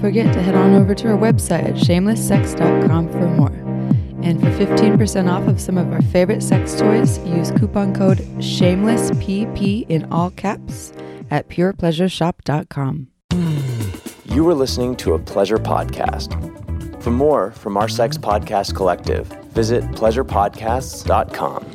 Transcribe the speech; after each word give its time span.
Forget 0.00 0.32
to 0.32 0.42
head 0.42 0.54
on 0.54 0.74
over 0.74 0.94
to 0.94 1.08
our 1.08 1.18
website 1.18 1.64
at 1.64 1.74
shamelesssex.com 1.74 3.08
for 3.10 3.28
more. 3.28 3.52
And 4.22 4.40
for 4.40 4.50
15% 4.50 5.30
off 5.30 5.46
of 5.48 5.60
some 5.60 5.78
of 5.78 5.92
our 5.92 6.02
favorite 6.02 6.42
sex 6.42 6.78
toys, 6.78 7.18
use 7.20 7.50
coupon 7.52 7.94
code 7.94 8.18
SHAMELESSPP 8.38 9.86
in 9.88 10.10
all 10.12 10.30
caps 10.30 10.92
at 11.30 11.48
purepleasureshop.com. 11.48 13.08
You 14.24 14.44
were 14.44 14.54
listening 14.54 14.96
to 14.96 15.14
a 15.14 15.18
pleasure 15.18 15.58
podcast. 15.58 16.32
For 17.02 17.10
more 17.10 17.52
from 17.52 17.76
our 17.76 17.88
sex 17.88 18.18
podcast 18.18 18.74
collective, 18.74 19.26
visit 19.52 19.84
pleasurepodcasts.com. 19.92 21.66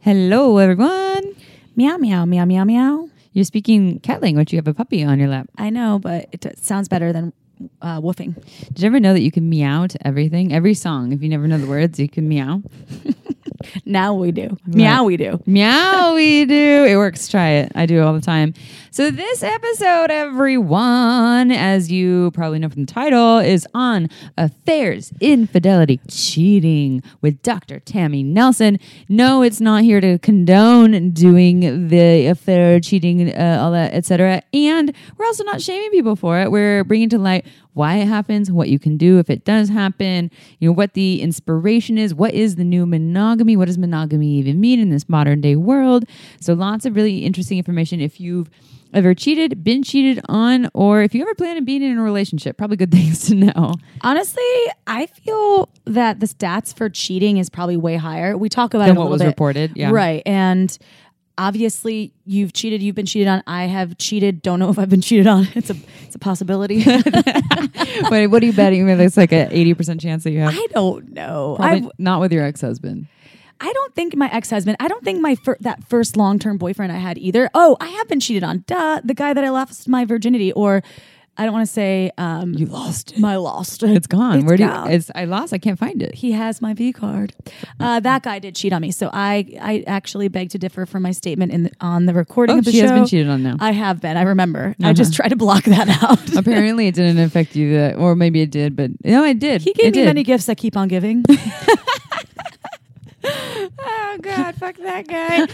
Hello, 0.00 0.58
everyone. 0.58 1.36
Meow, 1.76 1.96
meow, 1.96 2.24
meow, 2.24 2.44
meow, 2.44 2.64
meow. 2.64 3.08
You're 3.32 3.44
speaking 3.44 4.00
cat 4.00 4.22
language. 4.22 4.52
You 4.52 4.58
have 4.58 4.66
a 4.66 4.74
puppy 4.74 5.04
on 5.04 5.18
your 5.18 5.28
lap. 5.28 5.48
I 5.56 5.70
know, 5.70 5.98
but 6.00 6.28
it 6.32 6.58
sounds 6.58 6.88
better 6.88 7.12
than 7.12 7.32
uh, 7.82 8.00
woofing. 8.00 8.34
Did 8.68 8.80
you 8.80 8.86
ever 8.86 9.00
know 9.00 9.12
that 9.12 9.22
you 9.22 9.30
can 9.30 9.48
meow 9.48 9.86
to 9.86 10.06
everything? 10.06 10.52
Every 10.52 10.74
song, 10.74 11.12
if 11.12 11.22
you 11.22 11.28
never 11.28 11.46
know 11.46 11.58
the 11.58 11.66
words, 11.66 11.98
you 11.98 12.08
can 12.08 12.28
meow. 12.28 12.62
Now 13.84 14.14
we 14.14 14.32
do. 14.32 14.56
Meow, 14.66 15.04
we 15.04 15.16
do. 15.16 15.42
Meow, 15.46 16.14
we 16.16 16.44
do. 16.44 16.84
It 16.84 16.96
works. 16.96 17.28
Try 17.28 17.50
it. 17.50 17.72
I 17.74 17.86
do 17.86 17.98
it 17.98 18.00
all 18.00 18.14
the 18.14 18.20
time. 18.20 18.54
So, 18.92 19.10
this 19.10 19.44
episode, 19.44 20.10
everyone, 20.10 21.52
as 21.52 21.92
you 21.92 22.32
probably 22.32 22.58
know 22.58 22.68
from 22.68 22.86
the 22.86 22.92
title, 22.92 23.38
is 23.38 23.66
on 23.72 24.08
affairs, 24.36 25.12
infidelity, 25.20 26.00
cheating 26.08 27.02
with 27.20 27.40
Dr. 27.42 27.78
Tammy 27.78 28.24
Nelson. 28.24 28.78
No, 29.08 29.42
it's 29.42 29.60
not 29.60 29.82
here 29.84 30.00
to 30.00 30.18
condone 30.18 31.10
doing 31.12 31.88
the 31.88 32.26
affair, 32.26 32.80
cheating, 32.80 33.32
uh, 33.32 33.60
all 33.62 33.70
that, 33.72 33.94
etc. 33.94 34.42
And 34.52 34.92
we're 35.16 35.26
also 35.26 35.44
not 35.44 35.62
shaming 35.62 35.90
people 35.92 36.16
for 36.16 36.40
it. 36.40 36.50
We're 36.50 36.82
bringing 36.82 37.10
to 37.10 37.18
light 37.18 37.46
why 37.74 37.96
it 37.96 38.06
happens, 38.06 38.50
what 38.50 38.68
you 38.68 38.78
can 38.78 38.96
do 38.96 39.18
if 39.18 39.30
it 39.30 39.44
does 39.44 39.68
happen, 39.68 40.30
you 40.58 40.68
know, 40.68 40.72
what 40.72 40.94
the 40.94 41.22
inspiration 41.22 41.98
is, 41.98 42.14
what 42.14 42.34
is 42.34 42.56
the 42.56 42.64
new 42.64 42.86
monogamy, 42.86 43.56
what 43.56 43.66
does 43.66 43.78
monogamy 43.78 44.28
even 44.34 44.60
mean 44.60 44.80
in 44.80 44.90
this 44.90 45.08
modern 45.08 45.40
day 45.40 45.56
world. 45.56 46.04
So 46.40 46.54
lots 46.54 46.84
of 46.86 46.96
really 46.96 47.24
interesting 47.24 47.58
information 47.58 48.00
if 48.00 48.20
you've 48.20 48.50
ever 48.92 49.14
cheated, 49.14 49.62
been 49.62 49.82
cheated 49.84 50.20
on, 50.28 50.68
or 50.74 51.02
if 51.02 51.14
you 51.14 51.22
ever 51.22 51.34
plan 51.34 51.56
on 51.56 51.64
being 51.64 51.82
in 51.82 51.96
a 51.96 52.02
relationship, 52.02 52.56
probably 52.56 52.76
good 52.76 52.90
things 52.92 53.28
to 53.28 53.34
know. 53.36 53.74
Honestly, 54.00 54.42
I 54.86 55.06
feel 55.06 55.68
that 55.84 56.18
the 56.20 56.26
stats 56.26 56.74
for 56.74 56.88
cheating 56.88 57.36
is 57.36 57.48
probably 57.48 57.76
way 57.76 57.96
higher. 57.96 58.36
We 58.36 58.48
talk 58.48 58.74
about 58.74 58.86
Than 58.86 58.96
it 58.96 58.98
a 58.98 59.02
what 59.02 59.10
was 59.10 59.22
bit. 59.22 59.28
reported, 59.28 59.72
yeah. 59.76 59.90
Right. 59.90 60.22
And 60.26 60.76
obviously 61.40 62.12
you've 62.26 62.52
cheated, 62.52 62.82
you've 62.82 62.94
been 62.94 63.06
cheated 63.06 63.26
on. 63.26 63.42
I 63.46 63.64
have 63.64 63.96
cheated. 63.96 64.42
Don't 64.42 64.60
know 64.60 64.68
if 64.74 64.78
I've 64.78 64.90
been 64.90 65.00
cheated 65.00 65.26
on. 65.26 65.48
It's 65.54 65.70
a 65.70 65.76
it's 66.04 66.14
a 66.14 66.18
possibility. 66.18 66.84
Wait, 68.10 68.26
what 68.26 68.42
are 68.42 68.46
you 68.46 68.52
betting? 68.52 68.88
It's 68.88 69.16
like 69.16 69.32
an 69.32 69.50
80% 69.50 70.00
chance 70.00 70.24
that 70.24 70.30
you 70.32 70.40
have. 70.40 70.54
I 70.54 70.66
don't 70.72 71.12
know. 71.12 71.56
Probably 71.58 71.88
I 71.88 71.90
not 71.98 72.20
with 72.20 72.32
your 72.32 72.44
ex 72.44 72.60
husband. 72.60 73.06
I 73.62 73.72
don't 73.72 73.94
think 73.94 74.16
my 74.16 74.30
ex 74.32 74.50
husband. 74.50 74.76
I 74.80 74.88
don't 74.88 75.04
think 75.04 75.20
my 75.20 75.34
fir- 75.34 75.58
that 75.60 75.84
first 75.88 76.16
long 76.16 76.38
term 76.38 76.58
boyfriend 76.58 76.92
I 76.92 76.98
had 76.98 77.18
either. 77.18 77.50
Oh, 77.54 77.76
I 77.80 77.88
have 77.88 78.08
been 78.08 78.20
cheated 78.20 78.44
on. 78.44 78.64
Duh, 78.66 79.00
the 79.04 79.14
guy 79.14 79.32
that 79.32 79.44
I 79.44 79.50
lost 79.50 79.88
my 79.88 80.04
virginity, 80.04 80.52
or 80.52 80.82
I 81.40 81.44
don't 81.44 81.54
want 81.54 81.66
to 81.66 81.72
say 81.72 82.10
um, 82.18 82.52
You 82.52 82.66
lost 82.66 83.12
it. 83.12 83.18
my 83.18 83.36
lost. 83.36 83.82
It's 83.82 84.06
gone. 84.06 84.36
It's 84.40 84.44
Where 84.46 84.56
do 84.58 84.66
gone. 84.66 84.90
you? 84.90 84.96
It's, 84.96 85.10
I 85.14 85.24
lost. 85.24 85.54
I 85.54 85.58
can't 85.58 85.78
find 85.78 86.02
it. 86.02 86.14
he 86.14 86.32
has 86.32 86.60
my 86.60 86.74
V 86.74 86.92
card. 86.92 87.32
Uh, 87.80 87.98
that 88.00 88.22
guy 88.22 88.38
did 88.38 88.54
cheat 88.54 88.72
on 88.74 88.82
me, 88.82 88.90
so 88.90 89.08
I 89.12 89.46
I 89.60 89.84
actually 89.86 90.28
beg 90.28 90.50
to 90.50 90.58
differ 90.58 90.84
from 90.84 91.02
my 91.02 91.12
statement 91.12 91.50
in 91.52 91.62
the, 91.64 91.70
on 91.80 92.04
the 92.06 92.12
recording 92.14 92.56
Oh, 92.56 92.58
of 92.58 92.64
the 92.66 92.72
show. 92.72 92.76
she 92.76 92.80
show. 92.82 92.88
has 92.88 93.00
been 93.00 93.06
cheated 93.06 93.28
on 93.30 93.42
now. 93.42 93.56
I 93.58 93.72
have 93.72 94.00
been. 94.02 94.16
I 94.18 94.22
remember. 94.22 94.74
I 94.80 94.84
Uh-huh. 94.84 94.92
just 94.92 95.14
try 95.14 95.28
to 95.28 95.36
block 95.36 95.64
that 95.64 95.88
out. 96.02 96.36
Apparently, 96.36 96.88
it 96.88 96.94
didn't 96.94 97.18
affect 97.18 97.56
you, 97.56 97.72
that, 97.74 97.96
or 97.96 98.14
maybe 98.14 98.42
it 98.42 98.50
did, 98.50 98.76
but 98.76 98.90
no, 99.02 99.24
it 99.24 99.38
did. 99.38 99.62
he 99.62 99.72
gave 99.72 99.86
It 99.86 99.94
me 99.96 100.00
did. 100.02 100.06
many 100.06 100.22
gifts 100.22 100.44
that 100.46 100.58
keep 100.58 100.76
on 100.76 100.88
giving. 100.88 101.24
Oh 103.82 104.18
God, 104.22 104.54
fuck 104.56 104.76
that 104.78 105.06
guy. 105.06 105.46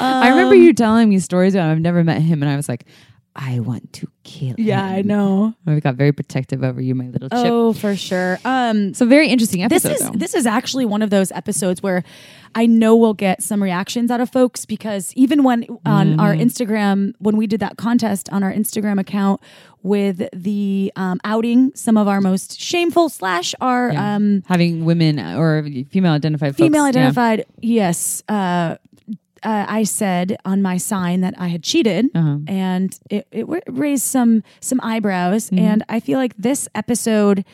I 0.00 0.28
remember 0.30 0.54
Um, 0.54 0.62
you 0.62 0.72
telling 0.74 1.08
me 1.08 1.18
stories 1.18 1.54
about 1.54 1.66
him. 1.66 1.72
I've 1.72 1.80
never 1.80 2.04
met 2.04 2.20
him, 2.20 2.42
and 2.42 2.50
I 2.50 2.56
was 2.56 2.68
like, 2.68 2.84
I 3.38 3.60
want 3.60 3.92
to 3.94 4.08
kill 4.24 4.48
him. 4.50 4.56
yeah, 4.58 4.82
I 4.84 5.02
know. 5.02 5.54
We 5.66 5.80
got 5.80 5.94
very 5.96 6.12
protective 6.12 6.64
over 6.64 6.80
you, 6.80 6.94
my 6.94 7.08
little 7.08 7.28
chip. 7.28 7.38
Oh, 7.38 7.72
for 7.74 7.94
sure. 7.94 8.38
Um, 8.44 8.94
So 8.94 9.04
very 9.06 9.28
interesting 9.28 9.62
episode. 9.62 9.88
this 9.90 10.00
is 10.00 10.06
though. 10.06 10.18
this 10.18 10.34
is 10.34 10.46
actually 10.46 10.86
one 10.86 11.02
of 11.02 11.10
those 11.10 11.30
episodes 11.32 11.82
where 11.82 12.02
I 12.54 12.64
know 12.66 12.96
we'll 12.96 13.12
get 13.14 13.42
some 13.42 13.62
reactions 13.62 14.10
out 14.10 14.20
of 14.22 14.30
folks 14.30 14.64
because 14.64 15.12
even 15.14 15.42
when 15.42 15.66
on 15.84 16.18
our 16.18 16.32
Mm-hmm. 16.32 16.42
Instagram 16.42 17.12
when 17.18 17.36
we 17.36 17.46
did 17.46 17.60
that 17.60 17.76
contest 17.76 18.28
on 18.32 18.42
our 18.42 18.52
Instagram 18.52 18.98
account 18.98 19.40
with 19.82 20.28
the 20.32 20.90
um, 20.96 21.20
outing 21.22 21.70
some 21.74 21.96
of 21.96 22.08
our 22.08 22.20
most 22.20 22.58
shameful 22.58 23.08
slash 23.08 23.54
our 23.60 23.92
Yeah. 23.92 24.16
um, 24.16 24.42
having 24.46 24.84
women 24.86 25.20
or 25.20 25.62
female 25.90 26.12
identified 26.14 26.56
female 26.56 26.84
folks, 26.84 26.96
yeah. 26.96 27.00
identified 27.00 27.44
yes 27.60 28.22
uh, 28.28 28.76
uh, 29.50 29.64
I 29.80 29.84
said 29.84 30.36
on 30.44 30.58
my 30.60 30.76
sign 30.78 31.20
that 31.22 31.34
I 31.38 31.48
had 31.54 31.62
cheated, 31.62 32.04
Uh-huh. 32.14 32.38
and 32.48 32.88
it, 33.10 33.26
it 33.30 33.46
raised 33.84 34.04
some 34.16 34.42
some 34.60 34.80
eyebrows. 34.92 35.42
Mm-hmm. 35.50 35.64
And 35.68 35.80
I 35.88 36.00
feel 36.00 36.18
like 36.18 36.34
this 36.48 36.68
episode 36.74 37.44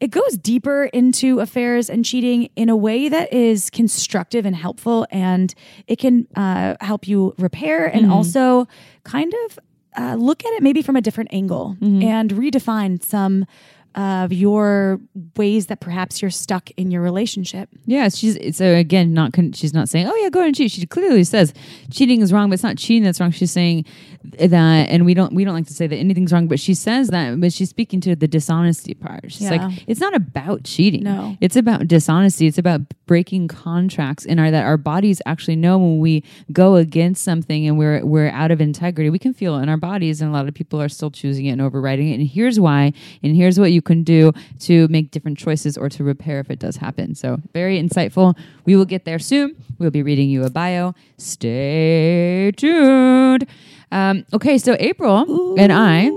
it 0.00 0.10
goes 0.10 0.36
deeper 0.36 0.78
into 0.92 1.38
affairs 1.40 1.88
and 1.88 2.04
cheating 2.04 2.48
in 2.56 2.68
a 2.68 2.74
way 2.76 3.08
that 3.08 3.32
is 3.32 3.70
constructive 3.70 4.44
and 4.48 4.56
helpful, 4.56 5.06
and 5.12 5.54
it 5.86 5.98
can 6.00 6.26
uh, 6.34 6.74
help 6.80 7.06
you 7.06 7.34
repair 7.38 7.86
and 7.86 8.02
Mm-hmm. 8.02 8.12
also 8.12 8.66
kind 9.04 9.32
of 9.46 9.58
uh, 9.96 10.14
look 10.16 10.44
at 10.44 10.52
it 10.56 10.62
maybe 10.62 10.82
from 10.82 10.96
a 10.96 11.00
different 11.00 11.30
angle 11.32 11.76
Mm-hmm. 11.80 12.02
and 12.02 12.30
redefine 12.32 13.00
some 13.02 13.46
of 13.94 14.32
your 14.32 15.00
ways 15.36 15.66
that 15.66 15.80
perhaps 15.80 16.22
you're 16.22 16.30
stuck 16.30 16.70
in 16.72 16.90
your 16.90 17.02
relationship. 17.02 17.68
Yeah, 17.86 18.08
she's 18.08 18.56
so 18.56 18.74
again 18.74 19.12
not 19.12 19.32
con- 19.32 19.52
she's 19.52 19.74
not 19.74 19.88
saying 19.88 20.06
oh 20.06 20.14
yeah 20.16 20.30
go 20.30 20.42
and 20.42 20.54
cheat. 20.54 20.70
She 20.70 20.86
clearly 20.86 21.24
says 21.24 21.52
cheating 21.90 22.20
is 22.22 22.32
wrong, 22.32 22.48
but 22.48 22.54
it's 22.54 22.62
not 22.62 22.78
cheating 22.78 23.02
that's 23.02 23.20
wrong. 23.20 23.30
She's 23.30 23.50
saying 23.52 23.84
that, 24.24 24.88
and 24.88 25.04
we 25.04 25.14
don't 25.14 25.32
we 25.32 25.44
don't 25.44 25.54
like 25.54 25.66
to 25.66 25.72
say 25.74 25.86
that 25.86 25.96
anything's 25.96 26.32
wrong, 26.32 26.46
but 26.48 26.60
she 26.60 26.74
says 26.74 27.08
that, 27.08 27.40
but 27.40 27.52
she's 27.52 27.70
speaking 27.70 28.00
to 28.02 28.14
the 28.16 28.28
dishonesty 28.28 28.94
part. 28.94 29.24
She's 29.32 29.42
Yeah. 29.42 29.66
like 29.66 29.84
it's 29.86 30.00
not 30.00 30.14
about 30.14 30.64
cheating. 30.64 31.02
No. 31.04 31.36
it's 31.40 31.56
about 31.56 31.88
dishonesty. 31.88 32.46
It's 32.46 32.58
about 32.58 32.82
breaking 33.06 33.48
contracts 33.48 34.24
in 34.24 34.38
our 34.38 34.50
that 34.50 34.64
our 34.64 34.76
bodies 34.76 35.20
actually 35.26 35.56
know 35.56 35.76
when 35.78 35.98
we 35.98 36.22
go 36.52 36.76
against 36.76 37.22
something 37.24 37.66
and 37.66 37.76
we're 37.78 38.04
we're 38.04 38.28
out 38.30 38.50
of 38.50 38.60
integrity. 38.60 39.10
We 39.10 39.18
can 39.18 39.34
feel 39.34 39.56
it 39.58 39.62
in 39.62 39.68
our 39.68 39.76
bodies, 39.76 40.20
and 40.20 40.30
a 40.30 40.32
lot 40.32 40.48
of 40.48 40.54
people 40.54 40.80
are 40.80 40.88
still 40.88 41.10
choosing 41.10 41.46
it 41.46 41.50
and 41.52 41.60
overriding 41.60 42.08
it. 42.08 42.14
And 42.20 42.26
here's 42.26 42.58
why, 42.60 42.92
and 43.22 43.34
here's 43.36 43.58
what 43.58 43.72
you 43.72 43.82
can 43.82 44.02
do 44.02 44.32
to 44.60 44.88
make 44.88 45.10
different 45.10 45.38
choices 45.38 45.76
or 45.76 45.88
to 45.90 46.04
repair 46.04 46.40
if 46.40 46.50
it 46.50 46.58
does 46.58 46.76
happen. 46.76 47.14
So 47.14 47.40
very 47.52 47.80
insightful. 47.82 48.36
We 48.64 48.76
will 48.76 48.84
get 48.84 49.04
there 49.04 49.18
soon. 49.18 49.56
We'll 49.78 49.90
be 49.90 50.02
reading 50.02 50.30
you 50.30 50.44
a 50.44 50.50
bio. 50.50 50.94
Stay 51.18 52.52
tuned. 52.56 53.46
Um, 53.92 54.24
okay, 54.32 54.58
so 54.58 54.76
April 54.78 55.56
and 55.58 55.72
I. 55.72 56.10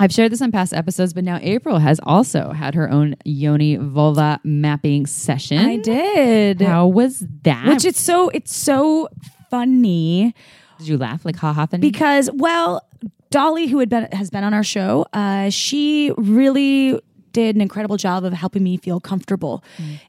I've 0.00 0.12
shared 0.12 0.30
this 0.30 0.40
on 0.40 0.52
past 0.52 0.72
episodes, 0.72 1.12
but 1.12 1.24
now 1.24 1.40
April 1.42 1.78
has 1.80 1.98
also 2.04 2.52
had 2.52 2.76
her 2.76 2.88
own 2.88 3.16
yoni 3.24 3.74
vulva 3.76 4.38
mapping 4.44 5.06
session. 5.06 5.58
I 5.58 5.76
did. 5.78 6.60
How 6.60 6.86
was 6.86 7.26
that? 7.42 7.66
Which 7.66 7.84
it's 7.84 8.00
so 8.00 8.28
it's 8.28 8.54
so 8.54 9.08
funny 9.50 10.34
Did 10.78 10.86
you 10.86 10.98
laugh 10.98 11.24
like 11.24 11.34
ha 11.34 11.52
ha? 11.52 11.66
Then 11.66 11.80
because 11.80 12.30
well, 12.32 12.86
Dolly, 13.30 13.66
who 13.66 13.80
had 13.80 13.88
been 13.88 14.06
has 14.12 14.30
been 14.30 14.44
on 14.44 14.54
our 14.54 14.62
show, 14.62 15.04
uh, 15.12 15.50
she 15.50 16.12
really 16.16 17.00
did 17.32 17.56
an 17.56 17.62
incredible 17.62 17.96
job 17.96 18.24
of 18.24 18.32
helping 18.32 18.62
me 18.62 18.76
feel 18.76 19.00
comfortable 19.00 19.62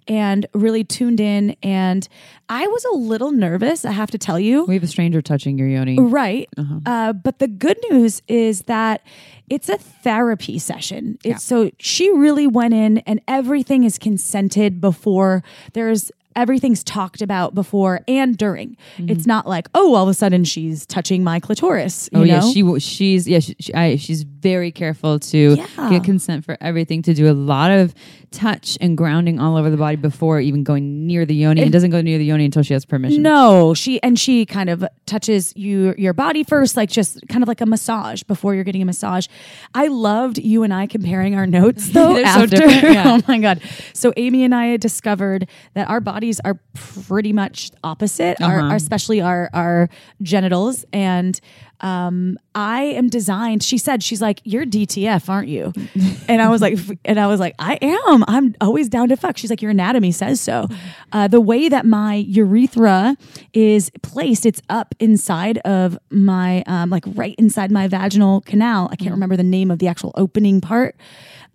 and 0.08 0.46
really 0.54 0.84
tuned 0.84 1.20
in. 1.20 1.56
And 1.64 2.08
I 2.48 2.68
was 2.68 2.86
a 2.86 2.96
little 2.96 3.32
nervous, 3.32 3.86
I 3.86 3.92
have 3.92 4.12
to 4.12 4.18
tell 4.18 4.40
you. 4.40 4.66
we 4.66 4.74
have 4.76 4.84
a 4.84 4.88
stranger 4.88 5.22
touching 5.22 5.58
your 5.58 5.68
yoni. 5.68 6.00
Right. 6.00 6.50
uh 6.86 7.14
but 7.14 7.40
the 7.40 7.48
good 7.48 7.78
news 7.90 8.22
is 8.28 8.64
that 8.64 9.02
it's 9.50 9.70
a 9.70 9.78
therapy 9.78 10.60
session. 10.60 11.18
It's 11.24 11.44
so 11.44 11.72
she 11.80 12.12
really 12.12 12.48
went 12.48 12.74
in 12.74 13.00
and 13.00 13.20
everything 13.28 13.84
is 13.84 13.98
consented 13.98 14.80
before 14.80 15.44
there's 15.74 16.12
everything's 16.36 16.84
talked 16.84 17.22
about 17.22 17.54
before 17.56 18.02
and 18.08 18.38
during. 18.38 18.78
Mm-hmm. 18.98 19.10
It's 19.10 19.26
not 19.26 19.48
like, 19.48 19.68
oh, 19.74 19.96
all 19.96 20.04
of 20.04 20.10
a 20.10 20.14
sudden 20.14 20.44
she's 20.44 20.86
touching 20.86 21.24
my 21.24 21.40
clitoris. 21.40 22.10
You 22.14 22.20
Oh 22.20 22.24
know? 22.24 22.26
yeah, 22.26 22.42
she 22.76 22.80
she's 22.80 23.28
yeah 23.28 23.40
she, 23.40 23.56
she, 23.60 23.74
I, 23.74 23.96
she's 23.98 24.24
very 24.24 24.72
careful 24.72 25.20
to 25.20 25.56
Yeah. 25.56 25.90
get 25.90 26.04
consent 26.04 26.46
for 26.46 26.58
everything. 26.62 27.02
To 27.04 27.14
do 27.14 27.30
a 27.30 27.34
lot 27.34 27.72
of 27.72 27.94
touch 28.32 28.78
and 28.80 28.96
grounding 28.96 29.40
all 29.40 29.58
over 29.58 29.72
the 29.72 29.78
body 29.78 29.96
before 29.96 30.40
even 30.40 30.64
going 30.64 31.08
near 31.08 31.26
the 31.26 31.34
yoni. 31.34 31.62
It, 31.62 31.72
doesn't 31.72 31.90
go 31.90 32.00
near 32.02 32.18
the 32.20 32.26
yoni 32.26 32.46
until 32.46 32.62
she 32.62 32.74
has 32.74 32.86
permission. 32.86 33.24
No, 33.24 33.74
she 33.74 34.02
and 34.04 34.20
she 34.20 34.46
kind 34.46 34.70
of 34.70 34.86
touches 35.08 35.52
you 35.56 35.96
your 35.98 36.14
body 36.14 36.44
first, 36.44 36.78
like 36.78 36.90
just 36.90 37.28
kind 37.28 37.44
of 37.44 37.48
like 37.48 37.60
a 37.62 37.66
massage 37.66 38.22
before 38.24 38.54
you're 38.54 38.64
getting 38.64 38.82
a 38.84 38.86
massage. 38.86 39.28
I 39.74 39.88
loved 39.88 40.38
you 40.38 40.62
and 40.64 40.74
I 40.74 40.86
comparing 40.88 41.34
our 41.36 41.48
notes 41.48 41.90
though. 41.94 42.14
They're 42.14 42.28
so 42.34 42.46
different, 42.46 42.84
yeah. 42.94 43.18
oh 43.20 43.22
my 43.28 43.40
god! 43.40 43.62
So 43.94 44.14
Amy 44.16 44.44
and 44.44 44.54
I 44.54 44.68
had 44.68 44.82
discovered 44.82 45.48
that 45.74 45.90
our 45.90 46.00
bodies 46.30 46.40
are 46.46 46.60
pretty 47.08 47.34
much 47.34 47.72
opposite, 47.84 48.40
Uh-huh. 48.42 48.52
our- 48.70 48.76
especially 48.76 49.22
our 49.22 49.50
our 49.54 49.90
genitals 50.22 50.86
and. 50.94 51.40
Um, 51.82 52.38
I 52.56 52.82
am 52.82 53.08
designed. 53.08 53.64
She 53.64 53.78
said, 53.78 54.04
"She's 54.04 54.22
like, 54.22 54.42
you're 54.44 54.66
DTF, 54.66 55.30
aren't 55.30 55.48
you?" 55.48 55.72
and 56.28 56.42
I 56.42 56.50
was 56.50 56.60
like, 56.62 56.78
and 57.06 57.18
I 57.18 57.28
was 57.28 57.40
like, 57.40 57.56
I 57.58 57.80
am. 57.82 58.26
I'm 58.28 58.54
always 58.60 58.90
down 58.90 59.08
to 59.08 59.16
fuck. 59.16 59.38
She's 59.38 59.50
like, 59.50 59.62
your 59.62 59.72
anatomy 59.72 60.12
says 60.12 60.42
so. 60.42 60.68
Uh, 61.14 61.30
the 61.30 61.40
way 61.40 61.70
that 61.70 61.86
my 61.86 62.16
urethra 62.16 63.16
is 63.54 63.92
placed, 64.04 64.46
it's 64.46 64.62
up 64.68 64.94
inside 65.00 65.60
of 65.60 65.98
my, 66.12 66.64
um, 66.68 66.90
like 66.90 67.06
right 67.16 67.34
inside 67.38 67.72
my 67.72 67.88
vaginal 67.88 68.42
canal. 68.42 68.90
I 68.92 68.98
can't 68.98 69.12
remember 69.12 69.38
the 69.38 69.44
name 69.44 69.72
of 69.72 69.80
the 69.80 69.88
actual 69.88 70.12
opening 70.18 70.60
part. 70.60 70.98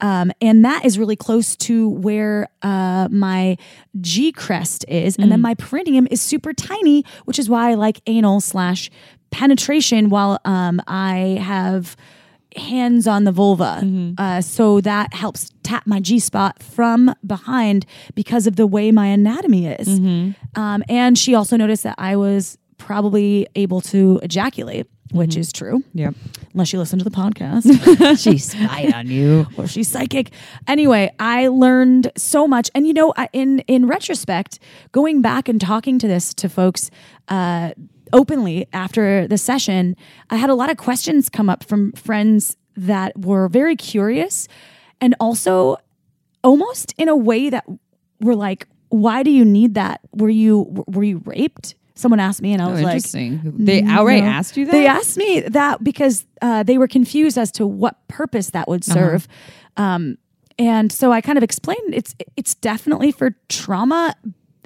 Um, 0.04 0.32
and 0.42 0.64
that 0.64 0.84
is 0.84 0.98
really 0.98 1.16
close 1.16 1.56
to 1.56 1.88
where 1.88 2.48
uh, 2.62 3.08
my 3.10 3.56
G 4.00 4.32
crest 4.32 4.84
is. 4.86 5.16
And 5.16 5.32
then 5.32 5.40
my 5.40 5.54
perineum 5.54 6.06
is 6.10 6.20
super 6.20 6.52
tiny, 6.52 7.04
which 7.24 7.38
is 7.38 7.48
why 7.48 7.70
I 7.70 7.74
like 7.74 8.00
anal 8.06 8.40
slash 8.40 8.90
penetration 9.30 10.10
while 10.10 10.38
um, 10.44 10.82
I 10.86 11.40
have 11.40 11.96
hands 12.56 13.08
on 13.08 13.24
the 13.24 13.32
vulva. 13.32 13.80
Uh, 14.18 14.40
so 14.42 14.80
that 14.82 15.14
helps 15.14 15.50
tap 15.62 15.86
my 15.86 16.00
G 16.00 16.18
spot 16.18 16.62
from 16.62 17.14
behind 17.26 17.86
because 18.14 18.46
of 18.46 18.56
the 18.56 18.66
way 18.66 18.92
my 18.92 19.06
anatomy 19.06 19.66
is. 19.66 19.88
Um, 20.54 20.84
and 20.88 21.16
she 21.18 21.34
also 21.34 21.56
noticed 21.56 21.82
that 21.82 21.96
I 21.98 22.14
was 22.16 22.58
probably 22.78 23.46
able 23.54 23.80
to 23.80 24.20
ejaculate, 24.22 24.86
which 25.10 25.36
is 25.36 25.52
true. 25.52 25.82
Yep. 25.94 26.14
Unless 26.52 26.72
you 26.72 26.78
listen 26.78 26.98
to 26.98 27.04
the 27.04 27.10
podcast. 27.10 27.64
she 28.22 28.38
spied 28.38 28.92
on 28.92 29.06
you. 29.06 29.46
or 29.56 29.66
she's 29.66 29.88
psychic. 29.88 30.30
Anyway, 30.66 31.12
I 31.18 31.48
learned 31.48 32.10
so 32.16 32.46
much, 32.46 32.70
and 32.74 32.86
you 32.86 32.92
know, 32.92 33.12
in 33.32 33.60
in 33.60 33.86
retrospect, 33.86 34.58
going 34.92 35.22
back 35.22 35.48
and 35.48 35.60
talking 35.60 35.98
to 35.98 36.08
this 36.08 36.34
to 36.34 36.48
folks 36.48 36.90
uh, 37.28 37.72
openly 38.12 38.66
after 38.72 39.26
the 39.28 39.38
session, 39.38 39.96
I 40.30 40.36
had 40.36 40.50
a 40.50 40.54
lot 40.54 40.70
of 40.70 40.76
questions 40.76 41.28
come 41.28 41.48
up 41.48 41.64
from 41.64 41.92
friends 41.92 42.56
that 42.76 43.18
were 43.18 43.48
very 43.48 43.76
curious, 43.76 44.48
and 45.00 45.14
also 45.20 45.76
almost 46.42 46.94
in 46.98 47.08
a 47.08 47.16
way 47.16 47.50
that 47.50 47.64
were 48.20 48.36
like, 48.36 48.66
"Why 48.88 49.22
do 49.22 49.30
you 49.30 49.44
need 49.44 49.74
that? 49.74 50.00
Were 50.12 50.30
you 50.30 50.84
were 50.88 51.04
you 51.04 51.22
raped?" 51.24 51.74
Someone 51.96 52.18
asked 52.20 52.42
me, 52.42 52.52
and 52.52 52.60
I 52.60 52.66
Oh, 52.66 52.72
was 52.72 52.82
like, 52.82 53.02
they 53.04 53.82
outright 53.84 54.24
no. 54.24 54.28
asked 54.30 54.56
you 54.56 54.64
that. 54.66 54.72
They 54.72 54.86
asked 54.86 55.16
me 55.16 55.40
that 55.40 55.82
because 55.84 56.26
uh, 56.42 56.64
they 56.64 56.76
were 56.76 56.88
confused 56.88 57.38
as 57.38 57.52
to 57.52 57.66
what 57.66 57.96
purpose 58.08 58.50
that 58.50 58.66
would 58.68 58.82
Uh-huh. 58.88 58.94
serve. 58.94 59.28
Um, 59.76 60.18
and 60.58 60.90
so 60.90 61.12
I 61.12 61.20
kind 61.20 61.36
of 61.38 61.44
explained 61.44 61.94
it's 61.94 62.14
it's 62.36 62.54
definitely 62.56 63.12
for 63.12 63.36
trauma 63.48 64.14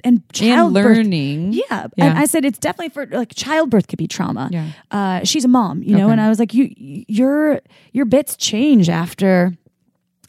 and 0.03 0.21
and 0.41 0.73
learning. 0.73 1.53
Yeah. 1.53 1.87
Yeah. 1.97 2.05
And 2.05 2.17
I 2.19 2.25
said 2.25 2.45
it's 2.45 2.57
definitely 2.59 2.89
for 2.89 3.05
like 3.07 3.33
childbirth 3.35 3.87
could 3.87 3.97
be 3.99 4.07
trauma. 4.07 4.49
Yeah. 4.51 4.69
Uh, 4.91 5.23
she's 5.23 5.43
a 5.45 5.47
mom, 5.47 5.83
you 5.83 5.95
know, 5.95 6.05
Okay. 6.05 6.11
and 6.13 6.21
I 6.21 6.29
was 6.29 6.39
like, 6.39 6.53
you 6.53 6.73
your 6.77 7.59
your 7.91 8.05
bits 8.05 8.35
change 8.37 8.87
after 8.89 9.57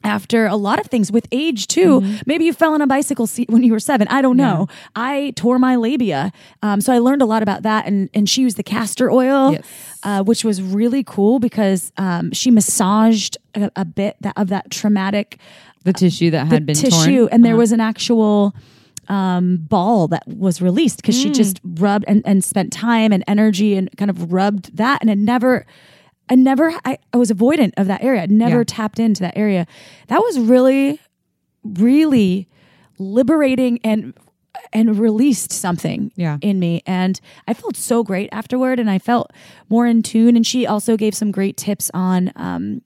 after 0.02 0.46
a 0.46 0.56
lot 0.56 0.78
of 0.80 0.86
things 0.86 1.12
with 1.12 1.26
age 1.30 1.66
too. 1.66 2.00
Mm-hmm. 2.00 2.16
Maybe 2.26 2.44
you 2.46 2.52
fell 2.52 2.72
on 2.74 2.80
a 2.80 2.86
bicycle 2.86 3.26
seat 3.26 3.50
when 3.50 3.62
you 3.62 3.72
were 3.72 3.80
seven. 3.80 4.08
I 4.08 4.22
don't 4.22 4.36
know. 4.36 4.66
I 4.96 5.32
tore 5.36 5.58
my 5.58 5.76
labia, 5.76 6.32
um, 6.62 6.80
so 6.80 6.92
I 6.92 6.98
learned 6.98 7.20
a 7.22 7.26
lot 7.26 7.42
about 7.42 7.62
that. 7.64 7.86
And 7.86 8.08
and 8.14 8.28
she 8.28 8.42
used 8.42 8.56
the 8.56 8.62
castor 8.62 9.10
oil, 9.10 9.52
Yes. 9.52 9.66
uh, 10.02 10.22
which 10.24 10.42
was 10.44 10.62
really 10.62 11.04
cool 11.04 11.38
because 11.38 11.92
um, 11.98 12.32
she 12.32 12.50
massaged 12.50 13.36
a, 13.54 13.70
a 13.76 13.84
bit 13.84 14.16
that, 14.20 14.34
of 14.38 14.48
that 14.48 14.70
traumatic 14.70 15.38
The 15.84 15.92
tissue 15.92 16.30
that 16.30 16.46
had 16.46 16.64
been 16.66 16.74
tissue, 16.76 16.90
torn. 16.90 17.14
Uh-huh. 17.16 17.28
and 17.32 17.44
there 17.44 17.56
was 17.56 17.72
an 17.72 17.80
actual 17.80 18.54
um, 19.08 19.56
ball 19.58 20.08
that 20.08 20.26
was 20.26 20.62
released 20.62 20.98
because 21.02 21.16
Mm. 21.16 21.22
she 21.22 21.30
just 21.30 21.60
rubbed 21.64 22.04
and, 22.08 22.22
and 22.24 22.44
spent 22.44 22.72
time 22.72 23.12
and 23.12 23.24
energy 23.26 23.74
and 23.76 23.90
kind 23.98 24.10
of 24.10 24.32
rubbed 24.32 24.76
that, 24.76 25.00
and 25.02 25.10
it 25.10 25.18
never. 25.18 25.66
I 26.30 26.36
never, 26.36 26.72
I, 26.84 26.96
I 27.12 27.16
was 27.16 27.30
avoidant 27.30 27.72
of 27.76 27.86
that 27.88 28.02
area. 28.04 28.22
I 28.22 28.26
never 28.26 28.58
Yeah. 28.58 28.64
tapped 28.66 28.98
into 29.00 29.20
that 29.22 29.36
area. 29.36 29.66
That 30.06 30.20
was 30.20 30.38
really, 30.38 31.00
really 31.64 32.48
liberating 32.98 33.80
and 33.84 34.14
and 34.72 34.98
released 34.98 35.52
something 35.52 36.12
Yeah. 36.16 36.36
in 36.42 36.58
me 36.58 36.82
and 36.84 37.18
i 37.48 37.54
felt 37.54 37.76
so 37.76 38.02
great 38.02 38.28
afterward 38.32 38.78
and 38.78 38.90
i 38.90 38.98
felt 38.98 39.30
more 39.68 39.86
in 39.86 40.02
tune 40.02 40.36
and 40.36 40.46
she 40.46 40.66
also 40.66 40.96
gave 40.96 41.14
some 41.14 41.30
great 41.30 41.56
tips 41.56 41.90
on 41.94 42.30
um, 42.36 42.82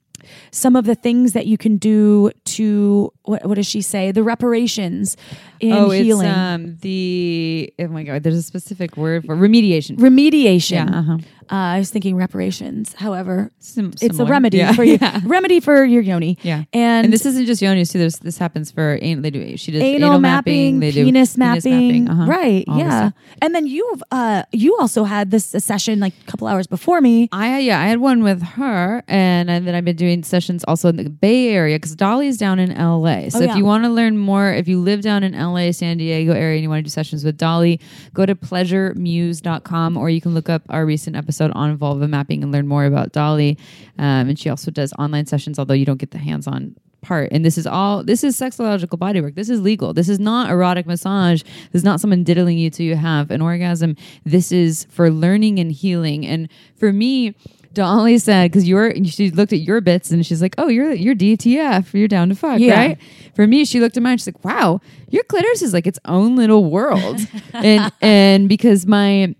some 0.51 0.75
of 0.75 0.85
the 0.85 0.95
things 0.95 1.33
that 1.33 1.47
you 1.47 1.57
can 1.57 1.77
do 1.77 2.31
to 2.45 3.11
what, 3.27 3.45
what 3.45 3.55
does 3.55 3.67
she 3.67 3.81
say 3.81 4.11
the 4.11 4.23
reparations 4.23 5.17
in 5.59 5.71
oh, 5.73 5.89
healing 5.89 6.27
it's 6.27 6.37
um 6.37 6.77
the 6.81 7.73
oh 7.79 7.87
my 7.87 8.03
god. 8.03 8.23
There's 8.23 8.35
a 8.35 8.43
specific 8.43 8.97
word 8.97 9.25
for 9.25 9.35
remediation. 9.35 9.97
remediation 9.97 10.89
yeah. 10.89 10.99
Uh-huh. 10.99 11.13
uh, 11.49 11.55
i 11.75 11.77
was 11.79 11.89
thinking 11.89 12.15
reparations 12.15 12.93
however 12.93 13.51
Sim- 13.59 13.93
it's 14.01 14.19
a 14.19 14.25
remedy 14.25 14.57
Yeah. 14.57 14.73
for 14.73 14.83
you 14.83 14.97
Yeah. 15.01 15.21
remedy 15.25 15.59
for 15.59 15.83
your 15.83 16.01
yoni 16.01 16.37
Yeah. 16.41 16.63
and, 16.73 17.05
And 17.05 17.13
this 17.13 17.25
isn't 17.25 17.45
just 17.45 17.61
yoni. 17.61 17.85
too. 17.85 17.99
There's, 17.99 18.19
this 18.19 18.37
happens 18.37 18.71
for 18.71 18.97
anal. 19.01 19.21
They 19.23 19.29
do. 19.31 19.57
She 19.57 19.71
does 19.71 19.81
anal, 19.81 20.19
mapping, 20.19 20.79
They 20.79 20.91
do 20.91 21.05
penis 21.05 21.37
mapping, 21.37 22.09
uh-huh. 22.09 22.25
right? 22.25 22.63
Yeah. 22.67 23.11
And 23.41 23.53
then 23.55 23.67
you've 23.67 24.01
uh 24.11 24.43
you 24.51 24.75
also 24.79 25.03
had 25.03 25.31
this 25.31 25.53
a 25.53 25.59
session 25.59 25.99
like 25.99 26.13
a 26.21 26.31
couple 26.31 26.47
hours 26.47 26.67
before 26.67 26.99
me. 27.01 27.29
I 27.31 27.59
yeah, 27.59 27.79
I 27.81 27.85
had 27.87 27.99
one 27.99 28.23
with 28.23 28.41
her, 28.41 29.03
and, 29.07 29.49
and 29.49 29.65
then 29.67 29.75
I've 29.75 29.85
been 29.85 29.95
doing 29.95 30.23
sessions 30.23 30.63
also 30.67 30.89
in 30.89 30.95
the 30.97 31.09
Bay 31.09 31.49
Area 31.49 31.75
because 31.77 31.95
Dolly's 31.95 32.37
down 32.37 32.59
in 32.59 32.69
LA. 32.77 33.14
So 33.29 33.39
Oh, 33.39 33.41
if 33.41 33.47
yeah. 33.49 33.55
you 33.57 33.65
want 33.65 33.83
to 33.83 33.89
learn 33.89 34.17
more, 34.17 34.51
if 34.51 34.67
you 34.67 34.79
live 34.79 35.01
down 35.01 35.23
in 35.23 35.33
LA, 35.33 35.71
San 35.71 35.97
Diego 35.97 36.33
area, 36.33 36.55
and 36.57 36.63
you 36.63 36.69
want 36.69 36.79
to 36.79 36.83
do 36.83 36.89
sessions 36.89 37.23
with 37.23 37.37
Dolly, 37.37 37.79
go 38.13 38.25
to 38.25 38.35
pleasuremuse.com 38.35 39.97
or 39.97 40.09
you 40.09 40.21
can 40.21 40.33
look 40.33 40.49
up 40.49 40.63
our 40.69 40.85
recent 40.85 41.15
episode 41.15 41.51
on 41.51 41.75
vulva 41.77 42.07
mapping 42.07 42.43
and 42.43 42.51
learn 42.51 42.67
more 42.67 42.85
about 42.85 43.11
Dolly. 43.11 43.57
Um, 43.97 44.29
and 44.29 44.39
she 44.39 44.49
also 44.49 44.71
does 44.71 44.93
online 44.99 45.25
sessions, 45.25 45.59
although 45.59 45.73
you 45.73 45.85
don't 45.85 45.97
get 45.99 46.11
the 46.11 46.17
hands-on 46.17 46.75
part. 47.01 47.29
And 47.31 47.45
this 47.45 47.57
is 47.57 47.67
all 47.67 48.03
this 48.03 48.23
is 48.23 48.35
sexological 48.39 48.97
bodywork. 48.97 49.35
This 49.35 49.49
is 49.49 49.61
legal. 49.61 49.93
This 49.93 50.09
is 50.09 50.19
not 50.19 50.49
erotic 50.49 50.85
massage. 50.87 51.43
This 51.71 51.81
is 51.81 51.83
not 51.83 51.99
someone 52.01 52.23
diddling 52.23 52.57
you 52.57 52.69
till 52.69 52.85
you 52.85 52.95
have 52.95 53.29
an 53.31 53.41
orgasm. 53.41 53.95
This 54.25 54.51
is 54.51 54.85
for 54.89 55.11
learning 55.11 55.59
and 55.59 55.71
healing. 55.71 56.25
And 56.25 56.49
for 56.77 56.91
me 56.91 57.35
Dolly 57.75 58.17
said 58.17 58.51
because 58.51 58.67
you're 58.67 58.95
she 59.05 59.29
looked 59.29 59.53
at 59.53 59.59
your 59.59 59.79
bits 59.81 60.09
and 60.09 60.25
she's 60.25 60.41
like 60.41 60.55
oh 60.57 60.67
you're 60.67 60.91
you're 60.93 61.13
DTF 61.15 61.93
you're 61.93 62.07
down 62.07 62.29
to 62.29 62.35
fuck 62.35 62.59
Yeah. 62.59 62.75
right 62.75 62.97
for 63.35 63.45
me 63.45 63.63
she 63.65 63.79
looked 63.79 63.95
at 63.97 64.01
mine 64.03 64.17
she's 64.17 64.27
like 64.27 64.43
wow 64.43 64.81
your 65.09 65.23
clitoris 65.25 65.61
is 65.61 65.71
like 65.73 65.85
its 65.85 65.99
own 66.05 66.35
little 66.35 66.65
world 66.65 67.19
and 67.53 67.91
and 68.01 68.49
because 68.49 68.87
my 68.87 69.35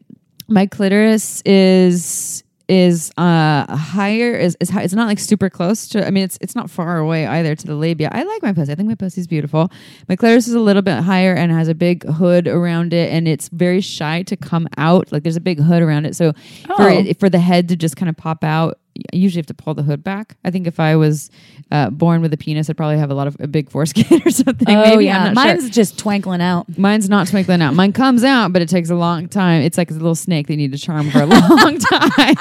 my 0.48 0.68
clitoris 0.68 1.42
is 1.46 2.44
is 2.68 3.12
uh 3.18 3.76
higher 3.76 4.34
is, 4.36 4.58
is 4.60 4.70
high, 4.70 4.82
it's 4.84 4.94
not 4.94 5.08
like 5.08 5.20
super 5.20 5.50
close 5.50 5.88
to 5.90 6.06
I 6.06 6.10
mean 6.10 6.24
it's 6.24 6.38
it's 6.42 6.56
not 6.56 6.70
far 6.70 6.98
away 6.98 7.28
either 7.28 7.56
to 7.56 7.68
the 7.68 7.76
labia. 7.76 8.10
I 8.12 8.24
like 8.24 8.42
my 8.42 8.54
pussy. 8.54 8.72
I 8.72 8.76
think 8.76 8.90
my 8.90 8.96
pussy's 8.96 9.28
beautiful. 9.28 9.72
My 10.10 10.16
clitoris 10.16 10.48
is 10.48 10.54
a 10.56 10.60
little 10.60 10.82
bit 10.82 11.02
higher 11.04 11.34
and 11.34 11.52
has 11.52 11.68
a 11.68 11.76
big 11.76 12.04
hood 12.06 12.48
around 12.48 12.94
it 12.94 13.12
and 13.12 13.28
it's 13.28 13.50
very 13.50 13.82
shy 13.82 14.24
to 14.24 14.36
come 14.36 14.68
out. 14.78 15.12
Like 15.12 15.24
there's 15.24 15.36
a 15.36 15.42
big 15.42 15.60
hood 15.60 15.82
around 15.82 16.06
it. 16.06 16.16
So 16.16 16.34
for 16.76 16.90
Oh. 16.90 17.00
it, 17.00 17.20
for 17.20 17.30
the 17.30 17.40
head 17.40 17.70
to 17.70 17.76
just 17.76 17.96
kind 17.98 18.10
of 18.10 18.18
pop 18.18 18.44
out 18.44 18.80
I 19.14 19.16
usually 19.16 19.40
have 19.40 19.46
to 19.48 19.54
pull 19.54 19.74
the 19.74 19.84
hood 19.84 20.04
back. 20.04 20.38
I 20.44 20.52
think 20.52 20.68
if 20.68 20.80
I 20.80 20.96
was 20.96 21.30
uh, 21.72 21.90
born 21.90 22.22
with 22.22 22.34
a 22.34 22.38
penis, 22.38 22.70
I'd 22.70 22.78
probably 22.78 22.98
have 22.98 23.12
a 23.12 23.14
lot 23.14 23.28
of 23.28 23.36
a 23.40 23.48
big 23.48 23.70
foreskin 23.70 24.22
or 24.26 24.30
something. 24.30 24.66
Maybe 24.68 25.10
I'm 25.10 25.34
not 25.34 25.44
sure. 25.44 25.54
mine's 25.54 25.70
just 25.70 26.00
twinkling 26.00 26.42
out. 26.42 26.78
Mine's 26.78 27.10
not 27.10 27.28
twinkling 27.28 27.62
out. 27.62 27.74
Mine 27.74 27.92
comes 27.94 28.24
out, 28.24 28.54
but 28.54 28.62
it 28.62 28.70
takes 28.70 28.90
a 28.90 28.96
long 28.96 29.28
time. 29.28 29.62
It's 29.62 29.78
like 29.78 29.92
a 29.92 29.94
little 29.94 30.16
snake 30.16 30.48
they 30.48 30.56
need 30.56 30.72
to 30.72 30.78
charm 30.78 31.10
for 31.12 31.22
a 31.22 31.26
long 31.26 31.78
time. 31.80 32.36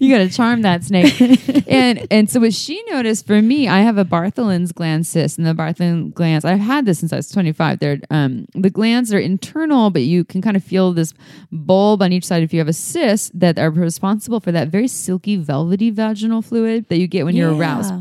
you 0.00 0.12
got 0.12 0.18
to 0.18 0.30
charm 0.30 0.62
that 0.62 0.82
snake. 0.84 1.20
and 1.68 2.06
and 2.10 2.30
so 2.30 2.40
what 2.40 2.54
she 2.54 2.82
noticed 2.90 3.26
for 3.26 3.40
me, 3.40 3.68
I 3.68 3.80
have 3.80 3.98
a 3.98 4.04
Bartholin's 4.04 4.72
gland 4.72 5.06
cyst, 5.06 5.38
and 5.38 5.46
the 5.46 5.54
Bartholin 5.54 6.12
glands. 6.12 6.44
I've 6.44 6.58
had 6.60 6.86
this 6.86 6.98
since 6.98 7.12
I 7.12 7.16
was 7.16 7.30
25. 7.30 7.78
They're 7.78 8.00
um 8.10 8.46
the 8.54 8.70
glands 8.70 9.12
are 9.12 9.18
internal, 9.18 9.90
but 9.90 10.02
you 10.02 10.24
can 10.24 10.42
kind 10.42 10.56
of 10.56 10.64
feel 10.64 10.92
this 10.92 11.14
bulb 11.52 12.02
on 12.02 12.12
each 12.12 12.24
side 12.26 12.42
if 12.42 12.52
you 12.52 12.58
have 12.58 12.68
a 12.68 12.72
cyst 12.72 13.38
that 13.38 13.58
are 13.58 13.70
responsible 13.70 14.40
for 14.40 14.52
that 14.52 14.68
very 14.68 14.88
silky, 14.88 15.36
velvety 15.60 15.90
vaginal 15.90 16.42
fluid 16.42 16.88
that 16.88 16.98
you 16.98 17.06
get 17.06 17.24
when 17.24 17.36
you're 17.36 17.54
aroused. 17.54 17.92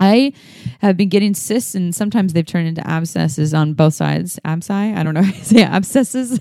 I 0.00 0.32
have 0.80 0.96
been 0.96 1.08
getting 1.08 1.32
cysts, 1.32 1.76
and 1.76 1.94
sometimes 1.94 2.32
they've 2.32 2.44
turned 2.44 2.66
into 2.66 2.84
abscesses 2.84 3.54
on 3.54 3.72
both 3.74 3.94
sides. 3.94 4.38
Absci? 4.44 4.70
I 4.96 5.02
don't 5.04 5.14
know 5.14 5.22
say 5.42 5.62
abscesses. 5.62 6.40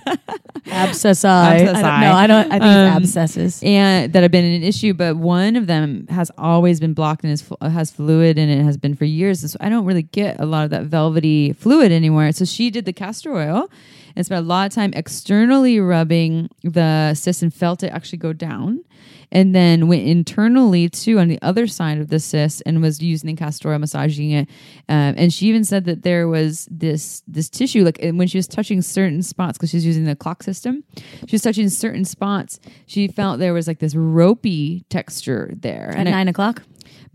Abscessi. 0.65 1.25
I 1.29 1.57
don't 1.59 1.75
Abscessi. 1.75 1.81
know. 2.01 2.13
I 2.13 2.27
don't. 2.27 2.47
I 2.51 2.59
think 2.59 2.63
Um, 2.63 3.03
abscesses. 3.03 3.61
and 3.63 4.11
that 4.13 4.23
have 4.23 4.31
been 4.31 4.45
an 4.45 4.63
issue, 4.63 4.95
but 4.95 5.17
one 5.17 5.55
of 5.55 5.67
them 5.67 6.07
has 6.09 6.31
always 6.39 6.79
been 6.79 6.95
blocked 6.95 7.23
and 7.23 7.31
is, 7.33 7.47
has 7.61 7.91
fluid 7.91 8.39
and 8.39 8.49
it 8.49 8.63
has 8.63 8.77
been 8.77 8.95
for 8.95 9.05
years. 9.05 9.43
And 9.43 9.51
so 9.51 9.57
I 9.61 9.69
don't 9.69 9.85
really 9.85 10.03
get 10.03 10.39
a 10.39 10.45
lot 10.47 10.63
of 10.63 10.71
that 10.71 10.85
velvety 10.85 11.53
fluid 11.53 11.91
anymore. 11.91 12.31
So 12.31 12.45
she 12.45 12.71
did 12.71 12.85
the 12.85 12.93
castor 12.93 13.31
oil 13.35 13.69
and 14.15 14.25
spent 14.25 14.43
a 14.43 14.47
lot 14.47 14.65
of 14.65 14.73
time 14.73 14.91
externally 14.95 15.79
rubbing 15.79 16.49
the 16.63 17.13
cyst 17.13 17.43
and 17.43 17.53
felt 17.53 17.83
it 17.83 17.89
actually 17.93 18.17
go 18.17 18.33
down. 18.33 18.83
And 19.35 19.53
then 19.53 19.87
went 19.89 20.07
internally 20.07 20.87
too 20.87 21.19
on 21.19 21.27
the 21.27 21.37
other 21.41 21.67
side 21.67 21.99
of 21.99 22.07
the 22.07 22.19
cyst 22.21 22.63
and 22.65 22.81
was 22.81 23.01
using 23.01 23.27
the 23.27 23.35
castor 23.35 23.69
oil, 23.71 23.79
massaging 23.79 24.31
it. 24.31 24.47
Um, 24.87 25.13
and 25.17 25.33
she 25.33 25.47
even 25.47 25.65
said 25.65 25.83
that 25.85 26.03
there 26.03 26.27
was 26.29 26.67
this 26.71 27.21
this 27.27 27.49
tissue, 27.49 27.83
like 27.83 27.99
and 28.01 28.17
when 28.17 28.27
she 28.29 28.37
was 28.37 28.47
touching 28.47 28.81
certain 28.81 29.21
spots, 29.21 29.57
because 29.57 29.69
she's 29.71 29.85
using 29.85 30.05
the 30.05 30.15
clock 30.15 30.41
system, 30.41 30.83
she 31.27 31.33
was 31.35 31.41
touching 31.41 31.67
certain 31.69 32.05
spots. 32.05 32.59
She 32.85 33.07
felt 33.09 33.39
there 33.39 33.53
was 33.53 33.67
like 33.67 33.79
this 33.79 33.93
ropey 33.93 34.85
texture 34.89 35.51
there. 35.59 35.89
At 35.91 35.97
And 35.97 36.07
I- 36.07 36.11
nine 36.11 36.27
o'clock. 36.29 36.63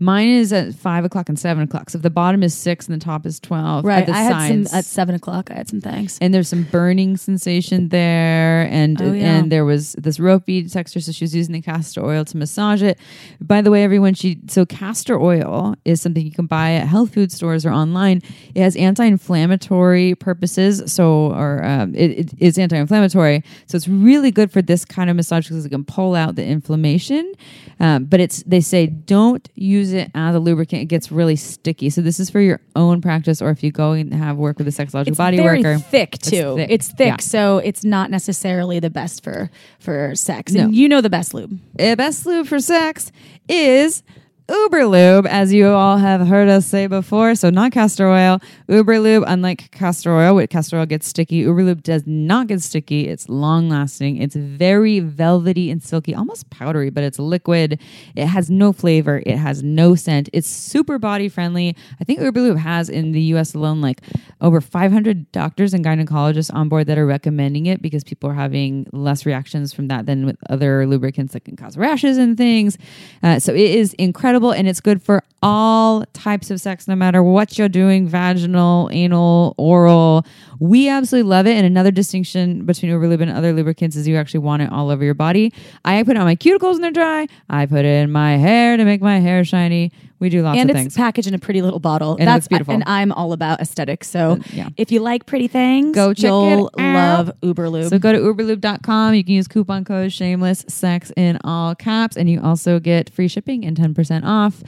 Mine 0.01 0.27
is 0.29 0.51
at 0.51 0.75
five 0.75 1.05
o'clock 1.05 1.29
and 1.29 1.39
seven 1.39 1.63
o'clock. 1.63 1.89
So 1.89 1.97
if 1.97 2.01
the 2.01 2.09
bottom 2.09 2.43
is 2.43 2.53
six 2.53 2.87
and 2.89 2.99
the 2.99 3.03
top 3.05 3.25
is 3.25 3.39
twelve. 3.39 3.85
Right. 3.85 4.07
I 4.09 4.17
had 4.21 4.65
some 4.65 4.77
at 4.77 4.83
seven 4.85 5.15
o'clock. 5.15 5.49
I 5.51 5.53
had 5.55 5.69
some 5.69 5.79
things. 5.79 6.17
and 6.19 6.33
there's 6.33 6.49
some 6.49 6.63
burning 6.63 7.15
sensation 7.17 7.87
there 7.89 8.67
and 8.69 9.01
Oh, 9.01 9.13
yeah. 9.13 9.37
and 9.37 9.51
there 9.51 9.63
was 9.63 9.93
this 9.93 10.19
ropey 10.19 10.67
texture 10.67 10.99
so 10.99 11.11
she 11.11 11.23
was 11.23 11.33
using 11.35 11.53
the 11.53 11.61
castor 11.61 12.03
oil 12.03 12.25
to 12.25 12.35
massage 12.37 12.81
it 12.83 12.97
by 13.39 13.61
the 13.61 13.71
way 13.71 13.83
everyone 13.83 14.13
she 14.13 14.39
so 14.47 14.65
castor 14.65 15.19
oil 15.19 15.75
is 15.85 16.01
something 16.01 16.25
you 16.25 16.31
can 16.31 16.45
buy 16.47 16.71
at 16.73 16.87
health 16.87 17.13
food 17.13 17.31
stores 17.31 17.65
or 17.65 17.71
online 17.71 18.21
it 18.55 18.61
has 18.61 18.75
anti-inflammatory 18.75 20.15
purposes 20.15 20.91
so 20.91 21.31
or 21.33 21.63
um, 21.63 21.93
it, 21.95 22.11
it 22.11 22.33
is 22.39 22.57
anti-inflammatory 22.57 23.43
so 23.67 23.75
it's 23.75 23.87
really 23.87 24.31
good 24.31 24.51
for 24.51 24.61
this 24.61 24.83
kind 24.85 25.09
of 25.09 25.15
massage 25.15 25.47
because 25.47 25.65
it 25.65 25.69
can 25.69 25.83
pull 25.85 26.15
out 26.15 26.35
the 26.35 26.45
inflammation 26.45 27.31
um, 27.79 28.05
but 28.05 28.19
it's 28.19 28.43
they 28.43 28.61
say 28.61 28.87
don't 28.87 29.49
use 29.55 29.90
it 29.91 30.11
as 30.15 30.35
a 30.35 30.39
lubricant 30.39 30.81
it 30.81 30.85
gets 30.85 31.11
really 31.11 31.35
sticky 31.35 31.89
so 31.89 32.01
this 32.01 32.19
is 32.19 32.29
for 32.29 32.39
your 32.39 32.59
own 32.75 33.01
practice 33.01 33.41
or 33.41 33.49
if 33.49 33.63
you 33.63 33.71
go 33.71 33.91
and 33.91 34.13
have 34.13 34.37
work 34.37 34.57
with 34.57 34.67
a 34.67 34.71
sexological 34.71 35.07
It's 35.09 35.17
body 35.17 35.37
very 35.37 35.61
worker 35.61 35.79
thick 35.79 36.15
It's 36.15 36.29
too. 36.29 36.55
thick. 36.55 36.69
It's 36.69 36.87
thick, 36.89 37.07
Yeah. 37.07 37.17
so 37.19 37.57
it's 37.59 37.83
not 37.83 38.09
necessarily 38.11 38.79
the 38.79 38.89
best 38.89 39.23
for 39.23 39.49
for 39.79 40.15
sex. 40.15 40.53
No. 40.53 40.63
And 40.63 40.75
you 40.75 40.87
know 40.89 41.01
the 41.01 41.09
best 41.09 41.33
lube. 41.33 41.59
The 41.75 41.95
best 41.95 42.25
lube 42.25 42.47
for 42.47 42.59
sex 42.59 43.11
is 43.49 44.03
Uber 44.51 44.85
Lube, 44.85 45.27
as 45.27 45.53
you 45.53 45.69
all 45.69 45.95
have 45.95 46.27
heard 46.27 46.49
us 46.49 46.65
say 46.65 46.85
before. 46.85 47.35
So 47.35 47.49
not 47.49 47.71
castor 47.71 48.09
oil. 48.09 48.41
Uberlube, 48.67 49.23
unlike 49.25 49.71
castor 49.71 50.13
oil, 50.13 50.35
which 50.35 50.49
castor 50.49 50.77
oil 50.77 50.85
gets 50.85 51.07
sticky, 51.07 51.43
Uberlube 51.43 51.81
does 51.83 52.03
not 52.05 52.47
get 52.47 52.61
sticky. 52.61 53.07
It's 53.07 53.29
long 53.29 53.69
lasting. 53.69 54.17
It's 54.17 54.35
very 54.35 54.99
velvety 54.99 55.71
and 55.71 55.81
silky, 55.81 56.13
almost 56.13 56.49
powdery, 56.49 56.89
but 56.89 57.05
it's 57.05 57.17
liquid. 57.17 57.79
It 58.13 58.25
has 58.25 58.49
no 58.49 58.73
flavor. 58.73 59.23
It 59.25 59.37
has 59.37 59.63
no 59.63 59.95
scent. 59.95 60.27
It's 60.33 60.49
super 60.49 60.99
body 60.99 61.29
friendly. 61.29 61.73
I 62.01 62.03
think 62.03 62.19
Uberlube 62.19 62.57
has 62.57 62.89
in 62.89 63.13
the 63.13 63.21
US 63.35 63.53
alone 63.53 63.79
like 63.79 64.01
over 64.41 64.59
500 64.59 65.31
doctors 65.31 65.73
and 65.73 65.85
gynecologists 65.85 66.53
on 66.53 66.67
board 66.67 66.87
that 66.87 66.97
are 66.97 67.05
recommending 67.05 67.67
it 67.67 67.81
because 67.81 68.03
people 68.03 68.29
are 68.29 68.33
having 68.33 68.85
less 68.91 69.25
reactions 69.25 69.71
from 69.71 69.87
that 69.87 70.07
than 70.07 70.25
with 70.25 70.35
other 70.49 70.85
lubricants 70.85 71.31
that 71.31 71.45
can 71.45 71.55
cause 71.55 71.77
rashes 71.77 72.17
and 72.17 72.37
things. 72.37 72.77
Uh, 73.23 73.39
so 73.39 73.53
it 73.53 73.59
is 73.61 73.93
incredible 73.93 74.40
and 74.49 74.67
it's 74.67 74.81
good 74.81 75.03
for 75.03 75.23
all 75.41 76.05
types 76.13 76.51
of 76.51 76.61
sex, 76.61 76.87
no 76.87 76.95
matter 76.95 77.23
what 77.23 77.57
you're 77.57 77.69
doing 77.69 78.07
vaginal, 78.07 78.89
anal, 78.91 79.55
oral. 79.57 80.25
We 80.59 80.87
absolutely 80.87 81.29
love 81.29 81.47
it. 81.47 81.55
And 81.57 81.65
another 81.65 81.89
distinction 81.91 82.65
between 82.65 82.91
Uberlube 82.91 83.21
and 83.21 83.31
other 83.31 83.51
lubricants 83.51 83.95
is 83.95 84.07
you 84.07 84.17
actually 84.17 84.41
want 84.41 84.61
it 84.61 84.71
all 84.71 84.89
over 84.91 85.03
your 85.03 85.15
body. 85.15 85.51
I 85.83 86.03
put 86.03 86.15
it 86.15 86.19
on 86.19 86.25
my 86.25 86.35
cuticles 86.35 86.73
when 86.73 86.81
they're 86.81 86.91
dry, 86.91 87.27
I 87.49 87.65
put 87.65 87.85
it 87.85 88.03
in 88.03 88.11
my 88.11 88.37
hair 88.37 88.77
to 88.77 88.85
make 88.85 89.01
my 89.01 89.19
hair 89.19 89.43
shiny. 89.43 89.91
We 90.19 90.29
do 90.29 90.43
lots 90.43 90.59
and 90.59 90.69
of 90.69 90.75
it's 90.75 90.83
things. 90.83 90.95
packaged 90.95 91.27
in 91.27 91.33
a 91.33 91.39
pretty 91.39 91.63
little 91.63 91.79
bottle. 91.79 92.15
And 92.19 92.29
looks 92.29 92.47
beautiful. 92.47 92.75
And 92.75 92.83
I'm 92.85 93.11
all 93.11 93.33
about 93.33 93.59
aesthetics. 93.59 94.07
So 94.07 94.37
yeah. 94.53 94.69
if 94.77 94.91
you 94.91 94.99
like 94.99 95.25
pretty 95.25 95.47
things, 95.47 95.95
Go 95.95 96.13
check 96.13 96.25
you'll 96.25 96.67
it 96.67 96.79
out. 96.79 97.25
love 97.25 97.31
Uberlube. 97.41 97.89
So 97.89 97.97
go 97.97 98.11
to 98.11 98.19
uberlube.com. 98.19 99.15
You 99.15 99.23
can 99.23 99.33
use 99.33 99.47
coupon 99.47 99.83
code 99.83 100.13
shameless 100.13 100.63
sex 100.67 101.11
in 101.17 101.39
all 101.43 101.73
caps, 101.73 102.17
and 102.17 102.29
you 102.29 102.39
also 102.39 102.79
get 102.79 103.09
free 103.11 103.27
shipping 103.27 103.65
and 103.65 103.75
10% 103.75 104.23
off. 104.23 104.61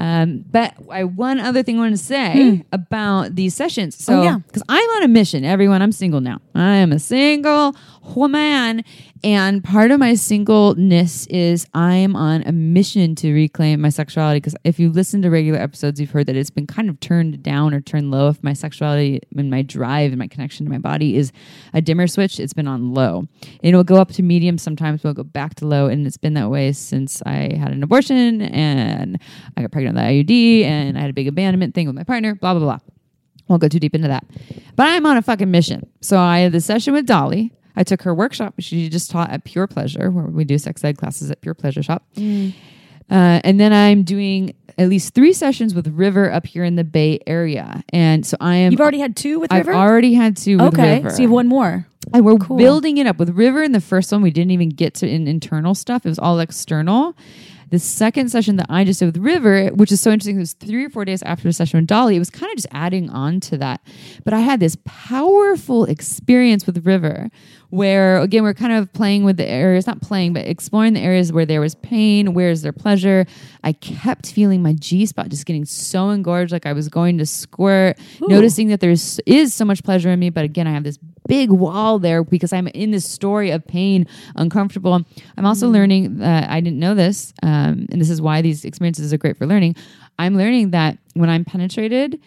Uh, 0.00 0.02
Um, 0.08 0.44
but 0.50 0.74
I, 0.90 1.04
one 1.04 1.38
other 1.38 1.62
thing 1.62 1.76
I 1.76 1.80
want 1.80 1.96
to 1.98 2.02
say 2.02 2.64
about 2.72 3.34
these 3.34 3.54
sessions. 3.54 3.92
So, 4.02 4.12
Hmm. 4.14 4.20
Oh, 4.20 4.24
yeah. 4.24 4.38
because 4.46 4.62
I'm 4.68 4.88
on 4.96 5.02
a 5.02 5.08
mission, 5.08 5.44
everyone, 5.44 5.82
I'm 5.82 5.92
single 5.92 6.20
now. 6.20 6.38
I 6.54 6.76
am 6.76 6.92
a 6.92 6.98
single 6.98 7.74
woman. 8.14 8.84
And 9.24 9.64
part 9.64 9.90
of 9.90 9.98
my 9.98 10.14
singleness 10.14 11.26
is 11.26 11.66
I 11.74 11.94
am 11.96 12.14
on 12.14 12.42
a 12.42 12.52
mission 12.52 13.14
to 13.16 13.32
reclaim 13.32 13.80
my 13.80 13.88
sexuality. 13.88 14.38
Because 14.38 14.54
if 14.64 14.78
you 14.78 14.90
listen 14.90 15.22
to 15.22 15.30
regular 15.30 15.58
episodes, 15.58 16.00
you've 16.00 16.10
heard 16.10 16.26
that 16.26 16.36
it's 16.36 16.50
been 16.50 16.66
kind 16.66 16.88
of 16.88 17.00
turned 17.00 17.42
down 17.42 17.74
or 17.74 17.80
turned 17.80 18.10
low. 18.10 18.28
If 18.28 18.42
my 18.42 18.52
sexuality 18.52 19.20
and 19.36 19.50
my 19.50 19.62
drive 19.62 20.12
and 20.12 20.18
my 20.18 20.28
connection 20.28 20.66
to 20.66 20.70
my 20.70 20.78
body 20.78 21.16
is 21.16 21.32
a 21.74 21.80
dimmer 21.80 22.06
switch, 22.06 22.38
it's 22.38 22.52
been 22.52 22.68
on 22.68 22.94
low. 22.94 23.24
And 23.42 23.58
it'll 23.62 23.84
go 23.84 23.96
up 23.96 24.12
to 24.12 24.22
medium 24.22 24.58
sometimes, 24.58 25.02
but 25.02 25.10
it'll 25.10 25.24
go 25.24 25.28
back 25.28 25.54
to 25.56 25.66
low. 25.66 25.86
And 25.86 26.06
it's 26.06 26.16
been 26.16 26.34
that 26.34 26.50
way 26.50 26.72
since 26.72 27.22
I 27.26 27.54
had 27.56 27.72
an 27.72 27.82
abortion 27.82 28.42
and 28.42 29.20
I 29.56 29.62
got 29.62 29.72
pregnant 29.72 29.96
with 29.96 30.04
the 30.04 30.24
IUD 30.24 30.64
and 30.64 30.96
I 30.96 31.00
had 31.00 31.10
a 31.10 31.14
big 31.14 31.28
abandonment 31.28 31.74
thing 31.74 31.86
with 31.86 31.96
my 31.96 32.04
partner, 32.04 32.34
blah, 32.34 32.54
blah, 32.54 32.62
blah. 32.62 32.78
Won't 33.48 33.62
go 33.62 33.68
too 33.68 33.80
deep 33.80 33.94
into 33.94 34.08
that. 34.08 34.24
But 34.76 34.88
I'm 34.88 35.06
on 35.06 35.16
a 35.16 35.22
fucking 35.22 35.50
mission. 35.50 35.90
So 36.02 36.18
I 36.18 36.40
had 36.40 36.52
this 36.52 36.66
session 36.66 36.92
with 36.92 37.06
Dolly. 37.06 37.52
I 37.78 37.84
took 37.84 38.02
her 38.02 38.12
workshop. 38.12 38.54
She 38.58 38.88
just 38.88 39.08
taught 39.08 39.30
at 39.30 39.44
Pure 39.44 39.68
Pleasure, 39.68 40.10
where 40.10 40.24
we 40.24 40.44
do 40.44 40.58
sex 40.58 40.82
ed 40.82 40.98
classes 40.98 41.30
at 41.30 41.40
Pure 41.40 41.54
Pleasure 41.54 41.82
Shop. 41.82 42.04
Uh, 42.18 43.40
and 43.44 43.58
then 43.58 43.72
I'm 43.72 44.02
doing 44.02 44.54
at 44.76 44.88
least 44.88 45.14
three 45.14 45.32
sessions 45.32 45.74
with 45.74 45.86
River 45.86 46.30
up 46.30 46.44
here 46.44 46.64
in 46.64 46.74
the 46.74 46.82
Bay 46.82 47.20
Area. 47.24 47.84
And 47.90 48.26
so 48.26 48.36
I 48.40 48.56
am. 48.56 48.72
You've 48.72 48.80
already 48.80 48.98
had 48.98 49.16
two 49.16 49.38
with 49.38 49.52
River? 49.52 49.70
I've 49.70 49.78
already 49.78 50.12
had 50.12 50.36
two 50.36 50.58
with 50.58 50.74
okay. 50.74 50.96
River. 50.96 51.10
So 51.10 51.22
you 51.22 51.28
have 51.28 51.32
one 51.32 51.46
more. 51.46 51.86
And 52.12 52.24
we're 52.24 52.36
building 52.36 52.98
it 52.98 53.06
up 53.06 53.18
with 53.18 53.30
River 53.30 53.62
in 53.62 53.72
the 53.72 53.80
first 53.80 54.10
one. 54.10 54.22
We 54.22 54.32
didn't 54.32 54.50
even 54.50 54.70
get 54.70 54.94
to 54.96 55.08
in 55.08 55.28
internal 55.28 55.74
stuff. 55.74 56.04
It 56.04 56.08
was 56.08 56.18
all 56.18 56.40
external. 56.40 57.14
The 57.70 57.78
second 57.78 58.30
session 58.30 58.56
that 58.56 58.66
I 58.70 58.84
just 58.84 59.00
did 59.00 59.06
with 59.06 59.18
River, 59.18 59.68
which 59.68 59.92
is 59.92 60.00
so 60.00 60.10
interesting, 60.10 60.36
it 60.36 60.40
was 60.40 60.54
three 60.54 60.84
or 60.84 60.90
four 60.90 61.04
days 61.04 61.22
after 61.22 61.44
the 61.44 61.52
session 61.52 61.80
with 61.80 61.86
Dolly. 61.86 62.16
It 62.16 62.18
was 62.18 62.30
kind 62.30 62.50
of 62.50 62.56
just 62.56 62.68
adding 62.72 63.10
on 63.10 63.40
to 63.40 63.58
that. 63.58 63.82
But 64.24 64.32
I 64.32 64.40
had 64.40 64.58
this 64.58 64.76
powerful 64.84 65.84
experience 65.84 66.66
with 66.66 66.86
River 66.86 67.28
where, 67.70 68.18
again, 68.20 68.42
we're 68.42 68.54
kind 68.54 68.72
of 68.72 68.90
playing 68.94 69.24
with 69.24 69.36
the 69.36 69.46
areas, 69.46 69.86
not 69.86 70.00
playing, 70.00 70.32
but 70.32 70.46
exploring 70.46 70.94
the 70.94 71.00
areas 71.00 71.30
where 71.30 71.44
there 71.44 71.60
was 71.60 71.74
pain, 71.74 72.32
where 72.32 72.50
is 72.50 72.62
there 72.62 72.72
pleasure. 72.72 73.26
I 73.62 73.72
kept 73.72 74.32
feeling 74.32 74.62
my 74.62 74.72
G 74.72 75.04
spot 75.04 75.28
just 75.28 75.44
getting 75.44 75.66
so 75.66 76.08
engorged, 76.08 76.52
like 76.52 76.64
I 76.64 76.72
was 76.72 76.88
going 76.88 77.18
to 77.18 77.26
squirt, 77.26 77.98
noticing 78.20 78.68
that 78.68 78.80
there's 78.80 79.20
so 79.52 79.64
much 79.66 79.84
pleasure 79.84 80.08
in 80.08 80.18
me. 80.18 80.30
But 80.30 80.44
again, 80.44 80.66
I 80.66 80.72
have 80.72 80.84
this 80.84 80.98
big 81.28 81.50
wall 81.50 82.00
there 82.00 82.24
because 82.24 82.52
I'm 82.52 82.66
in 82.68 82.90
this 82.90 83.08
story 83.08 83.50
of 83.50 83.64
pain, 83.64 84.06
uncomfortable. 84.34 85.00
I'm 85.36 85.46
also 85.46 85.68
learning 85.68 86.18
that 86.18 86.50
I 86.50 86.60
didn't 86.60 86.80
know 86.80 86.94
this, 86.94 87.32
um, 87.44 87.86
and 87.92 88.00
this 88.00 88.10
is 88.10 88.20
why 88.20 88.42
these 88.42 88.64
experiences 88.64 89.12
are 89.12 89.18
great 89.18 89.36
for 89.36 89.46
learning. 89.46 89.76
I'm 90.18 90.36
learning 90.36 90.72
that 90.72 90.98
when 91.14 91.30
I'm 91.30 91.44
penetrated, 91.44 92.20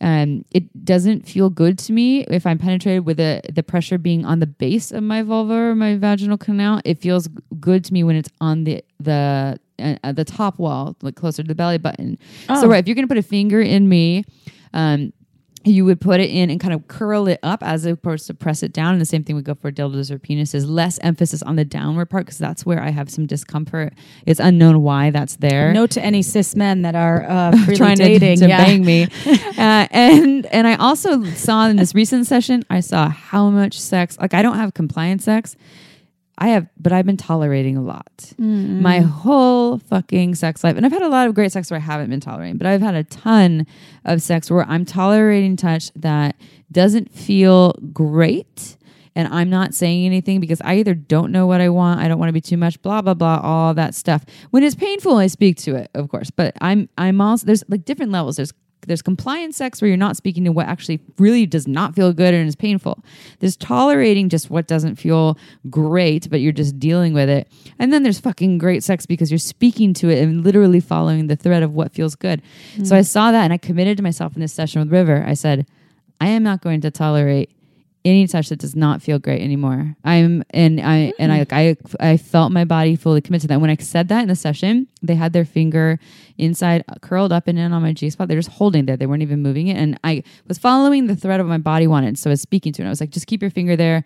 um, 0.00 0.44
it 0.52 0.84
doesn't 0.84 1.26
feel 1.26 1.50
good 1.50 1.78
to 1.78 1.92
me 1.92 2.24
if 2.24 2.46
I'm 2.46 2.58
penetrated 2.58 3.04
with 3.06 3.16
the 3.16 3.40
the 3.52 3.62
pressure 3.62 3.98
being 3.98 4.24
on 4.24 4.38
the 4.38 4.46
base 4.46 4.92
of 4.92 5.02
my 5.02 5.22
vulva 5.22 5.54
or 5.54 5.74
my 5.74 5.96
vaginal 5.96 6.38
canal. 6.38 6.80
It 6.84 7.00
feels 7.00 7.28
good 7.58 7.84
to 7.86 7.92
me 7.92 8.04
when 8.04 8.16
it's 8.16 8.28
on 8.40 8.64
the 8.64 8.84
the 9.00 9.58
uh, 9.80 9.94
uh, 10.04 10.12
the 10.12 10.24
top 10.24 10.58
wall, 10.58 10.96
like 11.02 11.16
closer 11.16 11.42
to 11.42 11.48
the 11.48 11.54
belly 11.54 11.78
button. 11.78 12.18
So, 12.60 12.68
right, 12.68 12.78
if 12.78 12.86
you're 12.86 12.94
gonna 12.94 13.08
put 13.08 13.16
a 13.18 13.22
finger 13.22 13.60
in 13.60 13.88
me, 13.88 14.24
um, 14.72 15.12
you 15.64 15.84
would 15.84 16.00
put 16.00 16.20
it 16.20 16.30
in 16.30 16.50
and 16.50 16.60
kind 16.60 16.72
of 16.72 16.86
curl 16.88 17.26
it 17.26 17.40
up 17.42 17.62
as 17.62 17.84
opposed 17.84 18.26
to 18.26 18.34
press 18.34 18.62
it 18.62 18.72
down. 18.72 18.92
And 18.92 19.00
the 19.00 19.06
same 19.06 19.24
thing 19.24 19.36
would 19.36 19.44
go 19.44 19.54
for 19.54 19.70
dildos 19.70 20.10
or 20.10 20.18
penises. 20.18 20.68
Less 20.68 20.98
emphasis 21.02 21.42
on 21.42 21.56
the 21.56 21.64
downward 21.64 22.06
part 22.06 22.26
because 22.26 22.38
that's 22.38 22.64
where 22.64 22.82
I 22.82 22.90
have 22.90 23.10
some 23.10 23.26
discomfort. 23.26 23.94
It's 24.26 24.40
unknown 24.40 24.82
why 24.82 25.10
that's 25.10 25.36
there 25.36 25.72
No 25.72 25.86
to 25.88 26.02
any 26.02 26.22
cis 26.22 26.54
men 26.54 26.82
that 26.82 26.94
are 26.94 27.24
uh, 27.28 27.52
trying 27.74 27.96
to, 27.96 28.04
dating. 28.04 28.40
to 28.40 28.48
yeah. 28.48 28.64
bang 28.64 28.84
me. 28.84 29.04
uh, 29.26 29.86
and 29.90 30.46
and 30.46 30.66
I 30.66 30.76
also 30.76 31.24
saw 31.24 31.66
in 31.68 31.76
this 31.76 31.94
recent 31.94 32.26
session, 32.26 32.64
I 32.70 32.80
saw 32.80 33.08
how 33.08 33.50
much 33.50 33.78
sex. 33.78 34.18
Like 34.18 34.34
I 34.34 34.42
don't 34.42 34.56
have 34.56 34.74
compliant 34.74 35.22
sex. 35.22 35.56
I 36.40 36.48
have, 36.48 36.68
but 36.78 36.92
I've 36.92 37.04
been 37.04 37.16
tolerating 37.16 37.76
a 37.76 37.82
lot. 37.82 38.06
Mm-hmm. 38.16 38.80
My 38.80 39.00
whole 39.00 39.78
fucking 39.78 40.36
sex 40.36 40.62
life, 40.62 40.76
and 40.76 40.86
I've 40.86 40.92
had 40.92 41.02
a 41.02 41.08
lot 41.08 41.26
of 41.26 41.34
great 41.34 41.50
sex 41.50 41.68
where 41.68 41.78
I 41.78 41.82
haven't 41.82 42.10
been 42.10 42.20
tolerating, 42.20 42.58
but 42.58 42.66
I've 42.68 42.80
had 42.80 42.94
a 42.94 43.02
ton 43.02 43.66
of 44.04 44.22
sex 44.22 44.48
where 44.48 44.64
I'm 44.64 44.84
tolerating 44.84 45.56
touch 45.56 45.90
that 45.96 46.36
doesn't 46.70 47.10
feel 47.12 47.72
great. 47.92 48.76
and 49.18 49.26
I'm 49.34 49.50
not 49.50 49.74
saying 49.74 50.06
anything 50.06 50.38
because 50.38 50.60
I 50.60 50.74
either 50.76 50.94
don't 50.94 51.32
know 51.32 51.44
what 51.48 51.60
I 51.60 51.70
want, 51.70 52.00
I 52.00 52.06
don't 52.06 52.20
want 52.20 52.28
to 52.28 52.32
be 52.32 52.40
too 52.40 52.56
much, 52.56 52.80
blah 52.82 53.02
blah 53.02 53.14
blah, 53.14 53.40
all 53.42 53.74
that 53.74 53.96
stuff. 53.96 54.24
When 54.50 54.62
it's 54.62 54.76
painful, 54.76 55.16
I 55.16 55.26
speak 55.26 55.56
to 55.58 55.74
it, 55.74 55.90
of 55.94 56.08
course. 56.08 56.30
But 56.30 56.54
I'm 56.60 56.88
I'm 56.96 57.20
also 57.20 57.44
there's 57.44 57.64
like 57.68 57.84
different 57.84 58.12
levels. 58.12 58.36
There's 58.36 58.52
there's 58.86 59.02
compliance 59.02 59.56
sex 59.56 59.80
where 59.80 59.88
you're 59.88 59.96
not 59.96 60.16
speaking 60.16 60.44
to 60.44 60.52
what 60.52 60.66
actually 60.66 61.00
really 61.18 61.46
does 61.46 61.66
not 61.66 61.94
feel 61.94 62.12
good 62.12 62.34
and 62.34 62.48
is 62.48 62.56
painful. 62.56 63.02
There's 63.40 63.56
tolerating 63.56 64.28
just 64.28 64.50
what 64.50 64.66
doesn't 64.66 64.96
feel 64.96 65.38
great, 65.68 66.30
but 66.30 66.40
you're 66.40 66.52
just 66.52 66.78
dealing 66.78 67.12
with 67.12 67.28
it. 67.28 67.50
And 67.78 67.92
then 67.92 68.02
there's 68.02 68.20
fucking 68.20 68.58
great 68.58 68.82
sex 68.82 69.06
because 69.06 69.30
you're 69.30 69.38
speaking 69.38 69.94
to 69.94 70.08
it 70.08 70.22
and 70.22 70.44
literally 70.44 70.80
following 70.80 71.26
the 71.26 71.36
thread 71.36 71.62
of 71.62 71.74
what 71.74 71.92
feels 71.92 72.14
good. 72.14 72.42
So 72.84 72.94
hmm. 72.94 72.94
I 72.94 73.02
saw 73.02 73.32
that 73.32 73.44
and 73.44 73.52
I 73.52 73.58
committed 73.58 73.96
to 73.98 74.02
myself 74.02 74.34
in 74.34 74.40
this 74.40 74.52
session 74.52 74.80
with 74.80 74.92
River. 74.92 75.24
I 75.26 75.34
said, 75.34 75.66
I 76.20 76.28
am 76.28 76.42
not 76.42 76.62
going 76.62 76.80
to 76.82 76.90
tolerate 76.90 77.50
any 78.04 78.26
touch 78.26 78.48
that 78.48 78.58
does 78.58 78.76
not 78.76 79.02
feel 79.02 79.18
great 79.18 79.42
anymore. 79.42 79.96
I'm 80.04 80.42
and 80.50 80.80
I 80.80 81.12
and 81.18 81.32
I 81.32 81.38
like 81.40 81.52
I 81.52 81.76
I 82.00 82.16
felt 82.16 82.52
my 82.52 82.64
body 82.64 82.96
fully 82.96 83.20
commit 83.20 83.42
to 83.42 83.48
that. 83.48 83.60
When 83.60 83.70
I 83.70 83.76
said 83.76 84.08
that 84.08 84.22
in 84.22 84.28
the 84.28 84.36
session, 84.36 84.88
they 85.02 85.14
had 85.14 85.32
their 85.32 85.44
finger 85.44 85.98
inside 86.38 86.84
uh, 86.88 86.94
curled 87.00 87.32
up 87.32 87.48
and 87.48 87.58
in 87.58 87.72
on 87.72 87.82
my 87.82 87.92
G 87.92 88.10
spot. 88.10 88.28
They're 88.28 88.38
just 88.38 88.50
holding 88.56 88.86
there. 88.86 88.96
They 88.96 89.06
weren't 89.06 89.22
even 89.22 89.42
moving 89.42 89.68
it. 89.68 89.76
And 89.76 89.98
I 90.04 90.22
was 90.46 90.58
following 90.58 91.06
the 91.06 91.16
thread 91.16 91.40
of 91.40 91.46
what 91.46 91.50
my 91.50 91.58
body 91.58 91.86
wanted. 91.86 92.18
So 92.18 92.30
I 92.30 92.32
was 92.32 92.40
speaking 92.40 92.72
to 92.74 92.82
it. 92.82 92.86
I 92.86 92.90
was 92.90 93.00
like, 93.00 93.10
just 93.10 93.26
keep 93.26 93.42
your 93.42 93.50
finger 93.50 93.76
there. 93.76 94.04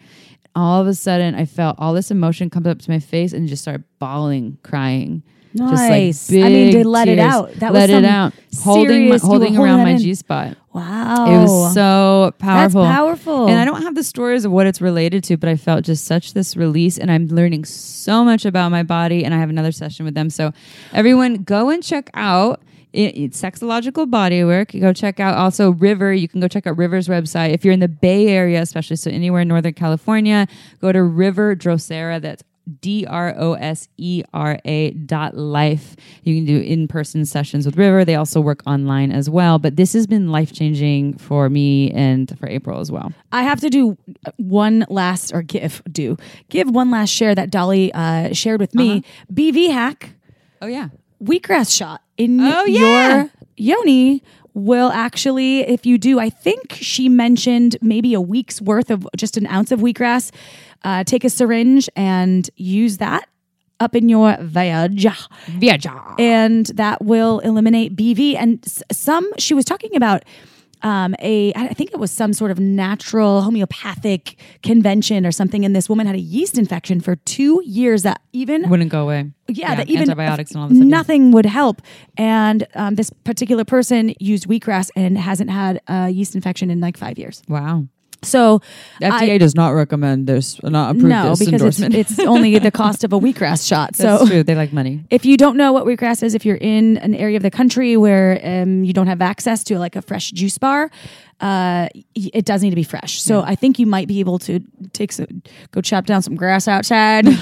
All 0.55 0.81
of 0.81 0.87
a 0.87 0.95
sudden 0.95 1.35
I 1.35 1.45
felt 1.45 1.77
all 1.79 1.93
this 1.93 2.11
emotion 2.11 2.51
come 2.51 2.67
up 2.67 2.81
to 2.81 2.91
my 2.91 2.99
face 2.99 3.33
and 3.33 3.49
just 3.49 3.63
started 3.63 3.85
bawling, 3.99 4.59
crying. 4.63 5.23
Nice. 5.55 6.31
Like 6.31 6.45
I 6.45 6.49
mean, 6.49 6.73
to 6.73 6.89
let 6.89 7.09
it 7.09 7.19
out. 7.19 7.53
That 7.55 7.73
was 7.73 7.81
let 7.81 7.91
it 7.91 8.05
some 8.05 8.05
out. 8.05 8.33
Holding 8.63 8.87
my, 8.87 9.17
serious- 9.19 9.23
you 9.23 9.29
holding 9.29 9.57
around 9.57 9.83
my. 9.85 9.97
G 9.97 10.15
spot. 10.15 10.57
Wow. 10.73 11.27
It 11.27 11.43
was 11.43 11.75
so 11.75 12.33
powerful. 12.39 12.85
powerful. 12.85 13.47
And 13.47 13.59
I 13.59 13.65
don't 13.67 13.83
have 13.83 13.95
the 13.95 14.03
stories 14.03 14.47
of 14.47 14.53
what 14.53 14.67
it's 14.67 14.81
related 14.81 15.23
to, 15.25 15.37
but 15.37 15.49
I 15.51 15.57
felt 15.57 15.85
just 15.85 16.07
such 16.07 16.33
this 16.33 16.57
release 16.57 16.97
and 16.97 17.11
I'm 17.11 17.27
learning 17.27 17.67
so 17.67 18.25
much 18.25 18.47
about 18.47 18.71
my 18.71 18.83
body 18.83 19.23
and 19.23 19.35
I 19.35 19.39
have 19.39 19.51
another 19.51 19.73
session 19.73 20.07
with 20.07 20.15
them. 20.15 20.31
So 20.31 20.53
everyone 20.95 21.43
go 21.43 21.69
and 21.69 21.83
check 21.83 22.09
out 22.15 22.63
it, 22.93 23.17
it's 23.17 23.41
sexological 23.41 24.11
body 24.11 24.41
bodywork. 24.41 24.79
Go 24.81 24.93
check 24.93 25.21
out 25.21 25.37
also 25.37 25.73
River. 25.73 26.13
You 26.13 26.29
can 26.29 26.41
go 26.41 26.49
check 26.49 26.67
out 26.67 26.77
River's 26.77 27.09
website. 27.09 27.51
If 27.51 27.65
you're 27.65 27.75
in 27.75 27.81
the 27.81 27.89
Bay 27.89 28.29
Area, 28.29 28.61
especially 28.63 28.97
so 28.97 29.11
anywhere 29.11 29.43
in 29.43 29.49
Northern 29.49 29.75
California, 29.75 30.47
go 30.81 30.93
to 30.93 31.03
River 31.03 31.57
Drosera. 31.57 32.21
That's 32.21 32.43
D 32.81 33.05
R 33.07 33.35
O 33.37 33.55
S 33.55 33.89
E 33.97 34.23
R 34.33 34.59
A 34.65 34.91
dot 34.93 35.37
life. 35.37 35.97
You 36.23 36.35
can 36.37 36.45
do 36.45 36.59
in 36.61 36.87
person 36.89 37.25
sessions 37.25 37.67
with 37.67 37.77
River. 37.77 38.05
They 38.05 38.15
also 38.15 38.41
work 38.41 38.63
online 38.67 39.11
as 39.13 39.29
well. 39.29 39.59
But 39.59 39.77
this 39.77 39.93
has 39.95 40.07
been 40.07 40.31
life 40.31 40.53
changing 40.53 41.19
for 41.19 41.49
me 41.51 41.91
and 41.91 42.37
for 42.39 42.49
April 42.49 42.79
as 42.81 42.91
well. 42.93 43.13
I 43.33 43.43
have 43.43 43.61
to 43.61 43.71
do 43.71 43.99
one 44.37 44.87
last 44.89 45.33
or 45.35 45.43
give 45.43 45.83
do 45.91 46.17
give 46.51 46.71
one 46.71 46.91
last 46.91 47.11
share 47.11 47.35
that 47.35 47.51
Dolly 47.51 47.93
uh, 47.93 48.33
shared 48.33 48.61
with 48.61 48.75
me. 48.75 48.99
Uh-huh. 48.99 49.33
BV 49.35 49.71
hack 49.73 50.11
Oh, 50.61 50.67
yeah. 50.67 50.89
wheatgrass 51.23 51.77
shot 51.77 52.03
in 52.17 52.41
Oh, 52.41 52.65
yeah. 52.67 53.23
your 53.25 53.31
yoni 53.57 54.23
will 54.55 54.91
actually, 54.93 55.61
if 55.61 55.87
you 55.87 55.97
do, 55.97 56.21
I 56.21 56.29
think 56.29 56.73
she 56.73 57.09
mentioned 57.09 57.77
maybe 57.81 58.13
a 58.15 58.21
week's 58.21 58.61
worth 58.61 58.91
of 58.91 59.09
just 59.17 59.37
an 59.39 59.47
ounce 59.47 59.73
of 59.73 59.81
wheatgrass. 59.81 60.31
Uh, 60.85 61.05
take 61.05 61.25
a 61.25 61.31
syringe 61.31 61.89
and 61.97 62.51
use 62.57 62.99
that 62.99 63.29
up 63.81 63.97
in 63.97 64.09
your 64.09 64.37
vag 64.41 64.97
Viaja. 64.97 66.15
and 66.19 66.67
that 66.67 67.05
will 67.05 67.41
eliminate 67.41 67.97
BV. 67.97 68.37
And 68.37 68.65
some, 68.93 69.29
she 69.39 69.55
was 69.55 69.65
talking 69.65 69.97
about 69.97 70.25
um, 70.83 71.15
a, 71.21 71.53
I 71.55 71.75
think 71.75 71.93
it 71.93 71.99
was 71.99 72.11
some 72.11 72.33
sort 72.33 72.51
of 72.51 72.59
natural 72.59 73.43
homeopathic 73.43 74.37
convention 74.63 75.25
or 75.27 75.33
something. 75.33 75.65
And 75.65 75.75
this 75.75 75.89
woman 75.89 76.07
had 76.07 76.17
a 76.17 76.21
yeast 76.21 76.59
infection 76.59 77.01
for 77.01 77.17
two 77.17 77.63
years 77.65 78.03
that 78.03 78.21
even 78.33 78.69
Wouldn't 78.69 78.91
go 78.91 79.03
away. 79.03 79.31
yeah, 79.49 79.75
that 79.77 79.89
even 79.89 80.03
antibiotics 80.03 80.53
and 80.53 80.61
all 80.63 80.69
this 80.69 80.79
nothing 80.79 81.31
would 81.33 81.47
help. 81.47 81.83
And 82.17 82.67
um, 82.75 82.97
this 82.97 83.11
particular 83.11 83.65
person 83.65 84.15
used 84.19 84.49
wheatgrass 84.49 84.91
and 84.97 85.17
hasn't 85.19 85.51
had 85.51 85.81
a 85.89 86.09
yeast 86.11 86.35
infection 86.35 86.71
in 86.71 86.81
like 86.81 86.97
five 86.97 87.19
years. 87.19 87.43
Wow. 87.49 87.87
So 88.25 88.61
FDA 89.01 89.35
I- 89.35 89.39
does 89.39 89.55
not 89.55 89.71
recommend 89.71 90.27
this, 90.27 90.63
not 90.63 90.91
approve 90.91 91.09
no, 91.09 91.31
this 91.31 91.41
because 91.41 91.53
it's, 91.63 91.81
endorsement. 91.81 91.95
it's 91.95 92.19
only 92.21 92.59
the 92.59 92.71
cost 92.83 93.03
of 93.05 93.13
a 93.13 93.19
wheatgrass 93.19 93.67
shot. 93.67 93.95
That's 93.95 94.21
So 94.21 94.27
true. 94.27 94.43
They 94.43 94.55
like 94.55 94.73
money. 94.73 95.05
if 95.11 95.25
you 95.25 95.37
don't 95.37 95.57
know 95.57 95.73
what 95.73 95.85
wheatgrass 95.87 96.23
is, 96.23 96.35
if 96.35 96.45
you're 96.47 96.57
in 96.57 96.99
an 96.99 97.15
area 97.15 97.37
of 97.37 97.43
the 97.43 97.51
country 97.51 97.97
where 97.97 98.41
um, 98.45 98.85
you 98.85 98.93
don't 98.93 99.09
have 99.09 99.21
access 99.21 99.65
to 99.65 99.79
like 99.79 99.97
a 99.97 100.03
fresh 100.03 100.31
juice 100.31 100.57
bar, 100.59 100.91
uh, 101.43 101.89
it 102.15 102.45
does 102.45 102.63
need 102.63 102.71
to 102.71 102.77
be 102.77 102.85
fresh. 102.85 103.21
So 103.21 103.43
I 103.43 103.57
think 103.57 103.79
you 103.79 103.87
might 103.87 104.07
be 104.07 104.21
able 104.21 104.39
to 104.41 104.61
take 104.93 105.13
some, 105.13 105.43
go 105.73 105.81
chop 105.81 106.07
down 106.07 106.23
some 106.23 106.37
grass 106.37 106.69
outside. 106.69 107.27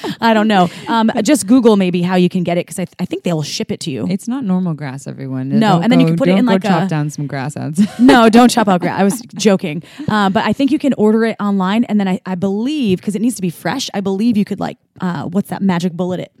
I 0.20 0.34
don't 0.34 0.48
know. 0.48 0.68
Um, 0.88 1.10
just 1.22 1.46
Google 1.46 1.76
maybe 1.76 2.02
how 2.02 2.14
you 2.16 2.28
can 2.28 2.42
get 2.42 2.56
it 2.56 2.66
because 2.66 2.78
I, 2.78 2.86
I 2.98 3.04
think 3.04 3.24
they'll 3.24 3.42
ship 3.42 3.70
it 3.70 3.80
to 3.80 3.90
you. 3.90 4.06
It's 4.08 4.28
not 4.28 4.44
normal 4.44 4.74
grass, 4.74 5.06
everyone. 5.06 5.50
No, 5.50 5.72
Don't 5.72 5.82
and 5.84 5.92
then 5.92 6.00
you 6.00 6.06
can 6.06 6.16
put 6.16 6.28
it 6.28 6.38
in 6.38 6.46
like 6.46 6.62
chop 6.62 6.84
a- 6.84 6.88
down 6.88 7.10
some 7.10 7.26
grass 7.26 7.56
ads. 7.56 7.80
no, 7.98 8.28
don't 8.28 8.50
chop 8.50 8.68
out 8.68 8.80
grass. 8.80 8.98
I 8.98 9.04
was 9.04 9.20
joking. 9.34 9.82
Uh, 10.08 10.30
but 10.30 10.44
I 10.44 10.52
think 10.52 10.70
you 10.70 10.78
can 10.78 10.94
order 10.94 11.24
it 11.24 11.36
online. 11.38 11.84
And 11.84 12.00
then 12.00 12.08
I, 12.08 12.20
I 12.24 12.34
believe, 12.34 12.98
because 12.98 13.14
it 13.14 13.20
needs 13.20 13.36
to 13.36 13.42
be 13.42 13.50
fresh, 13.50 13.90
I 13.92 14.00
believe 14.00 14.36
you 14.36 14.44
could 14.44 14.60
like, 14.60 14.78
uh, 15.00 15.24
what's 15.24 15.50
that, 15.50 15.62
magic 15.62 15.92
bullet 15.92 16.20
it. 16.20 16.32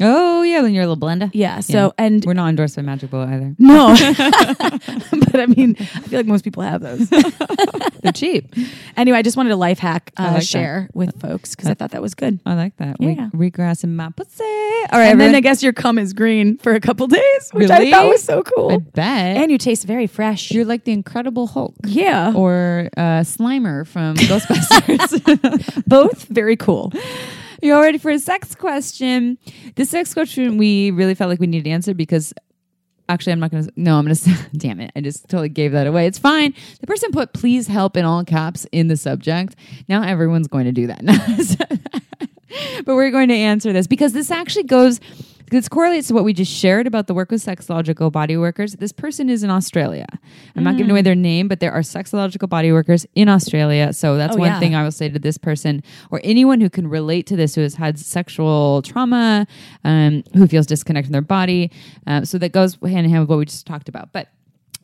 Oh 0.00 0.42
yeah, 0.42 0.62
when 0.62 0.74
you're 0.74 0.84
a 0.84 0.86
little 0.86 1.00
blender. 1.00 1.30
Yeah. 1.32 1.60
So, 1.60 1.94
and 1.98 2.24
we're 2.24 2.34
not 2.34 2.48
endorsed 2.48 2.76
by 2.76 2.82
Magic 2.82 3.10
Bullet 3.10 3.28
either. 3.28 3.54
no, 3.58 3.94
but 5.32 5.40
I 5.40 5.46
mean, 5.46 5.76
I 5.78 5.84
feel 5.84 6.18
like 6.18 6.26
most 6.26 6.44
people 6.44 6.62
have 6.62 6.80
those. 6.82 7.08
They're 8.02 8.12
cheap. 8.12 8.54
anyway, 8.96 9.18
I 9.18 9.22
just 9.22 9.36
wanted 9.36 9.52
a 9.52 9.56
life 9.56 9.78
hack 9.78 10.12
uh, 10.16 10.24
like 10.24 10.32
that. 10.34 10.44
share 10.46 10.88
with 10.94 11.20
folks 11.20 11.54
because 11.56 11.68
I 11.70 11.74
thought 11.74 11.90
that 11.92 12.02
was 12.02 12.14
good. 12.14 12.38
I 12.46 12.54
like 12.54 12.76
that. 12.76 12.96
Yeah. 13.00 13.28
Wheat, 13.30 13.54
wheatgrass 13.54 13.84
in 13.84 13.96
my 13.96 14.10
pussy. 14.10 14.44
All 14.44 14.98
right, 15.00 15.10
And 15.10 15.20
then. 15.20 15.34
I 15.34 15.40
guess 15.40 15.62
your 15.62 15.72
cum 15.72 15.98
is 15.98 16.12
green 16.12 16.58
for 16.58 16.74
a 16.74 16.80
couple 16.80 17.06
days, 17.08 17.50
which 17.52 17.68
Really? 17.68 17.88
I 17.88 17.90
thought 17.90 18.08
was 18.08 18.22
so 18.22 18.42
cool. 18.42 18.72
I 18.72 18.78
bet. 18.78 19.36
and 19.38 19.50
you 19.50 19.58
taste 19.58 19.84
very 19.84 20.06
fresh. 20.06 20.50
you're 20.52 20.64
like 20.64 20.84
the 20.84 20.92
Incredible 20.92 21.46
Hulk. 21.46 21.74
yeah, 21.84 22.32
Or 22.34 22.88
uh, 22.96 23.20
Slimer 23.22 23.86
from 23.86 24.14
Ghostbusters. 24.16 25.84
both 25.86 26.24
very 26.24 26.56
cool. 26.56 26.92
You 27.62 27.74
all 27.74 27.82
ready 27.82 27.98
for 27.98 28.10
a 28.10 28.18
sex 28.18 28.54
question? 28.54 29.38
This 29.74 29.90
sex 29.90 30.12
question 30.14 30.58
we 30.58 30.90
really 30.90 31.14
felt 31.14 31.30
like 31.30 31.40
we 31.40 31.46
needed 31.46 31.64
to 31.64 31.70
answer 31.70 31.94
because 31.94 32.32
actually 33.08 33.32
I'm 33.32 33.40
not 33.40 33.50
to. 33.50 33.68
No, 33.76 33.98
I'm 33.98 34.04
going 34.04 34.16
to. 34.16 34.36
Damn 34.56 34.80
it! 34.80 34.92
I 34.96 35.00
just 35.00 35.28
totally 35.28 35.48
gave 35.48 35.72
that 35.72 35.86
away. 35.86 36.06
It's 36.06 36.18
fine. 36.18 36.54
The 36.80 36.86
person 36.86 37.10
put 37.12 37.32
"please 37.32 37.66
help" 37.66 37.96
in 37.96 38.04
all 38.04 38.24
caps 38.24 38.66
in 38.72 38.88
the 38.88 38.96
subject. 38.96 39.56
Now 39.88 40.02
everyone's 40.02 40.48
going 40.48 40.64
to 40.64 40.72
do 40.72 40.86
that. 40.88 42.02
but 42.84 42.94
we're 42.94 43.10
going 43.10 43.28
to 43.28 43.34
answer 43.36 43.72
this 43.72 43.86
because 43.86 44.12
this 44.12 44.30
actually 44.30 44.64
goes. 44.64 45.00
This 45.48 45.68
correlates 45.68 46.08
to 46.08 46.14
what 46.14 46.24
we 46.24 46.32
just 46.32 46.50
shared 46.52 46.88
about 46.88 47.06
the 47.06 47.14
work 47.14 47.30
with 47.30 47.40
sexological 47.40 48.10
body 48.10 48.36
workers. 48.36 48.72
This 48.72 48.90
person 48.90 49.30
is 49.30 49.44
in 49.44 49.50
Australia. 49.50 50.06
I'm 50.56 50.64
not 50.64 50.76
giving 50.76 50.90
away 50.90 51.02
their 51.02 51.14
name, 51.14 51.46
but 51.46 51.60
there 51.60 51.70
are 51.70 51.82
sexological 51.82 52.48
body 52.48 52.72
workers 52.72 53.06
in 53.14 53.28
Australia. 53.28 53.92
So 53.92 54.16
that's 54.16 54.34
Oh, 54.34 54.40
one 54.40 54.48
yeah. 54.48 54.58
thing 54.58 54.74
I 54.74 54.82
will 54.82 54.90
say 54.90 55.08
to 55.08 55.20
this 55.20 55.38
person 55.38 55.84
or 56.10 56.20
anyone 56.24 56.60
who 56.60 56.68
can 56.68 56.88
relate 56.88 57.28
to 57.28 57.36
this, 57.36 57.54
who 57.54 57.60
has 57.60 57.76
had 57.76 57.96
sexual 57.96 58.82
trauma, 58.82 59.46
um, 59.84 60.24
who 60.34 60.48
feels 60.48 60.66
disconnected 60.66 61.10
from 61.10 61.12
their 61.12 61.22
body. 61.22 61.70
Um, 62.08 62.24
so 62.24 62.38
that 62.38 62.50
goes 62.50 62.74
hand 62.82 63.04
in 63.04 63.10
hand 63.10 63.20
with 63.20 63.28
what 63.30 63.38
we 63.38 63.44
just 63.44 63.66
talked 63.68 63.88
about. 63.88 64.12
But 64.12 64.26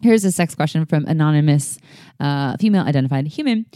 Here's 0.03 0.25
a 0.25 0.33
sex 0.33 0.57
question 0.57 0.85
from 0.85 1.07
anonymous 1.07 1.79
uh, 2.19 2.57
female 2.59 2.85
identified 2.85 3.29
human. 3.29 3.67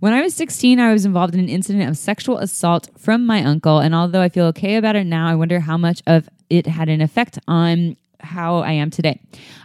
When 0.00 0.14
I 0.14 0.22
was 0.22 0.34
16, 0.34 0.80
I 0.80 0.92
was 0.92 1.04
involved 1.04 1.34
in 1.34 1.40
an 1.40 1.48
incident 1.50 1.88
of 1.88 1.98
sexual 1.98 2.38
assault 2.38 2.88
from 2.96 3.26
my 3.26 3.44
uncle, 3.44 3.80
and 3.80 3.94
although 3.94 4.22
I 4.22 4.30
feel 4.30 4.46
okay 4.46 4.76
about 4.76 4.96
it 4.96 5.04
now, 5.04 5.28
I 5.28 5.34
wonder 5.34 5.60
how 5.60 5.76
much 5.76 6.02
of 6.06 6.26
it 6.48 6.66
had 6.66 6.88
an 6.88 7.02
effect 7.02 7.38
on 7.46 7.96
how 8.20 8.58
I 8.58 8.72
am 8.72 8.90
today. 8.90 9.20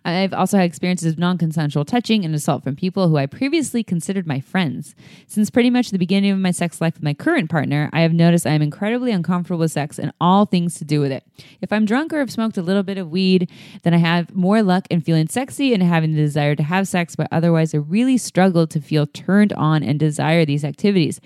I've 0.05 0.33
also 0.33 0.57
had 0.57 0.65
experiences 0.65 1.13
of 1.13 1.19
non 1.19 1.37
consensual 1.37 1.85
touching 1.85 2.25
and 2.25 2.33
assault 2.33 2.63
from 2.63 2.75
people 2.75 3.07
who 3.07 3.17
I 3.17 3.25
previously 3.25 3.83
considered 3.83 4.27
my 4.27 4.39
friends. 4.39 4.95
Since 5.27 5.49
pretty 5.49 5.69
much 5.69 5.89
the 5.89 5.97
beginning 5.97 6.31
of 6.31 6.39
my 6.39 6.51
sex 6.51 6.81
life 6.81 6.95
with 6.95 7.03
my 7.03 7.13
current 7.13 7.49
partner, 7.49 7.89
I 7.93 8.01
have 8.01 8.13
noticed 8.13 8.47
I 8.47 8.51
am 8.51 8.61
incredibly 8.61 9.11
uncomfortable 9.11 9.59
with 9.59 9.71
sex 9.71 9.99
and 9.99 10.11
all 10.19 10.45
things 10.45 10.75
to 10.75 10.85
do 10.85 10.99
with 10.99 11.11
it. 11.11 11.23
If 11.61 11.71
I'm 11.71 11.85
drunk 11.85 12.13
or 12.13 12.19
have 12.19 12.31
smoked 12.31 12.57
a 12.57 12.61
little 12.61 12.83
bit 12.83 12.97
of 12.97 13.09
weed, 13.09 13.49
then 13.83 13.93
I 13.93 13.97
have 13.97 14.35
more 14.35 14.61
luck 14.61 14.85
in 14.89 15.01
feeling 15.01 15.27
sexy 15.27 15.73
and 15.73 15.83
having 15.83 16.13
the 16.13 16.21
desire 16.21 16.55
to 16.55 16.63
have 16.63 16.87
sex, 16.87 17.15
but 17.15 17.27
otherwise, 17.31 17.73
I 17.73 17.77
really 17.77 18.17
struggle 18.17 18.67
to 18.67 18.81
feel 18.81 19.07
turned 19.07 19.53
on 19.53 19.83
and 19.83 19.99
desire 19.99 20.45
these 20.45 20.63
activities. 20.63 21.19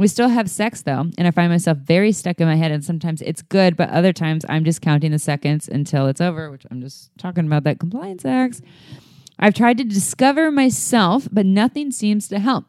We 0.00 0.08
still 0.08 0.30
have 0.30 0.48
sex 0.48 0.80
though, 0.80 1.10
and 1.18 1.28
I 1.28 1.30
find 1.30 1.52
myself 1.52 1.76
very 1.76 2.10
stuck 2.12 2.40
in 2.40 2.46
my 2.46 2.56
head. 2.56 2.70
And 2.70 2.82
sometimes 2.82 3.20
it's 3.20 3.42
good, 3.42 3.76
but 3.76 3.90
other 3.90 4.14
times 4.14 4.46
I'm 4.48 4.64
just 4.64 4.80
counting 4.80 5.10
the 5.10 5.18
seconds 5.18 5.68
until 5.68 6.06
it's 6.06 6.22
over, 6.22 6.50
which 6.50 6.64
I'm 6.70 6.80
just 6.80 7.10
talking 7.18 7.44
about 7.44 7.64
that 7.64 7.78
compliance 7.78 8.22
sex. 8.22 8.62
I've 9.38 9.52
tried 9.52 9.76
to 9.76 9.84
discover 9.84 10.50
myself, 10.50 11.28
but 11.30 11.44
nothing 11.44 11.90
seems 11.90 12.28
to 12.28 12.38
help. 12.38 12.64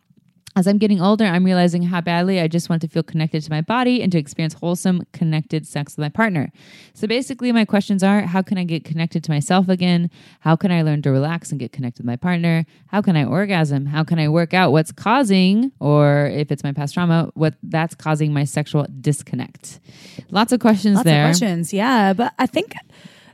As 0.53 0.67
I'm 0.67 0.77
getting 0.77 1.01
older, 1.01 1.23
I'm 1.23 1.45
realizing 1.45 1.83
how 1.83 2.01
badly 2.01 2.41
I 2.41 2.49
just 2.49 2.69
want 2.69 2.81
to 2.81 2.87
feel 2.89 3.03
connected 3.03 3.41
to 3.43 3.49
my 3.49 3.61
body 3.61 4.01
and 4.01 4.11
to 4.11 4.17
experience 4.17 4.53
wholesome, 4.53 5.03
connected 5.13 5.65
sex 5.65 5.95
with 5.95 6.03
my 6.03 6.09
partner. 6.09 6.51
So 6.93 7.07
basically, 7.07 7.53
my 7.53 7.63
questions 7.63 8.03
are 8.03 8.21
how 8.21 8.41
can 8.41 8.57
I 8.57 8.65
get 8.65 8.83
connected 8.83 9.23
to 9.23 9.31
myself 9.31 9.69
again? 9.69 10.09
How 10.41 10.57
can 10.57 10.69
I 10.69 10.81
learn 10.81 11.03
to 11.03 11.11
relax 11.11 11.51
and 11.51 11.59
get 11.59 11.71
connected 11.71 12.01
with 12.03 12.07
my 12.07 12.17
partner? 12.17 12.65
How 12.87 13.01
can 13.01 13.15
I 13.15 13.23
orgasm? 13.23 13.85
How 13.85 14.03
can 14.03 14.19
I 14.19 14.27
work 14.27 14.53
out 14.53 14.73
what's 14.73 14.91
causing, 14.91 15.71
or 15.79 16.27
if 16.27 16.51
it's 16.51 16.65
my 16.65 16.73
past 16.73 16.95
trauma, 16.95 17.31
what 17.33 17.55
that's 17.63 17.95
causing 17.95 18.33
my 18.33 18.43
sexual 18.43 18.85
disconnect? 18.99 19.79
Lots 20.31 20.51
of 20.51 20.59
questions 20.59 20.95
Lots 20.95 21.05
there. 21.05 21.23
of 21.23 21.27
questions. 21.29 21.71
Yeah. 21.71 22.11
But 22.11 22.33
I 22.37 22.45
think 22.45 22.73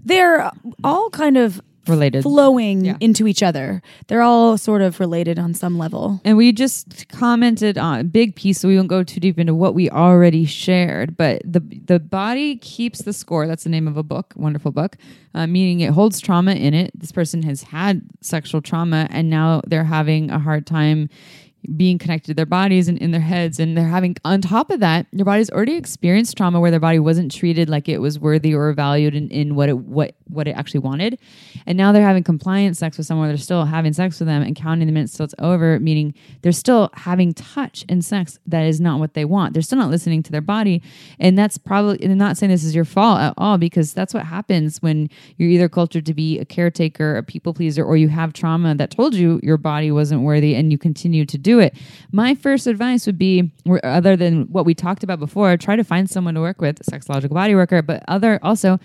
they're 0.06 0.52
all 0.84 1.10
kind 1.10 1.36
of 1.38 1.62
Related. 1.90 2.24
flowing 2.24 2.86
Yeah. 2.86 2.98
into 3.00 3.28
each 3.28 3.42
other. 3.44 3.82
They're 4.08 4.22
all 4.22 4.58
sort 4.58 4.82
of 4.82 5.00
related 5.00 5.40
on 5.40 5.54
some 5.54 5.78
level. 5.78 6.22
And 6.26 6.38
we 6.38 6.52
just 6.52 7.08
commented 7.10 7.78
on 7.78 8.00
a 8.00 8.04
big 8.04 8.36
piece, 8.36 8.60
so 8.60 8.68
we 8.68 8.76
won't 8.76 8.88
go 8.88 9.04
too 9.04 9.20
deep 9.20 9.40
into 9.40 9.54
what 9.56 9.74
we 9.76 9.90
already 9.90 10.46
shared. 10.46 11.18
But 11.18 11.42
the 11.46 11.62
the 11.86 12.00
body 12.00 12.56
keeps 12.58 13.02
the 13.04 13.14
score. 13.14 13.48
That's 13.48 13.64
the 13.64 13.70
name 13.70 13.88
of 13.88 13.98
a 13.98 14.04
book, 14.04 14.34
wonderful 14.36 14.72
book, 14.72 14.98
uh, 15.34 15.48
meaning 15.48 15.80
it 15.82 15.92
holds 15.92 16.20
trauma 16.20 16.54
in 16.54 16.74
it. 16.74 16.92
This 17.00 17.12
person 17.12 17.44
has 17.44 17.64
had 17.64 18.02
sexual 18.22 18.62
trauma, 18.62 19.08
and 19.10 19.30
now 19.30 19.62
they're 19.68 19.84
having 19.86 20.30
a 20.32 20.40
hard 20.40 20.66
time 20.66 21.10
being 21.76 21.98
connected 21.98 22.28
to 22.28 22.34
their 22.34 22.46
bodies 22.46 22.88
and 22.88 22.98
in 23.00 23.12
their 23.12 23.22
heads. 23.22 23.60
And 23.60 23.78
they're 23.78 23.88
having 23.88 24.16
on 24.24 24.42
top 24.42 24.70
of 24.70 24.80
that 24.80 25.08
their 25.12 25.26
body's 25.26 25.50
already 25.50 25.76
experienced 25.76 26.38
trauma 26.38 26.60
where 26.60 26.72
their 26.72 26.80
body 26.80 27.00
wasn't 27.00 27.34
treated 27.34 27.70
like 27.70 27.90
it 27.90 28.00
was 28.00 28.20
worthy 28.20 28.54
or 28.54 28.72
valued 28.74 29.16
in, 29.16 29.30
in 29.30 29.56
what 29.56 29.70
it 29.70 29.78
what 29.78 30.16
what 30.26 30.48
it 30.48 30.52
actually 30.52 30.80
wanted. 30.80 31.20
And 31.66 31.78
now 31.78 31.92
they're 31.92 32.04
having 32.04 32.24
compliant 32.24 32.78
sex 32.78 32.98
with 32.98 33.08
someone 33.08 33.28
they're 33.28 33.38
still 33.38 33.66
having 33.66 33.94
sex 33.94 34.20
with 34.20 34.28
them 34.28 34.42
and 34.42 34.56
counting 34.56 34.88
the 34.88 34.94
minutes 34.94 35.14
till 35.14 35.26
it's 35.26 35.36
over 35.40 35.80
meaning 35.80 36.14
they're 36.42 36.52
still 36.52 36.90
having 36.94 37.34
touch 37.34 37.86
and 37.90 38.04
sex 38.04 38.40
that 38.48 38.66
is 38.66 38.80
not 38.80 39.00
what 39.00 39.14
they 39.14 39.26
want. 39.26 39.54
They're 39.54 39.62
still 39.62 39.80
not 39.80 39.90
listening 39.90 40.24
to 40.24 40.32
their 40.32 40.42
body. 40.42 40.82
And 41.20 41.38
that's 41.38 41.58
probably 41.58 42.02
and 42.02 42.12
I'm 42.12 42.18
not 42.18 42.38
saying 42.38 42.52
this 42.52 42.64
is 42.64 42.76
your 42.76 42.86
fault 42.86 43.20
at 43.20 43.34
all 43.38 43.58
because 43.58 43.94
that's 43.94 44.14
what 44.14 44.26
happens 44.26 44.82
when 44.82 45.10
you're 45.38 45.50
either 45.50 45.70
cultured 45.70 46.06
to 46.06 46.14
be 46.14 46.40
a 46.40 46.46
caretaker 46.46 47.18
a 47.18 47.24
people 47.24 47.54
pleaser 47.54 47.84
or 47.84 47.98
you 47.98 48.10
have 48.10 48.34
trauma 48.34 48.76
that 48.76 48.92
told 48.92 49.16
you 49.16 49.40
your 49.44 49.58
body 49.58 49.92
wasn't 49.92 50.22
worthy 50.22 50.56
and 50.56 50.72
you 50.72 50.78
continue 50.78 51.26
to 51.26 51.38
do 51.48 51.60
it 51.60 51.76
my 52.12 52.36
first 52.36 52.68
advice 52.68 53.06
would 53.06 53.18
be 53.18 53.52
other 53.84 54.16
than 54.16 54.44
what 54.52 54.66
we 54.66 54.74
talked 54.74 55.04
about 55.04 55.20
before 55.20 55.58
try 55.58 55.76
to 55.76 55.84
find 55.84 56.10
someone 56.10 56.36
to 56.36 56.42
work 56.42 56.60
with 56.62 56.80
sexological 56.92 57.36
body 57.42 57.56
worker 57.56 57.82
but 57.82 58.04
other 58.08 58.40
also 58.44 58.80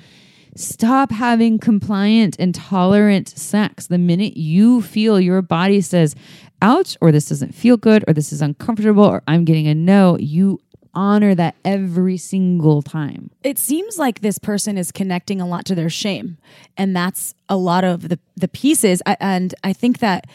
Stop 0.55 1.11
having 1.11 1.59
compliant 1.59 2.37
and 2.39 2.55
tolerant 2.55 3.29
sex. 3.29 3.87
The 3.87 3.97
minute 3.97 4.37
you 4.37 4.83
feel 4.83 5.19
your 5.19 5.41
body 5.41 5.81
says, 5.81 6.15
ouch, 6.61 6.97
or 7.01 7.11
this 7.11 7.29
doesn't 7.29 7.55
feel 7.55 7.79
good, 7.79 8.05
or 8.07 8.13
this 8.13 8.33
is 8.35 8.43
uncomfortable, 8.43 9.05
or 9.05 9.23
I'm 9.27 9.47
getting 9.47 9.67
a 9.67 9.75
no, 9.75 10.19
you 10.19 10.61
honor 10.95 11.35
that 11.35 11.55
every 11.65 12.19
single 12.19 12.83
time. 12.83 13.31
It 13.43 13.59
seems 13.59 13.99
like 13.99 14.21
this 14.21 14.39
person 14.39 14.77
is 14.77 14.93
connecting 14.93 15.41
a 15.41 15.47
lot 15.47 15.65
to 15.67 15.75
their 15.75 15.89
shame. 15.89 16.37
And 16.77 16.95
that's 16.95 17.35
a 17.49 17.57
lot 17.57 17.83
of 17.83 18.11
the, 18.11 18.19
the 18.37 18.49
pieces. 18.49 19.01
And 19.07 19.55
I 19.65 19.73
think 19.73 20.01
that 20.01 20.27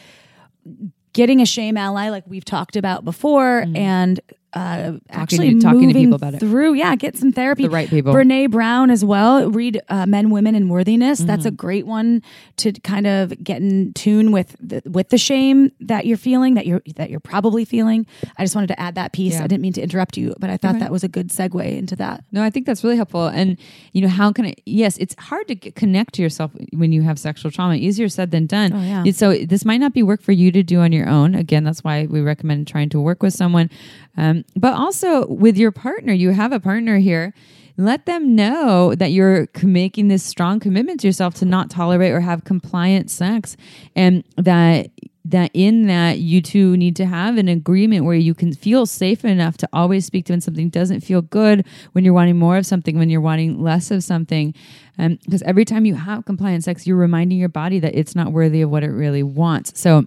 getting 1.18 1.42
a 1.42 1.46
shame 1.48 1.78
ally, 1.78 2.10
like 2.10 2.24
we've 2.28 2.46
talked 2.46 2.76
about 2.76 3.04
before, 3.04 3.64
mm. 3.64 3.76
and 3.76 4.20
uh, 4.54 4.94
actually 5.10 5.50
Mm-hmm. 5.50 5.60
talking 5.60 5.88
to 5.90 5.94
people 5.94 6.16
about 6.16 6.34
it. 6.36 6.40
through, 6.40 6.74
yeah, 6.74 6.96
get 6.96 7.16
some 7.18 7.32
therapy. 7.32 7.64
The 7.64 7.70
right 7.70 7.90
people. 7.90 8.14
Brene 8.14 8.50
Brown 8.50 8.90
as 8.90 9.04
well. 9.06 9.50
Read 9.52 9.82
uh, 9.90 10.06
Men, 10.06 10.30
Women, 10.30 10.56
and 10.56 10.70
Worthiness. 10.70 11.20
That's 11.20 11.42
Mm-hmm. 11.42 11.48
a 11.48 11.52
great 11.52 11.86
one 11.88 12.22
to 12.58 12.72
kind 12.72 13.06
of 13.08 13.34
get 13.44 13.62
in 13.62 13.94
tune 13.94 14.32
with 14.32 14.56
the, 14.60 14.82
with 14.90 15.10
the 15.10 15.18
shame 15.18 15.72
that 15.82 16.06
you're 16.06 16.18
feeling, 16.18 16.54
that 16.56 16.66
you're 16.66 16.82
that 16.96 17.10
you're 17.10 17.20
probably 17.20 17.66
feeling. 17.66 18.06
I 18.38 18.44
just 18.44 18.56
wanted 18.56 18.68
to 18.68 18.80
add 18.80 18.96
that 18.96 19.14
piece. 19.14 19.34
Yeah. 19.34 19.44
I 19.44 19.48
didn't 19.48 19.62
mean 19.62 19.74
to 19.74 19.82
interrupt 19.82 20.18
you, 20.18 20.34
but 20.40 20.50
I 20.50 20.58
thought 20.58 20.80
that 20.80 20.92
was 20.92 21.04
a 21.04 21.08
good 21.08 21.30
segue 21.30 21.78
into 21.78 21.96
that. 21.98 22.24
No, 22.32 22.42
I 22.44 22.50
think 22.50 22.66
that's 22.66 22.84
really 22.84 22.96
helpful. 22.96 23.28
And, 23.28 23.58
you 23.94 24.02
know, 24.02 24.08
how 24.08 24.32
can 24.32 24.46
it, 24.46 24.62
yes, 24.66 24.98
it's 24.98 25.16
hard 25.20 25.48
to 25.50 25.56
get, 25.56 25.76
connect 25.76 26.14
to 26.16 26.22
yourself 26.22 26.52
when 26.74 26.92
you 26.92 27.02
have 27.04 27.20
sexual 27.20 27.52
trauma. 27.52 27.76
Easier 27.76 28.10
said 28.10 28.32
than 28.32 28.46
done. 28.48 28.74
Oh, 28.74 28.82
yeah. 29.04 29.12
So 29.12 29.34
this 29.38 29.66
might 29.66 29.78
not 29.78 29.94
be 29.94 30.04
work 30.04 30.22
for 30.22 30.32
you 30.32 30.52
to 30.52 30.64
do 30.64 30.80
on 30.80 30.92
your 30.92 31.08
own. 31.08 31.36
Again, 31.36 31.64
that's 31.64 31.84
why 31.84 32.06
we 32.10 32.22
recommend 32.22 32.68
trying 32.68 32.90
to 32.90 33.00
work 33.00 33.22
with 33.24 33.34
someone. 33.34 33.70
Um, 34.18 34.44
but 34.56 34.74
also 34.74 35.28
with 35.28 35.58
your 35.58 35.72
partner, 35.72 36.14
you 36.14 36.32
have 36.32 36.52
a 36.52 36.60
partner 36.60 36.98
here. 36.98 37.34
Let 37.78 38.08
them 38.08 38.36
know 38.36 38.96
that 38.96 39.12
you're 39.12 39.48
making 39.62 40.08
this 40.08 40.24
strong 40.24 40.60
commitment 40.60 41.02
to 41.02 41.08
yourself 41.08 41.36
to 41.36 41.46
not 41.46 41.70
tolerate 41.70 42.12
or 42.12 42.22
have 42.22 42.44
compliant 42.44 43.12
sex, 43.12 43.56
and 43.96 44.24
that 44.36 44.90
that 45.26 45.52
in 45.54 45.88
that 45.88 46.20
you 46.20 46.42
two 46.42 46.78
need 46.78 46.96
to 46.96 47.06
have 47.06 47.38
an 47.38 47.50
agreement 47.50 48.06
where 48.06 48.16
you 48.16 48.34
can 48.34 48.54
feel 48.54 48.86
safe 48.86 49.26
enough 49.26 49.58
to 49.58 49.68
always 49.74 50.06
speak 50.06 50.26
to 50.26 50.34
when 50.34 50.40
something 50.42 50.70
doesn't 50.70 51.02
feel 51.02 51.22
good, 51.22 51.66
when 51.92 52.06
you're 52.06 52.14
wanting 52.14 52.40
more 52.40 52.58
of 52.58 52.66
something, 52.66 52.98
when 52.98 53.10
you're 53.10 53.22
wanting 53.22 53.62
less 53.62 53.92
of 53.92 54.04
something. 54.04 54.54
Because 54.98 55.44
every 55.44 55.66
time 55.66 55.86
you 55.86 55.96
have 55.96 56.26
compliant 56.26 56.64
sex, 56.64 56.88
you're 56.88 56.96
reminding 56.98 57.38
your 57.38 57.50
body 57.50 57.80
that 57.80 57.94
it's 57.94 58.16
not 58.16 58.32
worthy 58.32 58.62
of 58.62 58.70
what 58.70 58.84
it 58.84 58.90
really 58.90 59.22
wants. 59.22 59.80
So 59.80 60.06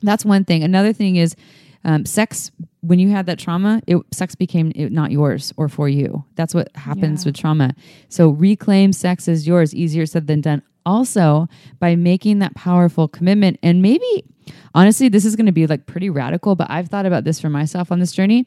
that's 0.00 0.24
one 0.24 0.44
thing. 0.44 0.64
Another 0.64 0.92
thing 0.92 1.16
is 1.16 1.36
um, 1.84 2.06
sex. 2.06 2.50
When 2.82 2.98
you 2.98 3.10
had 3.10 3.26
that 3.26 3.38
trauma, 3.38 3.80
it, 3.86 3.96
sex 4.12 4.34
became 4.34 4.72
it, 4.74 4.90
not 4.92 5.10
yours 5.12 5.52
or 5.56 5.68
for 5.68 5.88
you. 5.88 6.24
That's 6.34 6.52
what 6.54 6.68
happens 6.76 7.24
Yeah. 7.24 7.28
with 7.28 7.36
trauma. 7.36 7.74
So 8.08 8.30
reclaim 8.30 8.92
sex 8.92 9.28
as 9.28 9.46
yours. 9.46 9.74
Easier 9.74 10.04
said 10.04 10.26
than 10.26 10.40
done. 10.40 10.62
Also, 10.84 11.48
by 11.78 11.94
making 11.94 12.40
that 12.40 12.54
powerful 12.56 13.06
commitment, 13.06 13.56
and 13.62 13.82
maybe 13.82 14.24
honestly, 14.74 15.08
this 15.08 15.24
is 15.24 15.36
going 15.36 15.46
to 15.46 15.52
be 15.52 15.66
like 15.68 15.86
pretty 15.86 16.10
radical, 16.10 16.56
but 16.56 16.68
I've 16.70 16.88
thought 16.88 17.06
about 17.06 17.22
this 17.22 17.38
for 17.40 17.48
myself 17.48 17.92
on 17.92 18.00
this 18.00 18.10
journey. 18.10 18.46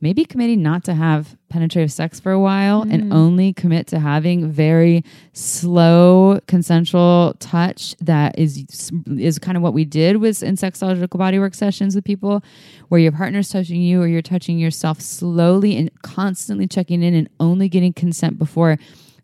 Maybe 0.00 0.24
committing 0.24 0.62
not 0.62 0.84
to 0.84 0.94
have 0.94 1.36
penetrative 1.48 1.90
sex 1.90 2.20
for 2.20 2.30
a 2.30 2.38
while 2.38 2.82
and 2.82 3.04
mm. 3.04 3.14
only 3.14 3.52
commit 3.52 3.86
to 3.88 3.98
having 3.98 4.50
very 4.50 5.02
slow 5.32 6.38
consensual 6.46 7.34
touch 7.40 7.96
that 8.00 8.38
is 8.38 8.92
is 9.16 9.38
kind 9.38 9.56
of 9.56 9.62
what 9.62 9.72
we 9.72 9.84
did 9.84 10.18
with 10.18 10.42
in 10.42 10.56
sexological 10.56 11.18
bodywork 11.18 11.54
sessions 11.54 11.94
with 11.94 12.04
people 12.04 12.44
where 12.88 13.00
your 13.00 13.12
partner's 13.12 13.48
touching 13.48 13.80
you 13.80 14.00
or 14.00 14.06
you're 14.06 14.22
touching 14.22 14.58
yourself 14.58 15.00
slowly 15.00 15.76
and 15.76 15.90
constantly 16.02 16.66
checking 16.66 17.02
in 17.02 17.14
and 17.14 17.28
only 17.40 17.68
getting 17.68 17.92
consent 17.92 18.38
before 18.38 18.78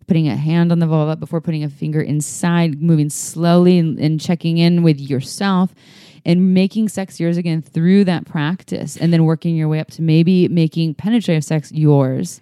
putting 0.06 0.28
a 0.28 0.36
hand 0.36 0.72
on 0.72 0.78
the 0.78 0.86
vulva 0.86 1.16
before 1.16 1.40
putting 1.40 1.64
a 1.64 1.68
finger 1.68 2.00
inside, 2.00 2.82
moving 2.82 3.10
slowly 3.10 3.78
and, 3.78 3.98
and 3.98 4.20
checking 4.20 4.58
in 4.58 4.82
with 4.82 5.00
yourself 5.00 5.74
and 6.24 6.54
making 6.54 6.88
sex 6.88 7.20
yours 7.20 7.36
again 7.36 7.60
through 7.62 8.04
that 8.04 8.24
practice 8.26 8.96
and 8.96 9.12
then 9.12 9.24
working 9.24 9.56
your 9.56 9.68
way 9.68 9.78
up 9.80 9.90
to 9.92 10.02
maybe 10.02 10.48
making 10.48 10.94
penetrative 10.94 11.44
sex 11.44 11.70
yours. 11.72 12.40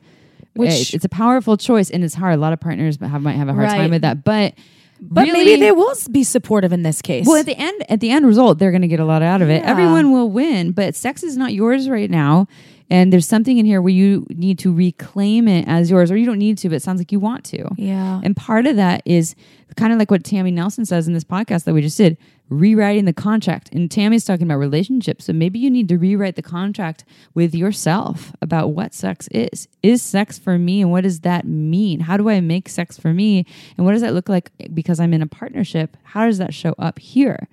Which- 0.55 0.93
It- 0.93 0.95
it's 0.97 1.05
a 1.05 1.09
powerful 1.09 1.57
choice 1.57 1.91
and 1.91 2.05
it's 2.05 2.15
hard. 2.15 2.35
A 2.35 2.37
lot 2.41 2.53
of 2.53 2.61
partners 2.61 2.99
have, 3.01 3.23
might 3.23 3.33
have 3.33 3.49
a 3.49 3.53
hard 3.55 3.67
Right. 3.69 3.77
time 3.79 3.91
with 3.91 4.03
that, 4.03 4.23
but 4.25 4.55
But 5.01 5.25
really- 5.27 5.45
maybe 5.45 5.61
they 5.61 5.73
will 5.73 5.95
be 6.13 6.23
supportive 6.23 6.73
in 6.73 6.83
this 6.85 7.03
case. 7.03 7.27
well, 7.27 7.37
at 7.39 7.47
the 7.47 7.59
end, 7.59 7.83
at 7.89 7.99
the 8.01 8.11
end 8.11 8.25
result, 8.27 8.59
they're 8.61 8.71
going 8.71 8.83
to 8.83 8.89
get 8.89 9.01
a 9.01 9.05
lot 9.05 9.23
out 9.23 9.43
of 9.43 9.49
it. 9.51 9.63
Yeah. 9.63 9.71
Everyone 9.71 10.13
will 10.13 10.31
win, 10.31 10.71
but 10.73 10.95
sex 10.95 11.23
is 11.25 11.37
not 11.37 11.53
yours 11.53 11.89
right 11.89 12.11
now. 12.11 12.47
And 12.91 13.11
there's 13.11 13.27
something 13.27 13.57
in 13.57 13.65
here 13.65 13.81
where 13.81 13.93
you 13.93 14.27
need 14.29 14.59
to 14.59 14.73
reclaim 14.73 15.49
it 15.49 15.67
as 15.67 15.91
yours, 15.91 16.11
or 16.11 16.17
you 16.19 16.27
don't 16.27 16.39
need 16.39 16.59
to, 16.59 16.69
but 16.69 16.75
it 16.77 16.83
sounds 16.83 17.01
like 17.01 17.11
you 17.11 17.19
want 17.19 17.43
to. 17.45 17.71
yeah. 17.79 18.21
And 18.23 18.37
part 18.37 18.67
of 18.67 18.77
that 18.77 19.03
is 19.07 19.35
kind 19.77 19.93
of 19.95 19.99
like 19.99 20.11
what 20.11 20.23
Tammy 20.25 20.51
Nelson 20.51 20.85
says 20.85 21.09
in 21.09 21.15
this 21.15 21.25
podcast 21.25 21.65
that 21.65 21.73
we 21.73 21.81
just 21.81 21.97
did 21.97 22.19
rewriting 22.53 23.05
the 23.05 23.13
contract. 23.13 23.71
And 23.73 23.91
Tammy's 23.91 24.25
talking 24.25 24.47
about 24.47 24.59
relationships. 24.59 25.25
So 25.25 25.33
maybe 25.33 25.59
you 25.59 25.71
need 25.71 25.89
to 25.89 25.99
rewrite 25.99 26.37
the 26.37 26.43
contract 26.43 27.05
with 27.35 27.55
yourself 27.55 28.33
about 28.43 28.69
what 28.69 28.95
sex 28.95 29.29
is. 29.29 29.69
Is 29.83 30.03
sex 30.03 30.39
for 30.39 30.59
me? 30.59 30.83
And 30.83 30.91
what 30.91 31.05
does 31.05 31.21
that 31.21 31.47
mean? 31.47 32.01
How 32.01 32.17
do 32.17 32.29
I 32.29 32.41
make 32.41 32.69
sex 32.69 32.99
for 32.99 33.13
me? 33.13 33.47
And 33.77 33.87
what 33.87 33.93
does 33.93 34.03
that 34.03 34.15
look 34.15 34.29
like 34.29 34.51
because 34.75 35.01
I'm 35.01 35.15
in 35.15 35.23
a 35.23 35.27
partnership? 35.27 35.97
How 36.03 36.27
does 36.27 36.39
that 36.39 36.55
show 36.55 36.75
up 36.79 36.99
here? 36.99 37.49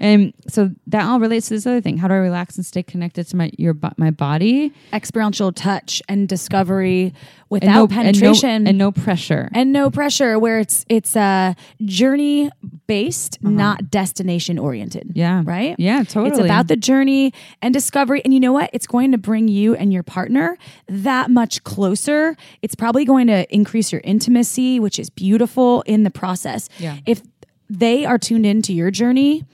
And 0.00 0.32
so 0.48 0.70
that 0.88 1.04
all 1.04 1.20
relates 1.20 1.48
to 1.48 1.54
this 1.54 1.66
other 1.66 1.80
thing. 1.80 1.96
How 1.98 2.08
do 2.08 2.14
I 2.14 2.18
relax 2.18 2.56
and 2.56 2.66
stay 2.66 2.82
connected 2.82 3.26
to 3.28 3.36
my 3.36 3.50
your 3.58 3.76
my 3.96 4.10
body 4.10 4.72
Experiential 4.92 5.52
touch 5.52 6.02
and 6.08 6.28
discovery 6.28 7.04
and 7.04 7.14
without 7.50 7.74
no, 7.74 7.86
penetration 7.88 8.48
and 8.50 8.64
no, 8.64 8.68
and 8.70 8.78
no 8.78 8.92
pressure. 8.92 9.48
and 9.52 9.72
no 9.72 9.90
pressure 9.90 10.38
where 10.38 10.58
it's 10.58 10.84
it's 10.88 11.14
uh 11.16 11.52
journey 11.84 12.50
based 12.86 13.38
not 13.42 13.90
destination 13.90 14.58
oriented 14.58 15.02
Uh-huh. 15.10 15.12
Yeah. 15.14 15.42
right 15.44 15.76
Yeah, 15.78 16.02
totally. 16.04 16.30
it's 16.30 16.38
about 16.38 16.68
the 16.68 16.76
journey 16.76 17.32
and 17.60 17.72
discovery 17.74 18.22
and 18.24 18.32
you 18.34 18.40
know 18.40 18.52
what 18.52 18.70
it's 18.72 18.86
going 18.86 19.12
to 19.12 19.18
bring 19.18 19.48
you 19.48 19.74
and 19.74 19.92
your 19.92 20.02
partner 20.02 20.56
that 20.88 21.30
much 21.30 21.62
closer 21.64 22.36
it's 22.62 22.74
probably 22.74 23.04
going 23.04 23.26
to 23.28 23.46
increase 23.54 23.92
your 23.92 24.00
intimacy 24.04 24.80
which 24.80 24.98
is 24.98 25.10
beautiful 25.10 25.82
in 25.82 26.02
the 26.04 26.10
process 26.10 26.68
Yeah. 26.78 26.98
if 27.06 27.22
they 27.68 28.04
are 28.04 28.18
tuned 28.18 28.46
into 28.46 28.72
your 28.72 28.90
journey 28.90 29.44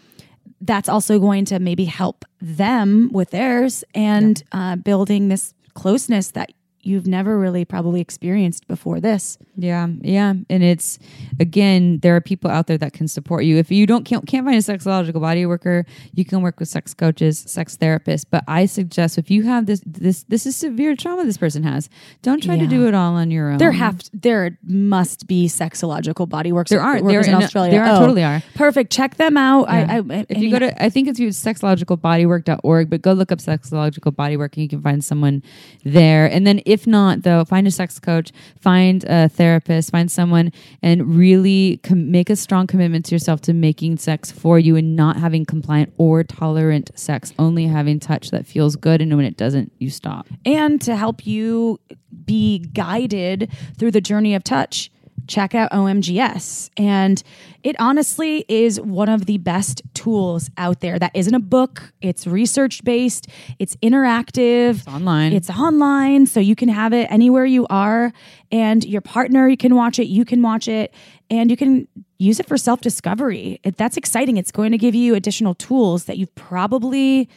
that's 0.61 0.89
also 0.89 1.19
going 1.19 1.45
to 1.47 1.59
maybe 1.59 1.85
help 1.85 2.25
them 2.41 3.11
with 3.13 3.31
theirs 3.31 3.85
and 3.95 4.43
uh, 4.53 4.77
building 4.77 5.29
this 5.29 5.55
closeness 5.75 6.33
that 6.33 6.53
you've 6.89 7.07
never 7.07 7.39
really 7.39 7.65
probably 7.65 8.01
experienced 8.01 8.67
before 8.67 9.01
this. 9.01 9.39
Yeah, 9.57 9.89
yeah, 10.01 10.35
and 10.49 10.63
it's 10.63 10.99
again, 11.39 11.99
there 12.01 12.17
are 12.17 12.21
people 12.21 12.51
out 12.51 12.67
there 12.67 12.79
that 12.79 12.93
can 12.93 13.09
support 13.09 13.45
you. 13.45 13.57
If 13.59 13.71
you 13.71 13.87
don't 13.87 14.05
can't, 14.05 14.27
can't 14.27 14.45
find 14.47 14.57
a 14.57 14.61
sexological 14.61 15.21
body 15.21 15.47
worker, 15.47 15.85
you 16.15 16.25
can 16.25 16.43
work 16.43 16.59
with 16.61 16.69
sex 16.69 16.95
coaches, 16.95 17.39
sex 17.39 17.77
therapists. 17.77 18.25
But 18.31 18.45
I 18.49 18.67
suggest 18.67 19.19
if 19.19 19.31
you 19.31 19.43
have 19.45 19.67
this 19.67 19.83
this 19.87 20.25
this 20.25 20.47
is 20.47 20.57
severe 20.57 20.97
trauma 20.97 21.25
this 21.25 21.39
person 21.39 21.63
has, 21.63 21.89
don't 22.23 22.43
try 22.43 22.57
to 22.59 22.67
do 22.67 22.87
it 22.87 22.95
all 22.95 23.15
on 23.15 23.31
your 23.31 23.51
own. 23.51 23.59
There 23.59 23.73
have 23.73 24.01
there 24.13 24.59
must 24.63 25.27
be 25.27 25.47
sexological 25.47 26.29
body 26.29 26.53
works. 26.53 26.71
There 26.71 26.81
are. 26.81 27.03
workers 27.03 27.27
There- 27.27 27.35
in 27.35 27.39
no, 27.41 27.45
Australia. 27.45 27.73
there 27.73 27.85
are, 27.85 27.97
Oh, 27.97 28.01
totally 28.01 28.25
are. 28.25 28.43
Perfect. 28.55 28.93
Check 28.93 29.17
them 29.17 29.37
out. 29.37 29.67
Yeah. 29.69 29.87
I, 30.11 30.15
I, 30.19 30.27
if 30.29 30.39
you 30.39 30.51
go 30.51 30.59
to, 30.59 30.83
I 30.83 30.89
think 30.91 31.09
it's 31.09 31.19
sexologicalbodywork.org, 31.19 32.91
but 32.91 33.03
go 33.03 33.13
look 33.13 33.33
up 33.33 33.39
sexological 33.39 34.13
bodywork 34.13 34.55
and 34.55 34.63
you 34.63 34.69
can 34.69 34.81
find 34.83 35.05
someone 35.05 35.43
there. 35.85 36.27
And 36.31 36.47
then 36.47 36.61
if 36.67 36.78
not, 36.87 37.23
though, 37.23 37.45
find 37.45 37.67
a 37.67 37.71
sex 37.71 37.99
coach, 37.99 38.33
find 38.61 39.05
a 39.05 39.29
therapist, 39.29 39.91
find 39.91 40.11
someone 40.11 40.53
and 40.83 41.17
really 41.17 41.81
com- 41.83 42.11
make 42.11 42.31
a 42.31 42.37
strong 42.37 42.67
commitment 42.67 43.07
to 43.07 43.15
yourself 43.15 43.41
to 43.43 43.53
making 43.53 43.99
sex 43.99 44.31
for 44.31 44.59
you 44.59 44.77
and 44.77 44.97
not 44.97 45.17
having 45.17 45.45
compliant 45.45 45.93
or 45.97 46.25
tolerant 46.25 46.91
sex, 46.95 47.33
only 47.39 47.67
having 47.67 47.99
touch 48.01 48.31
that 48.31 48.47
feels 48.47 48.77
good. 48.77 49.01
And 49.01 49.15
when 49.17 49.25
it 49.27 49.37
doesn't, 49.37 49.73
you 49.79 49.91
stop. 49.91 50.27
and 50.45 50.81
to 50.83 50.97
help 50.97 51.27
you 51.27 51.81
be 52.25 52.59
guided 52.59 53.51
through 53.79 53.91
the 53.91 54.01
journey 54.01 54.35
of 54.35 54.45
touch 54.45 54.91
check 55.29 55.55
out 55.55 55.71
OMGyes 55.71 56.71
and 56.77 57.23
it 57.63 57.77
honestly 57.79 58.45
is 58.49 58.81
one 58.81 59.09
of 59.09 59.27
the 59.27 59.39
best 59.39 59.83
tools 59.95 60.51
out 60.57 60.81
there. 60.81 60.99
That 60.99 61.13
isn't 61.15 61.35
a 61.35 61.41
book. 61.41 61.93
It's 62.01 62.27
research 62.27 62.83
based. 62.85 63.29
It's 63.59 63.77
interactive. 63.77 64.79
It's 64.79 64.89
online. 64.89 65.33
it's 65.33 65.51
online 65.51 66.27
so 66.27 66.41
you 66.41 66.57
can 66.57 66.69
have 66.69 66.93
it 66.93 67.11
anywhere 67.11 67.45
you 67.45 67.67
are. 67.69 68.13
And 68.51 68.85
your 68.85 69.03
partner 69.03 69.49
you 69.49 69.57
can 69.57 69.75
watch 69.75 69.99
it 69.99 70.07
you 70.07 70.25
can 70.25 70.43
watch 70.43 70.69
it 70.69 70.95
and 71.31 71.51
you 71.51 71.57
can 71.57 71.87
use 72.19 72.41
it 72.41 72.47
for 72.47 72.57
self-discovery. 72.57 73.61
It, 73.63 73.77
that's 73.77 73.97
exciting. 73.97 74.39
It's 74.39 74.51
going 74.51 74.73
to 74.73 74.79
give 74.79 74.95
you 74.95 75.15
additional 75.15 75.55
tools 75.55 76.05
that 76.05 76.17
you've 76.19 76.35
probably 76.35 77.29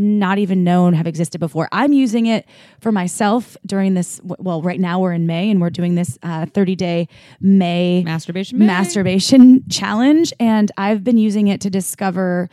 not 0.00 0.38
even 0.38 0.62
known 0.62 0.94
have 0.94 1.08
existed 1.08 1.40
before. 1.40 1.68
I'm 1.72 1.92
using 1.92 2.26
it 2.26 2.46
for 2.80 2.92
myself 2.92 3.56
during 3.66 3.94
this. 3.94 4.20
Well, 4.22 4.62
right 4.62 4.78
now 4.78 5.00
we're 5.00 5.12
in 5.12 5.26
May 5.26 5.50
and 5.50 5.60
we're 5.60 5.70
doing 5.70 5.96
this 5.96 6.16
uh, 6.22 6.46
30 6.46 6.76
day 6.76 7.08
May 7.40 8.04
Masturbation 8.04 8.58
May. 8.58 8.66
masturbation 8.66 9.68
challenge, 9.68 10.32
and 10.38 10.70
I've 10.78 11.02
been 11.02 11.18
using 11.18 11.48
it 11.48 11.60
to 11.62 11.70
discover 11.70 12.48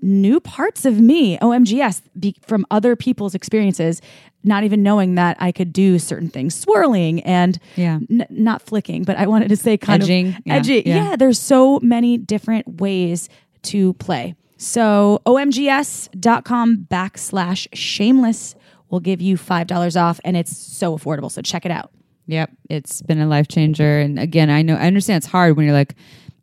new 0.00 0.40
parts 0.40 0.84
of 0.86 0.98
me. 1.00 1.36
OMGyes 1.38 2.00
be, 2.18 2.34
from 2.46 2.64
other 2.70 2.96
people's 2.96 3.34
experiences. 3.34 4.00
Not 4.44 4.62
even 4.64 4.82
knowing 4.84 5.16
that 5.16 5.36
I 5.40 5.50
could 5.52 5.72
do 5.72 5.98
certain 5.98 6.28
things, 6.30 6.54
swirling 6.54 7.20
and 7.24 7.58
Yeah. 7.74 7.98
n- 8.08 8.26
not 8.30 8.62
flicking, 8.62 9.02
but 9.02 9.16
I 9.18 9.26
wanted 9.26 9.48
to 9.48 9.56
say 9.56 9.76
kind 9.76 10.02
Edging. 10.02 10.28
of 10.28 10.34
Yeah. 10.46 10.54
edgy. 10.54 10.82
Yeah. 10.86 11.10
yeah, 11.10 11.16
there's 11.16 11.38
so 11.40 11.80
many 11.82 12.16
different 12.16 12.80
ways 12.80 13.28
to 13.64 13.92
play. 13.94 14.34
So 14.56 15.20
omgyes.com 15.26 16.86
backslash 16.90 17.66
shameless 17.72 18.54
will 18.90 19.00
give 19.00 19.20
you 19.20 19.36
$5 19.36 20.00
off 20.00 20.20
and 20.24 20.36
it's 20.36 20.56
so 20.56 20.96
affordable. 20.96 21.30
So 21.30 21.42
check 21.42 21.64
it 21.64 21.70
out. 21.70 21.90
Yep, 22.28 22.50
it's 22.68 23.02
been 23.02 23.20
a 23.20 23.26
life 23.26 23.48
changer. 23.48 24.00
And 24.00 24.18
again, 24.18 24.50
I 24.50 24.62
know 24.62 24.74
I 24.74 24.86
understand 24.86 25.18
it's 25.18 25.26
hard 25.26 25.56
when 25.56 25.66
you're 25.66 25.74
like, 25.74 25.94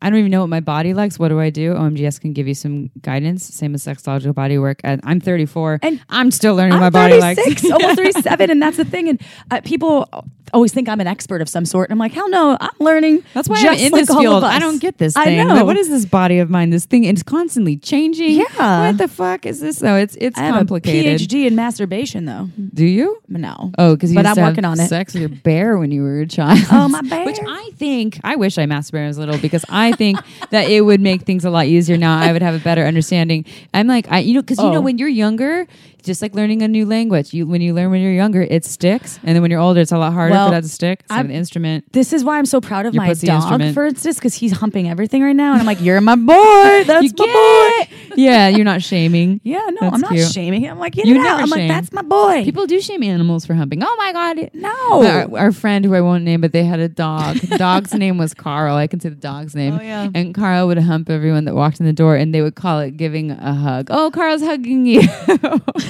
I 0.01 0.09
don't 0.09 0.19
even 0.19 0.31
know 0.31 0.41
what 0.41 0.49
my 0.49 0.59
body 0.59 0.93
likes. 0.93 1.17
What 1.17 1.29
do 1.29 1.39
I 1.39 1.49
do? 1.49 1.73
OMGyes 1.73 2.19
can 2.19 2.33
give 2.33 2.45
you 2.47 2.53
some 2.53 2.89
guidance. 3.01 3.45
Same 3.45 3.73
as 3.73 3.85
sexological 3.85 4.35
body 4.35 4.57
work. 4.57 4.81
And 4.83 4.99
I'm 5.05 5.21
34, 5.21 5.79
And 5.81 6.01
I'm 6.09 6.29
still 6.29 6.55
learning 6.55 6.73
I'm 6.73 6.81
my 6.81 6.89
body 6.89 7.19
likes. 7.19 7.41
36, 7.41 7.71
almost 7.71 7.95
37, 7.97 8.51
and 8.51 8.61
that's 8.61 8.75
the 8.75 8.83
thing. 8.85 9.07
And 9.07 9.21
uh, 9.49 9.61
people 9.61 10.09
always 10.53 10.71
think 10.73 10.87
I'm 10.87 10.99
an 11.01 11.07
expert 11.07 11.41
of 11.41 11.49
some 11.49 11.65
sort. 11.65 11.89
And 11.89 11.93
I'm 11.95 11.99
like, 11.99 12.11
hell 12.13 12.29
no, 12.29 12.57
I'm 12.61 12.69
learning. 12.79 13.23
That's 13.33 13.49
why 13.49 13.61
just 13.61 13.79
I'm 13.81 13.85
in 13.87 13.91
like 13.91 14.05
this 14.05 14.15
field. 14.15 14.43
I 14.43 14.59
don't 14.59 14.79
get 14.81 14.97
this 14.97 15.15
I 15.17 15.25
thing. 15.25 15.47
know. 15.47 15.53
Like, 15.55 15.65
what 15.65 15.77
is 15.77 15.89
this 15.89 16.05
body 16.05 16.39
of 16.39 16.49
mine? 16.49 16.69
This 16.69 16.85
thing 16.85 17.03
it's 17.03 17.23
constantly 17.23 17.75
changing. 17.77 18.31
Yeah. 18.37 18.87
What 18.87 18.97
the 18.97 19.07
fuck 19.07 19.45
is 19.45 19.59
this? 19.59 19.79
though? 19.79 19.95
it's 19.95 20.15
it's 20.21 20.37
I 20.37 20.43
have 20.43 20.55
complicated. 20.55 21.21
a 21.21 21.25
PhD 21.25 21.45
in 21.47 21.55
masturbation, 21.55 22.25
though. 22.25 22.49
Do 22.73 22.85
you? 22.85 23.19
No. 23.27 23.71
Oh, 23.77 23.95
because 23.95 24.11
you 24.11 24.15
But 24.15 24.25
I'm 24.25 24.37
working 24.37 24.65
on 24.65 24.79
it. 24.79 24.87
Sex 24.87 25.13
with 25.13 25.21
your 25.21 25.29
bear 25.29 25.77
when 25.77 25.91
you 25.91 26.03
were 26.03 26.21
a 26.21 26.27
child. 26.27 26.59
Oh, 26.71 26.87
my 26.87 27.01
bear. 27.09 27.25
Which 27.25 27.39
I 27.45 27.71
think 27.75 28.19
I 28.23 28.35
wish 28.35 28.57
I 28.57 28.65
masturbated 28.65 29.09
as 29.09 29.17
I 29.17 29.21
little 29.25 29.37
because 29.39 29.65
I 29.69 29.91
think 29.93 30.19
that 30.51 30.69
it 30.69 30.81
would 30.81 31.01
make 31.01 31.23
things 31.23 31.45
a 31.45 31.49
lot 31.49 31.65
easier 31.65 31.97
now. 31.97 32.17
I 32.19 32.31
would 32.31 32.41
have 32.41 32.55
a 32.55 32.59
better 32.59 32.83
understanding. 32.85 33.45
I'm 33.73 33.87
like 33.87 34.07
I, 34.11 34.19
you 34.19 34.33
know, 34.35 34.41
because 34.41 34.57
you 34.59 34.69
know 34.69 34.77
Oh. 34.77 34.81
when 34.81 34.97
you're 34.97 35.07
younger, 35.09 35.67
just 36.03 36.21
like 36.21 36.35
learning 36.35 36.61
a 36.61 36.67
new 36.67 36.85
language. 36.85 37.33
You 37.33 37.47
when 37.47 37.61
you 37.61 37.73
learn 37.73 37.89
when 37.91 38.01
you're 38.01 38.11
younger, 38.13 38.41
it 38.43 38.65
sticks, 38.65 39.19
and 39.23 39.35
then 39.35 39.41
when 39.41 39.49
you're 39.51 39.59
older, 39.59 39.81
it's 39.81 39.91
a 39.91 39.97
lot 39.97 40.13
harder 40.13 40.33
Well, 40.33 40.47
for 40.49 40.51
that 40.51 40.63
to 40.63 40.69
stick. 40.69 41.03
So 41.09 41.15
I'm- 41.15 41.27
the 41.29 41.33
instrument. 41.33 41.91
This 41.93 42.13
is 42.13 42.23
why 42.23 42.37
I'm 42.37 42.45
so 42.45 42.59
proud 42.61 42.85
of 42.85 42.93
Your 42.93 43.03
my 43.03 43.13
dog, 43.13 43.23
instrument. 43.29 43.73
for 43.73 43.85
instance, 43.85 44.17
because 44.17 44.33
he's 44.35 44.51
humping 44.51 44.89
everything 44.89 45.23
right 45.23 45.35
now. 45.35 45.51
And 45.53 45.61
I'm 45.61 45.65
like, 45.65 45.81
you're 45.81 45.99
my 46.01 46.15
boy. 46.15 46.33
That's 46.85 47.03
You 47.03 47.11
my 47.17 47.25
boy. 47.25 47.83
it. 48.13 48.17
Yeah, 48.17 48.47
you're 48.49 48.65
not 48.65 48.81
shaming. 48.81 49.41
Yeah, 49.53 49.59
no, 49.69 49.77
That's 49.81 49.95
I'm 49.95 50.01
not 50.01 50.11
cute. 50.11 50.31
shaming 50.31 50.61
him. 50.61 50.71
I'm 50.73 50.79
like, 50.79 50.95
You 50.95 51.19
out. 51.21 51.39
I'm 51.41 51.47
shame. 51.49 51.67
like, 51.67 51.67
that's 51.67 51.91
my 51.91 52.01
boy. 52.01 52.43
People 52.43 52.65
do 52.67 52.79
shame 52.81 53.03
animals 53.03 53.45
for 53.45 53.53
humping. 53.53 53.81
Oh 53.83 53.95
my 53.97 54.11
god! 54.13 54.49
no. 54.53 55.03
Our, 55.03 55.37
our 55.37 55.51
friend 55.51 55.83
who 55.85 55.93
I 55.95 56.01
won't 56.01 56.23
name, 56.23 56.41
but 56.41 56.51
they 56.53 56.63
had 56.63 56.79
a 56.79 56.89
dog. 56.89 57.37
The 57.37 57.57
dog's 57.57 57.93
name 58.03 58.17
was 58.17 58.33
Carl. 58.33 58.75
I 58.75 58.87
can 58.87 58.99
say 58.99 59.09
the 59.09 59.15
dog's 59.15 59.55
name. 59.55 59.77
Oh, 59.79 59.81
yeah. 59.81 60.09
And 60.13 60.33
Carl 60.33 60.67
would 60.67 60.77
hump 60.79 61.09
everyone 61.09 61.45
that 61.45 61.55
walked 61.55 61.79
in 61.79 61.85
the 61.85 61.93
door, 61.93 62.15
and 62.15 62.33
they 62.33 62.41
would 62.41 62.55
call 62.55 62.79
it 62.79 62.97
giving 62.97 63.31
a 63.31 63.53
hug. 63.53 63.87
Oh, 63.91 64.11
Carl's 64.11 64.41
hugging 64.41 64.85
you. 64.85 65.01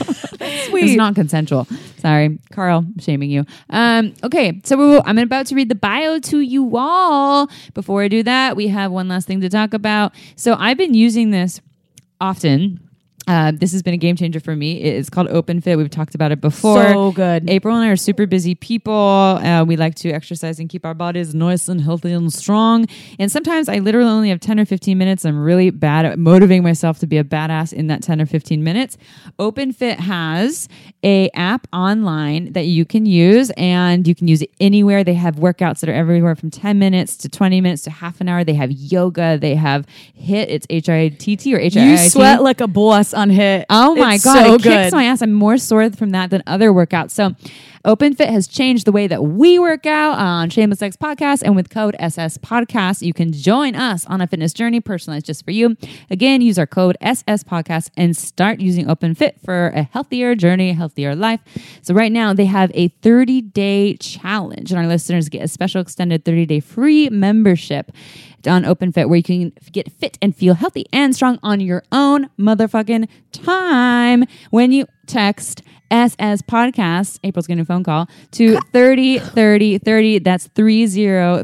It's 0.45 0.69
sweet. 0.69 0.97
not 0.97 1.15
consensual. 1.15 1.67
Sorry, 1.97 2.37
Carl, 2.51 2.79
I'm 2.79 2.99
shaming 2.99 3.29
you. 3.29 3.45
Um, 3.69 4.13
okay, 4.23 4.59
so 4.63 5.01
I'm 5.05 5.17
about 5.17 5.45
to 5.47 5.55
read 5.55 5.69
the 5.69 5.75
bio 5.75 6.19
to 6.19 6.39
you 6.39 6.75
all. 6.75 7.49
Before 7.73 8.03
I 8.03 8.07
do 8.07 8.23
that, 8.23 8.55
we 8.55 8.67
have 8.67 8.91
one 8.91 9.07
last 9.07 9.27
thing 9.27 9.41
to 9.41 9.49
talk 9.49 9.73
about. 9.73 10.13
So 10.35 10.55
I've 10.59 10.77
been 10.77 10.93
using 10.93 11.31
this 11.31 11.61
often. 12.19 12.79
Uh, 13.27 13.51
this 13.55 13.71
has 13.71 13.81
been 13.81 13.93
a 13.93 13.97
game 13.97 14.15
changer 14.15 14.39
for 14.39 14.55
me. 14.55 14.81
It's 14.81 15.09
called 15.09 15.27
Open 15.29 15.61
Fit. 15.61 15.77
We've 15.77 15.89
talked 15.89 16.15
about 16.15 16.31
it 16.31 16.41
before. 16.41 16.83
So 16.83 17.11
good. 17.11 17.49
April 17.49 17.75
and 17.75 17.85
I 17.85 17.89
are 17.89 17.95
super 17.95 18.25
busy 18.25 18.55
people. 18.55 18.93
Uh, 18.93 19.63
we 19.63 19.75
like 19.75 19.95
to 19.95 20.09
exercise 20.11 20.59
and 20.59 20.69
keep 20.69 20.85
our 20.85 20.93
bodies 20.93 21.33
nice 21.33 21.67
and 21.67 21.79
healthy 21.79 22.11
and 22.11 22.31
strong. 22.33 22.87
And 23.19 23.31
sometimes 23.31 23.69
I 23.69 23.79
literally 23.79 24.09
only 24.09 24.29
have 24.29 24.39
10 24.39 24.59
or 24.59 24.65
15 24.65 24.97
minutes. 24.97 25.25
I'm 25.25 25.41
really 25.41 25.69
bad 25.69 26.05
at 26.05 26.19
motivating 26.19 26.63
myself 26.63 26.99
to 26.99 27.07
be 27.07 27.17
a 27.17 27.23
badass 27.23 27.71
in 27.71 27.87
that 27.87 28.03
10 28.03 28.21
or 28.21 28.25
15 28.25 28.63
minutes. 28.63 28.97
OpenFit 29.39 29.97
has 29.97 30.67
a 31.03 31.29
app 31.29 31.67
online 31.71 32.53
that 32.53 32.65
you 32.65 32.85
can 32.85 33.05
use 33.05 33.51
and 33.51 34.07
you 34.07 34.15
can 34.15 34.27
use 34.27 34.41
it 34.41 34.51
anywhere. 34.59 35.03
They 35.03 35.13
have 35.13 35.35
workouts 35.35 35.79
that 35.79 35.89
are 35.89 35.93
everywhere 35.93 36.35
from 36.35 36.49
10 36.49 36.77
minutes 36.77 37.15
to 37.17 37.29
20 37.29 37.61
minutes 37.61 37.83
to 37.83 37.89
half 37.89 38.19
an 38.21 38.27
hour. 38.27 38.43
They 38.43 38.53
have 38.53 38.71
yoga. 38.71 39.37
They 39.37 39.55
have 39.55 39.85
HIIT. 40.19 40.45
It's 40.49 40.67
H-I-T-T 40.69 41.55
or 41.55 41.59
H-I-I-T. 41.59 41.89
you 41.89 42.09
sweat 42.09 42.41
like 42.41 42.61
a 42.61 42.67
boss 42.67 43.12
on 43.13 43.29
hit. 43.29 43.65
Oh 43.69 43.95
my 43.95 44.15
It's 44.15 44.23
god, 44.23 44.45
so 44.45 44.53
it 44.55 44.61
good. 44.61 44.71
kicks 44.71 44.93
my 44.93 45.05
ass. 45.05 45.21
I'm 45.21 45.33
more 45.33 45.57
sore 45.57 45.89
from 45.91 46.11
that 46.11 46.29
than 46.29 46.43
other 46.47 46.71
workouts. 46.71 47.11
So 47.11 47.35
Open 47.85 48.13
Fit 48.15 48.29
has 48.29 48.47
changed 48.47 48.85
the 48.85 48.93
way 48.93 49.07
that 49.07 49.21
we 49.23 49.59
work 49.59 49.85
out 49.85 50.17
on 50.17 50.49
Shameless 50.49 50.79
Sex 50.79 50.95
Podcast. 50.95 51.41
And 51.43 51.53
with 51.53 51.69
code 51.69 51.97
SS 51.99 52.37
Podcast, 52.37 53.01
you 53.01 53.11
can 53.13 53.33
join 53.33 53.75
us 53.75 54.05
on 54.05 54.21
a 54.21 54.27
fitness 54.27 54.53
journey 54.53 54.79
personalized 54.79 55.25
just 55.25 55.43
for 55.43 55.51
you. 55.51 55.75
Again, 56.09 56.41
use 56.41 56.57
our 56.57 56.65
code 56.65 56.95
SS 57.01 57.43
Podcast 57.43 57.89
and 57.97 58.15
start 58.15 58.61
using 58.61 58.89
Open 58.89 59.13
Fit 59.15 59.37
for 59.43 59.67
a 59.75 59.83
healthier 59.83 60.33
journey, 60.33 60.69
a 60.69 60.73
healthier 60.73 61.13
life. 61.13 61.41
So 61.81 61.93
right 61.93 62.11
now 62.11 62.33
they 62.33 62.45
have 62.45 62.71
a 62.73 62.87
30 62.87 63.41
day 63.41 63.95
challenge, 63.97 64.71
and 64.71 64.79
our 64.79 64.87
listeners 64.87 65.27
get 65.27 65.43
a 65.43 65.47
special 65.49 65.81
extended 65.81 66.23
30 66.23 66.45
day 66.45 66.59
free 66.61 67.09
membership 67.09 67.91
on 68.47 68.63
OpenFit 68.63 69.07
where 69.09 69.17
you 69.17 69.23
can 69.23 69.53
get 69.71 69.91
fit 69.91 70.17
and 70.21 70.35
feel 70.35 70.53
healthy 70.53 70.85
and 70.91 71.15
strong 71.15 71.39
on 71.43 71.59
your 71.59 71.83
own 71.91 72.29
motherfucking 72.39 73.07
time 73.31 74.25
when 74.51 74.71
you 74.71 74.85
text 75.07 75.61
SS 75.93 76.41
podcast. 76.41 77.19
April's 77.23 77.45
getting 77.45 77.61
a 77.61 77.65
phone 77.65 77.83
call 77.83 78.09
to 78.31 78.57
30 78.73 79.19
30 79.19 79.77
30. 79.77 80.19
That's 80.19 80.47
30 80.47 81.43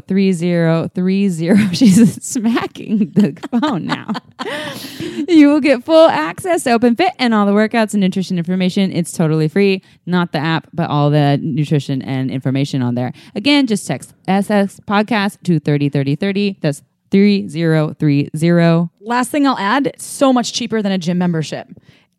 30. 0.88 1.74
She's 1.74 2.24
smacking 2.24 3.12
the 3.14 3.38
phone 3.50 3.86
now. 3.86 4.12
you 5.28 5.48
will 5.48 5.60
get 5.60 5.84
full 5.84 6.08
access 6.08 6.64
to 6.64 6.70
OpenFit 6.70 7.10
and 7.18 7.32
all 7.32 7.46
the 7.46 7.52
workouts 7.52 7.94
and 7.94 8.00
nutrition 8.00 8.38
information. 8.38 8.90
It's 8.92 9.12
totally 9.12 9.46
free, 9.46 9.82
not 10.04 10.32
the 10.32 10.38
app, 10.38 10.66
but 10.72 10.90
all 10.90 11.10
the 11.10 11.38
nutrition 11.40 12.02
and 12.02 12.28
information 12.30 12.82
on 12.82 12.96
there. 12.96 13.12
Again, 13.36 13.68
just 13.68 13.86
text 13.86 14.14
SS 14.26 14.80
podcast 14.80 15.42
to 15.44 15.60
30 15.60 15.90
30 15.90 16.16
30. 16.16 16.58
That's 16.60 16.82
3030. 17.10 18.88
Last 19.00 19.30
thing 19.30 19.46
I'll 19.46 19.58
add, 19.58 19.86
it's 19.88 20.04
so 20.04 20.32
much 20.32 20.52
cheaper 20.52 20.82
than 20.82 20.92
a 20.92 20.98
gym 20.98 21.18
membership 21.18 21.68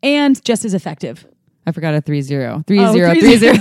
and 0.02 0.42
just 0.44 0.64
as 0.64 0.74
effective. 0.74 1.26
I 1.66 1.72
forgot 1.72 1.94
a 1.94 2.00
30. 2.00 2.22
30 2.22 2.78
Oh, 2.80 2.92
30 2.92 3.38
30. 3.38 3.58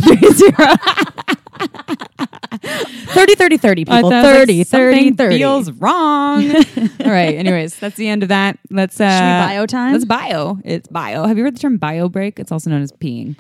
30, 3.14 3.36
30, 3.36 3.58
30, 3.58 3.82
I 3.82 3.84
people. 3.98 4.10
thought 4.10 4.24
30, 4.24 4.58
like 4.58 4.68
30, 4.68 4.94
something 4.94 5.16
30. 5.16 5.38
feels 5.38 5.72
wrong. 5.74 6.50
All 6.56 7.12
right. 7.12 7.36
Anyways, 7.36 7.76
that's 7.78 7.96
the 7.96 8.08
end 8.08 8.24
of 8.24 8.30
that. 8.30 8.58
Let's 8.70 9.00
uh 9.00 9.10
Should 9.10 9.24
we 9.26 9.56
bio 9.56 9.66
time? 9.66 9.94
Let's 9.94 10.06
bio. 10.06 10.60
It's 10.66 10.88
bio. 10.88 11.26
Have 11.26 11.38
you 11.38 11.44
heard 11.44 11.56
the 11.56 11.60
term 11.60 11.78
bio 11.78 12.10
break? 12.10 12.40
It's 12.40 12.52
also 12.52 12.70
known 12.70 12.82
as 12.82 12.92
peeing. 12.92 13.38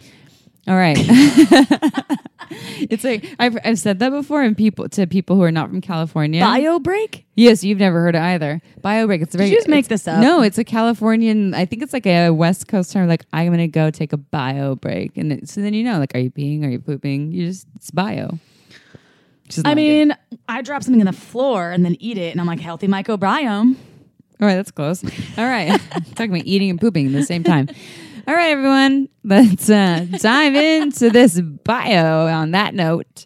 All 0.67 0.75
right. 0.75 0.97
it's 2.51 3.03
like 3.03 3.25
I've 3.39 3.57
I've 3.63 3.79
said 3.79 3.99
that 3.99 4.11
before, 4.11 4.43
and 4.43 4.55
people 4.55 4.87
to 4.89 5.07
people 5.07 5.35
who 5.35 5.41
are 5.41 5.51
not 5.51 5.69
from 5.69 5.81
California. 5.81 6.41
Bio 6.41 6.79
break? 6.79 7.25
Yes, 7.35 7.63
you've 7.63 7.79
never 7.79 8.01
heard 8.01 8.15
it 8.15 8.21
either. 8.21 8.61
Bio 8.81 9.07
break. 9.07 9.21
It's 9.21 9.33
a 9.33 9.37
very. 9.37 9.49
you 9.49 9.55
just 9.55 9.67
make 9.67 9.87
this 9.87 10.07
up? 10.07 10.21
No, 10.21 10.41
it's 10.41 10.59
a 10.59 10.63
Californian. 10.63 11.55
I 11.55 11.65
think 11.65 11.81
it's 11.81 11.93
like 11.93 12.05
a 12.05 12.29
West 12.29 12.67
Coast 12.67 12.91
term. 12.91 13.07
Like 13.07 13.25
I'm 13.33 13.51
gonna 13.51 13.67
go 13.67 13.89
take 13.89 14.13
a 14.13 14.17
bio 14.17 14.75
break, 14.75 15.17
and 15.17 15.33
it, 15.33 15.49
so 15.49 15.61
then 15.61 15.73
you 15.73 15.83
know, 15.83 15.97
like, 15.97 16.13
are 16.13 16.19
you 16.19 16.29
peeing? 16.29 16.63
Are 16.63 16.69
you 16.69 16.79
pooping? 16.79 17.31
You 17.31 17.47
just 17.47 17.65
it's 17.75 17.89
bio. 17.89 18.37
Is 19.49 19.63
I 19.65 19.71
good. 19.71 19.75
mean, 19.75 20.15
I 20.47 20.61
drop 20.61 20.83
something 20.83 21.01
on 21.01 21.07
the 21.07 21.19
floor 21.19 21.71
and 21.71 21.83
then 21.83 21.97
eat 21.99 22.17
it, 22.17 22.31
and 22.31 22.39
I'm 22.39 22.47
like, 22.47 22.59
healthy 22.59 22.87
microbiome. 22.87 23.75
All 24.39 24.47
right, 24.47 24.55
that's 24.55 24.71
close. 24.71 25.03
All 25.37 25.45
right, 25.45 25.69
talking 26.15 26.31
about 26.31 26.45
eating 26.45 26.69
and 26.69 26.79
pooping 26.79 27.07
at 27.07 27.13
the 27.13 27.23
same 27.23 27.43
time. 27.43 27.67
All 28.27 28.35
right, 28.35 28.51
everyone, 28.51 29.09
let's 29.23 29.67
uh, 29.67 30.05
dive 30.19 30.53
into 30.53 31.09
this 31.09 31.41
bio. 31.41 32.27
On 32.27 32.51
that 32.51 32.75
note, 32.75 33.25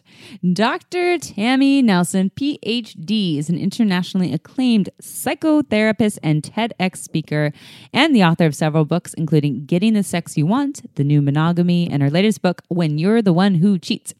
Dr. 0.54 1.18
Tammy 1.18 1.82
Nelson, 1.82 2.30
PhD, 2.30 3.36
is 3.36 3.50
an 3.50 3.58
internationally 3.58 4.32
acclaimed 4.32 4.88
psychotherapist 5.02 6.18
and 6.22 6.42
TEDx 6.42 6.96
speaker, 6.96 7.52
and 7.92 8.16
the 8.16 8.24
author 8.24 8.46
of 8.46 8.54
several 8.54 8.86
books, 8.86 9.12
including 9.14 9.66
Getting 9.66 9.92
the 9.92 10.02
Sex 10.02 10.38
You 10.38 10.46
Want, 10.46 10.94
The 10.94 11.04
New 11.04 11.20
Monogamy, 11.20 11.90
and 11.90 12.02
her 12.02 12.10
latest 12.10 12.40
book, 12.40 12.62
When 12.68 12.96
You're 12.96 13.20
the 13.20 13.34
One 13.34 13.56
Who 13.56 13.78
Cheats. 13.78 14.14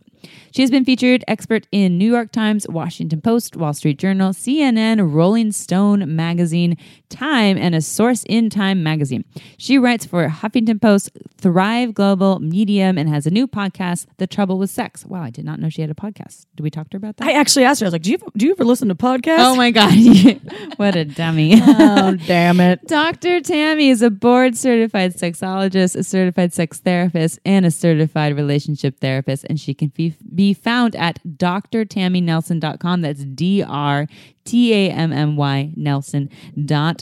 She 0.52 0.62
has 0.62 0.70
been 0.70 0.84
featured 0.84 1.24
expert 1.28 1.66
in 1.72 1.98
New 1.98 2.10
York 2.10 2.32
Times, 2.32 2.66
Washington 2.68 3.20
Post, 3.20 3.56
Wall 3.56 3.74
Street 3.74 3.98
Journal, 3.98 4.30
CNN, 4.32 5.12
Rolling 5.12 5.52
Stone 5.52 6.14
magazine, 6.16 6.76
Time, 7.08 7.56
and 7.56 7.74
a 7.74 7.80
source 7.80 8.24
in 8.24 8.50
Time 8.50 8.82
magazine. 8.82 9.24
She 9.58 9.78
writes 9.78 10.04
for 10.04 10.28
Huffington 10.28 10.80
Post, 10.80 11.10
Thrive 11.38 11.94
Global, 11.94 12.40
Medium, 12.40 12.98
and 12.98 13.08
has 13.08 13.26
a 13.26 13.30
new 13.30 13.46
podcast, 13.46 14.06
The 14.16 14.26
Trouble 14.26 14.58
with 14.58 14.70
Sex. 14.70 15.04
Wow, 15.04 15.22
I 15.22 15.30
did 15.30 15.44
not 15.44 15.60
know 15.60 15.68
she 15.68 15.82
had 15.82 15.90
a 15.90 15.94
podcast. 15.94 16.46
Did 16.56 16.62
we 16.62 16.70
talk 16.70 16.90
to 16.90 16.94
her 16.94 16.98
about 16.98 17.18
that? 17.18 17.28
I 17.28 17.32
actually 17.32 17.64
asked 17.64 17.80
her, 17.80 17.84
I 17.84 17.88
was 17.88 17.92
like, 17.92 18.02
do 18.02 18.10
you, 18.10 18.18
do 18.36 18.46
you 18.46 18.52
ever 18.52 18.64
listen 18.64 18.88
to 18.88 18.94
podcasts? 18.94 19.38
oh 19.38 19.54
my 19.56 19.70
God. 19.70 19.92
what 20.76 20.96
a 20.96 21.04
dummy. 21.04 21.60
oh, 21.62 22.16
damn 22.26 22.60
it. 22.60 22.86
Dr. 22.86 23.40
Tammy 23.40 23.90
is 23.90 24.02
a 24.02 24.10
board 24.10 24.56
certified 24.56 25.14
sexologist, 25.14 25.94
a 25.94 26.02
certified 26.02 26.52
sex 26.52 26.80
therapist, 26.80 27.38
and 27.44 27.64
a 27.64 27.70
certified 27.70 28.36
relationship 28.36 28.98
therapist. 29.00 29.44
And 29.48 29.60
she 29.60 29.74
can 29.74 29.88
be, 29.88 30.15
be 30.34 30.54
found 30.54 30.96
at 30.96 31.18
drtammynelson.com. 31.26 33.00
That's 33.00 33.24
D 33.24 33.62
R 33.62 34.06
T 34.44 34.72
A 34.72 34.90
M 34.90 35.12
M 35.12 35.36
Y 35.36 35.72
Nelson.com. 35.76 37.00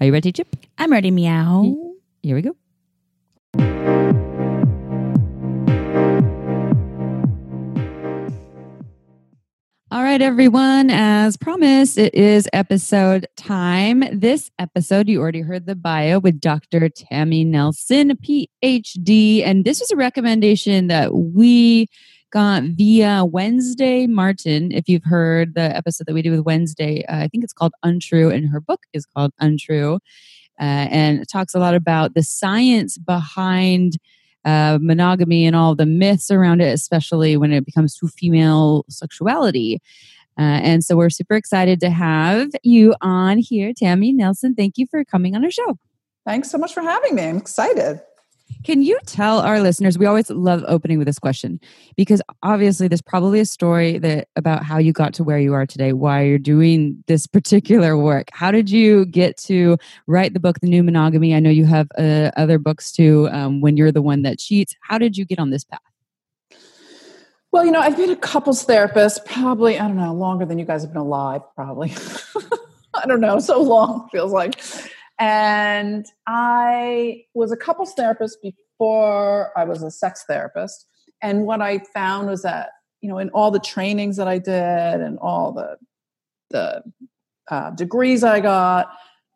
Are 0.00 0.06
you 0.06 0.12
ready, 0.12 0.32
Chip? 0.32 0.56
I'm 0.78 0.90
ready, 0.92 1.10
meow. 1.10 1.94
Here 2.22 2.34
we 2.34 2.42
go. 2.42 2.56
All 9.94 10.02
right, 10.02 10.20
everyone. 10.20 10.90
As 10.90 11.36
promised, 11.36 11.98
it 11.98 12.12
is 12.16 12.48
episode 12.52 13.28
time. 13.36 14.02
This 14.12 14.50
episode, 14.58 15.08
you 15.08 15.20
already 15.20 15.42
heard 15.42 15.66
the 15.66 15.76
bio 15.76 16.18
with 16.18 16.40
Dr. 16.40 16.88
Tammy 16.88 17.44
Nelson, 17.44 18.16
PhD. 18.16 19.46
And 19.46 19.64
this 19.64 19.78
was 19.78 19.92
a 19.92 19.96
recommendation 19.96 20.88
that 20.88 21.14
we 21.14 21.86
got 22.32 22.64
via 22.64 23.24
Wednesday 23.24 24.08
Martin. 24.08 24.72
If 24.72 24.88
you've 24.88 25.04
heard 25.04 25.54
the 25.54 25.76
episode 25.76 26.08
that 26.08 26.14
we 26.14 26.22
did 26.22 26.30
with 26.30 26.44
Wednesday, 26.44 27.04
uh, 27.04 27.18
I 27.18 27.28
think 27.28 27.44
it's 27.44 27.52
called 27.52 27.74
Untrue, 27.84 28.30
and 28.30 28.48
her 28.48 28.60
book 28.60 28.80
is 28.94 29.06
called 29.06 29.30
Untrue. 29.40 30.00
Uh, 30.60 30.90
and 30.90 31.20
it 31.20 31.28
talks 31.32 31.54
a 31.54 31.60
lot 31.60 31.76
about 31.76 32.14
the 32.14 32.24
science 32.24 32.98
behind 32.98 33.98
uh, 34.44 34.78
monogamy 34.80 35.46
and 35.46 35.56
all 35.56 35.74
the 35.74 35.86
myths 35.86 36.30
around 36.30 36.60
it, 36.60 36.72
especially 36.72 37.36
when 37.36 37.52
it 37.52 37.64
becomes 37.64 37.96
to 37.96 38.08
female 38.08 38.84
sexuality. 38.88 39.80
Uh, 40.38 40.42
and 40.42 40.84
so 40.84 40.96
we're 40.96 41.10
super 41.10 41.34
excited 41.34 41.80
to 41.80 41.90
have 41.90 42.50
you 42.62 42.94
on 43.00 43.38
here, 43.38 43.72
Tammy 43.72 44.12
Nelson. 44.12 44.54
Thank 44.54 44.78
you 44.78 44.86
for 44.90 45.04
coming 45.04 45.36
on 45.36 45.44
our 45.44 45.50
show. 45.50 45.78
Thanks 46.26 46.50
so 46.50 46.58
much 46.58 46.74
for 46.74 46.82
having 46.82 47.14
me. 47.14 47.24
I'm 47.24 47.36
excited. 47.36 48.00
Can 48.62 48.82
you 48.82 48.98
tell 49.06 49.40
our 49.40 49.60
listeners? 49.60 49.98
We 49.98 50.06
always 50.06 50.30
love 50.30 50.64
opening 50.68 50.98
with 50.98 51.06
this 51.06 51.18
question 51.18 51.60
because 51.96 52.22
obviously 52.42 52.88
there's 52.88 53.02
probably 53.02 53.40
a 53.40 53.46
story 53.46 53.98
that 53.98 54.28
about 54.36 54.64
how 54.64 54.78
you 54.78 54.92
got 54.92 55.12
to 55.14 55.24
where 55.24 55.38
you 55.38 55.52
are 55.54 55.66
today, 55.66 55.92
why 55.92 56.22
you're 56.22 56.38
doing 56.38 57.02
this 57.06 57.26
particular 57.34 57.96
work. 57.96 58.28
How 58.32 58.50
did 58.50 58.70
you 58.70 59.06
get 59.06 59.36
to 59.38 59.76
write 60.06 60.34
the 60.34 60.40
book, 60.40 60.60
The 60.60 60.68
New 60.68 60.82
Monogamy? 60.82 61.34
I 61.34 61.40
know 61.40 61.50
you 61.50 61.66
have 61.66 61.88
uh, 61.98 62.30
other 62.36 62.58
books 62.58 62.92
too. 62.92 63.28
Um, 63.32 63.60
when 63.60 63.76
you're 63.76 63.92
the 63.92 64.02
one 64.02 64.22
that 64.22 64.38
cheats, 64.38 64.74
how 64.82 64.98
did 64.98 65.16
you 65.16 65.24
get 65.24 65.38
on 65.38 65.50
this 65.50 65.64
path? 65.64 65.80
Well, 67.52 67.64
you 67.64 67.70
know, 67.70 67.78
I've 67.80 67.96
been 67.96 68.10
a 68.10 68.16
couples 68.16 68.64
therapist 68.64 69.24
probably, 69.26 69.78
I 69.78 69.86
don't 69.86 69.96
know, 69.96 70.12
longer 70.12 70.44
than 70.44 70.58
you 70.58 70.64
guys 70.64 70.82
have 70.82 70.92
been 70.92 71.00
alive, 71.00 71.42
probably. 71.54 71.94
I 72.94 73.06
don't 73.06 73.20
know, 73.20 73.38
so 73.38 73.62
long 73.62 74.08
feels 74.10 74.32
like. 74.32 74.60
And 75.18 76.06
I 76.26 77.24
was 77.34 77.52
a 77.52 77.56
couples 77.56 77.94
therapist 77.94 78.38
before 78.42 79.52
I 79.56 79.64
was 79.64 79.82
a 79.82 79.90
sex 79.90 80.24
therapist. 80.28 80.86
And 81.22 81.46
what 81.46 81.62
I 81.62 81.78
found 81.94 82.28
was 82.28 82.42
that, 82.42 82.70
you 83.00 83.08
know, 83.08 83.18
in 83.18 83.30
all 83.30 83.50
the 83.50 83.60
trainings 83.60 84.16
that 84.16 84.28
I 84.28 84.38
did 84.38 84.54
and 85.00 85.18
all 85.18 85.52
the 85.52 85.76
the 86.50 86.82
uh, 87.50 87.70
degrees 87.70 88.22
I 88.22 88.40
got, 88.40 88.88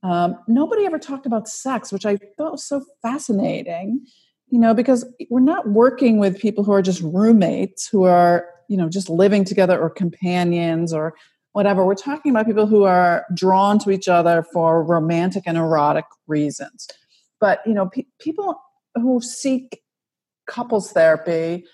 um, 0.03 0.39
nobody 0.47 0.87
ever 0.87 0.99
talked 0.99 1.27
about 1.27 1.49
sex, 1.49 1.93
which 1.93 2.07
I 2.07 2.19
thought 2.37 2.53
was 2.53 2.65
so 2.65 2.85
fascinating. 3.03 4.07
You 4.51 4.59
know, 4.59 4.73
because 4.73 5.05
we're 5.31 5.41
not 5.41 5.69
working 5.69 6.19
with 6.19 6.39
people 6.39 6.65
who 6.65 6.73
are 6.73 6.83
just 6.83 7.03
roommates, 7.03 7.87
who 7.87 8.05
are 8.05 8.47
you 8.69 8.77
know 8.77 8.89
just 8.89 9.09
living 9.09 9.45
together 9.45 9.79
or 9.79 9.91
companions 9.91 10.93
or 10.93 11.15
whatever. 11.53 11.85
We're 11.85 11.95
talking 11.95 12.31
about 12.31 12.47
people 12.47 12.67
who 12.67 12.85
are 12.85 13.25
drawn 13.35 13.79
to 13.81 13.91
each 13.91 14.09
other 14.09 14.45
for 14.53 14.83
romantic 14.83 15.45
and 15.47 15.57
erotic 15.57 16.05
reasons. 16.27 16.89
But 17.41 17.61
you 17.67 17.75
know, 17.75 17.87
pe- 17.87 18.07
people 18.21 18.61
who 18.95 19.21
seek 19.21 19.83
couples 20.47 20.93
therapy 20.93 21.65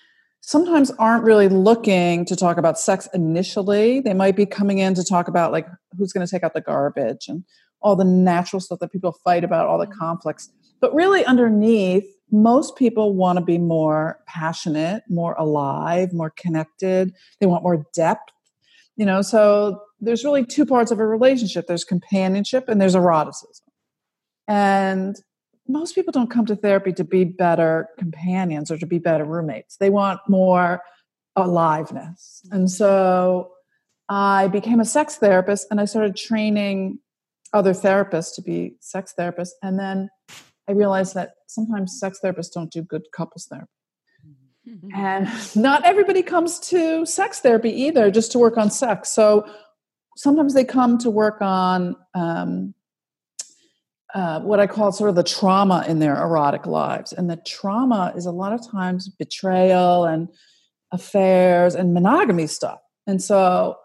sometimes 0.41 0.91
aren't 0.99 1.23
really 1.23 1.49
looking 1.49 2.23
to 2.25 2.35
talk 2.35 2.57
about 2.57 2.77
sex 2.77 3.07
initially. 3.13 3.99
They 3.99 4.13
might 4.13 4.35
be 4.35 4.45
coming 4.45 4.77
in 4.77 4.93
to 4.93 5.03
talk 5.03 5.27
about 5.27 5.51
like 5.51 5.67
who's 5.97 6.13
going 6.13 6.25
to 6.25 6.29
take 6.29 6.43
out 6.43 6.53
the 6.53 6.61
garbage 6.61 7.27
and 7.27 7.43
all 7.81 7.95
the 7.95 8.05
natural 8.05 8.59
stuff 8.59 8.79
that 8.79 8.91
people 8.91 9.11
fight 9.23 9.43
about, 9.43 9.67
all 9.67 9.79
the 9.79 9.85
mm-hmm. 9.85 9.99
conflicts. 9.99 10.51
But 10.81 10.93
really, 10.93 11.25
underneath, 11.25 12.05
most 12.31 12.75
people 12.75 13.13
want 13.13 13.39
to 13.39 13.45
be 13.45 13.57
more 13.57 14.19
passionate, 14.27 15.03
more 15.09 15.33
alive, 15.37 16.13
more 16.13 16.31
connected. 16.31 17.13
They 17.39 17.47
want 17.47 17.63
more 17.63 17.85
depth 17.93 18.31
you 18.95 19.05
know 19.05 19.21
so 19.21 19.81
there's 19.99 20.23
really 20.23 20.45
two 20.45 20.65
parts 20.65 20.91
of 20.91 20.99
a 20.99 21.07
relationship. 21.07 21.67
There's 21.67 21.83
companionship 21.83 22.67
and 22.67 22.79
there's 22.79 22.95
eroticism. 22.95 23.65
And 24.47 25.15
most 25.67 25.95
people 25.95 26.11
don't 26.11 26.29
come 26.29 26.45
to 26.45 26.55
therapy 26.55 26.93
to 26.93 27.03
be 27.03 27.23
better 27.23 27.89
companions 27.97 28.69
or 28.69 28.77
to 28.77 28.85
be 28.85 28.99
better 28.99 29.25
roommates. 29.25 29.77
They 29.77 29.89
want 29.89 30.19
more 30.27 30.81
aliveness. 31.35 32.45
And 32.51 32.69
so 32.69 33.51
i 34.07 34.47
became 34.47 34.79
a 34.79 34.85
sex 34.85 35.15
therapist 35.15 35.65
and 35.71 35.81
i 35.81 35.85
started 35.85 36.15
training 36.15 36.99
other 37.53 37.73
therapists 37.73 38.35
to 38.35 38.41
be 38.43 38.75
sex 38.79 39.13
therapists. 39.19 39.55
And 39.63 39.79
then 39.79 40.09
i 40.69 40.73
realized 40.73 41.15
that 41.15 41.31
sometimes 41.47 41.99
sex 41.99 42.19
therapists 42.23 42.53
don't 42.53 42.71
do 42.71 42.83
good 42.83 43.01
couples 43.11 43.47
therapy 43.49 43.71
and 44.93 45.29
not 45.55 45.85
everybody 45.85 46.23
comes 46.23 46.59
to 46.59 47.05
sex 47.05 47.39
therapy 47.39 47.71
either, 47.71 48.11
just 48.11 48.31
to 48.33 48.39
work 48.39 48.57
on 48.57 48.71
sex. 48.71 49.11
So 49.11 49.47
sometimes 50.17 50.53
they 50.53 50.63
come 50.63 50.97
to 50.99 51.09
work 51.09 51.41
on 51.41 51.95
um, 52.13 52.73
uh, 54.13 54.39
what 54.39 54.59
I 54.59 54.67
call 54.67 54.91
sort 54.91 55.09
of 55.09 55.15
the 55.15 55.23
trauma 55.23 55.83
in 55.87 55.99
their 55.99 56.15
erotic 56.15 56.65
lives. 56.65 57.11
And 57.11 57.29
the 57.29 57.37
trauma 57.45 58.13
is 58.15 58.25
a 58.25 58.31
lot 58.31 58.53
of 58.53 58.65
times 58.65 59.09
betrayal 59.09 60.05
and 60.05 60.29
affairs 60.91 61.75
and 61.75 61.93
monogamy 61.93 62.47
stuff. 62.47 62.79
And 63.07 63.21
so 63.21 63.77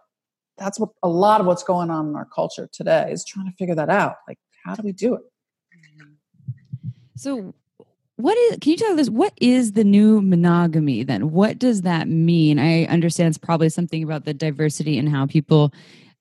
that's 0.56 0.78
what 0.78 0.90
a 1.02 1.08
lot 1.08 1.40
of 1.40 1.46
what's 1.46 1.64
going 1.64 1.90
on 1.90 2.08
in 2.08 2.14
our 2.14 2.26
culture 2.26 2.68
today 2.72 3.10
is 3.10 3.24
trying 3.24 3.46
to 3.46 3.52
figure 3.56 3.74
that 3.74 3.90
out. 3.90 4.16
Like, 4.28 4.38
how 4.64 4.74
do 4.74 4.82
we 4.84 4.92
do 4.92 5.14
it? 5.14 5.22
So, 7.16 7.54
what 8.20 8.36
is? 8.36 8.58
Can 8.60 8.72
you 8.72 8.76
tell 8.76 8.98
us 8.98 9.10
what 9.10 9.32
is 9.40 9.72
the 9.72 9.84
new 9.84 10.20
monogamy? 10.20 11.02
Then, 11.02 11.30
what 11.30 11.58
does 11.58 11.82
that 11.82 12.08
mean? 12.08 12.58
I 12.58 12.84
understand 12.84 13.28
it's 13.28 13.38
probably 13.38 13.68
something 13.68 14.02
about 14.02 14.24
the 14.24 14.34
diversity 14.34 14.98
and 14.98 15.08
how 15.08 15.26
people 15.26 15.72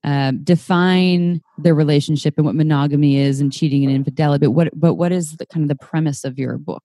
uh, 0.03 0.31
define 0.43 1.41
their 1.57 1.75
relationship 1.75 2.35
and 2.37 2.45
what 2.45 2.55
monogamy 2.55 3.17
is, 3.17 3.39
and 3.39 3.51
cheating 3.51 3.83
and 3.83 3.93
infidelity. 3.93 4.45
But 4.45 4.51
what? 4.51 4.79
But 4.79 4.95
what 4.95 5.11
is 5.11 5.37
the 5.37 5.45
kind 5.45 5.63
of 5.63 5.69
the 5.69 5.83
premise 5.85 6.23
of 6.23 6.39
your 6.39 6.57
book? 6.57 6.83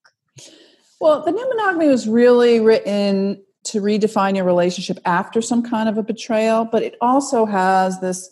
Well, 1.01 1.23
the 1.23 1.33
new 1.33 1.49
monogamy 1.49 1.89
was 1.89 2.09
really 2.09 2.61
written 2.61 3.43
to 3.65 3.81
redefine 3.81 4.37
your 4.37 4.45
relationship 4.45 4.99
after 5.05 5.41
some 5.41 5.63
kind 5.63 5.89
of 5.89 5.99
a 5.99 6.03
betrayal, 6.03 6.65
but 6.65 6.83
it 6.83 6.97
also 7.01 7.47
has 7.47 8.01
this 8.01 8.31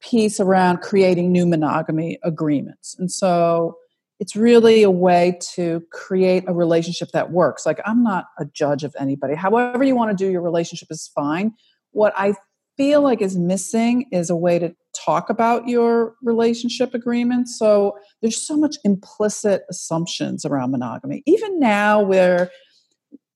piece 0.00 0.38
around 0.38 0.78
creating 0.78 1.32
new 1.32 1.46
monogamy 1.46 2.18
agreements. 2.22 2.94
And 2.98 3.10
so 3.10 3.78
it's 4.20 4.36
really 4.36 4.82
a 4.82 4.90
way 4.90 5.38
to 5.54 5.82
create 5.90 6.44
a 6.46 6.54
relationship 6.54 7.10
that 7.12 7.30
works. 7.30 7.66
Like, 7.66 7.80
I'm 7.84 8.02
not 8.02 8.26
a 8.38 8.44
judge 8.44 8.84
of 8.84 8.94
anybody. 8.98 9.34
However, 9.34 9.82
you 9.82 9.96
want 9.96 10.16
to 10.16 10.24
do 10.24 10.30
your 10.30 10.42
relationship 10.42 10.88
is 10.90 11.10
fine. 11.14 11.52
What 11.90 12.12
I 12.16 12.34
feel 12.76 13.02
like 13.02 13.20
is 13.20 13.36
missing 13.36 14.06
is 14.12 14.30
a 14.30 14.36
way 14.36 14.58
to 14.58 14.74
talk 14.94 15.30
about 15.30 15.68
your 15.68 16.14
relationship 16.22 16.94
agreement. 16.94 17.48
So, 17.48 17.98
there's 18.22 18.40
so 18.40 18.56
much 18.56 18.76
implicit 18.84 19.64
assumptions 19.68 20.44
around 20.44 20.70
monogamy. 20.70 21.22
Even 21.26 21.58
now, 21.58 22.00
where 22.00 22.50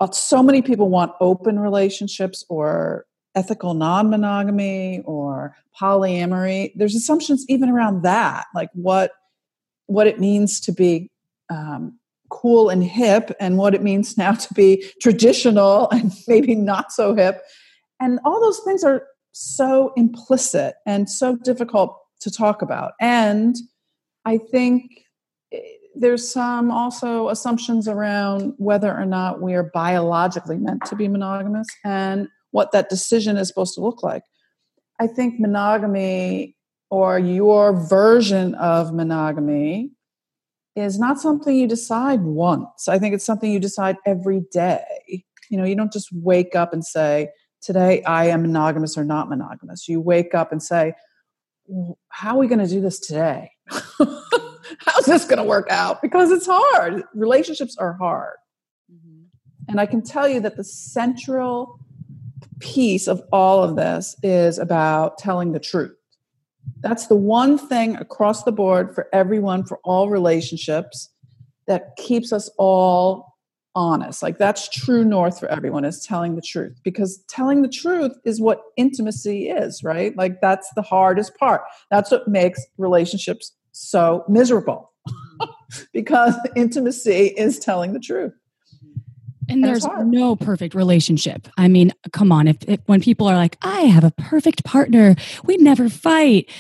uh, 0.01 0.11
so 0.13 0.43
many 0.43 0.63
people 0.63 0.89
want 0.89 1.13
open 1.21 1.59
relationships 1.59 2.45
or 2.49 3.05
ethical 3.35 3.75
non-monogamy 3.75 5.03
or 5.05 5.55
polyamory 5.79 6.73
there's 6.75 6.95
assumptions 6.97 7.45
even 7.49 7.69
around 7.69 8.03
that 8.03 8.47
like 8.55 8.71
what 8.73 9.13
what 9.89 10.07
it 10.07 10.21
means 10.21 10.61
to 10.61 10.73
be 10.73 11.11
um, 11.51 11.99
cool 12.31 12.69
and 12.69 12.85
hip 12.85 13.35
and 13.41 13.59
what 13.59 13.75
it 13.75 13.83
means 13.83 14.17
now 14.17 14.33
to 14.33 14.55
be 14.55 14.85
traditional 15.01 15.89
and 15.93 16.13
maybe 16.29 16.55
not 16.55 16.93
so 16.93 17.15
hip 17.15 17.43
and 18.01 18.21
all 18.25 18.41
those 18.41 18.61
things 18.61 18.85
are 18.85 19.07
so 19.33 19.93
implicit 19.97 20.77
and 20.87 21.11
so 21.11 21.37
difficult 21.37 21.99
to 22.21 22.31
talk 22.31 22.63
about 22.63 22.93
and 23.01 23.57
i 24.25 24.37
think 24.37 25.05
eh, 25.53 25.59
there's 25.95 26.31
some 26.31 26.71
also 26.71 27.29
assumptions 27.29 27.89
around 27.89 28.55
whether 28.59 28.95
or 28.95 29.07
not 29.07 29.43
we 29.43 29.55
are 29.55 29.71
biologically 29.75 30.57
meant 30.57 30.85
to 30.85 30.95
be 30.95 31.09
monogamous 31.09 31.67
and 31.85 32.29
what 32.51 32.73
that 32.73 32.89
decision 32.89 33.37
is 33.37 33.49
supposed 33.49 33.75
to 33.75 33.81
look 33.81 34.03
like. 34.03 34.23
I 35.01 35.07
think 35.07 35.39
monogamy 35.39 36.57
or 36.91 37.19
your 37.19 37.73
version 37.89 38.55
of 38.55 38.95
monogamy 38.95 39.91
is 40.77 40.99
not 40.99 41.21
something 41.21 41.57
you 41.57 41.67
decide 41.67 42.23
once. 42.23 42.89
I 42.89 42.99
think 42.99 43.15
it's 43.15 43.25
something 43.25 43.51
you 43.51 43.59
decide 43.59 43.97
every 44.07 44.43
day. 44.53 45.25
You 45.51 45.59
know, 45.59 45.65
you 45.65 45.75
don't 45.75 45.93
just 45.93 46.09
wake 46.13 46.55
up 46.55 46.73
and 46.73 46.85
say, 46.85 47.31
Today 47.61 48.03
I 48.05 48.27
am 48.27 48.43
monogamous 48.43 48.97
or 48.97 49.05
not 49.05 49.29
monogamous. 49.29 49.89
You 49.89 50.01
wake 50.01 50.35
up 50.35 50.53
and 50.53 50.63
say, 50.63 50.95
How 52.11 52.37
are 52.37 52.39
we 52.39 52.47
going 52.47 52.61
to 52.61 52.69
do 52.69 52.81
this 52.81 53.01
today? 53.01 53.51
How's 53.69 55.07
this 55.07 55.25
going 55.25 55.39
to 55.39 55.45
work 55.45 55.69
out? 55.71 56.01
Because 56.01 56.31
it's 56.31 56.47
hard. 56.49 57.03
Relationships 57.15 57.77
are 57.79 57.95
hard. 57.95 58.37
Mm-hmm. 58.93 59.25
And 59.69 59.81
I 59.81 59.87
can 59.87 60.03
tell 60.03 60.29
you 60.29 60.41
that 60.41 60.57
the 60.57 60.65
central 60.65 61.81
piece 62.61 63.09
of 63.09 63.23
all 63.33 63.63
of 63.63 63.77
this 63.77 64.17
is 64.23 64.59
about 64.59 65.19
telling 65.19 65.53
the 65.53 65.61
truth. 65.61 65.98
That's 66.81 67.09
the 67.09 67.17
one 67.17 67.59
thing 67.59 67.97
across 67.97 68.45
the 68.45 68.53
board 68.53 68.95
for 68.95 69.09
everyone, 69.13 69.65
for 69.65 69.79
all 69.85 70.09
relationships, 70.09 71.11
that 71.67 71.97
keeps 71.97 72.33
us 72.33 72.51
all 72.59 73.37
honest. 73.75 74.23
Like 74.23 74.39
that's 74.39 74.69
true 74.69 75.05
north 75.05 75.39
for 75.39 75.49
everyone 75.49 75.85
is 75.85 76.05
telling 76.05 76.35
the 76.35 76.43
truth 76.43 76.81
because 76.83 77.23
telling 77.29 77.63
the 77.63 77.69
truth 77.69 78.13
is 78.25 78.41
what 78.41 78.63
intimacy 78.77 79.49
is, 79.49 79.85
right? 79.85 80.17
Like 80.17 80.41
that's 80.41 80.69
the 80.75 80.83
hardest 80.83 81.37
part. 81.37 81.63
That's 81.91 82.11
what 82.11 82.27
makes 82.27 82.61
relationships 82.77 83.53
so 83.73 84.25
miserable 84.29 84.91
because 85.93 86.35
intimacy 86.57 87.35
is 87.37 87.59
telling 87.59 87.93
the 87.93 88.01
truth. 88.01 88.33
And, 89.49 89.65
there's 89.65 89.87
no 90.05 90.37
perfect 90.37 90.75
relationship. 90.75 91.49
I 91.57 91.69
mean, 91.69 91.93
come 92.13 92.33
on. 92.33 92.49
If, 92.49 92.57
if, 92.67 92.81
when 92.87 93.01
people 93.01 93.27
are 93.27 93.37
like, 93.37 93.57
"I 93.63 93.83
have 93.83 94.05
a 94.05 94.11
perfect 94.11 94.65
partner, 94.65 95.17
we 95.45 95.57
never 95.57 95.89
fight," 95.89 96.51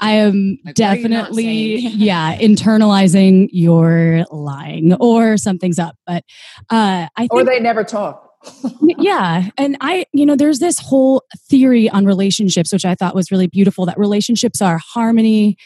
I 0.00 0.12
am 0.12 0.58
like, 0.64 0.74
definitely, 0.74 1.76
yeah, 1.78 2.36
internalizing 2.36 3.48
you're 3.52 4.24
lying 4.30 4.94
or 4.94 5.36
something's 5.36 5.78
up. 5.78 5.96
But 6.06 6.24
uh, 6.70 7.08
I 7.16 7.20
think, 7.20 7.32
or 7.32 7.44
they 7.44 7.60
never 7.60 7.84
talk. 7.84 8.30
yeah, 8.98 9.48
and 9.56 9.76
I, 9.80 10.06
you 10.12 10.26
know, 10.26 10.36
there's 10.36 10.58
this 10.58 10.78
whole 10.78 11.24
theory 11.48 11.88
on 11.88 12.04
relationships, 12.04 12.72
which 12.72 12.84
I 12.84 12.94
thought 12.94 13.14
was 13.14 13.30
really 13.30 13.46
beautiful. 13.46 13.86
That 13.86 13.98
relationships 13.98 14.60
are 14.60 14.78
harmony, 14.78 15.56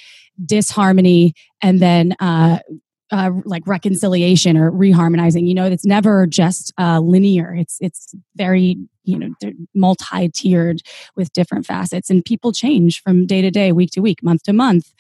disharmony, 0.45 1.35
and 1.63 1.81
then 1.81 2.15
uh, 2.21 2.61
uh, 3.11 3.31
like 3.45 3.67
reconciliation 3.67 4.57
or 4.57 4.71
reharmonizing. 4.71 5.47
You 5.47 5.55
know, 5.55 5.67
it's 5.67 5.87
never 5.87 6.27
just 6.27 6.73
uh, 6.79 7.01
linear. 7.01 7.55
It's 7.55 7.77
it's 7.81 8.15
very 8.37 8.77
you 9.05 9.19
know 9.19 9.53
multi-tiered 9.75 10.83
with 11.17 11.33
different 11.33 11.67
facets, 11.67 12.11
and 12.11 12.25
people 12.25 12.53
change 12.53 13.03
from 13.03 13.27
day 13.27 13.43
to 13.43 13.51
day, 13.51 13.73
week 13.73 13.91
to 13.93 14.01
week, 14.01 14.23
month 14.23 14.43
to 14.45 14.53
month. 14.53 14.93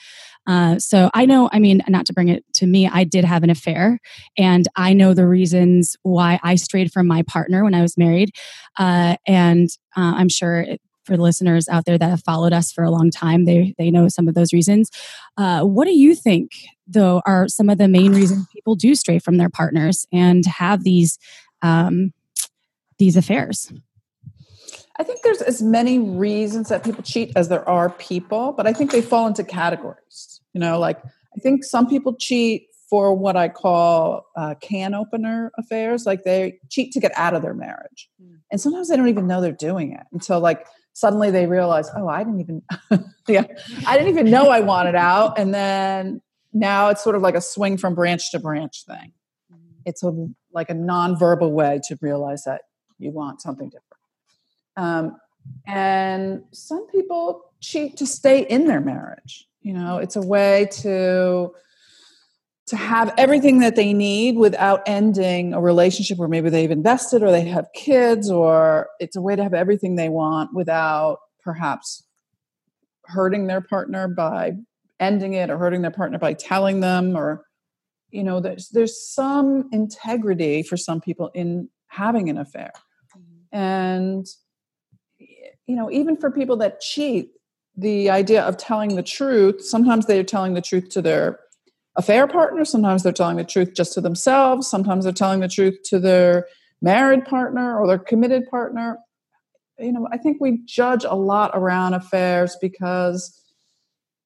Uh, 0.46 0.78
so 0.78 1.10
I 1.12 1.26
know, 1.26 1.50
I 1.52 1.58
mean, 1.58 1.82
not 1.88 2.06
to 2.06 2.14
bring 2.14 2.28
it 2.28 2.42
to 2.54 2.66
me, 2.66 2.88
I 2.88 3.04
did 3.04 3.22
have 3.26 3.42
an 3.42 3.50
affair, 3.50 3.98
and 4.38 4.66
I 4.76 4.94
know 4.94 5.12
the 5.12 5.26
reasons 5.26 5.94
why 6.02 6.40
I 6.42 6.54
strayed 6.54 6.90
from 6.90 7.06
my 7.06 7.22
partner 7.22 7.64
when 7.64 7.74
I 7.74 7.82
was 7.82 7.98
married, 7.98 8.30
uh, 8.78 9.16
and 9.26 9.68
uh, 9.96 10.14
I'm 10.16 10.30
sure 10.30 10.60
it, 10.60 10.80
for 11.08 11.16
the 11.16 11.22
listeners 11.22 11.68
out 11.68 11.86
there 11.86 11.98
that 11.98 12.10
have 12.10 12.22
followed 12.22 12.52
us 12.52 12.70
for 12.70 12.84
a 12.84 12.90
long 12.90 13.10
time, 13.10 13.46
they 13.46 13.74
they 13.78 13.90
know 13.90 14.06
some 14.06 14.28
of 14.28 14.34
those 14.34 14.52
reasons. 14.52 14.90
Uh, 15.36 15.62
what 15.62 15.86
do 15.86 15.98
you 15.98 16.14
think, 16.14 16.52
though, 16.86 17.22
are 17.26 17.48
some 17.48 17.68
of 17.68 17.78
the 17.78 17.88
main 17.88 18.12
reasons 18.12 18.46
people 18.52 18.76
do 18.76 18.94
stray 18.94 19.18
from 19.18 19.38
their 19.38 19.48
partners 19.48 20.06
and 20.12 20.44
have 20.46 20.84
these 20.84 21.18
um, 21.62 22.12
these 22.98 23.16
affairs? 23.16 23.72
I 25.00 25.04
think 25.04 25.22
there's 25.22 25.42
as 25.42 25.62
many 25.62 25.98
reasons 25.98 26.68
that 26.68 26.84
people 26.84 27.02
cheat 27.02 27.32
as 27.36 27.48
there 27.48 27.66
are 27.68 27.88
people, 27.88 28.52
but 28.52 28.66
I 28.66 28.72
think 28.72 28.90
they 28.90 29.00
fall 29.00 29.26
into 29.26 29.44
categories. 29.44 30.40
You 30.52 30.60
know, 30.60 30.78
like 30.78 30.98
I 31.04 31.40
think 31.40 31.64
some 31.64 31.88
people 31.88 32.14
cheat 32.16 32.66
for 32.90 33.14
what 33.14 33.36
I 33.36 33.48
call 33.48 34.26
uh, 34.36 34.54
can 34.60 34.94
opener 34.94 35.52
affairs. 35.58 36.06
Like 36.06 36.24
they 36.24 36.58
cheat 36.68 36.92
to 36.92 37.00
get 37.00 37.12
out 37.16 37.34
of 37.34 37.42
their 37.42 37.54
marriage. 37.54 38.08
Hmm. 38.20 38.36
And 38.50 38.60
sometimes 38.60 38.88
they 38.88 38.96
don't 38.96 39.08
even 39.08 39.26
know 39.26 39.40
they're 39.40 39.52
doing 39.52 39.92
it 39.92 40.06
until 40.12 40.40
like 40.40 40.66
suddenly 40.98 41.30
they 41.30 41.46
realize, 41.46 41.88
oh, 41.96 42.08
I 42.08 42.24
didn't 42.24 42.40
even, 42.40 42.62
yeah, 43.28 43.44
I 43.86 43.96
didn't 43.96 44.10
even 44.10 44.30
know 44.30 44.48
I 44.48 44.60
wanted 44.60 44.96
out. 44.96 45.38
And 45.38 45.54
then 45.54 46.20
now 46.52 46.88
it's 46.88 47.04
sort 47.04 47.14
of 47.14 47.22
like 47.22 47.36
a 47.36 47.40
swing 47.40 47.76
from 47.76 47.94
branch 47.94 48.32
to 48.32 48.40
branch 48.40 48.84
thing. 48.84 49.12
Mm-hmm. 49.52 49.82
It's 49.84 50.02
a 50.02 50.28
like 50.52 50.70
a 50.70 50.74
nonverbal 50.74 51.52
way 51.52 51.80
to 51.86 51.96
realize 52.00 52.42
that 52.44 52.62
you 52.98 53.12
want 53.12 53.40
something 53.40 53.68
different. 53.68 53.84
Um, 54.76 55.18
and 55.66 56.42
some 56.52 56.88
people 56.88 57.44
cheat 57.60 57.96
to 57.98 58.06
stay 58.06 58.40
in 58.40 58.66
their 58.66 58.80
marriage. 58.80 59.46
You 59.62 59.74
know, 59.74 59.98
it's 59.98 60.16
a 60.16 60.22
way 60.22 60.68
to 60.82 61.52
to 62.68 62.76
have 62.76 63.12
everything 63.16 63.60
that 63.60 63.76
they 63.76 63.92
need 63.92 64.36
without 64.36 64.82
ending 64.86 65.54
a 65.54 65.60
relationship 65.60 66.18
where 66.18 66.28
maybe 66.28 66.50
they've 66.50 66.70
invested 66.70 67.22
or 67.22 67.30
they 67.30 67.44
have 67.44 67.66
kids 67.74 68.30
or 68.30 68.88
it's 69.00 69.16
a 69.16 69.20
way 69.20 69.34
to 69.34 69.42
have 69.42 69.54
everything 69.54 69.96
they 69.96 70.08
want 70.08 70.54
without 70.54 71.18
perhaps 71.42 72.04
hurting 73.04 73.46
their 73.46 73.60
partner 73.60 74.06
by 74.06 74.52
ending 75.00 75.32
it 75.32 75.50
or 75.50 75.56
hurting 75.56 75.82
their 75.82 75.90
partner 75.90 76.18
by 76.18 76.34
telling 76.34 76.80
them 76.80 77.16
or 77.16 77.44
you 78.10 78.22
know 78.22 78.40
there's 78.40 78.68
there's 78.70 79.02
some 79.02 79.68
integrity 79.72 80.62
for 80.62 80.76
some 80.76 81.00
people 81.00 81.30
in 81.34 81.68
having 81.86 82.28
an 82.28 82.36
affair. 82.36 82.72
And 83.50 84.26
you 85.18 85.76
know 85.76 85.90
even 85.90 86.16
for 86.16 86.30
people 86.30 86.56
that 86.58 86.80
cheat 86.80 87.30
the 87.76 88.10
idea 88.10 88.42
of 88.42 88.56
telling 88.56 88.96
the 88.96 89.02
truth 89.02 89.64
sometimes 89.64 90.06
they're 90.06 90.24
telling 90.24 90.54
the 90.54 90.60
truth 90.60 90.88
to 90.90 91.00
their 91.00 91.38
affair 91.98 92.26
partner. 92.26 92.64
Sometimes 92.64 93.02
they're 93.02 93.12
telling 93.12 93.36
the 93.36 93.44
truth 93.44 93.74
just 93.74 93.92
to 93.94 94.00
themselves. 94.00 94.68
Sometimes 94.68 95.04
they're 95.04 95.12
telling 95.12 95.40
the 95.40 95.48
truth 95.48 95.82
to 95.86 95.98
their 95.98 96.46
married 96.80 97.24
partner 97.26 97.78
or 97.78 97.86
their 97.86 97.98
committed 97.98 98.48
partner. 98.48 98.98
You 99.78 99.92
know, 99.92 100.08
I 100.10 100.16
think 100.16 100.40
we 100.40 100.62
judge 100.64 101.04
a 101.04 101.14
lot 101.14 101.50
around 101.54 101.94
affairs 101.94 102.56
because 102.60 103.38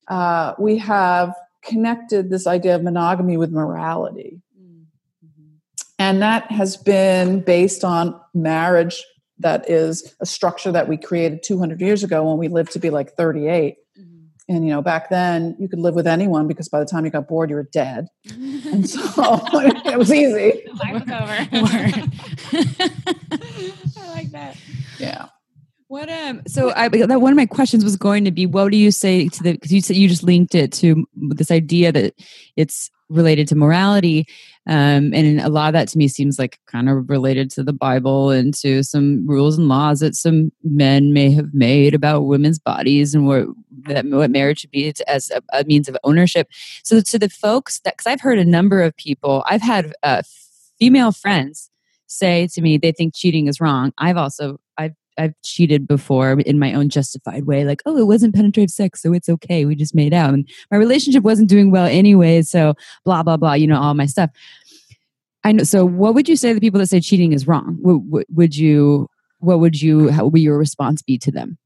uh, 0.09 0.53
we 0.59 0.79
have 0.79 1.35
connected 1.65 2.31
this 2.31 2.47
idea 2.47 2.77
of 2.77 2.83
monogamy 2.83 3.37
with 3.37 3.51
morality. 3.51 4.43
Mm-hmm. 4.59 5.55
And 5.99 6.23
that 6.23 6.51
has 6.53 6.77
been 6.77 7.41
based 7.41 7.85
on 7.85 8.21
marriage 8.35 9.03
that 9.39 9.69
is 9.69 10.15
a 10.21 10.27
structure 10.27 10.73
that 10.73 10.89
we 10.89 10.97
created 10.97 11.43
200 11.43 11.81
years 11.81 12.05
ago 12.05 12.29
when 12.29 12.39
we 12.39 12.49
lived 12.49 12.73
to 12.73 12.79
be 12.79 12.91
like 12.91 13.13
38 13.13 13.77
and 14.49 14.65
you 14.65 14.71
know 14.71 14.83
back 14.83 15.11
then 15.11 15.55
you 15.59 15.69
could 15.69 15.79
live 15.79 15.95
with 15.95 16.07
anyone 16.07 16.49
because 16.49 16.69
by 16.69 16.79
the 16.79 16.87
time 16.87 17.05
you 17.05 17.11
got 17.11 17.29
bored 17.29 17.51
you 17.51 17.57
were 17.57 17.69
dead. 17.73 18.09
And 18.31 18.89
so 18.89 19.01
it 19.53 19.99
was 19.99 20.13
easy. 20.13 20.63
Life 20.75 20.95
was 20.95 21.03
over. 21.03 21.49
I 23.99 24.09
like 24.11 24.31
that. 24.33 24.57
Yeah. 24.99 25.27
What 25.89 26.09
um 26.09 26.43
so 26.47 26.73
i 26.75 26.89
that 26.89 27.21
one 27.21 27.33
of 27.33 27.37
my 27.37 27.47
questions 27.47 27.85
was 27.85 27.97
going 27.97 28.25
to 28.25 28.31
be 28.31 28.47
what 28.47 28.71
do 28.71 28.79
you 28.79 28.91
say 28.91 29.29
to 29.29 29.43
the 29.43 29.53
because 29.53 29.73
you 29.73 29.83
said 29.83 29.97
you 29.97 30.09
just 30.09 30.23
linked 30.23 30.55
it 30.55 30.73
to 30.73 31.07
this 31.15 31.51
idea 31.51 31.93
that 31.93 32.15
it's 32.57 32.91
related 33.11 33.47
to 33.49 33.55
morality. 33.55 34.27
Um, 34.69 35.13
and 35.13 35.41
a 35.41 35.49
lot 35.49 35.69
of 35.69 35.73
that 35.73 35.89
to 35.89 35.99
me 35.99 36.07
seems 36.07 36.39
like 36.39 36.61
kind 36.69 36.89
of 36.89 37.11
related 37.11 37.51
to 37.53 37.65
the 37.65 37.73
Bible 37.73 38.31
and 38.31 38.55
to 38.59 38.85
some 38.85 39.27
rules 39.27 39.59
and 39.59 39.67
laws 39.67 40.01
that 40.01 40.15
some 40.15 40.53
men 40.63 41.13
may 41.13 41.33
have 41.33 41.53
made 41.53 41.95
about 41.95 42.27
women's 42.27 42.61
bodies 42.61 43.13
and 43.13 43.27
what 43.27 43.47
that 43.89 44.07
what 44.07 44.31
marriage 44.31 44.61
should 44.61 44.71
be 44.71 44.93
as 45.09 45.31
a, 45.31 45.43
a 45.53 45.65
means 45.65 45.89
of 45.89 45.97
ownership. 46.05 46.49
So 46.85 47.01
to 47.01 47.19
the 47.19 47.29
folks 47.29 47.81
that, 47.81 47.97
because 47.97 48.07
I've 48.07 48.21
heard 48.21 48.39
a 48.39 48.45
number 48.45 48.83
of 48.83 48.97
people, 48.97 49.45
I've 49.49 49.63
had 49.63 49.93
uh, 50.05 50.23
female 50.79 51.11
friends 51.11 51.69
say 52.07 52.47
to 52.53 52.61
me 52.61 52.79
they 52.79 52.93
think 52.93 53.15
cheating 53.15 53.49
is 53.49 53.61
wrong. 53.61 53.93
I've 53.99 54.17
also 54.17 54.61
I've 54.79 54.95
I've 55.19 55.35
cheated 55.43 55.87
before 55.87 56.41
in 56.41 56.59
my 56.59 56.73
own 56.75 56.89
justified 56.89 57.45
way, 57.47 57.65
like, 57.65 57.83
oh, 57.87 57.97
it 57.97 58.07
wasn't 58.07 58.35
penetrative 58.35 58.71
sex, 58.71 59.03
so 59.03 59.13
it's 59.13 59.29
okay. 59.29 59.65
We 59.65 59.75
just 59.75 59.95
made 59.95 60.15
out. 60.15 60.35
And 60.35 60.49
my 60.71 60.77
relationship 60.77 61.23
wasn't 61.23 61.49
doing 61.49 61.71
well 61.71 61.87
anyway, 61.87 62.43
so 62.43 62.75
blah, 63.05 63.23
blah, 63.23 63.37
blah, 63.37 63.55
you 63.55 63.67
know, 63.67 63.81
all 63.81 63.95
my 63.95 64.07
stuff. 64.07 64.31
I 65.45 65.53
know. 65.53 65.65
So, 65.65 65.85
what 65.85 66.15
would 66.15 66.29
you 66.29 66.37
say 66.37 66.51
to 66.51 66.55
the 66.55 66.61
people 66.61 66.81
that 66.81 66.87
say 66.87 67.01
cheating 67.01 67.33
is 67.33 67.47
wrong? 67.47 67.79
Would, 67.81 68.27
would 68.31 68.57
you, 68.57 69.09
what 69.39 69.61
would 69.61 69.81
you, 69.81 70.11
how 70.11 70.27
would 70.27 70.41
your 70.41 70.57
response 70.57 71.03
be 71.03 71.19
to 71.19 71.33
them? 71.33 71.59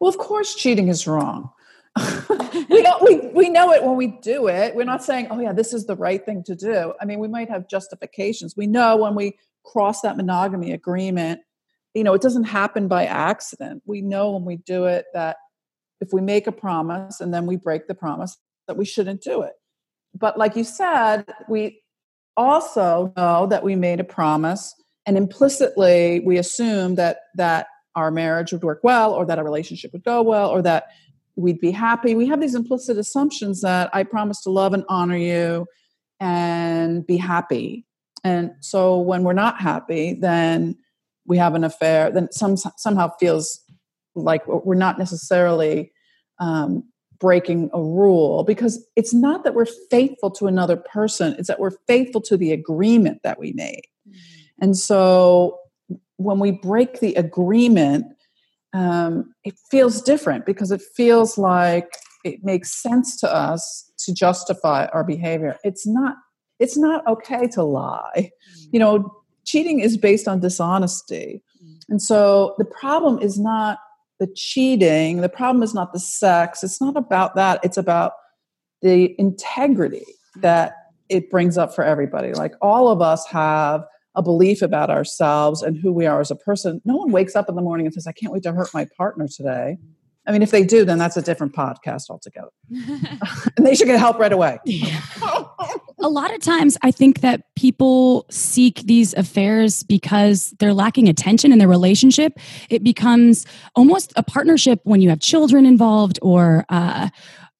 Well, 0.00 0.08
of 0.08 0.18
course, 0.18 0.54
cheating 0.54 0.88
is 0.88 1.06
wrong. 1.06 1.50
we, 2.70 2.82
know, 2.82 2.98
we, 3.02 3.16
we 3.28 3.48
know 3.48 3.72
it 3.72 3.84
when 3.84 3.96
we 3.96 4.08
do 4.08 4.48
it. 4.48 4.74
We're 4.74 4.84
not 4.84 5.04
saying, 5.04 5.28
oh, 5.30 5.38
yeah, 5.38 5.52
this 5.52 5.72
is 5.72 5.86
the 5.86 5.96
right 5.96 6.24
thing 6.24 6.42
to 6.44 6.56
do. 6.56 6.92
I 7.00 7.04
mean, 7.04 7.20
we 7.20 7.28
might 7.28 7.48
have 7.50 7.68
justifications. 7.68 8.56
We 8.56 8.66
know 8.66 8.96
when 8.96 9.14
we 9.14 9.38
cross 9.64 10.00
that 10.02 10.16
monogamy 10.16 10.72
agreement 10.72 11.40
you 11.94 12.04
know, 12.04 12.14
it 12.14 12.22
doesn't 12.22 12.44
happen 12.44 12.88
by 12.88 13.06
accident. 13.06 13.82
We 13.86 14.02
know 14.02 14.32
when 14.32 14.44
we 14.44 14.56
do 14.56 14.84
it 14.84 15.06
that 15.14 15.36
if 16.00 16.12
we 16.12 16.20
make 16.20 16.46
a 16.46 16.52
promise 16.52 17.20
and 17.20 17.32
then 17.32 17.46
we 17.46 17.56
break 17.56 17.86
the 17.86 17.94
promise, 17.94 18.36
that 18.66 18.76
we 18.76 18.84
shouldn't 18.84 19.22
do 19.22 19.42
it. 19.42 19.52
But 20.14 20.36
like 20.38 20.56
you 20.56 20.64
said, 20.64 21.26
we 21.48 21.80
also 22.36 23.12
know 23.16 23.46
that 23.46 23.62
we 23.62 23.76
made 23.76 24.00
a 24.00 24.04
promise 24.04 24.74
and 25.06 25.16
implicitly 25.16 26.20
we 26.20 26.36
assume 26.36 26.96
that 26.96 27.18
that 27.36 27.68
our 27.94 28.10
marriage 28.10 28.52
would 28.52 28.64
work 28.64 28.80
well 28.82 29.12
or 29.12 29.24
that 29.26 29.38
our 29.38 29.44
relationship 29.44 29.92
would 29.92 30.02
go 30.02 30.20
well 30.22 30.50
or 30.50 30.62
that 30.62 30.88
we'd 31.36 31.60
be 31.60 31.70
happy. 31.70 32.14
We 32.14 32.26
have 32.26 32.40
these 32.40 32.54
implicit 32.54 32.98
assumptions 32.98 33.60
that 33.60 33.90
I 33.92 34.02
promise 34.02 34.40
to 34.42 34.50
love 34.50 34.72
and 34.72 34.84
honor 34.88 35.16
you 35.16 35.66
and 36.20 37.06
be 37.06 37.16
happy. 37.16 37.86
And 38.24 38.52
so 38.60 38.98
when 38.98 39.22
we're 39.22 39.32
not 39.32 39.60
happy, 39.60 40.14
then 40.14 40.76
we 41.26 41.38
have 41.38 41.54
an 41.54 41.64
affair, 41.64 42.10
then 42.10 42.30
some 42.32 42.56
somehow 42.56 43.10
feels 43.18 43.60
like 44.14 44.46
we're 44.46 44.74
not 44.74 44.98
necessarily 44.98 45.92
um, 46.38 46.84
breaking 47.18 47.70
a 47.72 47.80
rule 47.80 48.44
because 48.44 48.84
it's 48.96 49.14
not 49.14 49.44
that 49.44 49.54
we're 49.54 49.66
faithful 49.90 50.30
to 50.32 50.46
another 50.46 50.76
person; 50.76 51.34
it's 51.38 51.48
that 51.48 51.60
we're 51.60 51.76
faithful 51.86 52.20
to 52.22 52.36
the 52.36 52.52
agreement 52.52 53.20
that 53.24 53.38
we 53.38 53.52
made. 53.52 53.82
Mm-hmm. 54.08 54.18
And 54.62 54.76
so, 54.76 55.58
when 56.16 56.38
we 56.38 56.50
break 56.50 57.00
the 57.00 57.14
agreement, 57.14 58.06
um, 58.72 59.32
it 59.44 59.54
feels 59.70 60.02
different 60.02 60.46
because 60.46 60.70
it 60.70 60.82
feels 60.82 61.38
like 61.38 61.88
it 62.24 62.40
makes 62.42 62.70
sense 62.70 63.18
to 63.20 63.32
us 63.32 63.90
to 63.98 64.12
justify 64.12 64.86
our 64.86 65.04
behavior. 65.04 65.56
It's 65.64 65.86
not. 65.86 66.16
It's 66.60 66.76
not 66.78 67.04
okay 67.08 67.48
to 67.48 67.64
lie. 67.64 68.12
Mm-hmm. 68.16 68.68
You 68.72 68.78
know, 68.78 69.23
cheating 69.44 69.80
is 69.80 69.96
based 69.96 70.28
on 70.28 70.40
dishonesty. 70.40 71.42
Mm. 71.62 71.78
And 71.88 72.02
so 72.02 72.54
the 72.58 72.64
problem 72.64 73.18
is 73.20 73.38
not 73.38 73.78
the 74.20 74.28
cheating, 74.34 75.20
the 75.20 75.28
problem 75.28 75.62
is 75.62 75.74
not 75.74 75.92
the 75.92 76.00
sex, 76.00 76.62
it's 76.62 76.80
not 76.80 76.96
about 76.96 77.34
that, 77.34 77.60
it's 77.62 77.76
about 77.76 78.12
the 78.82 79.14
integrity 79.18 80.06
mm. 80.36 80.42
that 80.42 80.74
it 81.08 81.30
brings 81.30 81.58
up 81.58 81.74
for 81.74 81.84
everybody. 81.84 82.32
Like 82.32 82.54
all 82.60 82.88
of 82.88 83.02
us 83.02 83.26
have 83.26 83.84
a 84.14 84.22
belief 84.22 84.62
about 84.62 84.90
ourselves 84.90 85.62
and 85.62 85.76
who 85.76 85.92
we 85.92 86.06
are 86.06 86.20
as 86.20 86.30
a 86.30 86.36
person. 86.36 86.80
No 86.84 86.96
one 86.96 87.10
wakes 87.10 87.34
up 87.34 87.48
in 87.48 87.56
the 87.56 87.62
morning 87.62 87.86
and 87.86 87.94
says, 87.94 88.06
I 88.06 88.12
can't 88.12 88.32
wait 88.32 88.44
to 88.44 88.52
hurt 88.52 88.72
my 88.72 88.86
partner 88.96 89.26
today. 89.28 89.78
I 90.26 90.32
mean, 90.32 90.42
if 90.42 90.50
they 90.50 90.64
do, 90.64 90.84
then 90.84 90.98
that's 90.98 91.16
a 91.16 91.22
different 91.22 91.54
podcast 91.54 92.08
altogether. 92.08 92.48
and 92.70 93.66
they 93.66 93.74
should 93.74 93.86
get 93.86 93.98
help 93.98 94.18
right 94.18 94.32
away. 94.32 94.58
a 96.00 96.08
lot 96.08 96.34
of 96.34 96.40
times 96.40 96.76
I 96.82 96.90
think 96.90 97.20
that 97.20 97.42
people 97.56 98.26
seek 98.30 98.80
these 98.80 99.14
affairs 99.14 99.82
because 99.82 100.54
they're 100.58 100.74
lacking 100.74 101.08
attention 101.08 101.52
in 101.52 101.58
their 101.58 101.68
relationship. 101.68 102.38
It 102.68 102.82
becomes 102.82 103.46
almost 103.74 104.12
a 104.16 104.22
partnership 104.22 104.80
when 104.84 105.00
you 105.00 105.08
have 105.08 105.20
children 105.20 105.66
involved 105.66 106.18
or, 106.22 106.64
uh, 106.68 107.08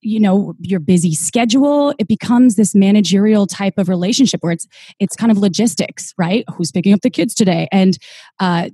you 0.07 0.21
know 0.21 0.55
your 0.61 0.81
busy 0.81 1.15
schedule. 1.15 1.95
It 1.99 2.07
becomes 2.07 2.57
this 2.57 2.75
managerial 2.75 3.47
type 3.47 3.79
of 3.79 3.89
relationship 3.89 4.43
where 4.43 4.53
it's 4.53 4.67
it's 5.01 5.17
kind 5.17 5.33
of 5.33 5.39
logistics 5.39 6.13
right? 6.19 6.45
Who's 6.55 6.71
picking 6.71 6.93
up 6.93 7.01
the 7.01 7.09
kids 7.09 7.35
today? 7.35 7.69
And 7.73 7.97
uh, 8.39 8.69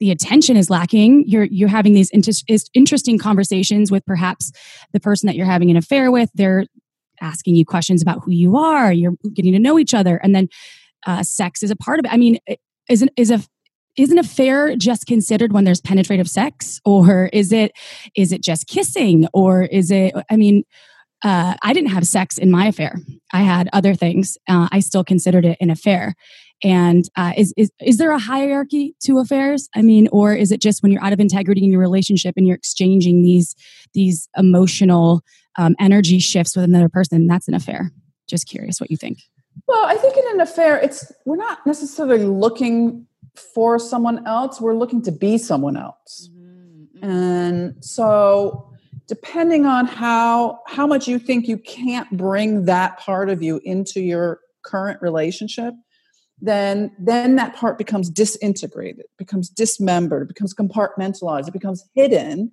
the 0.00 0.10
attention 0.10 0.56
is 0.56 0.70
lacking. 0.70 1.24
You're 1.26 1.44
you're 1.44 1.68
having 1.68 1.94
these 1.94 2.10
inter- 2.10 2.32
interesting 2.74 3.18
conversations 3.18 3.90
with 3.90 4.04
perhaps 4.06 4.52
the 4.92 5.00
person 5.00 5.26
that 5.26 5.36
you're 5.36 5.46
having 5.46 5.70
an 5.70 5.76
affair 5.76 6.10
with. 6.10 6.30
They're 6.34 6.66
asking 7.20 7.54
you 7.56 7.64
questions 7.64 8.02
about 8.02 8.22
who 8.24 8.30
you 8.30 8.56
are 8.56 8.92
you're 8.92 9.14
getting 9.34 9.52
to 9.52 9.58
know 9.58 9.78
each 9.78 9.94
other 9.94 10.16
and 10.16 10.34
then 10.34 10.48
uh, 11.06 11.22
sex 11.22 11.62
is 11.62 11.70
a 11.70 11.76
part 11.76 11.98
of 11.98 12.04
it. 12.04 12.12
I 12.12 12.16
mean 12.16 12.38
is 12.88 13.02
an, 13.02 13.10
is 13.16 13.30
a 13.30 13.40
is 13.96 14.10
an 14.10 14.18
affair 14.18 14.76
just 14.76 15.06
considered 15.06 15.52
when 15.52 15.64
there's 15.64 15.80
penetrative 15.80 16.28
sex? 16.28 16.80
Or 16.84 17.30
is 17.32 17.52
it 17.52 17.72
is 18.14 18.32
it 18.32 18.42
just 18.42 18.66
kissing? 18.66 19.26
Or 19.32 19.62
is 19.62 19.90
it 19.90 20.14
i 20.30 20.36
mean 20.36 20.64
uh, 21.24 21.54
i 21.62 21.72
didn't 21.72 21.90
have 21.90 22.06
sex 22.06 22.38
in 22.38 22.50
my 22.50 22.66
affair. 22.66 22.96
I 23.32 23.42
had 23.42 23.68
other 23.72 23.94
things. 23.94 24.36
Uh, 24.48 24.68
i 24.70 24.80
still 24.80 25.04
considered 25.04 25.44
it 25.44 25.56
an 25.60 25.70
affair. 25.70 26.14
And 26.64 27.04
uh, 27.16 27.34
is, 27.36 27.52
is 27.56 27.70
is 27.80 27.98
there 27.98 28.12
a 28.12 28.18
hierarchy 28.18 28.94
to 29.04 29.18
affairs? 29.18 29.68
I 29.74 29.82
mean 29.82 30.08
or 30.12 30.34
is 30.34 30.52
it 30.52 30.60
just 30.60 30.82
when 30.82 30.92
you're 30.92 31.04
out 31.04 31.12
of 31.12 31.20
integrity 31.20 31.64
in 31.64 31.70
your 31.70 31.80
relationship 31.80 32.34
and 32.36 32.46
you're 32.46 32.56
exchanging 32.56 33.22
these 33.22 33.54
these 33.94 34.28
emotional 34.36 35.22
um, 35.58 35.74
energy 35.78 36.18
shifts 36.18 36.56
with 36.56 36.64
another 36.64 36.88
person, 36.88 37.26
that's 37.26 37.48
an 37.48 37.54
affair. 37.54 37.92
Just 38.28 38.48
curious 38.48 38.80
what 38.80 38.90
you 38.90 38.96
think. 38.96 39.18
Well, 39.66 39.84
I 39.86 39.96
think 39.96 40.16
in 40.16 40.24
an 40.34 40.40
affair, 40.40 40.78
it's 40.78 41.10
we're 41.24 41.36
not 41.36 41.66
necessarily 41.66 42.24
looking 42.24 43.06
for 43.34 43.78
someone 43.78 44.26
else. 44.26 44.60
We're 44.60 44.74
looking 44.74 45.02
to 45.02 45.12
be 45.12 45.38
someone 45.38 45.76
else, 45.76 46.30
mm-hmm. 46.32 47.04
and 47.04 47.84
so 47.84 48.70
depending 49.06 49.66
on 49.66 49.86
how 49.86 50.60
how 50.66 50.86
much 50.86 51.08
you 51.08 51.18
think 51.18 51.48
you 51.48 51.58
can't 51.58 52.10
bring 52.16 52.64
that 52.64 52.98
part 52.98 53.30
of 53.30 53.42
you 53.42 53.60
into 53.64 54.00
your 54.00 54.40
current 54.64 55.00
relationship 55.00 55.74
then 56.40 56.90
then 56.98 57.36
that 57.36 57.54
part 57.54 57.78
becomes 57.78 58.10
disintegrated 58.10 59.06
becomes 59.16 59.48
dismembered 59.48 60.28
becomes 60.28 60.54
compartmentalized 60.54 61.48
it 61.48 61.52
becomes 61.52 61.84
hidden 61.94 62.50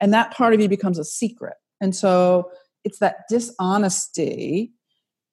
and 0.00 0.12
that 0.12 0.32
part 0.32 0.52
of 0.52 0.60
you 0.60 0.68
becomes 0.68 0.98
a 0.98 1.04
secret 1.04 1.54
and 1.82 1.94
so 1.94 2.50
it's 2.84 3.00
that 3.00 3.24
dishonesty 3.28 4.72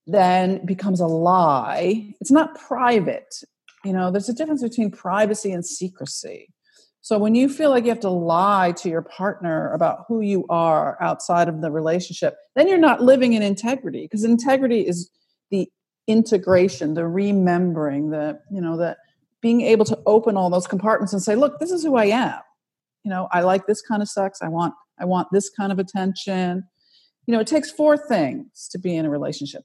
then 0.07 0.65
becomes 0.65 0.99
a 0.99 1.05
lie. 1.05 2.13
It's 2.19 2.31
not 2.31 2.59
private. 2.59 3.43
You 3.85 3.93
know, 3.93 4.11
there's 4.11 4.29
a 4.29 4.33
difference 4.33 4.63
between 4.63 4.91
privacy 4.91 5.51
and 5.51 5.65
secrecy. 5.65 6.49
So 7.01 7.17
when 7.17 7.35
you 7.35 7.47
feel 7.47 7.69
like 7.69 7.83
you 7.83 7.91
have 7.91 7.99
to 8.01 8.09
lie 8.09 8.73
to 8.77 8.89
your 8.89 9.03
partner 9.03 9.71
about 9.73 10.05
who 10.07 10.21
you 10.21 10.45
are 10.49 10.97
outside 11.01 11.47
of 11.47 11.61
the 11.61 11.71
relationship, 11.71 12.35
then 12.55 12.67
you're 12.67 12.77
not 12.77 13.01
living 13.01 13.33
in 13.33 13.41
integrity 13.41 14.01
because 14.01 14.23
integrity 14.23 14.81
is 14.81 15.09
the 15.51 15.69
integration, 16.07 16.95
the 16.95 17.07
remembering, 17.07 18.09
the, 18.09 18.39
you 18.51 18.59
know, 18.59 18.75
the 18.75 18.97
being 19.41 19.61
able 19.61 19.85
to 19.85 19.97
open 20.05 20.35
all 20.35 20.49
those 20.49 20.67
compartments 20.67 21.13
and 21.13 21.21
say, 21.21 21.35
look, 21.35 21.59
this 21.59 21.71
is 21.71 21.83
who 21.83 21.95
I 21.95 22.05
am. 22.05 22.39
You 23.03 23.11
know, 23.11 23.29
I 23.31 23.41
like 23.41 23.67
this 23.67 23.81
kind 23.81 24.01
of 24.01 24.09
sex. 24.09 24.39
I 24.41 24.49
want 24.49 24.73
I 24.99 25.05
want 25.05 25.27
this 25.31 25.49
kind 25.49 25.71
of 25.71 25.79
attention. 25.79 26.63
You 27.25 27.33
know, 27.33 27.39
it 27.39 27.47
takes 27.47 27.71
four 27.71 27.97
things 27.97 28.67
to 28.71 28.79
be 28.79 28.95
in 28.95 29.05
a 29.05 29.09
relationship 29.09 29.63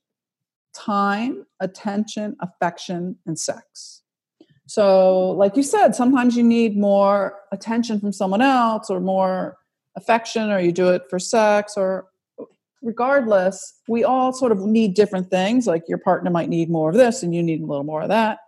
time, 0.74 1.46
attention, 1.60 2.36
affection, 2.40 3.16
and 3.26 3.38
sex. 3.38 4.02
So, 4.66 5.30
like 5.30 5.56
you 5.56 5.62
said, 5.62 5.94
sometimes 5.94 6.36
you 6.36 6.42
need 6.42 6.76
more 6.76 7.38
attention 7.52 8.00
from 8.00 8.12
someone 8.12 8.42
else 8.42 8.90
or 8.90 8.98
more 9.00 9.56
affection, 9.96 10.50
or 10.50 10.58
you 10.58 10.72
do 10.72 10.88
it 10.88 11.02
for 11.08 11.18
sex, 11.18 11.74
or 11.76 12.06
regardless, 12.82 13.74
we 13.88 14.04
all 14.04 14.32
sort 14.32 14.52
of 14.52 14.60
need 14.60 14.94
different 14.94 15.30
things. 15.30 15.66
Like 15.66 15.84
your 15.88 15.98
partner 15.98 16.30
might 16.30 16.48
need 16.48 16.70
more 16.70 16.90
of 16.90 16.96
this, 16.96 17.22
and 17.22 17.34
you 17.34 17.42
need 17.42 17.60
a 17.60 17.66
little 17.66 17.84
more 17.84 18.02
of 18.02 18.08
that. 18.08 18.38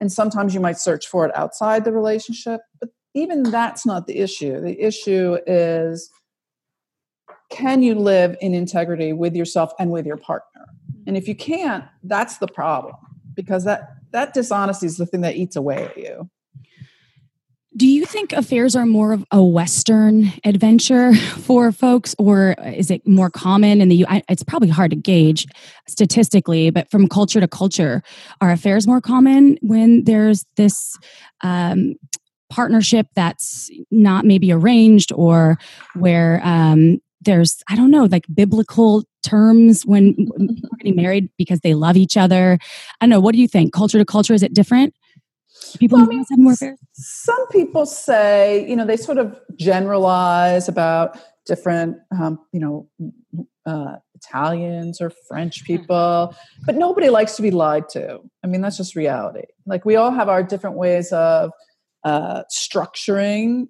And 0.00 0.10
sometimes 0.10 0.54
you 0.54 0.60
might 0.60 0.78
search 0.78 1.06
for 1.06 1.24
it 1.24 1.36
outside 1.36 1.84
the 1.84 1.92
relationship, 1.92 2.60
but 2.80 2.90
even 3.14 3.44
that's 3.44 3.86
not 3.86 4.06
the 4.06 4.18
issue. 4.18 4.60
The 4.60 4.80
issue 4.80 5.38
is 5.46 6.10
can 7.50 7.82
you 7.82 7.94
live 7.94 8.36
in 8.40 8.54
integrity 8.54 9.12
with 9.12 9.36
yourself 9.36 9.72
and 9.78 9.90
with 9.90 10.06
your 10.06 10.16
partner? 10.16 10.66
And 11.06 11.16
if 11.16 11.28
you 11.28 11.34
can't, 11.34 11.84
that's 12.02 12.38
the 12.38 12.48
problem 12.48 12.96
because 13.34 13.64
that 13.64 13.90
that 14.12 14.34
dishonesty 14.34 14.86
is 14.86 14.96
the 14.96 15.06
thing 15.06 15.20
that 15.22 15.36
eats 15.36 15.56
away 15.56 15.84
at 15.84 15.96
you. 15.96 16.30
Do 17.76 17.88
you 17.88 18.06
think 18.06 18.32
affairs 18.32 18.76
are 18.76 18.86
more 18.86 19.12
of 19.12 19.24
a 19.32 19.42
Western 19.42 20.32
adventure 20.44 21.12
for 21.14 21.72
folks, 21.72 22.14
or 22.18 22.54
is 22.64 22.90
it 22.90 23.06
more 23.06 23.30
common 23.30 23.80
in 23.80 23.88
the 23.88 23.96
U? 23.96 24.06
It's 24.28 24.44
probably 24.44 24.68
hard 24.68 24.90
to 24.92 24.96
gauge 24.96 25.46
statistically, 25.88 26.70
but 26.70 26.88
from 26.90 27.08
culture 27.08 27.40
to 27.40 27.48
culture, 27.48 28.02
are 28.40 28.52
affairs 28.52 28.86
more 28.86 29.00
common 29.00 29.58
when 29.60 30.04
there's 30.04 30.46
this 30.56 30.96
um, 31.42 31.96
partnership 32.54 33.08
that's 33.14 33.68
not 33.90 34.24
maybe 34.24 34.52
arranged, 34.52 35.12
or 35.12 35.58
where 35.94 36.40
um, 36.44 37.00
there's 37.20 37.62
I 37.68 37.74
don't 37.74 37.90
know, 37.90 38.04
like 38.04 38.26
biblical 38.32 39.02
terms 39.22 39.84
when 39.84 40.14
people 40.14 40.68
are 40.72 40.78
getting 40.78 40.96
married 40.96 41.30
because 41.36 41.60
they 41.60 41.74
love 41.74 41.96
each 41.96 42.16
other. 42.16 42.58
I 43.00 43.06
don't 43.06 43.10
know. 43.10 43.20
What 43.20 43.34
do 43.34 43.40
you 43.40 43.48
think? 43.48 43.72
Culture 43.72 43.98
to 43.98 44.04
culture, 44.04 44.34
is 44.34 44.42
it 44.42 44.54
different? 44.54 44.94
People 45.78 45.98
well, 45.98 46.06
I 46.06 46.08
mean, 46.08 46.24
more 46.36 46.52
affairs? 46.52 46.78
Some 46.92 47.48
people 47.48 47.86
say, 47.86 48.68
you 48.68 48.76
know, 48.76 48.86
they 48.86 48.96
sort 48.96 49.18
of 49.18 49.40
generalize 49.56 50.68
about 50.68 51.18
different, 51.46 51.96
um, 52.12 52.38
you 52.52 52.60
know, 52.60 52.88
uh, 53.66 53.96
Italians 54.14 55.00
or 55.00 55.10
French 55.28 55.60
hmm. 55.60 55.66
people, 55.66 56.34
but 56.64 56.76
nobody 56.76 57.08
likes 57.08 57.36
to 57.36 57.42
be 57.42 57.50
lied 57.50 57.88
to. 57.90 58.20
I 58.42 58.46
mean, 58.46 58.60
that's 58.60 58.76
just 58.76 58.94
reality. 58.94 59.46
Like 59.66 59.84
we 59.84 59.96
all 59.96 60.10
have 60.10 60.28
our 60.28 60.42
different 60.42 60.76
ways 60.76 61.12
of 61.12 61.50
uh, 62.04 62.42
structuring 62.52 63.68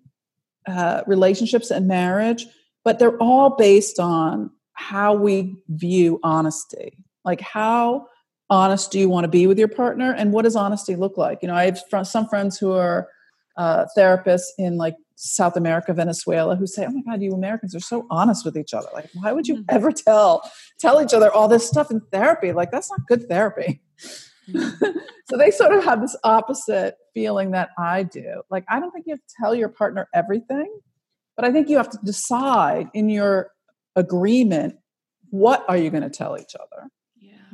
uh, 0.66 1.02
relationships 1.06 1.70
and 1.70 1.86
marriage, 1.86 2.46
but 2.84 2.98
they're 2.98 3.18
all 3.18 3.56
based 3.56 3.98
on 3.98 4.50
how 4.72 5.14
we 5.14 5.56
view 5.68 6.18
honesty. 6.22 6.98
Like 7.24 7.40
how 7.40 8.06
honest 8.50 8.90
do 8.90 8.98
you 8.98 9.08
want 9.08 9.24
to 9.24 9.28
be 9.28 9.46
with 9.46 9.58
your 9.58 9.68
partner 9.68 10.12
and 10.12 10.32
what 10.32 10.42
does 10.42 10.54
honesty 10.54 10.96
look 10.96 11.16
like 11.16 11.38
you 11.40 11.48
know 11.48 11.54
i 11.54 11.64
have 11.64 12.06
some 12.06 12.28
friends 12.28 12.58
who 12.58 12.72
are 12.72 13.08
uh, 13.56 13.86
therapists 13.96 14.48
in 14.58 14.76
like 14.76 14.94
south 15.16 15.56
america 15.56 15.94
venezuela 15.94 16.54
who 16.54 16.66
say 16.66 16.84
oh 16.84 16.90
my 16.90 17.00
god 17.10 17.22
you 17.22 17.32
americans 17.32 17.74
are 17.74 17.80
so 17.80 18.06
honest 18.10 18.44
with 18.44 18.56
each 18.56 18.74
other 18.74 18.88
like 18.92 19.08
why 19.14 19.32
would 19.32 19.48
you 19.48 19.56
mm-hmm. 19.56 19.74
ever 19.76 19.90
tell 19.90 20.42
tell 20.78 21.00
each 21.00 21.14
other 21.14 21.32
all 21.32 21.48
this 21.48 21.66
stuff 21.66 21.90
in 21.90 22.00
therapy 22.12 22.52
like 22.52 22.70
that's 22.70 22.90
not 22.90 23.00
good 23.08 23.26
therapy. 23.28 23.80
so 25.26 25.36
they 25.36 25.50
sort 25.50 25.72
of 25.72 25.84
have 25.84 26.00
this 26.00 26.16
opposite 26.24 26.96
feeling 27.12 27.50
that 27.52 27.70
i 27.78 28.02
do 28.02 28.42
like 28.50 28.64
i 28.68 28.78
don't 28.78 28.90
think 28.90 29.06
you 29.06 29.12
have 29.12 29.20
to 29.20 29.34
tell 29.40 29.54
your 29.54 29.68
partner 29.68 30.08
everything 30.14 30.70
but 31.36 31.44
i 31.44 31.52
think 31.52 31.68
you 31.68 31.76
have 31.76 31.90
to 31.90 31.98
decide 32.04 32.88
in 32.94 33.08
your 33.08 33.50
agreement 33.96 34.76
what 35.30 35.64
are 35.68 35.76
you 35.76 35.90
going 35.90 36.02
to 36.02 36.10
tell 36.10 36.38
each 36.38 36.54
other 36.54 36.88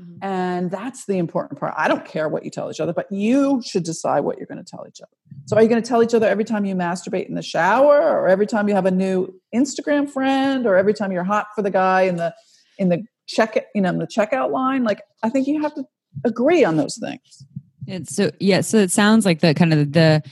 Mm-hmm. 0.01 0.25
And 0.25 0.71
that's 0.71 1.07
the 1.07 1.19
important 1.19 1.59
part. 1.59 1.75
I 1.77 1.89
don't 1.89 2.05
care 2.05 2.29
what 2.29 2.45
you 2.45 2.51
tell 2.51 2.71
each 2.71 2.81
other, 2.81 2.93
but 2.93 3.11
you 3.11 3.63
should 3.65 3.85
decide 3.85 4.21
what 4.21 4.39
you're 4.39 4.47
going 4.47 4.63
to 4.63 4.69
tell 4.69 4.87
each 4.89 5.01
other. 5.01 5.11
So, 5.47 5.57
are 5.57 5.63
you 5.63 5.69
going 5.69 5.83
to 5.83 5.89
tell 5.89 6.03
each 6.03 6.15
other 6.15 6.27
every 6.27 6.45
time 6.45 6.65
you 6.65 6.75
masturbate 6.75 7.29
in 7.29 7.35
the 7.35 7.43
shower, 7.43 8.01
or 8.01 8.29
every 8.29 8.47
time 8.47 8.69
you 8.69 8.75
have 8.75 8.87
a 8.87 8.91
new 8.91 9.41
Instagram 9.55 10.09
friend, 10.09 10.67
or 10.67 10.77
every 10.77 10.95
time 10.95 11.13
you're 11.13 11.25
hot 11.25 11.49
for 11.55 11.63
the 11.63 11.71
guy 11.71 12.03
in 12.03 12.17
the 12.17 12.35
in 12.79 12.89
the 12.89 13.05
check 13.27 13.67
you 13.75 13.83
know 13.83 13.91
in 13.91 13.99
the 13.99 14.07
checkout 14.07 14.51
line? 14.51 14.85
Like, 14.85 15.03
I 15.23 15.29
think 15.29 15.47
you 15.47 15.61
have 15.63 15.75
to 15.75 15.85
agree 16.25 16.65
on 16.65 16.77
those 16.77 16.99
things. 16.99 17.45
It's 17.87 18.15
so 18.15 18.31
yeah. 18.41 18.61
So 18.61 18.79
it 18.79 18.91
sounds 18.91 19.25
like 19.25 19.41
the 19.41 19.55
kind 19.55 19.73
of 19.73 19.93
the 19.93 20.23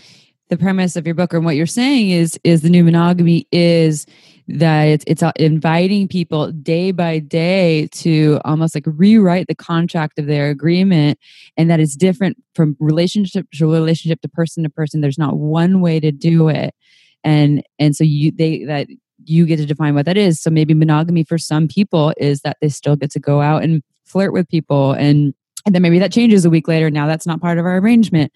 the 0.48 0.56
premise 0.56 0.96
of 0.96 1.06
your 1.06 1.14
book 1.14 1.32
and 1.32 1.44
what 1.44 1.56
you're 1.56 1.66
saying 1.66 2.10
is 2.10 2.38
is 2.44 2.62
the 2.62 2.70
new 2.70 2.84
monogamy 2.84 3.46
is 3.52 4.06
that 4.48 4.84
it's 4.84 5.04
it's 5.06 5.22
uh, 5.22 5.32
inviting 5.36 6.08
people 6.08 6.50
day 6.52 6.90
by 6.90 7.18
day 7.18 7.86
to 7.92 8.40
almost 8.44 8.74
like 8.74 8.84
rewrite 8.86 9.46
the 9.46 9.54
contract 9.54 10.18
of 10.18 10.26
their 10.26 10.48
agreement 10.48 11.18
and 11.56 11.70
that 11.70 11.80
is 11.80 11.94
different 11.94 12.36
from 12.54 12.76
relationship 12.80 13.46
to 13.52 13.70
relationship 13.70 14.20
to 14.22 14.28
person 14.28 14.62
to 14.62 14.70
person 14.70 15.00
there's 15.00 15.18
not 15.18 15.36
one 15.36 15.80
way 15.82 16.00
to 16.00 16.10
do 16.10 16.48
it 16.48 16.74
and 17.24 17.62
and 17.78 17.94
so 17.94 18.02
you 18.02 18.30
they 18.30 18.64
that 18.64 18.86
you 19.24 19.44
get 19.44 19.58
to 19.58 19.66
define 19.66 19.94
what 19.94 20.06
that 20.06 20.16
is 20.16 20.40
so 20.40 20.48
maybe 20.48 20.72
monogamy 20.72 21.24
for 21.24 21.36
some 21.36 21.68
people 21.68 22.14
is 22.16 22.40
that 22.40 22.56
they 22.62 22.70
still 22.70 22.96
get 22.96 23.10
to 23.10 23.20
go 23.20 23.42
out 23.42 23.62
and 23.62 23.82
flirt 24.06 24.32
with 24.32 24.48
people 24.48 24.92
and 24.92 25.34
and 25.66 25.74
then 25.74 25.82
maybe 25.82 25.98
that 25.98 26.12
changes 26.12 26.44
a 26.44 26.50
week 26.50 26.68
later. 26.68 26.90
Now 26.90 27.06
that's 27.06 27.26
not 27.26 27.40
part 27.40 27.58
of 27.58 27.66
our 27.66 27.78
arrangement. 27.78 28.32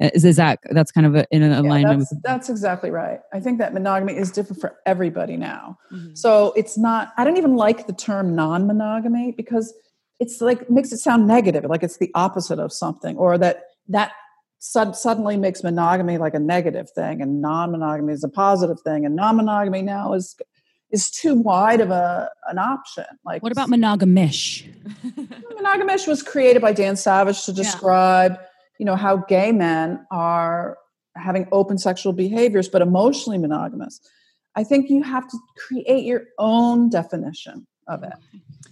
Uh, 0.00 0.10
is, 0.14 0.24
is 0.24 0.36
that 0.36 0.60
that's 0.70 0.92
kind 0.92 1.06
of 1.06 1.14
a, 1.14 1.26
in 1.30 1.42
an 1.42 1.52
alignment 1.52 1.82
yeah, 1.82 1.96
that's, 1.98 2.10
with 2.12 2.22
that's 2.22 2.48
exactly 2.50 2.90
right. 2.90 3.20
I 3.32 3.40
think 3.40 3.58
that 3.58 3.72
monogamy 3.72 4.16
is 4.16 4.30
different 4.30 4.60
for 4.60 4.76
everybody 4.86 5.36
now. 5.36 5.78
Mm-hmm. 5.92 6.14
so 6.14 6.52
it's 6.56 6.76
not 6.76 7.12
i 7.16 7.22
don't 7.22 7.36
even 7.36 7.54
like 7.54 7.86
the 7.86 7.92
term 7.92 8.34
non-monogamy 8.34 9.32
because 9.36 9.72
it's 10.18 10.40
like 10.40 10.68
makes 10.68 10.90
it 10.90 10.98
sound 10.98 11.28
negative 11.28 11.64
like 11.64 11.84
it's 11.84 11.98
the 11.98 12.10
opposite 12.14 12.58
of 12.58 12.72
something 12.72 13.16
or 13.16 13.38
that 13.38 13.64
that 13.88 14.12
suddenly 14.58 15.36
makes 15.36 15.62
monogamy 15.62 16.18
like 16.18 16.34
a 16.34 16.40
negative 16.40 16.90
thing 16.90 17.22
and 17.22 17.40
non-monogamy 17.40 18.12
is 18.12 18.24
a 18.24 18.28
positive 18.28 18.80
thing 18.80 19.06
and 19.06 19.14
non-monogamy 19.14 19.82
now 19.82 20.12
is 20.12 20.34
is 20.90 21.10
too 21.10 21.34
wide 21.34 21.80
of 21.80 21.90
a 21.90 22.30
an 22.48 22.58
option. 22.58 23.04
Like 23.24 23.42
what 23.42 23.52
about 23.52 23.68
monogamish? 23.68 24.68
monogamish 25.58 26.06
was 26.06 26.22
created 26.22 26.62
by 26.62 26.72
Dan 26.72 26.96
Savage 26.96 27.44
to 27.44 27.52
describe, 27.52 28.32
yeah. 28.32 28.46
you 28.78 28.86
know, 28.86 28.96
how 28.96 29.18
gay 29.18 29.52
men 29.52 30.06
are 30.10 30.78
having 31.16 31.48
open 31.50 31.78
sexual 31.78 32.12
behaviors 32.12 32.68
but 32.68 32.82
emotionally 32.82 33.38
monogamous. 33.38 34.00
I 34.54 34.64
think 34.64 34.88
you 34.88 35.02
have 35.02 35.28
to 35.28 35.38
create 35.56 36.04
your 36.04 36.24
own 36.38 36.88
definition 36.88 37.66
of 37.88 38.02
it. 38.02 38.12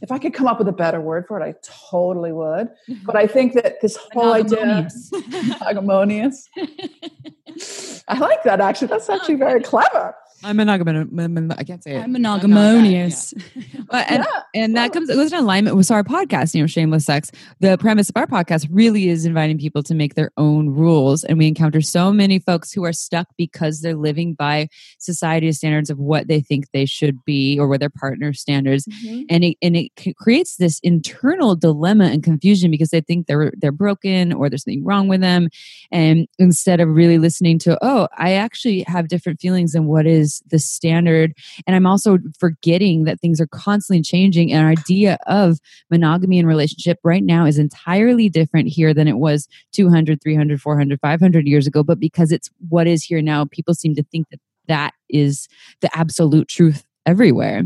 If 0.01 0.11
I 0.13 0.19
could 0.19 0.35
come 0.35 0.47
up 0.47 0.59
with 0.59 0.69
a 0.69 0.73
better 0.73 1.01
word 1.01 1.27
for 1.27 1.41
it, 1.41 1.45
I 1.45 1.55
totally 1.91 2.33
would. 2.33 2.69
But 3.05 3.17
I 3.17 3.27
think 3.27 3.55
that 3.55 3.81
this 3.81 3.97
whole 4.13 4.33
idea, 4.33 4.89
monogamous. 5.13 6.49
I 8.09 8.19
like 8.19 8.43
that 8.45 8.61
actually. 8.61 8.89
That's 8.89 9.09
actually 9.09 9.37
very 9.37 9.63
clever. 9.63 10.15
I'm 10.45 10.57
monogamous. 10.57 11.57
I 11.59 11.65
can't 11.65 11.83
say 11.83 11.97
it. 11.97 12.01
I'm 12.01 12.13
monogamous. 12.13 13.33
Yeah. 13.55 13.63
and, 13.93 14.25
yeah. 14.25 14.43
and 14.55 14.77
that 14.77 14.93
comes 14.93 15.09
it 15.09 15.15
goes 15.15 15.33
in 15.33 15.39
alignment 15.39 15.77
with 15.77 15.91
our 15.91 16.05
podcast, 16.05 16.55
you 16.55 16.61
know, 16.61 16.67
Shameless 16.67 17.07
Sex. 17.07 17.31
The 17.61 17.79
premise 17.79 18.11
of 18.11 18.17
our 18.17 18.27
podcast 18.27 18.69
really 18.71 19.09
is 19.09 19.25
inviting 19.25 19.59
people 19.59 19.83
to 19.85 19.95
make 19.95 20.15
their 20.15 20.31
own 20.37 20.69
rules. 20.69 21.25
And 21.25 21.39
we 21.39 21.49
encounter 21.49 21.81
so 21.81 22.13
many 22.13 22.39
folks 22.39 22.73
who 22.73 22.85
are 22.85 22.93
stuck 22.93 23.29
because 23.39 23.81
they're 23.81 23.97
living 23.97 24.35
by 24.35 24.69
society's 24.99 25.57
standards 25.57 25.89
of 25.89 25.99
what 25.99 26.29
they 26.29 26.41
think 26.41 26.71
they 26.73 26.85
should 26.85 27.25
be 27.25 27.59
or 27.59 27.67
what 27.67 27.81
their 27.81 27.91
partner's 27.91 28.41
standards. 28.41 28.87
Mm-hmm. 28.87 29.23
And 29.31 29.45
it 29.45 29.57
and 29.63 29.77
it 29.77 29.93
creates 30.17 30.57
this 30.57 30.79
internal 30.83 31.57
dilemma 31.57 32.07
and 32.07 32.23
confusion 32.23 32.71
because 32.71 32.91
they 32.91 33.01
think 33.01 33.27
they're 33.27 33.53
they're 33.57 33.73
broken 33.73 34.33
or 34.33 34.51
there's 34.51 34.65
something 34.65 34.85
wrong 34.85 35.09
with 35.09 35.23
them. 35.23 35.49
And 35.91 36.29
instead 36.39 36.81
of 36.81 36.89
really 36.89 37.19
listening 37.19 37.59
to, 37.61 37.79
oh, 37.81 38.09
I 38.19 38.35
actually 38.35 38.83
have 38.87 39.09
different 39.09 39.41
feelings 39.41 39.73
than 39.73 39.87
what 39.87 40.07
is 40.07 40.34
the 40.47 40.59
standard. 40.59 41.33
And 41.67 41.77
i'm 41.77 41.87
also 41.87 42.19
forgetting 42.39 43.05
that 43.05 43.21
things 43.21 43.41
are 43.41 43.47
constantly 43.47 44.03
changing 44.03 44.53
and 44.53 44.65
our 44.65 44.71
idea 44.71 45.19
of 45.27 45.59
monogamy 45.91 46.39
and 46.39 46.49
relationship 46.49 46.99
right 47.05 47.23
now 47.23 47.45
is 47.45 47.59
entirely 47.59 48.29
different 48.29 48.69
here 48.69 48.95
than 48.95 49.09
it 49.09 49.19
was 49.19 49.49
200 49.73 50.23
300 50.23 50.61
400 50.61 51.01
500 51.01 51.47
years 51.47 51.67
ago. 51.67 51.83
But 51.83 52.01
because 52.01 52.33
it's 52.33 52.51
what 52.69 52.87
is 52.87 53.03
here 53.05 53.23
now 53.23 53.45
people 53.47 53.75
seem 53.75 53.95
to 53.95 54.03
think 54.05 54.29
that 54.31 54.41
that 54.69 54.95
is 55.09 55.49
the 55.81 55.97
absolute 55.97 56.49
truth 56.49 56.85
everywhere. 57.07 57.65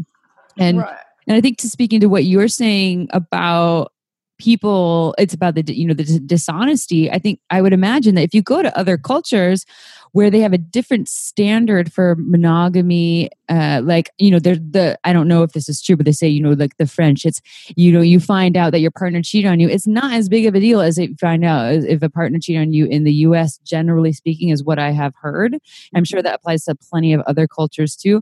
And 0.58 0.78
right. 0.78 0.96
and 1.26 1.36
i 1.36 1.40
think 1.40 1.58
to 1.58 1.68
speaking 1.68 2.00
to 2.00 2.08
what 2.08 2.24
you're 2.24 2.48
saying 2.48 3.08
about 3.12 3.92
people 4.38 5.14
it's 5.18 5.34
about 5.34 5.54
the 5.54 5.62
you 5.74 5.86
know 5.86 5.94
the 5.94 6.20
dishonesty 6.20 7.10
i 7.10 7.18
think 7.18 7.40
i 7.50 7.60
would 7.60 7.72
imagine 7.72 8.14
that 8.14 8.22
if 8.22 8.32
you 8.32 8.40
go 8.40 8.62
to 8.62 8.76
other 8.78 8.96
cultures 8.96 9.64
where 10.12 10.30
they 10.30 10.40
have 10.40 10.52
a 10.52 10.58
different 10.58 11.08
standard 11.08 11.92
for 11.92 12.16
monogamy 12.18 13.30
uh 13.48 13.80
like 13.84 14.10
you 14.18 14.30
know 14.30 14.38
they're 14.38 14.56
the 14.56 14.98
i 15.04 15.12
don't 15.12 15.28
know 15.28 15.42
if 15.42 15.52
this 15.52 15.68
is 15.68 15.80
true 15.80 15.96
but 15.96 16.06
they 16.06 16.12
say 16.12 16.28
you 16.28 16.42
know 16.42 16.52
like 16.52 16.76
the 16.78 16.86
french 16.86 17.24
it's 17.24 17.40
you 17.76 17.92
know 17.92 18.00
you 18.00 18.20
find 18.20 18.56
out 18.56 18.72
that 18.72 18.80
your 18.80 18.90
partner 18.90 19.22
cheated 19.22 19.50
on 19.50 19.60
you. 19.60 19.68
It's 19.68 19.86
not 19.86 20.12
as 20.12 20.28
big 20.28 20.46
of 20.46 20.54
a 20.54 20.60
deal 20.60 20.80
as 20.80 20.98
if 20.98 21.10
you 21.10 21.16
find 21.20 21.44
out 21.44 21.72
if 21.74 22.02
a 22.02 22.10
partner 22.10 22.38
cheated 22.40 22.62
on 22.62 22.72
you 22.72 22.86
in 22.86 23.04
the 23.04 23.12
us 23.12 23.58
generally 23.58 24.12
speaking 24.12 24.48
is 24.50 24.64
what 24.64 24.78
i 24.78 24.90
have 24.90 25.14
heard. 25.20 25.56
I'm 25.94 26.04
sure 26.04 26.22
that 26.22 26.34
applies 26.34 26.64
to 26.64 26.74
plenty 26.74 27.12
of 27.12 27.20
other 27.22 27.46
cultures 27.46 27.96
too. 27.96 28.20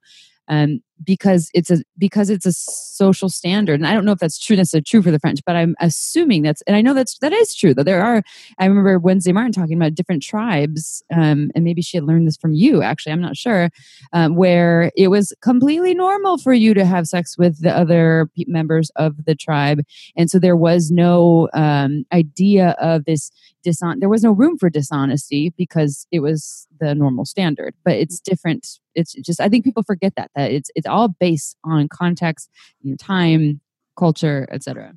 Um, 0.48 0.80
because 1.04 1.50
it's 1.54 1.70
a 1.70 1.78
because 1.98 2.30
it's 2.30 2.46
a 2.46 2.52
social 2.52 3.28
standard. 3.28 3.74
And 3.74 3.86
i 3.86 3.94
don't 3.94 4.04
know 4.04 4.12
if 4.12 4.18
that's 4.18 4.38
true 4.38 4.56
necessarily 4.56 4.82
true 4.82 5.02
for 5.02 5.10
the 5.10 5.18
french 5.18 5.40
but 5.44 5.56
i'm 5.56 5.74
assuming 5.80 6.42
that's 6.42 6.62
and 6.62 6.76
i 6.76 6.80
know 6.80 6.94
that's 6.94 7.18
that 7.18 7.32
is 7.32 7.54
true 7.54 7.74
that 7.74 7.84
there 7.84 8.02
are 8.02 8.22
i 8.58 8.64
remember 8.64 8.98
wednesday 8.98 9.32
martin 9.32 9.52
talking 9.52 9.76
about 9.76 9.94
different 9.94 10.22
tribes 10.22 11.02
um, 11.14 11.50
and 11.54 11.64
maybe 11.64 11.82
she 11.82 11.96
had 11.96 12.04
learned 12.04 12.26
this 12.26 12.36
from 12.36 12.52
you 12.52 12.82
actually 12.82 13.12
i'm 13.12 13.20
not 13.20 13.36
sure 13.36 13.70
um, 14.12 14.36
where 14.36 14.90
it 14.96 15.08
was 15.08 15.32
completely 15.42 15.94
normal 15.94 16.38
for 16.38 16.52
you 16.52 16.74
to 16.74 16.84
have 16.84 17.06
sex 17.06 17.36
with 17.38 17.60
the 17.60 17.76
other 17.76 18.30
members 18.46 18.90
of 18.96 19.24
the 19.24 19.34
tribe. 19.34 19.82
And 20.16 20.30
so 20.30 20.38
there 20.38 20.56
was 20.56 20.90
no 20.90 21.48
um, 21.54 22.04
idea 22.12 22.76
of 22.80 23.04
this 23.04 23.30
dishon 23.66 23.98
there 23.98 24.08
was 24.08 24.22
no 24.22 24.30
room 24.30 24.56
for 24.56 24.70
dishonesty 24.70 25.52
because 25.56 26.06
it 26.12 26.20
was 26.20 26.68
the 26.78 26.94
normal 26.94 27.24
standard 27.24 27.74
but 27.84 27.94
it's 27.94 28.20
different 28.20 28.78
it's 28.94 29.14
just 29.14 29.40
i 29.40 29.48
think 29.48 29.64
people 29.64 29.82
forget 29.82 30.12
that 30.16 30.30
that 30.36 30.52
it's 30.52 30.70
it's 30.74 30.85
all 30.86 31.08
based 31.08 31.56
on 31.64 31.88
context 31.88 32.50
and 32.84 32.98
time 32.98 33.60
culture 33.96 34.46
etc 34.50 34.92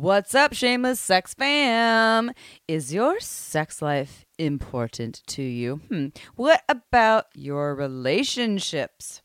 What's 0.00 0.32
up, 0.32 0.52
shameless 0.52 1.00
sex 1.00 1.34
fam? 1.34 2.30
Is 2.68 2.94
your 2.94 3.18
sex 3.18 3.82
life 3.82 4.24
important 4.38 5.24
to 5.26 5.42
you? 5.42 5.80
Hmm. 5.88 6.06
What 6.36 6.62
about 6.68 7.24
your 7.34 7.74
relationships? 7.74 9.22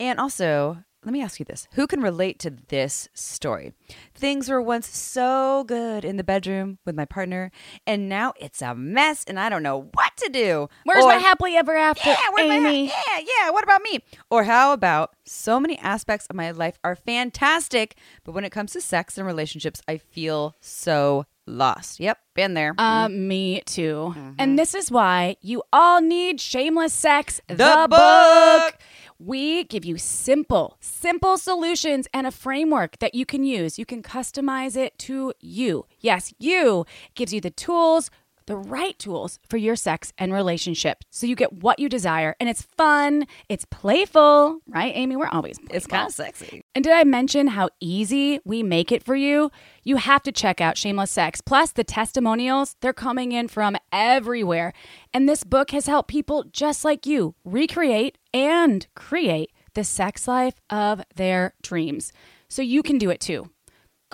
And 0.00 0.18
also, 0.18 0.78
let 1.06 1.12
me 1.12 1.22
ask 1.22 1.38
you 1.38 1.44
this 1.46 1.68
who 1.74 1.86
can 1.86 2.02
relate 2.02 2.38
to 2.40 2.50
this 2.50 3.08
story? 3.14 3.72
Things 4.14 4.48
were 4.48 4.60
once 4.60 4.88
so 4.88 5.64
good 5.64 6.04
in 6.04 6.16
the 6.16 6.24
bedroom 6.24 6.78
with 6.84 6.96
my 6.96 7.04
partner, 7.04 7.52
and 7.86 8.08
now 8.08 8.32
it's 8.40 8.60
a 8.60 8.74
mess, 8.74 9.24
and 9.28 9.38
I 9.38 9.48
don't 9.48 9.62
know 9.62 9.88
what 9.94 10.16
to 10.18 10.28
do. 10.28 10.68
Where's 10.84 11.04
Or- 11.04 11.08
my 11.08 11.18
happily 11.18 11.56
ever 11.56 11.76
after, 11.76 12.10
yeah, 12.10 12.16
where's 12.32 12.48
my- 12.48 12.56
Amy? 12.56 12.86
yeah, 12.88 13.18
yeah. 13.38 13.50
What 13.50 13.62
about 13.62 13.82
me? 13.82 14.00
Or 14.30 14.44
how 14.44 14.72
about 14.72 15.14
so 15.24 15.60
many 15.60 15.78
aspects 15.78 16.26
of 16.28 16.34
my 16.34 16.50
life 16.50 16.78
are 16.82 16.96
fantastic, 16.96 17.96
but 18.24 18.32
when 18.32 18.44
it 18.44 18.50
comes 18.50 18.72
to 18.72 18.80
sex 18.80 19.16
and 19.16 19.26
relationships, 19.26 19.80
I 19.86 19.98
feel 19.98 20.56
so 20.60 21.24
lost. 21.46 22.00
Yep, 22.00 22.18
been 22.34 22.54
there. 22.54 22.74
Uh, 22.78 23.08
me 23.08 23.62
too. 23.66 24.14
And 24.38 24.58
this 24.58 24.74
is 24.74 24.90
why 24.90 25.36
you 25.40 25.62
all 25.72 26.00
need 26.00 26.40
Shameless 26.40 26.92
Sex, 26.92 27.40
the, 27.48 27.86
book. 27.88 28.74
We 29.18 29.64
give 29.64 29.84
you 29.84 29.96
simple, 29.96 30.76
simple 30.80 31.38
solutions 31.38 32.06
and 32.12 32.26
a 32.26 32.30
framework 32.30 32.98
that 32.98 33.14
you 33.14 33.24
can 33.24 33.44
use. 33.44 33.78
You 33.78 33.86
can 33.86 34.02
customize 34.02 34.76
it 34.76 34.98
to 35.00 35.32
you. 35.40 35.86
Yes, 36.00 36.34
you 36.38 36.84
gives 37.14 37.32
you 37.32 37.40
the 37.40 37.50
tools, 37.50 38.10
the 38.46 38.56
right 38.56 38.98
tools 38.98 39.38
for 39.48 39.56
your 39.56 39.76
sex 39.76 40.12
and 40.18 40.32
relationship. 40.32 41.04
So 41.10 41.26
you 41.26 41.36
get 41.36 41.52
what 41.52 41.78
you 41.78 41.88
desire 41.88 42.36
and 42.40 42.48
it's 42.48 42.62
fun, 42.62 43.26
it's 43.48 43.64
playful, 43.64 44.60
right, 44.68 44.92
Amy? 44.94 45.16
We're 45.16 45.28
always 45.28 45.58
playful. 45.58 45.76
it's 45.76 45.86
kind 45.86 46.06
of 46.06 46.14
sexy. 46.14 46.62
And 46.74 46.84
did 46.84 46.92
I 46.92 47.04
mention 47.04 47.48
how 47.48 47.68
easy 47.80 48.40
we 48.44 48.62
make 48.62 48.92
it 48.92 49.02
for 49.02 49.16
you? 49.16 49.50
You 49.82 49.96
have 49.96 50.22
to 50.24 50.32
check 50.32 50.60
out 50.60 50.76
Shameless 50.76 51.10
Sex. 51.10 51.40
Plus, 51.40 51.72
the 51.72 51.84
testimonials, 51.84 52.76
they're 52.80 52.92
coming 52.92 53.32
in 53.32 53.48
from 53.48 53.76
everywhere. 53.92 54.72
And 55.12 55.28
this 55.28 55.44
book 55.44 55.70
has 55.70 55.86
helped 55.86 56.08
people 56.08 56.44
just 56.50 56.84
like 56.84 57.06
you 57.06 57.34
recreate 57.44 58.18
and 58.32 58.86
create 58.94 59.52
the 59.74 59.84
sex 59.84 60.26
life 60.26 60.54
of 60.70 61.02
their 61.14 61.54
dreams. 61.62 62.12
So 62.48 62.62
you 62.62 62.82
can 62.82 62.98
do 62.98 63.10
it 63.10 63.20
too. 63.20 63.50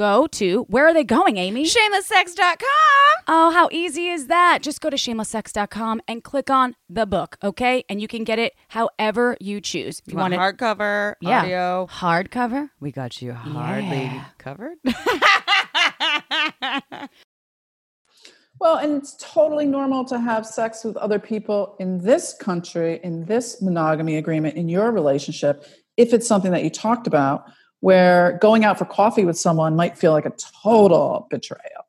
Go 0.02 0.26
to, 0.26 0.64
where 0.64 0.88
are 0.88 0.92
they 0.92 1.04
going, 1.04 1.36
Amy? 1.36 1.64
Shamelesssex.com. 1.64 3.22
Oh, 3.28 3.52
how 3.52 3.68
easy 3.70 4.08
is 4.08 4.26
that? 4.26 4.58
Just 4.60 4.80
go 4.80 4.90
to 4.90 4.96
shamelesssex.com 4.96 6.00
and 6.08 6.24
click 6.24 6.50
on 6.50 6.74
the 6.88 7.06
book, 7.06 7.36
okay? 7.40 7.84
And 7.88 8.02
you 8.02 8.08
can 8.08 8.24
get 8.24 8.40
it 8.40 8.52
however 8.66 9.36
you 9.40 9.60
choose. 9.60 10.02
If 10.04 10.12
You 10.12 10.18
want 10.18 10.34
it 10.34 10.40
hardcover, 10.40 11.14
yeah, 11.20 11.42
audio? 11.42 11.86
hardcover, 11.88 12.70
We 12.80 12.90
got 12.90 13.22
you 13.22 13.32
hardly 13.32 14.06
Yeah. 14.06 14.24
covered. 14.38 14.78
Well, 18.60 18.76
and 18.76 18.92
it's 18.94 19.16
totally 19.18 19.66
normal 19.66 20.04
to 20.04 20.20
have 20.20 20.46
sex 20.46 20.84
with 20.84 20.96
other 20.96 21.18
people 21.18 21.74
in 21.80 21.98
this 21.98 22.32
country, 22.32 23.00
in 23.02 23.24
this 23.24 23.60
monogamy 23.60 24.18
agreement, 24.18 24.56
in 24.56 24.68
your 24.68 24.92
relationship, 24.92 25.64
if 25.96 26.12
it's 26.12 26.28
something 26.28 26.52
that 26.52 26.62
you 26.62 26.70
talked 26.70 27.08
about, 27.08 27.46
where 27.82 28.38
going 28.40 28.64
out 28.64 28.78
for 28.78 28.84
coffee 28.84 29.24
with 29.24 29.36
someone 29.36 29.74
might 29.74 29.98
feel 29.98 30.12
like 30.12 30.24
a 30.24 30.32
total 30.62 31.26
betrayal. 31.30 31.84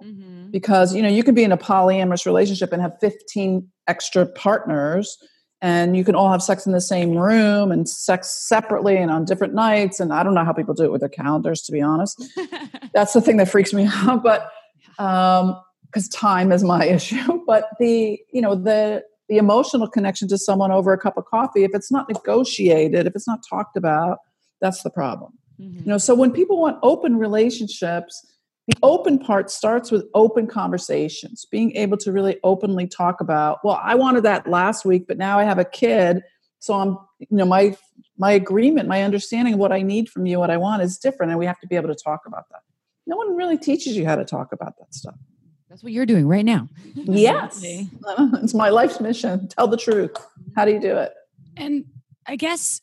Because, 0.49 0.95
you 0.95 1.03
know, 1.03 1.07
you 1.07 1.23
can 1.23 1.35
be 1.35 1.43
in 1.43 1.51
a 1.51 1.57
polyamorous 1.57 2.25
relationship 2.25 2.73
and 2.73 2.81
have 2.81 2.93
15 2.99 3.69
extra 3.87 4.25
partners, 4.25 5.19
and 5.61 5.95
you 5.95 6.03
can 6.03 6.15
all 6.15 6.31
have 6.31 6.41
sex 6.41 6.65
in 6.65 6.71
the 6.71 6.81
same 6.81 7.15
room 7.15 7.71
and 7.71 7.87
sex 7.87 8.31
separately 8.31 8.97
and 8.97 9.11
on 9.11 9.23
different 9.23 9.53
nights. 9.53 9.99
And 9.99 10.11
I 10.11 10.23
don't 10.23 10.33
know 10.33 10.43
how 10.43 10.51
people 10.51 10.73
do 10.73 10.83
it 10.83 10.91
with 10.91 11.01
their 11.01 11.09
calendars, 11.09 11.61
to 11.61 11.71
be 11.71 11.79
honest. 11.79 12.23
That's 12.95 13.13
the 13.13 13.21
thing 13.21 13.37
that 13.37 13.49
freaks 13.49 13.71
me 13.71 13.87
out. 13.87 14.23
But, 14.23 14.51
um, 14.97 15.55
because 15.85 16.09
time 16.09 16.51
is 16.51 16.63
my 16.63 16.85
issue 16.97 17.39
but 17.45 17.69
the 17.79 18.19
you 18.31 18.41
know 18.41 18.55
the 18.55 19.03
the 19.29 19.37
emotional 19.37 19.87
connection 19.87 20.27
to 20.27 20.39
someone 20.39 20.71
over 20.71 20.91
a 20.91 20.97
cup 20.97 21.17
of 21.17 21.25
coffee 21.25 21.63
if 21.63 21.71
it's 21.75 21.91
not 21.91 22.09
negotiated 22.09 23.05
if 23.05 23.15
it's 23.15 23.27
not 23.27 23.39
talked 23.47 23.77
about 23.77 24.17
that's 24.59 24.81
the 24.81 24.89
problem 24.89 25.31
Mm-hmm. 25.64 25.80
you 25.80 25.86
know 25.86 25.97
so 25.97 26.14
when 26.14 26.32
people 26.32 26.59
want 26.59 26.78
open 26.84 27.18
relationships 27.18 28.26
the 28.68 28.78
open 28.82 29.20
part 29.20 29.49
starts 29.51 29.91
with 29.91 30.05
open 30.14 30.47
conversations 30.47 31.45
being 31.49 31.76
able 31.76 31.97
to 31.97 32.11
really 32.11 32.38
openly 32.43 32.88
talk 32.88 33.22
about 33.22 33.59
well 33.64 33.80
i 33.84 33.95
wanted 33.95 34.24
that 34.24 34.47
last 34.47 34.84
week 34.86 35.05
but 35.07 35.18
now 35.18 35.39
i 35.39 35.43
have 35.43 35.59
a 35.59 35.66
kid 35.66 36.22
so 36.59 36.74
i'm 36.74 36.97
you 37.20 37.38
know 37.38 37.45
my 37.45 37.76
my 38.18 38.32
agreement 38.32 38.88
my 38.89 39.03
understanding 39.03 39.53
of 39.53 39.59
what 39.59 39.72
i 39.72 39.82
need 39.82 40.09
from 40.09 40.26
you 40.26 40.38
what 40.39 40.49
i 40.51 40.57
want 40.57 40.82
is 40.82 40.97
different 40.97 41.32
and 41.32 41.39
we 41.39 41.45
have 41.45 41.59
to 41.59 41.68
be 41.68 41.76
able 41.76 41.89
to 41.89 41.95
talk 41.95 42.22
about 42.26 42.45
that 42.49 42.61
no 43.07 43.16
one 43.16 43.36
really 43.36 43.57
teaches 43.57 43.95
you 43.97 44.05
how 44.05 44.16
to 44.16 44.26
talk 44.26 44.51
about 44.51 44.78
that 44.80 44.93
stuff 44.93 45.16
That's 45.70 45.84
what 45.84 45.91
you're 45.91 46.05
doing 46.05 46.28
right 46.28 46.45
now. 46.45 46.70
Yes. 46.95 47.64
It's 48.43 48.53
my 48.53 48.70
life's 48.70 48.99
mission. 49.01 49.47
Tell 49.47 49.68
the 49.68 49.78
truth. 49.78 50.16
How 50.55 50.66
do 50.66 50.72
you 50.72 50.80
do 50.80 50.95
it? 50.97 51.11
and 51.57 51.86
I 52.28 52.36
guess 52.38 52.80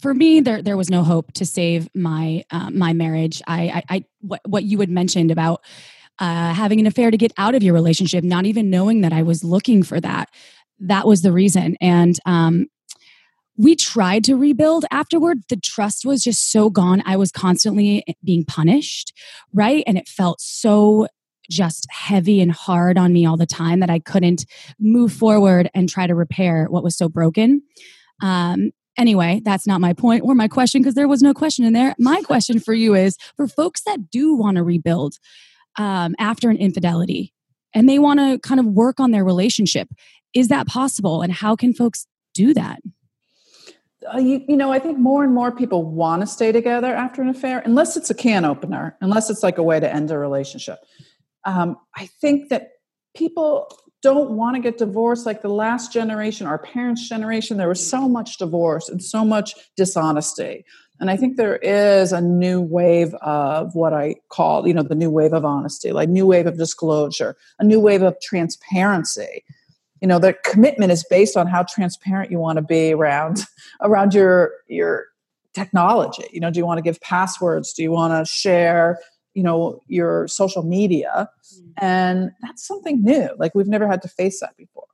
for 0.00 0.14
me, 0.14 0.40
there 0.40 0.62
there 0.62 0.76
was 0.76 0.90
no 0.90 1.02
hope 1.02 1.32
to 1.34 1.46
save 1.46 1.88
my 1.94 2.44
uh, 2.50 2.70
my 2.70 2.92
marriage. 2.92 3.42
I, 3.46 3.82
I, 3.88 3.96
I 3.96 4.04
what 4.20 4.40
what 4.46 4.64
you 4.64 4.80
had 4.80 4.90
mentioned 4.90 5.30
about 5.30 5.62
uh, 6.18 6.52
having 6.54 6.80
an 6.80 6.86
affair 6.86 7.10
to 7.10 7.16
get 7.16 7.32
out 7.36 7.54
of 7.54 7.62
your 7.62 7.74
relationship, 7.74 8.24
not 8.24 8.46
even 8.46 8.70
knowing 8.70 9.02
that 9.02 9.12
I 9.12 9.22
was 9.22 9.44
looking 9.44 9.82
for 9.82 10.00
that. 10.00 10.28
That 10.80 11.06
was 11.06 11.22
the 11.22 11.32
reason, 11.32 11.76
and 11.80 12.18
um, 12.24 12.66
we 13.56 13.76
tried 13.76 14.24
to 14.24 14.36
rebuild 14.36 14.86
afterward. 14.90 15.40
The 15.48 15.56
trust 15.56 16.06
was 16.06 16.24
just 16.24 16.50
so 16.50 16.70
gone. 16.70 17.02
I 17.04 17.16
was 17.16 17.30
constantly 17.30 18.04
being 18.24 18.44
punished, 18.44 19.12
right, 19.52 19.84
and 19.86 19.98
it 19.98 20.08
felt 20.08 20.40
so 20.40 21.06
just 21.50 21.86
heavy 21.90 22.40
and 22.40 22.52
hard 22.52 22.96
on 22.96 23.12
me 23.12 23.26
all 23.26 23.36
the 23.36 23.44
time 23.44 23.80
that 23.80 23.90
I 23.90 23.98
couldn't 23.98 24.46
move 24.78 25.12
forward 25.12 25.68
and 25.74 25.88
try 25.88 26.06
to 26.06 26.14
repair 26.14 26.66
what 26.70 26.84
was 26.84 26.96
so 26.96 27.08
broken. 27.08 27.62
Um, 28.22 28.70
anyway, 28.96 29.40
that's 29.44 29.66
not 29.66 29.80
my 29.80 29.92
point 29.92 30.22
or 30.24 30.34
my 30.34 30.48
question 30.48 30.82
because 30.82 30.94
there 30.94 31.08
was 31.08 31.22
no 31.22 31.34
question 31.34 31.64
in 31.64 31.72
there. 31.72 31.94
My 31.98 32.22
question 32.22 32.60
for 32.60 32.74
you 32.74 32.94
is 32.94 33.16
for 33.36 33.46
folks 33.48 33.82
that 33.82 34.10
do 34.10 34.34
want 34.34 34.56
to 34.56 34.62
rebuild 34.62 35.14
um, 35.78 36.14
after 36.18 36.50
an 36.50 36.56
infidelity 36.56 37.32
and 37.74 37.88
they 37.88 37.98
want 37.98 38.20
to 38.20 38.38
kind 38.46 38.60
of 38.60 38.66
work 38.66 39.00
on 39.00 39.10
their 39.10 39.24
relationship, 39.24 39.88
is 40.34 40.48
that 40.48 40.66
possible? 40.66 41.22
And 41.22 41.32
how 41.32 41.56
can 41.56 41.72
folks 41.72 42.06
do 42.34 42.54
that? 42.54 42.80
Uh, 44.12 44.18
you, 44.18 44.42
you 44.48 44.56
know, 44.56 44.72
I 44.72 44.78
think 44.78 44.98
more 44.98 45.22
and 45.22 45.34
more 45.34 45.52
people 45.52 45.84
want 45.84 46.22
to 46.22 46.26
stay 46.26 46.52
together 46.52 46.94
after 46.94 47.20
an 47.20 47.28
affair, 47.28 47.62
unless 47.64 47.96
it's 47.96 48.08
a 48.08 48.14
can 48.14 48.44
opener, 48.44 48.96
unless 49.00 49.28
it's 49.28 49.42
like 49.42 49.58
a 49.58 49.62
way 49.62 49.78
to 49.78 49.92
end 49.92 50.10
a 50.10 50.18
relationship. 50.18 50.78
Um, 51.44 51.76
I 51.96 52.06
think 52.06 52.48
that 52.48 52.70
people 53.14 53.70
don't 54.02 54.30
want 54.30 54.56
to 54.56 54.62
get 54.62 54.78
divorced 54.78 55.26
like 55.26 55.42
the 55.42 55.48
last 55.48 55.92
generation, 55.92 56.46
our 56.46 56.58
parents' 56.58 57.08
generation. 57.08 57.56
There 57.56 57.68
was 57.68 57.86
so 57.86 58.08
much 58.08 58.38
divorce 58.38 58.88
and 58.88 59.02
so 59.02 59.24
much 59.24 59.54
dishonesty. 59.76 60.64
And 61.00 61.10
I 61.10 61.16
think 61.16 61.36
there 61.36 61.56
is 61.56 62.12
a 62.12 62.20
new 62.20 62.60
wave 62.60 63.14
of 63.14 63.74
what 63.74 63.94
I 63.94 64.16
call, 64.28 64.68
you 64.68 64.74
know, 64.74 64.82
the 64.82 64.94
new 64.94 65.10
wave 65.10 65.32
of 65.32 65.44
honesty, 65.44 65.92
like 65.92 66.10
new 66.10 66.26
wave 66.26 66.46
of 66.46 66.58
disclosure, 66.58 67.36
a 67.58 67.64
new 67.64 67.80
wave 67.80 68.02
of 68.02 68.20
transparency. 68.20 69.44
You 70.02 70.08
know, 70.08 70.18
the 70.18 70.34
commitment 70.44 70.92
is 70.92 71.04
based 71.08 71.36
on 71.36 71.46
how 71.46 71.62
transparent 71.62 72.30
you 72.30 72.38
want 72.38 72.56
to 72.56 72.62
be 72.62 72.92
around 72.92 73.44
around 73.80 74.14
your 74.14 74.52
your 74.68 75.06
technology. 75.54 76.24
You 76.32 76.40
know, 76.40 76.50
do 76.50 76.58
you 76.58 76.66
want 76.66 76.78
to 76.78 76.82
give 76.82 77.00
passwords? 77.00 77.72
Do 77.72 77.82
you 77.82 77.90
want 77.90 78.12
to 78.12 78.30
share, 78.30 78.98
you 79.34 79.42
know, 79.42 79.80
your 79.86 80.28
social 80.28 80.62
media? 80.62 81.28
And 81.78 82.30
that's 82.42 82.66
something 82.66 83.02
new. 83.02 83.28
Like 83.38 83.54
we've 83.54 83.68
never 83.68 83.88
had 83.88 84.02
to 84.02 84.08
face 84.08 84.40
that 84.40 84.56
before. 84.56 84.84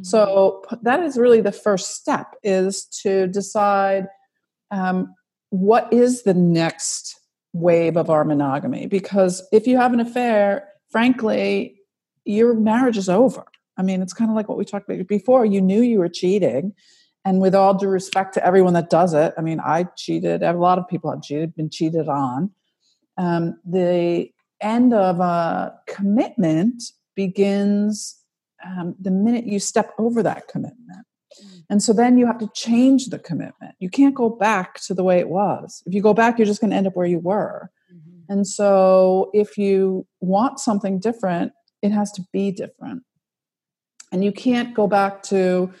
So 0.00 0.64
that 0.80 1.00
is 1.00 1.18
really 1.18 1.42
the 1.42 1.52
first 1.52 1.94
step 1.96 2.34
is 2.42 2.86
to 3.02 3.26
decide 3.28 4.08
um, 4.70 5.14
what 5.50 5.92
is 5.92 6.22
the 6.22 6.32
next 6.32 7.20
wave 7.52 7.98
of 7.98 8.08
our 8.08 8.24
monogamy. 8.24 8.86
Because 8.86 9.46
if 9.52 9.66
you 9.66 9.76
have 9.76 9.92
an 9.92 10.00
affair, 10.00 10.66
frankly, 10.90 11.76
your 12.24 12.54
marriage 12.54 12.96
is 12.96 13.10
over. 13.10 13.44
I 13.76 13.82
mean, 13.82 14.00
it's 14.00 14.14
kind 14.14 14.30
of 14.30 14.34
like 14.34 14.48
what 14.48 14.56
we 14.56 14.64
talked 14.64 14.88
about 14.88 15.06
before. 15.06 15.44
You 15.44 15.60
knew 15.60 15.82
you 15.82 15.98
were 15.98 16.08
cheating. 16.08 16.72
And 17.24 17.40
with 17.40 17.54
all 17.54 17.74
due 17.74 17.88
respect 17.88 18.34
to 18.34 18.46
everyone 18.46 18.72
that 18.72 18.90
does 18.90 19.12
it, 19.12 19.34
I 19.36 19.42
mean, 19.42 19.60
I 19.60 19.84
cheated. 19.96 20.42
A 20.42 20.52
lot 20.54 20.78
of 20.78 20.88
people 20.88 21.10
have 21.10 21.22
cheated, 21.22 21.54
been 21.54 21.70
cheated 21.70 22.08
on. 22.08 22.50
Um, 23.16 23.58
the 23.64 24.30
end 24.60 24.94
of 24.94 25.20
a 25.20 25.74
commitment 25.86 26.82
begins 27.14 28.18
um, 28.64 28.94
the 29.00 29.10
minute 29.10 29.46
you 29.46 29.58
step 29.58 29.92
over 29.98 30.22
that 30.22 30.48
commitment. 30.48 31.06
And 31.68 31.82
so 31.82 31.92
then 31.92 32.18
you 32.18 32.26
have 32.26 32.38
to 32.38 32.50
change 32.54 33.06
the 33.06 33.18
commitment. 33.18 33.74
You 33.78 33.88
can't 33.88 34.14
go 34.14 34.28
back 34.28 34.80
to 34.82 34.94
the 34.94 35.02
way 35.02 35.18
it 35.18 35.28
was. 35.28 35.82
If 35.86 35.94
you 35.94 36.02
go 36.02 36.14
back, 36.14 36.38
you're 36.38 36.46
just 36.46 36.60
going 36.60 36.70
to 36.70 36.76
end 36.76 36.86
up 36.86 36.94
where 36.96 37.06
you 37.06 37.18
were. 37.18 37.70
And 38.28 38.46
so 38.46 39.30
if 39.34 39.58
you 39.58 40.06
want 40.20 40.58
something 40.58 40.98
different, 40.98 41.52
it 41.82 41.90
has 41.90 42.12
to 42.12 42.22
be 42.32 42.50
different. 42.50 43.02
And 44.10 44.24
you 44.24 44.32
can't 44.32 44.74
go 44.74 44.86
back 44.86 45.22
to, 45.24 45.72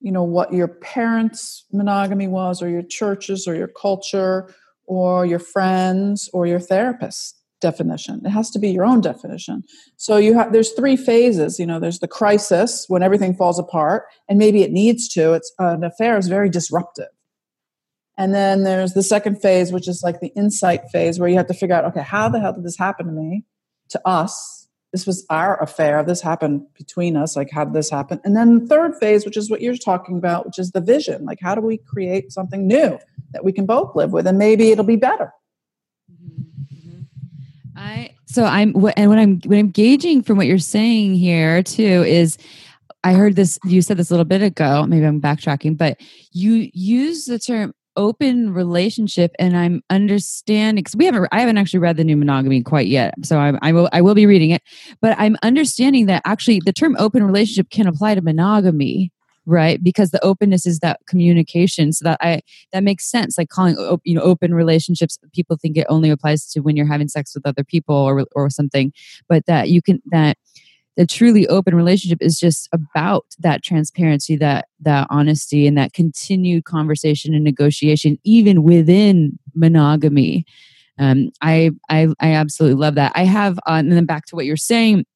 you 0.00 0.12
know, 0.12 0.22
what 0.22 0.52
your 0.52 0.68
parents' 0.68 1.64
monogamy 1.72 2.28
was, 2.28 2.62
or 2.62 2.68
your 2.68 2.82
churches, 2.82 3.48
or 3.48 3.54
your 3.54 3.68
culture, 3.68 4.54
or 4.88 5.24
your 5.24 5.38
friends, 5.38 6.28
or 6.32 6.46
your 6.46 6.60
therapist. 6.60 7.36
definition. 7.60 8.22
It 8.24 8.30
has 8.30 8.50
to 8.50 8.58
be 8.58 8.70
your 8.70 8.84
own 8.84 9.00
definition. 9.00 9.64
So 9.96 10.16
you 10.16 10.34
have 10.34 10.52
there's 10.52 10.72
three 10.72 10.96
phases. 10.96 11.58
You 11.58 11.66
know, 11.66 11.80
there's 11.80 11.98
the 11.98 12.08
crisis 12.08 12.84
when 12.88 13.02
everything 13.02 13.34
falls 13.34 13.58
apart, 13.58 14.04
and 14.28 14.38
maybe 14.38 14.62
it 14.62 14.70
needs 14.72 15.08
to. 15.08 15.32
It's 15.34 15.52
uh, 15.60 15.74
an 15.74 15.84
affair 15.84 16.16
is 16.18 16.28
very 16.28 16.50
disruptive. 16.50 17.08
And 18.16 18.34
then 18.34 18.64
there's 18.64 18.94
the 18.94 19.02
second 19.02 19.40
phase, 19.40 19.72
which 19.72 19.88
is 19.88 20.02
like 20.02 20.20
the 20.20 20.32
insight 20.36 20.82
phase, 20.92 21.18
where 21.18 21.28
you 21.28 21.36
have 21.36 21.46
to 21.48 21.54
figure 21.54 21.76
out, 21.76 21.84
okay, 21.84 22.02
how 22.02 22.28
the 22.28 22.40
hell 22.40 22.52
did 22.52 22.64
this 22.64 22.76
happen 22.76 23.06
to 23.06 23.12
me, 23.12 23.44
to 23.90 24.00
us? 24.04 24.68
This 24.92 25.06
was 25.06 25.24
our 25.28 25.62
affair. 25.62 26.02
This 26.02 26.20
happened 26.20 26.62
between 26.76 27.16
us. 27.16 27.36
Like, 27.36 27.50
how 27.52 27.64
did 27.64 27.74
this 27.74 27.90
happen? 27.90 28.20
And 28.24 28.36
then 28.36 28.60
the 28.60 28.66
third 28.66 28.94
phase, 28.98 29.24
which 29.24 29.36
is 29.36 29.50
what 29.50 29.60
you're 29.60 29.76
talking 29.76 30.16
about, 30.16 30.46
which 30.46 30.58
is 30.58 30.72
the 30.72 30.80
vision. 30.80 31.24
Like, 31.26 31.38
how 31.42 31.54
do 31.54 31.60
we 31.60 31.76
create 31.78 32.32
something 32.32 32.66
new 32.66 32.98
that 33.32 33.44
we 33.44 33.52
can 33.52 33.66
both 33.66 33.94
live 33.94 34.12
with, 34.12 34.26
and 34.26 34.38
maybe 34.38 34.70
it'll 34.70 34.84
be 34.84 34.96
better. 34.96 35.32
Mm-hmm. 36.10 36.74
Mm-hmm. 36.74 37.00
I 37.76 38.14
so 38.26 38.44
I'm 38.44 38.74
and 38.96 39.08
what 39.08 39.18
I'm 39.18 39.40
what 39.40 39.58
I'm 39.58 39.70
gauging 39.70 40.22
from 40.22 40.36
what 40.36 40.46
you're 40.46 40.58
saying 40.58 41.14
here 41.14 41.62
too 41.62 42.04
is 42.06 42.36
I 43.02 43.14
heard 43.14 43.36
this 43.36 43.58
you 43.64 43.80
said 43.82 43.96
this 43.96 44.10
a 44.10 44.12
little 44.12 44.24
bit 44.24 44.42
ago 44.42 44.84
maybe 44.86 45.06
I'm 45.06 45.20
backtracking 45.20 45.78
but 45.78 45.98
you 46.32 46.70
use 46.74 47.24
the 47.24 47.38
term 47.38 47.72
open 47.96 48.52
relationship 48.52 49.32
and 49.38 49.56
I'm 49.56 49.82
understanding 49.90 50.82
because 50.82 50.96
we 50.96 51.06
haven't 51.06 51.26
I 51.32 51.40
haven't 51.40 51.58
actually 51.58 51.80
read 51.80 51.96
the 51.96 52.04
new 52.04 52.16
monogamy 52.16 52.62
quite 52.62 52.86
yet 52.86 53.14
so 53.24 53.38
I, 53.38 53.58
I 53.62 53.72
will 53.72 53.88
I 53.92 54.02
will 54.02 54.14
be 54.14 54.26
reading 54.26 54.50
it 54.50 54.62
but 55.00 55.16
I'm 55.18 55.36
understanding 55.42 56.06
that 56.06 56.22
actually 56.24 56.60
the 56.64 56.72
term 56.72 56.96
open 56.98 57.24
relationship 57.24 57.70
can 57.70 57.86
apply 57.86 58.14
to 58.14 58.22
monogamy 58.22 59.10
right? 59.48 59.82
Because 59.82 60.10
the 60.10 60.22
openness 60.22 60.66
is 60.66 60.80
that 60.80 61.00
communication. 61.06 61.92
So 61.92 62.04
that 62.04 62.18
i 62.20 62.40
that 62.72 62.84
makes 62.84 63.10
sense 63.10 63.38
like 63.38 63.48
calling 63.48 63.76
you 64.04 64.14
know 64.14 64.20
open 64.20 64.54
relationships. 64.54 65.18
People 65.32 65.56
think 65.56 65.76
it 65.76 65.86
only 65.88 66.10
applies 66.10 66.46
to 66.50 66.60
when 66.60 66.76
you're 66.76 66.86
having 66.86 67.08
sex 67.08 67.34
with 67.34 67.46
other 67.46 67.64
people 67.64 67.94
or 67.94 68.26
or 68.36 68.50
something 68.50 68.92
but 69.28 69.46
that 69.46 69.70
you 69.70 69.80
can 69.82 70.02
that 70.10 70.36
the 70.96 71.06
truly 71.06 71.46
open 71.46 71.74
relationship 71.76 72.18
is 72.20 72.38
just 72.38 72.68
about 72.72 73.24
that 73.38 73.62
transparency 73.62 74.36
that 74.36 74.66
that 74.80 75.06
honesty 75.10 75.66
and 75.66 75.78
that 75.78 75.92
continued 75.92 76.64
conversation 76.64 77.34
and 77.34 77.44
negotiation 77.44 78.18
even 78.24 78.62
within 78.62 79.38
monogamy. 79.54 80.44
Um, 80.98 81.30
I, 81.40 81.70
I 81.88 82.08
i 82.20 82.32
absolutely 82.32 82.80
love 82.80 82.96
that. 82.96 83.12
I 83.14 83.24
have 83.24 83.58
uh, 83.58 83.74
and 83.78 83.92
then 83.92 84.04
back 84.04 84.26
to 84.26 84.36
what 84.36 84.44
you're 84.44 84.56
saying 84.56 85.06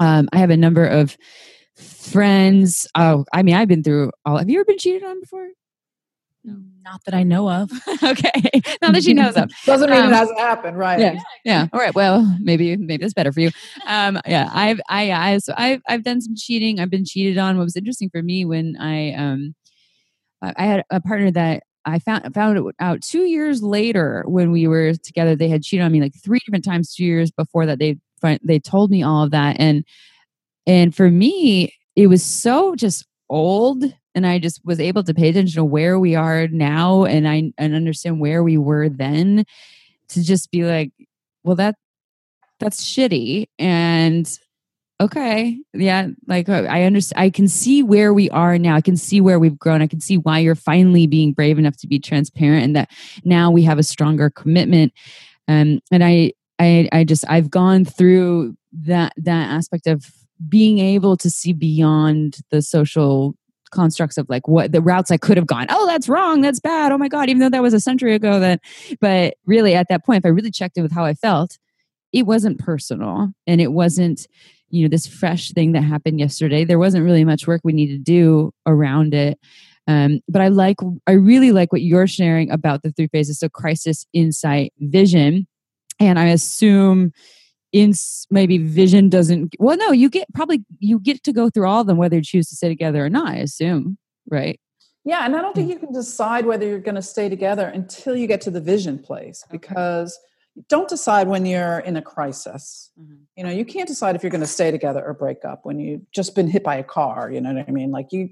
um, 0.00 0.28
i 0.32 0.38
have 0.38 0.50
a 0.50 0.56
number 0.56 0.84
of 0.84 1.16
friends. 1.78 2.86
Oh, 2.94 3.24
I 3.32 3.42
mean, 3.42 3.54
I've 3.54 3.68
been 3.68 3.82
through 3.82 4.10
all. 4.24 4.38
Have 4.38 4.48
you 4.48 4.58
ever 4.58 4.64
been 4.64 4.78
cheated 4.78 5.04
on 5.04 5.20
before? 5.20 5.48
No, 6.44 6.56
Not 6.82 7.04
that 7.04 7.14
I 7.14 7.22
know 7.24 7.50
of. 7.50 7.70
okay, 8.02 8.30
not 8.82 8.94
that 8.94 9.02
she 9.02 9.12
knows 9.12 9.36
of. 9.36 9.50
Doesn't 9.66 9.90
mean 9.90 10.00
Um, 10.00 10.12
it 10.12 10.16
hasn't 10.16 10.38
happened, 10.38 10.78
right? 10.78 10.98
Yeah, 10.98 11.20
yeah. 11.44 11.66
All 11.72 11.80
right. 11.80 11.94
Well, 11.94 12.36
maybe 12.40 12.76
maybe 12.76 13.02
that's 13.02 13.14
better 13.14 13.32
for 13.32 13.40
you. 13.40 13.50
Um, 13.86 14.20
yeah, 14.26 14.48
I've 14.52 14.80
I 14.88 15.12
I 15.12 15.38
so 15.38 15.54
I've 15.56 15.82
I've 15.88 16.04
done 16.04 16.20
some 16.20 16.34
cheating. 16.36 16.80
I've 16.80 16.90
been 16.90 17.04
cheated 17.04 17.38
on. 17.38 17.56
What 17.56 17.64
was 17.64 17.76
interesting 17.76 18.10
for 18.10 18.22
me 18.22 18.44
when 18.44 18.76
I 18.78 19.12
um 19.12 19.54
I 20.42 20.54
I 20.56 20.64
had 20.66 20.84
a 20.90 21.00
partner 21.00 21.30
that 21.32 21.64
I 21.84 21.98
found 21.98 22.32
found 22.34 22.72
out 22.80 23.02
two 23.02 23.24
years 23.24 23.62
later 23.62 24.24
when 24.26 24.50
we 24.52 24.66
were 24.68 24.94
together. 24.94 25.34
They 25.34 25.48
had 25.48 25.62
cheated 25.62 25.84
on 25.84 25.92
me 25.92 26.00
like 26.00 26.14
three 26.22 26.38
different 26.46 26.64
times. 26.64 26.94
Two 26.94 27.04
years 27.04 27.30
before 27.30 27.66
that, 27.66 27.78
they 27.78 27.96
they 28.42 28.58
told 28.58 28.90
me 28.90 29.02
all 29.02 29.24
of 29.24 29.30
that, 29.32 29.56
and 29.58 29.84
and 30.68 30.94
for 30.94 31.10
me, 31.10 31.74
it 31.96 32.06
was 32.06 32.22
so 32.22 32.76
just 32.76 33.06
old. 33.28 33.82
And 34.14 34.26
I 34.26 34.38
just 34.38 34.60
was 34.64 34.80
able 34.80 35.02
to 35.04 35.14
pay 35.14 35.28
attention 35.28 35.56
to 35.56 35.64
where 35.64 35.98
we 35.98 36.14
are 36.14 36.48
now, 36.48 37.04
and 37.04 37.26
I 37.26 37.52
and 37.56 37.74
understand 37.74 38.20
where 38.20 38.44
we 38.44 38.56
were 38.56 38.88
then. 38.88 39.44
To 40.10 40.24
just 40.24 40.50
be 40.50 40.64
like, 40.64 40.90
well, 41.44 41.56
that 41.56 41.76
that's 42.60 42.84
shitty, 42.84 43.46
and 43.58 44.38
okay 45.00 45.56
yeah 45.74 46.08
like 46.26 46.48
uh, 46.48 46.66
i 46.68 46.82
understand 46.82 47.22
i 47.22 47.30
can 47.30 47.46
see 47.46 47.84
where 47.84 48.12
we 48.12 48.28
are 48.30 48.58
now 48.58 48.74
i 48.74 48.80
can 48.80 48.96
see 48.96 49.20
where 49.20 49.38
we've 49.38 49.58
grown 49.58 49.80
i 49.80 49.86
can 49.86 50.00
see 50.00 50.18
why 50.18 50.40
you're 50.40 50.56
finally 50.56 51.06
being 51.06 51.32
brave 51.32 51.56
enough 51.56 51.76
to 51.76 51.86
be 51.86 52.00
transparent 52.00 52.64
and 52.64 52.74
that 52.74 52.90
now 53.24 53.48
we 53.50 53.62
have 53.62 53.78
a 53.78 53.82
stronger 53.84 54.28
commitment 54.28 54.92
um, 55.46 55.78
and 55.92 56.02
i 56.02 56.32
i 56.58 56.88
i 56.92 57.04
just 57.04 57.24
i've 57.28 57.48
gone 57.50 57.84
through 57.84 58.56
that 58.72 59.12
that 59.16 59.50
aspect 59.50 59.86
of 59.86 60.04
being 60.48 60.78
able 60.78 61.16
to 61.16 61.30
see 61.30 61.52
beyond 61.52 62.38
the 62.50 62.62
social 62.62 63.34
constructs 63.70 64.16
of 64.16 64.26
like 64.30 64.48
what 64.48 64.72
the 64.72 64.80
routes 64.80 65.10
i 65.10 65.16
could 65.18 65.36
have 65.36 65.46
gone. 65.46 65.66
Oh 65.68 65.86
that's 65.86 66.08
wrong 66.08 66.40
that's 66.40 66.60
bad 66.60 66.90
oh 66.90 66.96
my 66.96 67.08
god 67.08 67.28
even 67.28 67.40
though 67.40 67.50
that 67.50 67.62
was 67.62 67.74
a 67.74 67.80
century 67.80 68.14
ago 68.14 68.40
that 68.40 68.60
but 69.00 69.34
really 69.44 69.74
at 69.74 69.88
that 69.90 70.06
point 70.06 70.24
if 70.24 70.26
i 70.26 70.30
really 70.30 70.50
checked 70.50 70.78
in 70.78 70.82
with 70.82 70.92
how 70.92 71.04
i 71.04 71.12
felt 71.12 71.58
it 72.12 72.24
wasn't 72.24 72.58
personal 72.58 73.28
and 73.46 73.60
it 73.60 73.72
wasn't 73.72 74.26
you 74.70 74.82
know 74.82 74.88
this 74.88 75.06
fresh 75.06 75.52
thing 75.52 75.72
that 75.72 75.82
happened 75.82 76.20
yesterday. 76.20 76.64
There 76.64 76.78
wasn't 76.78 77.04
really 77.04 77.24
much 77.24 77.46
work 77.46 77.60
we 77.64 77.72
need 77.72 77.88
to 77.88 77.98
do 77.98 78.52
around 78.66 79.14
it. 79.14 79.38
Um, 79.86 80.20
but 80.28 80.42
i 80.42 80.48
like 80.48 80.76
i 81.06 81.12
really 81.12 81.50
like 81.50 81.72
what 81.72 81.80
you're 81.80 82.06
sharing 82.06 82.50
about 82.50 82.82
the 82.82 82.92
three 82.92 83.08
phases 83.08 83.38
so 83.38 83.48
crisis 83.48 84.06
insight 84.12 84.72
vision. 84.78 85.46
And 85.98 86.18
i 86.18 86.26
assume 86.26 87.12
in 87.72 87.92
maybe 88.30 88.58
vision 88.58 89.08
doesn't 89.08 89.54
well 89.58 89.76
no 89.76 89.92
you 89.92 90.08
get 90.08 90.26
probably 90.32 90.64
you 90.78 90.98
get 90.98 91.22
to 91.22 91.32
go 91.32 91.50
through 91.50 91.66
all 91.66 91.82
of 91.82 91.86
them 91.86 91.98
whether 91.98 92.16
you 92.16 92.22
choose 92.22 92.48
to 92.48 92.56
stay 92.56 92.68
together 92.68 93.04
or 93.04 93.10
not 93.10 93.28
i 93.28 93.36
assume 93.36 93.98
right 94.30 94.58
Yeah, 95.04 95.24
and 95.24 95.34
I 95.34 95.40
don't 95.40 95.54
think 95.54 95.68
mm. 95.68 95.72
you 95.72 95.78
can 95.78 95.90
decide 95.90 96.44
whether 96.44 96.66
you're 96.66 96.80
going 96.80 96.96
to 96.96 97.00
stay 97.00 97.30
together 97.30 97.66
until 97.66 98.14
you 98.14 98.26
get 98.26 98.42
to 98.42 98.50
the 98.50 98.60
vision 98.60 98.98
place 98.98 99.42
because 99.50 100.18
don't 100.68 100.88
decide 100.88 101.28
when 101.28 101.46
you're 101.46 101.78
in 101.78 101.96
a 101.96 102.02
crisis. 102.02 102.90
Mm-hmm. 103.00 103.14
You 103.36 103.44
know, 103.44 103.50
you 103.50 103.64
can't 103.64 103.88
decide 103.88 104.16
if 104.16 104.22
you're 104.22 104.30
going 104.30 104.42
to 104.42 104.46
stay 104.46 104.70
together 104.70 105.02
or 105.02 105.14
break 105.14 105.44
up 105.44 105.60
when 105.62 105.78
you've 105.78 106.10
just 106.10 106.34
been 106.34 106.48
hit 106.48 106.62
by 106.62 106.76
a 106.76 106.82
car, 106.82 107.30
you 107.30 107.40
know 107.40 107.54
what 107.54 107.68
I 107.68 107.70
mean? 107.70 107.90
Like 107.90 108.12
you 108.12 108.28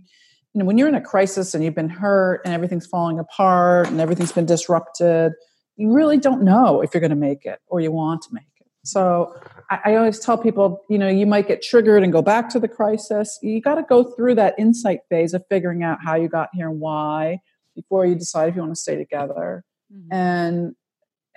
you 0.57 0.61
know, 0.61 0.65
when 0.65 0.79
you're 0.79 0.89
in 0.89 0.95
a 0.95 1.03
crisis 1.03 1.55
and 1.55 1.63
you've 1.63 1.75
been 1.75 1.91
hurt 1.91 2.41
and 2.45 2.55
everything's 2.55 2.87
falling 2.87 3.19
apart 3.19 3.89
and 3.89 4.01
everything's 4.01 4.33
been 4.33 4.47
disrupted, 4.47 5.33
you 5.77 5.93
really 5.93 6.17
don't 6.17 6.43
know 6.43 6.81
if 6.81 6.95
you're 6.95 7.03
going 7.03 7.11
to 7.11 7.17
make 7.17 7.45
it 7.45 7.61
or 7.67 7.79
you 7.81 7.93
want 7.93 8.23
to 8.23 8.29
make 8.33 8.45
it. 8.56 8.56
So 8.87 9.35
I, 9.71 9.79
I 9.87 9.97
always 9.97 10.19
tell 10.19 10.39
people, 10.39 10.83
you 10.89 10.99
know, 10.99 11.09
you 11.09 11.27
might 11.27 11.49
get 11.49 11.63
triggered 11.63 12.03
and 12.03 12.13
go 12.13 12.23
back 12.23 12.49
to 12.51 12.61
the 12.61 12.69
crisis. 12.69 13.39
You 13.43 13.61
got 13.61 13.75
to 13.77 13.83
go 13.83 14.05
through 14.05 14.37
that 14.37 14.55
insight 14.59 15.01
phase 15.09 15.35
of 15.35 15.45
figuring 15.49 15.83
out 15.83 15.99
how 16.03 16.15
you 16.15 16.29
got 16.29 16.51
here 16.55 16.69
and 16.69 16.81
why 16.81 17.41
before 17.75 18.07
you 18.07 18.15
decide 18.15 18.49
if 18.49 18.55
you 18.55 18.63
want 18.63 18.75
to 18.75 18.81
stay 18.81 18.97
together. 18.97 19.65
And 20.11 20.75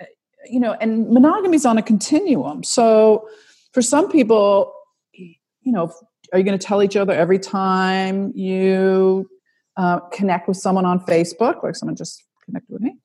uh, 0.00 0.06
you 0.48 0.60
know, 0.60 0.76
and 0.80 1.08
monogamy 1.10 1.56
is 1.56 1.66
on 1.66 1.76
a 1.76 1.82
continuum. 1.82 2.62
So 2.64 3.28
for 3.72 3.82
some 3.82 4.10
people, 4.10 4.72
you 5.12 5.36
know, 5.72 5.92
are 6.32 6.38
you 6.38 6.44
going 6.44 6.58
to 6.58 6.64
tell 6.64 6.82
each 6.82 6.96
other 6.96 7.12
every 7.12 7.38
time 7.38 8.32
you 8.34 9.28
uh, 9.76 10.00
connect 10.12 10.48
with 10.48 10.56
someone 10.56 10.86
on 10.86 11.00
Facebook, 11.00 11.62
like 11.62 11.76
someone 11.76 11.96
just 11.96 12.24
connected 12.44 12.72
with 12.72 12.82
me? 12.82 12.96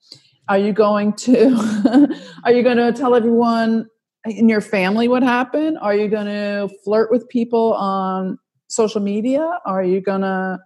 Are 0.47 0.57
you 0.57 0.73
going 0.73 1.13
to 1.13 2.19
are 2.43 2.51
you 2.51 2.61
going 2.61 2.77
to 2.77 2.91
tell 2.93 3.15
everyone 3.15 3.87
in 4.25 4.49
your 4.49 4.61
family 4.61 5.07
what 5.07 5.23
happened? 5.23 5.77
Are 5.81 5.95
you 5.95 6.07
going 6.07 6.25
to 6.25 6.69
flirt 6.83 7.11
with 7.11 7.27
people 7.29 7.73
on 7.73 8.37
social 8.67 9.01
media? 9.01 9.59
Are 9.65 9.83
you 9.83 10.01
going 10.01 10.21
to 10.21 10.59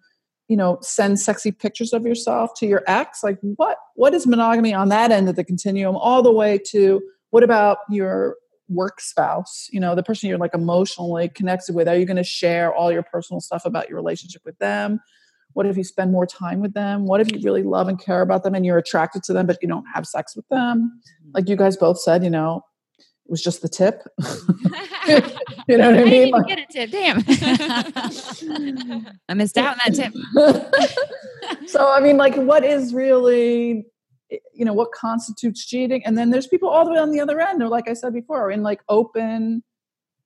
you 0.47 0.57
know 0.57 0.79
send 0.81 1.19
sexy 1.19 1.51
pictures 1.51 1.93
of 1.93 2.05
yourself 2.05 2.51
to 2.57 2.65
your 2.67 2.83
ex? 2.87 3.23
Like 3.23 3.37
what 3.41 3.77
what 3.95 4.13
is 4.13 4.25
monogamy 4.25 4.73
on 4.73 4.89
that 4.89 5.11
end 5.11 5.29
of 5.29 5.35
the 5.35 5.43
continuum 5.43 5.95
all 5.95 6.23
the 6.23 6.31
way 6.31 6.57
to 6.69 7.01
what 7.29 7.43
about 7.43 7.79
your 7.89 8.35
work 8.67 9.01
spouse? 9.01 9.67
You 9.71 9.79
know 9.79 9.95
the 9.95 10.03
person 10.03 10.29
you're 10.29 10.37
like 10.37 10.53
emotionally 10.53 11.29
connected 11.29 11.75
with 11.75 11.87
are 11.87 11.97
you 11.97 12.05
going 12.05 12.17
to 12.17 12.23
share 12.23 12.73
all 12.73 12.91
your 12.91 13.03
personal 13.03 13.41
stuff 13.41 13.65
about 13.65 13.89
your 13.89 13.97
relationship 13.97 14.41
with 14.45 14.57
them? 14.59 14.99
What 15.53 15.65
if 15.65 15.77
you 15.77 15.83
spend 15.83 16.11
more 16.11 16.27
time 16.27 16.61
with 16.61 16.73
them? 16.73 17.05
What 17.05 17.21
if 17.21 17.31
you 17.31 17.39
really 17.43 17.63
love 17.63 17.87
and 17.87 17.99
care 17.99 18.21
about 18.21 18.43
them 18.43 18.53
and 18.53 18.63
you're 18.65 18.77
attracted 18.77 19.23
to 19.23 19.33
them 19.33 19.47
but 19.47 19.57
you 19.61 19.67
don't 19.67 19.85
have 19.93 20.05
sex 20.05 20.35
with 20.35 20.47
them? 20.49 20.59
Mm-hmm. 20.79 21.31
Like 21.33 21.49
you 21.49 21.55
guys 21.55 21.75
both 21.75 21.99
said 21.99 22.23
you 22.23 22.29
know 22.29 22.63
was 23.29 23.41
just 23.41 23.61
the 23.61 23.69
tip 23.69 24.03
you 25.67 25.77
know 25.77 25.91
what 25.91 25.99
i 25.99 26.01
I 26.01 26.05
mean 26.05 26.27
even 26.27 26.43
get 26.43 26.59
a 26.59 26.65
tip. 26.65 26.91
Damn. 26.91 27.23
I 29.29 29.33
missed 29.33 29.57
out 29.57 29.77
on 29.77 29.79
that 29.85 29.95
tip. 29.95 30.13
so 31.67 31.91
I 31.91 31.99
mean, 31.99 32.17
like, 32.17 32.35
what 32.35 32.65
is 32.65 32.93
really, 32.93 33.85
you 34.29 34.65
know, 34.65 34.73
what 34.73 34.91
constitutes 34.91 35.65
cheating? 35.65 36.03
And 36.05 36.17
then 36.17 36.31
there's 36.31 36.47
people 36.47 36.69
all 36.69 36.85
the 36.85 36.91
way 36.91 36.99
on 36.99 37.11
the 37.11 37.19
other 37.19 37.39
end. 37.39 37.61
Or 37.61 37.67
like 37.67 37.87
I 37.87 37.93
said 37.93 38.13
before, 38.13 38.47
are 38.47 38.51
in 38.51 38.63
like 38.63 38.81
open, 38.89 39.63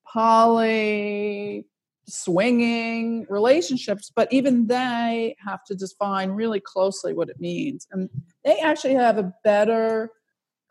poly, 0.06 1.66
swinging 2.08 3.26
relationships, 3.30 4.12
but 4.16 4.32
even 4.32 4.68
they 4.68 5.36
have 5.45 5.64
to 5.66 5.76
define 5.76 6.32
really 6.32 6.60
closely 6.60 7.14
what 7.14 7.30
it 7.30 7.39
means. 7.39 7.88
And 7.91 8.10
they 8.43 8.60
actually 8.60 8.95
have 8.95 9.18
a 9.18 9.34
better 9.43 10.12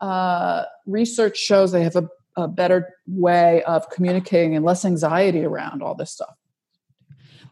uh, 0.01 0.63
research 0.85 1.37
shows 1.37 1.71
they 1.71 1.83
have 1.83 1.95
a, 1.95 2.09
a 2.35 2.47
better 2.47 2.95
way 3.07 3.63
of 3.63 3.89
communicating 3.89 4.55
and 4.55 4.65
less 4.65 4.85
anxiety 4.85 5.43
around 5.43 5.81
all 5.81 5.95
this 5.95 6.11
stuff. 6.11 6.35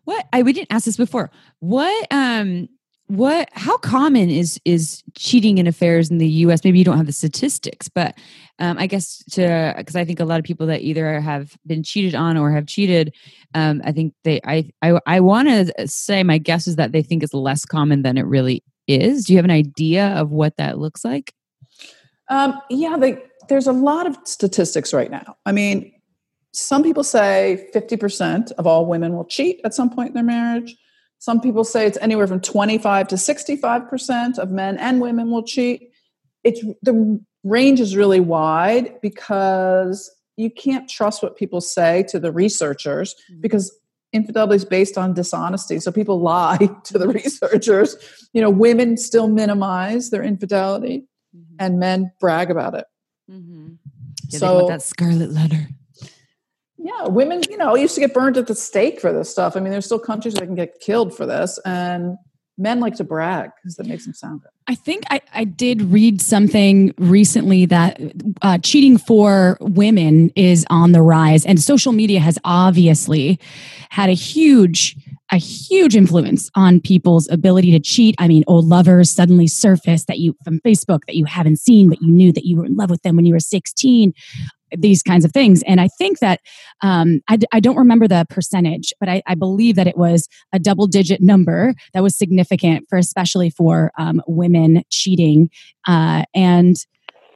What 0.04 0.28
I 0.34 0.42
we 0.42 0.54
didn't 0.54 0.72
ask 0.72 0.86
this 0.86 0.98
before. 0.98 1.32
What 1.60 2.08
um 2.12 2.70
what 3.08 3.50
how 3.52 3.78
common 3.78 4.30
is 4.30 4.58
is 4.64 5.04
cheating 5.16 5.58
in 5.58 5.68
affairs 5.68 6.10
in 6.10 6.18
the 6.18 6.28
us 6.28 6.64
maybe 6.64 6.80
you 6.80 6.86
don't 6.86 6.96
have 6.96 7.08
the 7.08 7.12
statistics 7.12 7.90
but 7.90 8.18
um, 8.60 8.78
i 8.78 8.88
guess 8.88 9.22
to 9.30 9.74
because 9.76 9.98
i 9.98 10.06
think 10.06 10.22
a 10.22 10.24
lot 10.24 10.40
of 10.40 10.46
people 10.46 10.66
that 10.66 10.80
either 10.80 11.20
have 11.20 11.58
been 11.68 11.84
cheated 11.84 12.16
on 12.16 12.38
or 12.38 12.52
have 12.52 12.68
cheated 12.68 13.14
um, 13.54 13.82
i 13.84 13.92
think 13.92 14.14
they 14.24 14.40
i 14.46 14.66
i, 14.82 14.98
I 15.06 15.20
want 15.20 15.50
to 15.50 15.88
say 15.90 16.24
my 16.24 16.38
guess 16.38 16.68
is 16.68 16.78
that 16.78 16.94
they 16.94 17.02
think 17.02 17.22
it's 17.22 17.34
less 17.34 17.66
common 17.66 18.02
than 18.02 18.18
it 18.18 18.26
really 18.26 18.64
is 18.88 19.26
do 19.26 19.34
you 19.34 19.38
have 19.38 19.46
an 19.46 19.52
idea 19.52 20.08
of 20.16 20.32
what 20.32 20.56
that 20.56 20.80
looks 20.80 21.04
like 21.04 21.34
Um, 22.32 22.62
yeah, 22.70 22.96
they, 22.96 23.22
there's 23.52 23.68
a 23.68 23.74
lot 23.74 24.08
of 24.08 24.16
statistics 24.24 24.94
right 24.94 25.12
now. 25.12 25.36
I 25.46 25.52
mean, 25.52 25.92
some 26.54 26.84
people 26.84 27.04
say 27.04 27.68
50% 27.76 28.54
of 28.54 28.66
all 28.66 28.86
women 28.86 29.14
will 29.14 29.26
cheat 29.26 29.60
at 29.66 29.74
some 29.74 29.90
point 29.90 30.08
in 30.08 30.14
their 30.14 30.24
marriage. 30.24 30.74
Some 31.20 31.42
people 31.42 31.66
say 31.66 31.86
it's 31.86 31.98
anywhere 32.00 32.28
from 32.28 32.40
25 32.40 33.10
to 33.10 33.16
65% 33.16 34.40
of 34.40 34.52
men 34.52 34.78
and 34.78 35.02
women 35.02 35.30
will 35.30 35.44
cheat. 35.44 35.90
It's 36.46 36.62
the 36.82 37.20
range 37.44 37.82
is 37.82 37.98
really 37.98 38.22
wide 38.22 39.02
because 39.02 40.10
you 40.38 40.50
can't 40.50 40.90
trust 40.90 41.22
what 41.22 41.36
people 41.36 41.60
say 41.60 42.06
to 42.08 42.22
the 42.22 42.32
researchers 42.32 43.16
mm. 43.30 43.42
because 43.42 43.78
infidelity 44.14 44.56
is 44.56 44.66
based 44.66 44.98
on 44.98 45.14
dishonesty. 45.14 45.82
So 45.82 45.92
people 45.92 46.22
lie 46.22 46.70
to 46.86 46.98
the 46.98 47.10
researchers. 47.10 47.98
You 48.32 48.42
know, 48.42 48.50
women 48.50 48.96
still 48.96 49.28
minimize 49.28 50.10
their 50.10 50.24
infidelity 50.24 51.04
mm-hmm. 51.36 51.56
and 51.60 51.80
men 51.80 52.14
brag 52.22 52.50
about 52.50 52.76
it. 52.76 52.86
Mm-hmm. 53.32 53.68
yeah, 54.28 54.30
they 54.32 54.38
So- 54.38 54.56
want 54.56 54.68
that 54.68 54.82
scarlet 54.82 55.32
letter 55.32 55.68
Yeah, 56.78 57.08
women, 57.10 57.42
you 57.50 57.58
know, 57.58 57.76
used 57.76 57.94
to 57.96 58.02
get 58.02 58.12
burned 58.14 58.38
at 58.38 58.48
the 58.48 58.56
stake 58.56 59.00
for 59.00 59.14
this 59.14 59.30
stuff. 59.30 59.56
I 59.56 59.60
mean, 59.60 59.72
there's 59.72 59.86
still 59.86 60.00
countries 60.00 60.34
that 60.36 60.46
can 60.48 60.56
get 60.56 60.80
killed 60.80 61.16
for 61.16 61.28
this, 61.28 61.60
and 61.64 62.18
men 62.58 62.80
like 62.80 62.96
to 62.96 63.04
brag 63.04 63.52
because 63.56 63.76
that 63.76 63.86
makes 63.86 64.06
them 64.06 64.14
sound 64.16 64.42
good. 64.42 64.50
I 64.68 64.76
think 64.76 65.04
I, 65.12 65.22
I 65.34 65.44
did 65.44 65.82
read 65.84 66.22
something 66.22 66.94
recently 66.98 67.66
that 67.68 68.00
uh, 68.42 68.58
cheating 68.60 68.98
for 68.98 69.58
women 69.62 70.32
is 70.36 70.66
on 70.72 70.92
the 70.92 71.02
rise, 71.04 71.46
and 71.46 71.60
social 71.60 71.92
media 71.92 72.20
has 72.20 72.40
obviously 72.46 73.40
had 73.90 74.10
a 74.10 74.14
huge, 74.14 74.96
a 75.32 75.38
huge 75.38 75.96
influence 75.96 76.50
on 76.56 76.82
people's 76.82 77.30
ability 77.30 77.72
to 77.72 77.80
cheat. 77.80 78.16
I 78.20 78.28
mean, 78.28 78.44
old 78.48 78.66
lovers 78.66 79.10
suddenly 79.10 79.48
surface 79.48 80.06
that 80.06 80.20
you 80.20 80.36
from 80.44 80.60
Facebook 80.60 81.06
that 81.08 81.16
you 81.16 81.26
haven't 81.26 81.58
seen, 81.58 81.90
but 81.90 82.02
you 82.02 82.12
knew 82.12 82.34
that 82.34 82.46
you 82.46 82.58
were 82.58 82.66
in 82.66 82.76
love 82.76 82.90
with 82.90 83.02
them 83.04 83.16
when 83.16 83.26
you 83.26 83.34
were 83.34 83.40
16. 83.40 84.14
These 84.78 85.04
kinds 85.04 85.26
of 85.26 85.34
things, 85.34 85.64
and 85.64 85.82
I 85.82 85.90
think 85.98 86.20
that 86.20 86.40
um, 86.82 87.20
I, 87.28 87.40
I 87.52 87.60
don't 87.60 87.76
remember 87.76 88.08
the 88.08 88.26
percentage, 88.30 88.94
but 89.02 89.10
I, 89.10 89.22
I 89.28 89.36
believe 89.36 89.76
that 89.76 89.86
it 89.86 89.98
was 89.98 90.30
a 90.54 90.60
double 90.60 90.88
digit 90.88 91.20
number 91.22 91.74
that 91.94 92.02
was 92.02 92.18
significant 92.18 92.86
for 92.88 92.98
especially 92.98 93.50
for 93.50 93.92
um, 93.98 94.22
women 94.28 94.84
cheating 94.90 95.50
uh, 95.90 96.24
and 96.34 96.78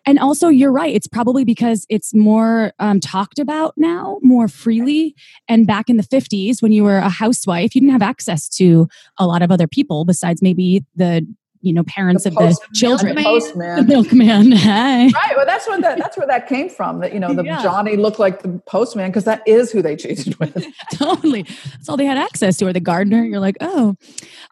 and 0.05 0.19
also 0.19 0.47
you're 0.49 0.71
right 0.71 0.93
it's 0.95 1.07
probably 1.07 1.43
because 1.43 1.85
it's 1.89 2.13
more 2.13 2.71
um, 2.79 2.99
talked 2.99 3.39
about 3.39 3.73
now 3.77 4.19
more 4.21 4.47
freely 4.47 5.15
and 5.47 5.65
back 5.67 5.89
in 5.89 5.97
the 5.97 6.03
50s 6.03 6.61
when 6.61 6.71
you 6.71 6.83
were 6.83 6.97
a 6.97 7.09
housewife 7.09 7.75
you 7.75 7.81
didn't 7.81 7.93
have 7.93 8.01
access 8.01 8.47
to 8.49 8.87
a 9.17 9.25
lot 9.25 9.41
of 9.41 9.51
other 9.51 9.67
people 9.67 10.05
besides 10.05 10.41
maybe 10.41 10.83
the 10.95 11.25
you 11.61 11.73
know 11.73 11.83
parents 11.85 12.27
of 12.27 12.35
the 12.35 12.55
children 12.75 13.15
the 13.15 13.23
the 13.77 13.83
milkman 13.87 14.51
Hi. 14.55 15.05
Right. 15.07 15.35
Well, 15.35 15.47
that's 15.47 15.67
where 15.67 15.81
that 15.81 15.97
that's 16.03 16.15
where 16.15 16.27
that 16.27 16.47
came 16.47 16.69
from. 16.69 16.99
That 16.99 17.11
you 17.11 17.19
know, 17.19 17.33
the 17.33 17.43
Yeah. 17.43 17.63
Johnny 17.63 17.95
looked 17.97 18.19
like 18.19 18.43
the 18.43 18.61
postman 18.67 19.09
because 19.09 19.23
that 19.23 19.41
is 19.47 19.71
who 19.71 19.81
they 19.81 19.95
cheated 19.95 20.37
with. 20.39 20.63
totally 20.93 21.41
that's 21.41 21.89
all 21.89 21.97
they 21.97 22.05
had 22.05 22.19
access 22.19 22.57
to 22.57 22.67
or 22.67 22.73
the 22.73 22.79
gardener 22.79 23.23
you're 23.23 23.39
like 23.39 23.55
oh 23.61 23.95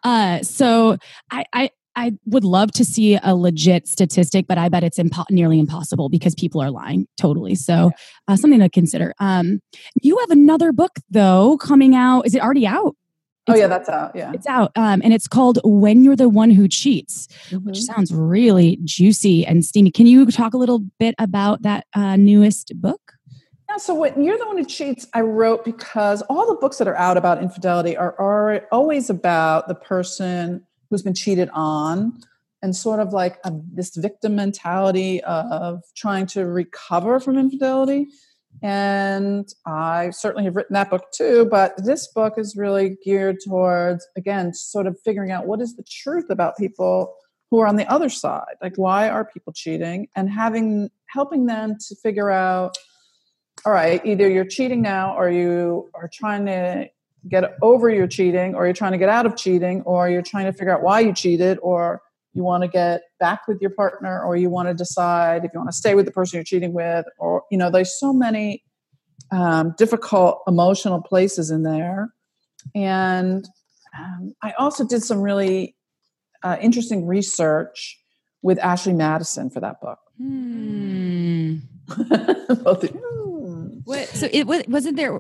uh, 0.03 0.41
so 0.41 0.97
I, 1.29 1.45
I 1.53 1.69
I 1.95 2.13
would 2.25 2.43
love 2.43 2.71
to 2.73 2.85
see 2.85 3.17
a 3.21 3.35
legit 3.35 3.87
statistic, 3.87 4.47
but 4.47 4.57
I 4.57 4.69
bet 4.69 4.83
it's 4.83 4.97
impo- 4.97 5.29
nearly 5.29 5.59
impossible 5.59 6.09
because 6.09 6.33
people 6.35 6.61
are 6.61 6.71
lying 6.71 7.07
totally. 7.17 7.55
So, 7.55 7.91
uh, 8.27 8.35
something 8.35 8.59
to 8.59 8.69
consider. 8.69 9.13
Um, 9.19 9.59
you 10.01 10.17
have 10.19 10.31
another 10.31 10.71
book 10.71 10.93
though 11.09 11.57
coming 11.57 11.95
out. 11.95 12.25
Is 12.25 12.33
it 12.35 12.41
already 12.41 12.65
out? 12.65 12.95
Oh 13.47 13.51
It's- 13.53 13.59
yeah, 13.59 13.67
that's 13.67 13.89
out. 13.89 14.15
Yeah. 14.15 14.31
It's 14.33 14.47
out, 14.47 14.71
um, 14.77 15.01
and 15.03 15.13
it's 15.13 15.27
called 15.27 15.59
"When 15.65 16.03
You're 16.03 16.15
the 16.15 16.29
One 16.29 16.49
Who 16.49 16.67
Cheats," 16.69 17.27
which 17.51 17.77
Mhm. 17.79 17.81
sounds 17.81 18.13
really 18.13 18.79
juicy 18.85 19.45
and 19.45 19.65
steamy. 19.65 19.91
Can 19.91 20.07
you 20.07 20.25
talk 20.27 20.53
a 20.53 20.57
little 20.57 20.79
bit 20.97 21.13
about 21.19 21.61
that 21.63 21.85
uh, 21.93 22.15
newest 22.15 22.71
book? 22.81 23.01
Yeah, 23.69 23.77
so 23.77 23.93
when 23.95 24.23
you're 24.23 24.37
the 24.37 24.45
one 24.45 24.57
who 24.57 24.63
cheats, 24.65 25.07
I 25.13 25.21
wrote 25.21 25.65
because 25.65 26.21
all 26.23 26.47
the 26.47 26.55
books 26.55 26.77
that 26.77 26.87
are 26.87 26.95
out 26.95 27.17
about 27.17 27.41
infidelity 27.43 27.97
are, 27.97 28.15
are 28.19 28.61
always 28.71 29.09
about 29.09 29.67
the 29.67 29.75
person 29.75 30.61
who's 30.93 31.03
been 31.03 31.13
cheated 31.13 31.49
on 31.53 32.21
and 32.61 32.75
sort 32.75 32.99
of 32.99 33.11
like 33.13 33.39
a, 33.43 33.51
this 33.73 33.95
victim 33.95 34.35
mentality 34.35 35.21
of 35.23 35.81
trying 35.95 36.25
to 36.27 36.45
recover 36.45 37.19
from 37.19 37.37
infidelity. 37.37 38.07
And 38.61 39.47
I 39.65 40.11
certainly 40.11 40.45
have 40.45 40.55
written 40.55 40.75
that 40.75 40.89
book 40.89 41.11
too, 41.11 41.45
but 41.49 41.73
this 41.83 42.07
book 42.07 42.35
is 42.37 42.55
really 42.55 42.97
geared 43.03 43.37
towards, 43.43 44.07
again, 44.15 44.53
sort 44.53 44.87
of 44.87 44.97
figuring 45.03 45.31
out 45.31 45.47
what 45.47 45.59
is 45.59 45.75
the 45.75 45.83
truth 45.83 46.29
about 46.29 46.55
people 46.57 47.15
who 47.49 47.59
are 47.59 47.67
on 47.67 47.75
the 47.75 47.91
other 47.91 48.09
side. 48.09 48.55
Like, 48.61 48.77
why 48.77 49.09
are 49.09 49.25
people 49.25 49.51
cheating? 49.51 50.07
And 50.15 50.29
having 50.29 50.89
helping 51.07 51.47
them 51.47 51.75
to 51.87 51.95
figure 51.95 52.31
out 52.31 52.77
all 53.65 53.71
right, 53.71 54.05
either 54.05 54.29
you're 54.29 54.45
cheating 54.45 54.81
now 54.81 55.15
or 55.15 55.29
you 55.29 55.89
are 55.93 56.09
trying 56.11 56.45
to 56.47 56.89
get 57.29 57.55
over 57.61 57.89
your 57.89 58.07
cheating 58.07 58.55
or 58.55 58.65
you're 58.65 58.73
trying 58.73 58.91
to 58.91 58.97
get 58.97 59.09
out 59.09 59.25
of 59.25 59.35
cheating 59.35 59.81
or 59.83 60.09
you're 60.09 60.21
trying 60.21 60.45
to 60.45 60.53
figure 60.53 60.73
out 60.73 60.81
why 60.81 60.99
you 60.99 61.13
cheated 61.13 61.57
or 61.61 62.01
you 62.33 62.43
want 62.43 62.63
to 62.63 62.67
get 62.67 63.03
back 63.19 63.47
with 63.47 63.61
your 63.61 63.69
partner 63.69 64.21
or 64.23 64.35
you 64.35 64.49
want 64.49 64.67
to 64.67 64.73
decide 64.73 65.45
if 65.45 65.51
you 65.53 65.59
want 65.59 65.69
to 65.69 65.75
stay 65.75 65.95
with 65.95 66.05
the 66.05 66.11
person 66.11 66.37
you're 66.37 66.43
cheating 66.43 66.73
with 66.73 67.05
or 67.17 67.43
you 67.51 67.57
know 67.57 67.69
there's 67.69 67.97
so 67.99 68.11
many 68.11 68.63
um, 69.31 69.73
difficult 69.77 70.41
emotional 70.47 71.01
places 71.01 71.49
in 71.49 71.63
there 71.63 72.13
and 72.75 73.47
um, 73.97 74.33
i 74.41 74.51
also 74.53 74.85
did 74.85 75.03
some 75.03 75.21
really 75.21 75.75
uh, 76.43 76.57
interesting 76.59 77.07
research 77.07 77.99
with 78.41 78.59
ashley 78.59 78.93
madison 78.93 79.49
for 79.49 79.59
that 79.59 79.79
book 79.81 79.99
Hmm. 80.17 81.57
Both 82.63 82.89
hmm. 82.89 83.67
What? 83.83 84.07
So 84.09 84.29
it 84.31 84.47
was 84.47 84.63
wasn't 84.67 84.97
there. 84.97 85.19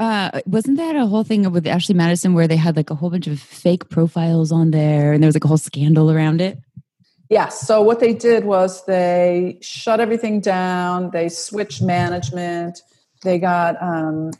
Uh, 0.00 0.40
wasn't 0.46 0.78
that 0.78 0.96
a 0.96 1.04
whole 1.04 1.24
thing 1.24 1.50
with 1.52 1.66
Ashley 1.66 1.94
Madison 1.94 2.32
where 2.32 2.48
they 2.48 2.56
had 2.56 2.74
like 2.74 2.88
a 2.88 2.94
whole 2.94 3.10
bunch 3.10 3.26
of 3.26 3.38
fake 3.38 3.90
profiles 3.90 4.50
on 4.50 4.70
there 4.70 5.12
and 5.12 5.22
there 5.22 5.28
was 5.28 5.36
like 5.36 5.44
a 5.44 5.48
whole 5.48 5.58
scandal 5.58 6.10
around 6.10 6.40
it? 6.40 6.58
Yes. 7.28 7.60
So 7.60 7.82
what 7.82 8.00
they 8.00 8.14
did 8.14 8.46
was 8.46 8.82
they 8.86 9.58
shut 9.60 10.00
everything 10.00 10.40
down. 10.40 11.10
They 11.10 11.28
switched 11.28 11.82
management. 11.82 12.80
They 13.22 13.38
got 13.38 13.80
um, 13.82 14.30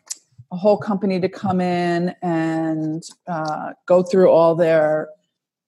a 0.50 0.56
whole 0.56 0.78
company 0.78 1.20
to 1.20 1.28
come 1.28 1.60
in 1.60 2.14
and 2.22 3.02
uh, 3.28 3.74
go 3.84 4.02
through 4.02 4.30
all 4.30 4.54
their 4.54 5.10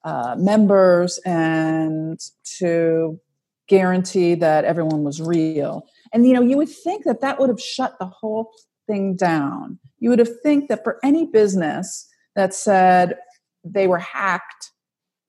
uh, 0.04 0.36
members 0.38 1.20
and 1.26 2.18
to 2.58 3.20
guarantee 3.68 4.36
that 4.36 4.64
everyone 4.64 5.04
was 5.04 5.20
real. 5.20 5.86
And 6.14 6.26
you 6.26 6.32
know, 6.32 6.42
you 6.42 6.56
would 6.56 6.70
think 6.70 7.04
that 7.04 7.20
that 7.20 7.38
would 7.38 7.50
have 7.50 7.60
shut 7.60 7.98
the 7.98 8.06
whole 8.06 8.52
thing 8.86 9.16
down. 9.16 9.78
You 10.02 10.10
would 10.10 10.18
have 10.18 10.40
think 10.42 10.68
that 10.68 10.82
for 10.82 10.98
any 11.04 11.26
business 11.26 12.08
that 12.34 12.52
said 12.52 13.18
they 13.62 13.86
were 13.86 14.00
hacked 14.00 14.72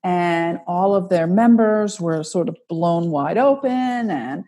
and 0.02 0.58
all 0.66 0.96
of 0.96 1.10
their 1.10 1.28
members 1.28 2.00
were 2.00 2.24
sort 2.24 2.48
of 2.48 2.56
blown 2.68 3.12
wide 3.12 3.38
open 3.38 3.70
and 3.70 4.42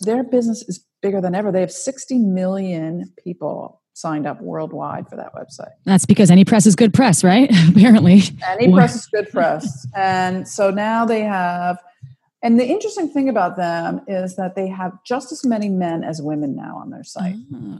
their 0.00 0.24
business 0.24 0.68
is 0.68 0.84
bigger 1.02 1.20
than 1.20 1.36
ever. 1.36 1.52
They 1.52 1.60
have 1.60 1.70
60 1.70 2.18
million 2.18 3.12
people 3.22 3.80
signed 3.92 4.26
up 4.26 4.42
worldwide 4.42 5.08
for 5.08 5.14
that 5.14 5.32
website. 5.36 5.70
That's 5.84 6.04
because 6.04 6.32
any 6.32 6.44
press 6.44 6.66
is 6.66 6.74
good 6.74 6.92
press, 6.92 7.22
right? 7.22 7.48
Apparently. 7.68 8.22
Any 8.48 8.72
press 8.72 8.96
is 8.96 9.06
good 9.06 9.30
press. 9.30 9.86
and 9.94 10.48
so 10.48 10.72
now 10.72 11.04
they 11.04 11.20
have, 11.20 11.78
and 12.42 12.58
the 12.58 12.66
interesting 12.66 13.08
thing 13.08 13.28
about 13.28 13.56
them 13.56 14.00
is 14.08 14.34
that 14.34 14.56
they 14.56 14.66
have 14.66 14.98
just 15.06 15.30
as 15.30 15.44
many 15.44 15.68
men 15.68 16.02
as 16.02 16.20
women 16.20 16.56
now 16.56 16.78
on 16.78 16.90
their 16.90 17.04
site 17.04 17.36
ah. 17.54 17.78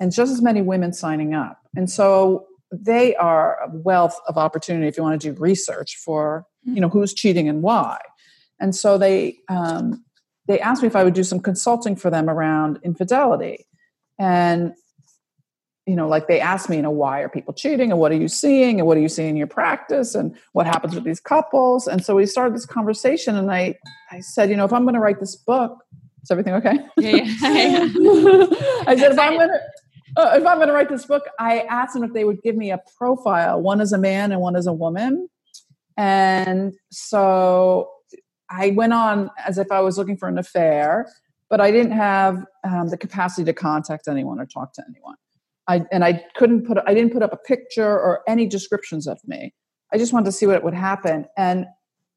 And 0.00 0.12
just 0.12 0.32
as 0.32 0.42
many 0.42 0.62
women 0.62 0.92
signing 0.92 1.34
up. 1.34 1.58
And 1.76 1.90
so 1.90 2.46
they 2.70 3.14
are 3.16 3.58
a 3.62 3.70
wealth 3.72 4.18
of 4.26 4.36
opportunity 4.36 4.86
if 4.86 4.96
you 4.96 5.02
want 5.02 5.20
to 5.20 5.32
do 5.32 5.40
research 5.40 5.96
for, 5.96 6.46
you 6.64 6.80
know, 6.80 6.88
who's 6.88 7.14
cheating 7.14 7.48
and 7.48 7.62
why. 7.62 7.98
And 8.60 8.74
so 8.74 8.98
they 8.98 9.38
um, 9.48 10.04
they 10.46 10.60
asked 10.60 10.82
me 10.82 10.88
if 10.88 10.96
I 10.96 11.04
would 11.04 11.14
do 11.14 11.24
some 11.24 11.40
consulting 11.40 11.96
for 11.96 12.10
them 12.10 12.28
around 12.28 12.78
infidelity. 12.82 13.66
And 14.18 14.72
you 15.86 15.96
know, 15.96 16.06
like 16.06 16.28
they 16.28 16.38
asked 16.38 16.68
me, 16.68 16.76
you 16.76 16.82
know, 16.82 16.90
why 16.90 17.20
are 17.20 17.30
people 17.30 17.54
cheating 17.54 17.90
and 17.90 17.98
what 17.98 18.12
are 18.12 18.16
you 18.16 18.28
seeing 18.28 18.78
and 18.78 18.86
what 18.86 18.98
are 18.98 19.00
you 19.00 19.08
seeing 19.08 19.30
in 19.30 19.36
your 19.38 19.46
practice 19.46 20.14
and 20.14 20.36
what 20.52 20.66
happens 20.66 20.94
with 20.94 21.04
these 21.04 21.18
couples? 21.18 21.88
And 21.88 22.04
so 22.04 22.14
we 22.14 22.26
started 22.26 22.54
this 22.54 22.66
conversation 22.66 23.36
and 23.36 23.50
I 23.50 23.74
I 24.10 24.20
said, 24.20 24.50
you 24.50 24.56
know, 24.56 24.66
if 24.66 24.72
I'm 24.72 24.82
going 24.82 24.94
to 24.94 25.00
write 25.00 25.18
this 25.18 25.34
book, 25.34 25.78
is 26.22 26.30
everything 26.30 26.54
okay? 26.54 26.78
Yeah, 26.98 27.16
yeah. 27.16 27.88
I 28.86 28.96
said, 28.98 29.12
if 29.12 29.18
I'm 29.18 29.34
going 29.34 29.48
to 29.48 29.60
uh, 30.18 30.32
if 30.34 30.44
I'm 30.44 30.56
going 30.56 30.66
to 30.66 30.74
write 30.74 30.88
this 30.88 31.06
book, 31.06 31.22
I 31.38 31.60
asked 31.60 31.94
them 31.94 32.02
if 32.02 32.12
they 32.12 32.24
would 32.24 32.42
give 32.42 32.56
me 32.56 32.72
a 32.72 32.80
profile, 32.96 33.62
one 33.62 33.80
as 33.80 33.92
a 33.92 33.98
man 33.98 34.32
and 34.32 34.40
one 34.40 34.56
as 34.56 34.66
a 34.66 34.72
woman, 34.72 35.28
And 35.96 36.74
so 36.90 37.88
I 38.50 38.70
went 38.70 38.92
on 38.92 39.30
as 39.46 39.58
if 39.58 39.70
I 39.70 39.80
was 39.80 39.96
looking 39.96 40.16
for 40.16 40.28
an 40.28 40.36
affair, 40.36 41.06
but 41.48 41.60
I 41.60 41.70
didn't 41.70 41.92
have 41.92 42.44
um, 42.64 42.88
the 42.88 42.96
capacity 42.96 43.44
to 43.44 43.52
contact 43.52 44.08
anyone 44.08 44.40
or 44.40 44.46
talk 44.46 44.72
to 44.74 44.84
anyone. 44.88 45.14
I, 45.68 45.84
and 45.92 46.04
I 46.04 46.24
couldn't 46.34 46.66
put 46.66 46.78
I 46.86 46.94
didn't 46.94 47.12
put 47.12 47.22
up 47.22 47.32
a 47.32 47.36
picture 47.36 47.88
or 47.88 48.22
any 48.26 48.46
descriptions 48.46 49.06
of 49.06 49.20
me. 49.26 49.54
I 49.92 49.98
just 49.98 50.12
wanted 50.12 50.26
to 50.26 50.32
see 50.32 50.46
what 50.46 50.64
would 50.64 50.74
happen. 50.74 51.26
And 51.36 51.66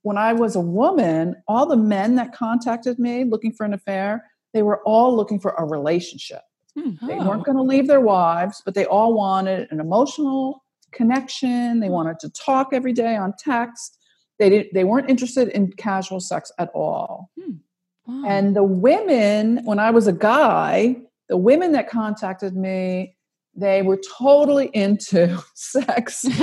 when 0.03 0.17
I 0.17 0.33
was 0.33 0.55
a 0.55 0.61
woman, 0.61 1.35
all 1.47 1.65
the 1.65 1.77
men 1.77 2.15
that 2.15 2.33
contacted 2.33 2.97
me 2.97 3.25
looking 3.25 3.51
for 3.51 3.65
an 3.65 3.73
affair, 3.73 4.25
they 4.53 4.63
were 4.63 4.81
all 4.85 5.15
looking 5.15 5.39
for 5.39 5.51
a 5.51 5.65
relationship. 5.65 6.41
Hmm. 6.77 6.91
They 7.05 7.15
Oh. 7.19 7.27
weren't 7.27 7.43
going 7.45 7.57
to 7.57 7.63
leave 7.63 7.87
their 7.87 8.01
wives, 8.01 8.61
but 8.65 8.73
they 8.75 8.85
all 8.85 9.13
wanted 9.13 9.67
an 9.71 9.79
emotional 9.79 10.63
connection. 10.91 11.79
They 11.79 11.89
wanted 11.89 12.19
to 12.19 12.29
talk 12.29 12.69
every 12.73 12.93
day 12.93 13.15
on 13.15 13.33
text. 13.37 13.97
They 14.39 14.49
didn't, 14.49 14.73
they 14.73 14.83
weren't 14.83 15.09
interested 15.09 15.49
in 15.49 15.71
casual 15.73 16.19
sex 16.19 16.51
at 16.57 16.69
all. 16.73 17.29
Wow. 18.07 18.23
And 18.27 18.55
the 18.55 18.63
women, 18.63 19.59
when 19.65 19.79
I 19.79 19.91
was 19.91 20.07
a 20.07 20.13
guy, 20.13 20.95
the 21.29 21.37
women 21.37 21.71
that 21.73 21.89
contacted 21.89 22.55
me, 22.55 23.15
they 23.53 23.81
were 23.81 23.99
totally 24.17 24.67
into 24.73 25.37
sex. 25.55 26.21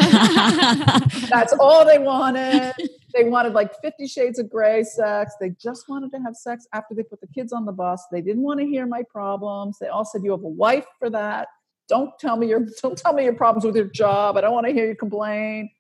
That's 1.31 1.53
all 1.59 1.85
they 1.85 1.99
wanted. 1.99 2.75
They 3.15 3.25
wanted 3.25 3.55
like 3.55 3.73
50 3.81 4.07
shades 4.07 4.39
of 4.39 4.51
gray 4.51 4.83
sex. 4.85 5.35
They 5.41 5.51
just 5.51 5.89
wanted 5.89 6.11
to 6.13 6.19
have 6.19 6.37
sex 6.37 6.67
after 6.73 6.95
they 6.95 7.03
put 7.03 7.21
the 7.21 7.27
kids 7.29 7.53
on 7.53 7.65
the 7.65 7.73
bus. 7.73 8.05
They 8.13 8.21
didn't 8.21 8.43
want 8.43 8.61
to 8.61 8.67
hear 8.67 8.87
my 8.87 9.03
problems. 9.11 9.79
They 9.79 9.89
all 9.89 10.05
said, 10.05 10.23
You 10.25 10.33
have 10.33 10.45
a 10.45 10.49
wife 10.49 10.87
for 10.99 11.11
that. 11.11 11.49
Don't 11.89 12.19
tell 12.19 12.37
me 12.37 12.49
your 12.49 12.67
don't 12.83 12.99
tell 12.99 13.13
me 13.15 13.25
your 13.25 13.35
problems 13.35 13.65
with 13.65 13.77
your 13.77 13.87
job. 13.87 14.37
I 14.37 14.43
don't 14.43 14.53
want 14.53 14.67
to 14.67 14.73
hear 14.73 14.87
you 14.87 14.95
complain. 14.95 15.71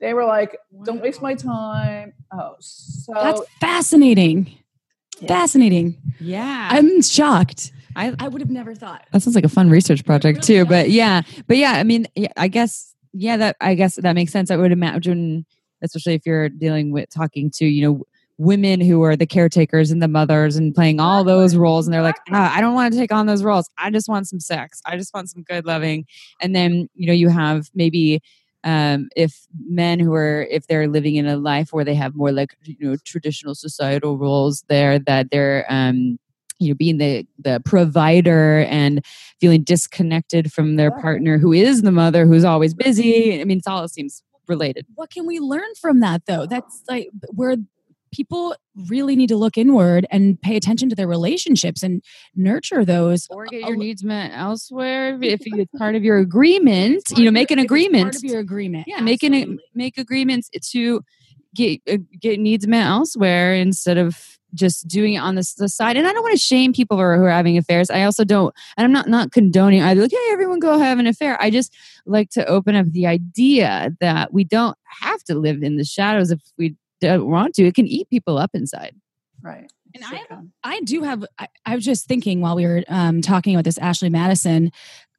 They 0.00 0.14
were 0.14 0.24
like, 0.24 0.56
Don't 0.84 1.00
waste 1.00 1.22
my 1.22 1.34
time. 1.34 2.12
Oh, 2.32 2.56
so 2.60 3.12
That's 3.14 3.42
fascinating. 3.60 4.58
Fascinating. 5.28 5.96
Yeah. 6.20 6.68
I'm 6.70 7.02
shocked. 7.02 7.72
I, 7.96 8.14
I 8.18 8.28
would 8.28 8.40
have 8.40 8.50
never 8.50 8.74
thought. 8.74 9.06
that 9.12 9.22
sounds 9.22 9.34
like 9.34 9.44
a 9.44 9.48
fun 9.48 9.70
research 9.70 10.04
project 10.04 10.48
really 10.48 10.64
too. 10.64 10.68
But 10.68 10.90
yeah, 10.90 11.22
but 11.46 11.56
yeah, 11.56 11.72
I 11.72 11.84
mean, 11.84 12.06
yeah, 12.16 12.32
I 12.36 12.48
guess, 12.48 12.94
yeah, 13.12 13.36
that 13.36 13.56
I 13.60 13.74
guess 13.74 13.96
that 13.96 14.14
makes 14.14 14.32
sense. 14.32 14.50
I 14.50 14.56
would 14.56 14.72
imagine, 14.72 15.46
especially 15.84 16.14
if 16.14 16.26
you're 16.26 16.48
dealing 16.48 16.92
with 16.92 17.10
talking 17.10 17.50
to, 17.52 17.66
you 17.66 17.82
know, 17.86 18.04
women 18.38 18.80
who 18.80 19.02
are 19.02 19.14
the 19.14 19.26
caretakers 19.26 19.90
and 19.90 20.02
the 20.02 20.08
mothers 20.08 20.56
and 20.56 20.74
playing 20.74 20.98
all 20.98 21.22
those 21.22 21.54
roles, 21.54 21.86
and 21.86 21.94
they're 21.94 22.02
like, 22.02 22.18
ah, 22.32 22.52
I 22.54 22.60
don't 22.60 22.74
want 22.74 22.92
to 22.92 22.98
take 22.98 23.12
on 23.12 23.26
those 23.26 23.44
roles. 23.44 23.70
I 23.78 23.90
just 23.90 24.08
want 24.08 24.26
some 24.26 24.40
sex. 24.40 24.80
I 24.86 24.96
just 24.96 25.14
want 25.14 25.30
some 25.30 25.42
good 25.42 25.64
loving. 25.64 26.06
And 26.40 26.54
then 26.54 26.88
you 26.94 27.06
know, 27.06 27.12
you 27.12 27.28
have 27.28 27.70
maybe. 27.74 28.20
Um, 28.66 29.10
if 29.14 29.46
men 29.68 30.00
who 30.00 30.14
are 30.14 30.46
if 30.50 30.68
they're 30.68 30.88
living 30.88 31.16
in 31.16 31.26
a 31.26 31.36
life 31.36 31.68
where 31.70 31.84
they 31.84 31.94
have 31.94 32.14
more 32.14 32.32
like 32.32 32.56
you 32.62 32.76
know 32.80 32.96
traditional 33.04 33.54
societal 33.54 34.16
roles 34.16 34.64
there 34.70 34.98
that 35.00 35.30
they're 35.30 35.66
um 35.68 36.18
you 36.58 36.68
know 36.68 36.74
being 36.74 36.98
the 36.98 37.26
the 37.38 37.60
provider 37.64 38.60
and 38.70 39.04
feeling 39.40 39.62
disconnected 39.62 40.52
from 40.52 40.76
their 40.76 40.90
partner 40.90 41.38
who 41.38 41.52
is 41.52 41.82
the 41.82 41.92
mother 41.92 42.26
who's 42.26 42.44
always 42.44 42.74
busy 42.74 43.40
i 43.40 43.44
mean 43.44 43.58
it 43.58 43.66
all 43.66 43.86
seems 43.88 44.22
related 44.48 44.86
What 44.94 45.10
can 45.10 45.26
we 45.26 45.40
learn 45.40 45.74
from 45.80 46.00
that 46.00 46.22
though? 46.26 46.46
That's 46.46 46.82
like 46.88 47.08
where 47.30 47.56
people 48.12 48.54
really 48.88 49.16
need 49.16 49.28
to 49.28 49.36
look 49.36 49.58
inward 49.58 50.06
and 50.10 50.40
pay 50.40 50.54
attention 50.56 50.88
to 50.88 50.94
their 50.94 51.08
relationships 51.08 51.82
and 51.82 52.00
nurture 52.36 52.84
those. 52.84 53.26
or 53.30 53.44
get 53.46 53.62
your 53.62 53.76
needs 53.76 54.04
met 54.04 54.30
elsewhere 54.32 55.18
if 55.20 55.40
it's 55.44 55.72
part 55.78 55.96
of 55.96 56.04
your 56.04 56.18
agreement 56.18 57.02
you 57.16 57.24
know 57.24 57.30
make 57.32 57.50
an 57.50 57.58
agreement 57.58 58.04
Part 58.12 58.16
of 58.16 58.22
your 58.24 58.38
agreement. 58.40 58.84
yeah 58.86 59.00
make 59.00 59.22
an 59.24 59.58
make 59.74 59.98
agreements 59.98 60.48
to 60.70 61.00
get 61.56 61.80
uh, 61.90 61.96
get 62.20 62.38
needs 62.38 62.66
met 62.68 62.86
elsewhere 62.86 63.54
instead 63.54 63.98
of 63.98 64.38
just 64.54 64.86
doing 64.88 65.14
it 65.14 65.18
on 65.18 65.34
the, 65.34 65.54
the 65.58 65.68
side 65.68 65.96
and 65.96 66.06
i 66.06 66.12
don't 66.12 66.22
want 66.22 66.32
to 66.32 66.38
shame 66.38 66.72
people 66.72 66.96
who 66.96 67.02
are, 67.02 67.16
who 67.16 67.24
are 67.24 67.30
having 67.30 67.58
affairs 67.58 67.90
i 67.90 68.02
also 68.02 68.24
don't 68.24 68.54
and 68.76 68.84
i'm 68.84 68.92
not 68.92 69.08
not 69.08 69.32
condoning 69.32 69.82
i'd 69.82 69.98
like 69.98 70.10
hey 70.10 70.28
everyone 70.32 70.58
go 70.58 70.78
have 70.78 70.98
an 70.98 71.06
affair 71.06 71.40
i 71.40 71.50
just 71.50 71.74
like 72.06 72.30
to 72.30 72.44
open 72.46 72.74
up 72.74 72.86
the 72.86 73.06
idea 73.06 73.94
that 74.00 74.32
we 74.32 74.44
don't 74.44 74.76
have 74.86 75.22
to 75.24 75.34
live 75.34 75.62
in 75.62 75.76
the 75.76 75.84
shadows 75.84 76.30
if 76.30 76.40
we 76.58 76.74
don't 77.00 77.28
want 77.28 77.54
to 77.54 77.64
it 77.64 77.74
can 77.74 77.86
eat 77.86 78.08
people 78.08 78.38
up 78.38 78.50
inside 78.54 78.94
right. 79.42 79.70
And 79.94 80.04
Sure 80.04 80.18
I 80.18 80.34
have. 80.34 80.44
I 80.64 80.80
do 80.80 81.02
have. 81.04 81.24
I, 81.38 81.46
I 81.64 81.76
was 81.76 81.84
just 81.84 82.06
thinking 82.06 82.40
while 82.40 82.56
we 82.56 82.66
were 82.66 82.82
um, 82.88 83.22
talking 83.22 83.54
about 83.54 83.62
this 83.62 83.78
Ashley 83.78 84.10
Madison 84.10 84.72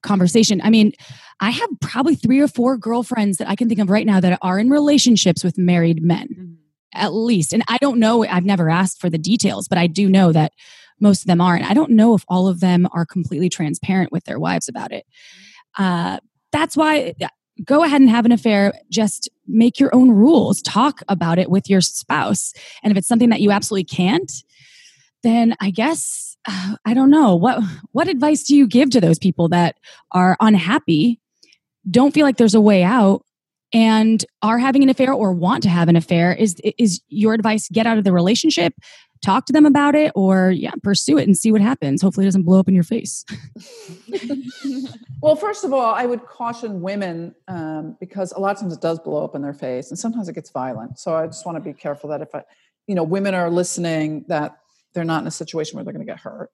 conversation. 0.05 0.61
I 0.61 0.69
mean, 0.69 0.93
I 1.41 1.49
have 1.49 1.69
probably 1.81 2.15
three 2.15 2.39
or 2.39 2.47
four 2.47 2.77
girlfriends 2.77 3.37
that 3.37 3.49
I 3.49 3.55
can 3.55 3.67
think 3.67 3.81
of 3.81 3.89
right 3.89 4.05
now 4.05 4.19
that 4.21 4.39
are 4.41 4.59
in 4.59 4.69
relationships 4.69 5.43
with 5.43 5.57
married 5.57 6.01
men, 6.01 6.57
at 6.93 7.13
least. 7.13 7.53
And 7.53 7.63
I 7.67 7.77
don't 7.77 7.99
know. 7.99 8.25
I've 8.25 8.45
never 8.45 8.69
asked 8.69 9.01
for 9.01 9.09
the 9.09 9.17
details, 9.17 9.67
but 9.67 9.77
I 9.77 9.87
do 9.87 10.09
know 10.09 10.31
that 10.31 10.53
most 10.99 11.21
of 11.21 11.27
them 11.27 11.41
are. 11.41 11.55
And 11.55 11.65
I 11.65 11.73
don't 11.73 11.91
know 11.91 12.15
if 12.15 12.23
all 12.27 12.47
of 12.47 12.59
them 12.59 12.87
are 12.93 13.05
completely 13.05 13.49
transparent 13.49 14.11
with 14.11 14.23
their 14.25 14.39
wives 14.39 14.67
about 14.67 14.91
it. 14.91 15.05
Uh, 15.77 16.19
that's 16.51 16.77
why. 16.77 17.13
Go 17.63 17.83
ahead 17.83 18.01
and 18.01 18.09
have 18.09 18.25
an 18.25 18.33
affair. 18.33 18.73
Just 18.89 19.29
make 19.47 19.79
your 19.79 19.95
own 19.95 20.11
rules. 20.11 20.61
Talk 20.61 21.01
about 21.07 21.39
it 21.39 21.49
with 21.49 21.69
your 21.69 21.79
spouse. 21.79 22.51
And 22.83 22.91
if 22.91 22.97
it's 22.97 23.07
something 23.07 23.29
that 23.29 23.39
you 23.39 23.51
absolutely 23.51 23.85
can't, 23.85 24.29
then 25.23 25.55
I 25.61 25.71
guess 25.71 26.35
uh, 26.47 26.75
I 26.85 26.93
don't 26.93 27.09
know 27.09 27.35
what 27.35 27.63
what 27.91 28.07
advice 28.07 28.43
do 28.43 28.55
you 28.55 28.67
give 28.67 28.89
to 28.91 29.01
those 29.01 29.19
people 29.19 29.49
that 29.49 29.77
are 30.11 30.37
unhappy, 30.39 31.19
don't 31.89 32.13
feel 32.13 32.25
like 32.25 32.37
there's 32.37 32.55
a 32.55 32.61
way 32.61 32.83
out, 32.83 33.25
and 33.75 34.25
are 34.41 34.57
having 34.57 34.83
an 34.83 34.89
affair 34.89 35.13
or 35.13 35.33
want 35.33 35.61
to 35.63 35.69
have 35.69 35.89
an 35.89 35.95
affair? 35.95 36.33
Is 36.33 36.55
is 36.77 37.01
your 37.09 37.33
advice 37.33 37.67
get 37.69 37.85
out 37.85 37.97
of 37.97 38.05
the 38.05 38.13
relationship, 38.13 38.73
talk 39.23 39.45
to 39.47 39.53
them 39.53 39.65
about 39.65 39.95
it, 39.95 40.11
or 40.15 40.49
yeah, 40.51 40.71
pursue 40.81 41.17
it 41.17 41.27
and 41.27 41.37
see 41.37 41.51
what 41.51 41.61
happens. 41.61 42.01
Hopefully, 42.01 42.25
it 42.25 42.29
doesn't 42.29 42.43
blow 42.43 42.59
up 42.59 42.67
in 42.67 42.73
your 42.73 42.83
face. 42.83 43.25
Well, 45.25 45.35
first 45.35 45.63
of 45.63 45.73
all, 45.73 45.95
I 45.95 46.05
would 46.05 46.23
caution 46.27 46.81
women 46.81 47.33
um, 47.47 47.97
because 47.99 48.31
a 48.33 48.39
lot 48.39 48.55
of 48.55 48.61
times 48.61 48.73
it 48.73 48.81
does 48.81 48.99
blow 48.99 49.23
up 49.23 49.33
in 49.33 49.41
their 49.41 49.55
face, 49.55 49.89
and 49.89 49.97
sometimes 49.97 50.29
it 50.29 50.33
gets 50.33 50.51
violent. 50.51 50.99
So 50.99 51.15
I 51.15 51.25
just 51.25 51.47
want 51.47 51.55
to 51.55 51.61
be 51.61 51.73
careful 51.73 52.11
that 52.11 52.21
if 52.21 52.35
I, 52.35 52.43
you 52.85 52.93
know, 52.93 53.01
women 53.01 53.33
are 53.33 53.49
listening, 53.49 54.25
that 54.27 54.57
they're 54.93 55.03
not 55.03 55.23
in 55.23 55.27
a 55.27 55.31
situation 55.31 55.77
where 55.77 55.83
they're 55.83 55.93
going 55.93 56.05
to 56.05 56.11
get 56.11 56.19
hurt. 56.19 56.51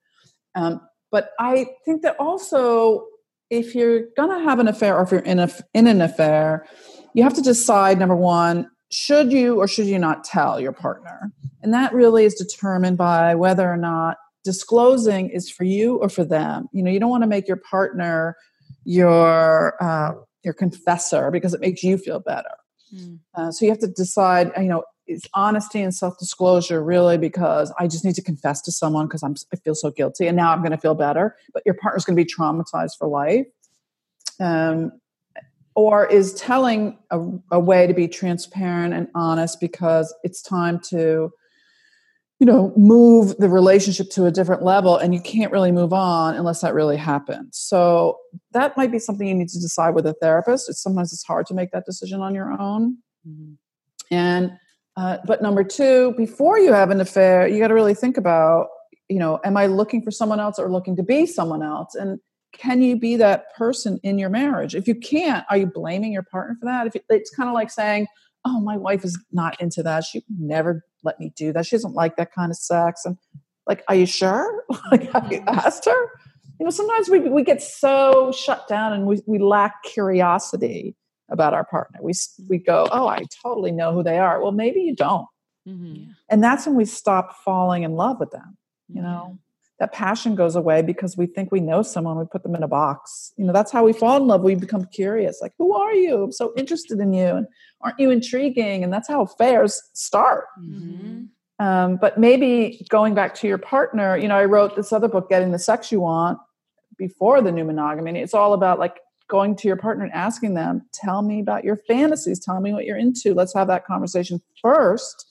Um, 0.56 0.80
but 1.12 1.32
I 1.38 1.68
think 1.84 2.04
that 2.04 2.16
also, 2.18 3.08
if 3.50 3.76
you're 3.76 4.04
going 4.16 4.40
to 4.40 4.46
have 4.46 4.60
an 4.60 4.70
affair, 4.70 4.98
or 4.98 5.04
if 5.04 5.12
you're 5.12 5.20
in 5.20 5.40
a 5.40 5.50
in 5.74 5.88
an 5.88 6.00
affair, 6.00 6.66
you 7.14 7.24
have 7.24 7.34
to 7.34 7.42
decide 7.42 8.00
number 8.00 8.16
one: 8.16 8.70
should 8.90 9.32
you 9.32 9.60
or 9.60 9.68
should 9.68 9.88
you 9.88 10.00
not 10.00 10.24
tell 10.24 10.60
your 10.60 10.72
partner, 10.72 11.32
and 11.62 11.74
that 11.74 11.94
really 11.94 12.26
is 12.26 12.36
determined 12.36 12.98
by 12.98 13.36
whether 13.36 13.70
or 13.70 13.78
not 13.78 14.18
disclosing 14.44 15.30
is 15.30 15.50
for 15.50 15.64
you 15.64 15.98
or 15.98 16.10
for 16.10 16.26
them. 16.26 16.68
You 16.74 16.84
know, 16.84 16.92
you 16.92 17.00
don't 17.00 17.10
want 17.10 17.24
to 17.24 17.28
make 17.28 17.48
your 17.48 17.58
partner 17.58 18.36
your 18.84 19.82
uh, 19.84 20.14
your 20.44 20.54
confessor 20.54 21.32
because 21.32 21.54
it 21.54 21.62
makes 21.62 21.84
you 21.84 21.98
feel 21.98 22.20
better. 22.20 22.50
Uh, 23.36 23.52
so 23.52 23.66
you 23.66 23.72
have 23.72 23.80
to 23.80 23.88
decide. 23.88 24.52
You 24.58 24.64
know, 24.68 24.84
is 25.12 25.24
honesty 25.34 25.82
and 25.82 25.94
self 25.94 26.18
disclosure 26.18 26.84
really 26.84 27.18
because 27.18 27.74
I 27.78 27.88
just 27.88 28.06
need 28.06 28.16
to 28.16 28.24
confess 28.24 28.62
to 28.64 28.72
someone 28.72 29.08
because 29.08 29.24
I'm 29.24 29.36
I 29.54 29.58
feel 29.58 29.76
so 29.76 29.92
guilty 29.92 30.28
and 30.28 30.38
now 30.38 30.52
I'm 30.52 30.60
going 30.60 30.72
to 30.72 30.78
feel 30.78 30.96
better, 30.96 31.36
but 31.54 31.64
your 31.66 31.76
partner's 31.76 32.06
going 32.06 32.16
to 32.16 32.24
be 32.24 32.30
traumatized 32.30 32.98
for 32.98 33.08
life. 33.08 33.46
Um, 34.40 34.92
or 35.76 36.06
is 36.06 36.34
telling 36.34 36.98
a, 37.12 37.22
a 37.52 37.60
way 37.60 37.88
to 37.88 37.94
be 37.94 38.08
transparent 38.08 38.94
and 38.94 39.08
honest 39.16 39.60
because 39.60 40.14
it's 40.24 40.42
time 40.42 40.80
to 40.90 41.32
you 42.40 42.46
know 42.46 42.74
move 42.76 43.38
the 43.38 43.48
relationship 43.48 44.10
to 44.10 44.26
a 44.26 44.32
different 44.32 44.64
level 44.64 44.98
and 44.98 45.14
you 45.14 45.22
can't 45.22 45.52
really 45.52 45.72
move 45.72 45.94
on 45.94 46.36
unless 46.36 46.62
that 46.62 46.74
really 46.74 46.98
happens. 46.98 47.58
So 47.58 48.18
that 48.52 48.76
might 48.76 48.92
be 48.92 49.00
something 49.00 49.28
you 49.28 49.36
need 49.36 49.50
to 49.50 49.60
decide 49.60 49.92
with 49.92 50.08
a 50.08 50.14
therapist. 50.14 50.68
It's 50.68 50.82
sometimes 50.82 51.14
it's 51.14 51.24
hard 51.24 51.46
to 51.48 51.54
make 51.54 51.72
that 51.72 51.86
decision 51.86 52.20
on 52.20 52.34
your 52.34 52.52
own. 52.52 52.98
And 54.10 54.52
uh, 54.98 55.20
but 55.26 55.42
number 55.42 55.64
two 55.64 56.14
before 56.18 56.60
you 56.60 56.74
have 56.74 56.90
an 56.90 57.00
affair 57.00 57.48
you 57.48 57.60
got 57.60 57.70
to 57.70 57.74
really 57.74 57.94
think 57.94 58.18
about 58.18 58.68
you 59.08 59.20
know 59.20 59.40
am 59.46 59.56
i 59.56 59.68
looking 59.68 60.02
for 60.02 60.12
someone 60.12 60.40
else 60.40 60.60
or 60.60 60.70
looking 60.70 60.96
to 60.96 61.04
be 61.04 61.26
someone 61.26 61.62
else? 61.64 61.96
And 61.96 62.20
can 62.54 62.82
you 62.82 62.96
be 62.96 63.16
that 63.18 63.54
person 63.56 64.00
in 64.04 64.18
your 64.18 64.30
marriage? 64.30 64.76
If 64.76 64.88
you 64.88 64.96
can't 64.96 65.46
are 65.50 65.58
you 65.58 65.66
blaming 65.66 66.12
your 66.12 66.24
partner 66.24 66.56
for 66.60 66.66
that? 66.66 66.88
If 66.88 66.96
it, 66.96 67.06
it's 67.10 67.34
kind 67.34 67.50
of 67.50 67.54
like 67.54 67.70
saying 67.70 68.08
oh 68.46 68.60
my 68.60 68.76
wife 68.76 69.06
is 69.06 69.20
not 69.32 69.60
into 69.62 69.84
that. 69.84 70.04
She 70.04 70.20
would 70.20 70.40
never 70.40 70.84
let 71.04 71.20
me 71.20 71.32
do 71.36 71.54
that. 71.54 71.66
She 71.66 71.76
doesn't 71.76 71.94
like 71.94 72.16
that 72.18 72.34
kind 72.34 72.52
of 72.52 72.58
sex. 72.58 73.06
And 73.06 73.18
like 73.68 73.84
are 73.88 73.96
you 73.96 74.06
sure? 74.06 74.64
Like 74.92 75.12
have 75.12 75.32
you 75.32 75.40
mm-hmm. 75.42 75.50
asked 75.50 75.86
her? 75.86 76.10
You 76.60 76.66
know 76.66 76.72
sometimes 76.72 77.10
we, 77.10 77.20
we 77.20 77.44
get 77.44 77.62
so 77.62 78.32
shut 78.32 78.68
down 78.68 78.94
and 78.94 79.06
we, 79.06 79.22
we 79.26 79.40
lack 79.40 79.84
curiosity 79.84 80.96
about 81.30 81.54
our 81.54 81.64
partner. 81.66 82.00
We, 82.02 82.14
we 82.50 82.58
go 82.58 82.88
oh 82.92 83.08
i 83.08 83.24
totally 83.42 83.72
know 83.72 83.94
who 83.94 84.04
they 84.04 84.20
are. 84.20 84.42
Well 84.42 84.52
maybe 84.52 84.82
you 84.82 84.96
don't. 84.96 85.28
Mm-hmm. 85.68 86.12
And 86.30 86.44
that's 86.44 86.66
when 86.66 86.76
we 86.76 86.86
stop 86.86 87.36
falling 87.44 87.84
in 87.84 87.94
love 87.94 88.20
with 88.20 88.32
them 88.32 88.58
you 88.94 89.02
know 89.02 89.38
that 89.82 89.92
passion 89.94 90.36
goes 90.36 90.56
away 90.56 90.84
because 90.84 91.18
we 91.18 91.26
think 91.26 91.52
we 91.52 91.60
know 91.60 91.82
someone, 91.82 92.16
we 92.16 92.26
put 92.26 92.44
them 92.44 92.54
in 92.54 92.62
a 92.62 92.68
box. 92.68 93.34
You 93.36 93.46
know, 93.46 93.52
that's 93.52 93.72
how 93.72 93.84
we 93.84 93.94
fall 93.94 94.16
in 94.18 94.28
love. 94.28 94.44
We 94.44 94.54
become 94.54 94.86
curious, 94.86 95.40
like, 95.42 95.54
who 95.58 95.74
are 95.74 95.96
you? 95.96 96.26
I'm 96.26 96.32
so 96.32 96.54
interested 96.56 97.00
in 97.00 97.14
you. 97.14 97.26
And 97.26 97.48
aren't 97.82 98.00
you 98.00 98.12
intriguing? 98.12 98.84
And 98.84 98.94
that's 98.94 99.08
how 99.08 99.24
affairs 99.24 99.82
start. 99.94 100.46
Mm-hmm. 100.62 101.66
Um, 101.66 101.98
but 102.00 102.20
maybe 102.20 102.86
going 102.90 103.16
back 103.16 103.34
to 103.36 103.48
your 103.48 103.58
partner, 103.58 104.16
you 104.16 104.28
know, 104.28 104.38
I 104.38 104.46
wrote 104.46 104.76
this 104.76 104.94
other 104.94 105.08
book, 105.08 105.30
Getting 105.30 105.52
the 105.52 105.58
Sex 105.58 105.92
You 105.92 106.02
Want, 106.02 106.38
before 106.96 107.42
the 107.42 107.52
new 107.52 107.64
monogamy. 107.64 108.20
It's 108.20 108.36
all 108.36 108.54
about 108.54 108.78
like 108.78 109.00
going 109.30 109.56
to 109.56 109.68
your 109.68 109.78
partner 109.78 110.04
and 110.04 110.14
asking 110.14 110.54
them, 110.54 110.84
tell 110.94 111.24
me 111.24 111.40
about 111.40 111.64
your 111.64 111.78
fantasies, 111.88 112.40
tell 112.40 112.60
me 112.62 112.72
what 112.72 112.86
you're 112.86 112.98
into. 112.98 113.34
Let's 113.34 113.56
have 113.56 113.68
that 113.70 113.88
conversation 113.88 114.44
first 114.62 115.26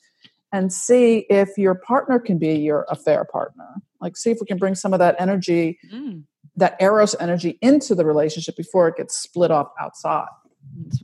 and 0.51 0.73
see 0.73 1.19
if 1.31 1.57
your 1.57 1.77
partner 1.77 2.19
can 2.19 2.37
be 2.37 2.55
your 2.55 2.85
affair 2.89 3.25
partner. 3.25 3.77
Like, 4.01 4.17
see 4.17 4.31
if 4.31 4.39
we 4.41 4.47
can 4.47 4.59
bring 4.59 4.75
some 4.75 4.93
of 4.93 4.99
that 4.99 5.17
energy, 5.19 5.79
Mm. 5.93 6.25
that 6.57 6.77
Eros 6.81 7.15
energy 7.21 7.59
into 7.63 7.95
the 7.95 8.05
relationship 8.05 8.57
before 8.57 8.89
it 8.89 8.97
gets 8.97 9.17
split 9.17 9.51
off 9.51 9.69
outside. 9.81 10.27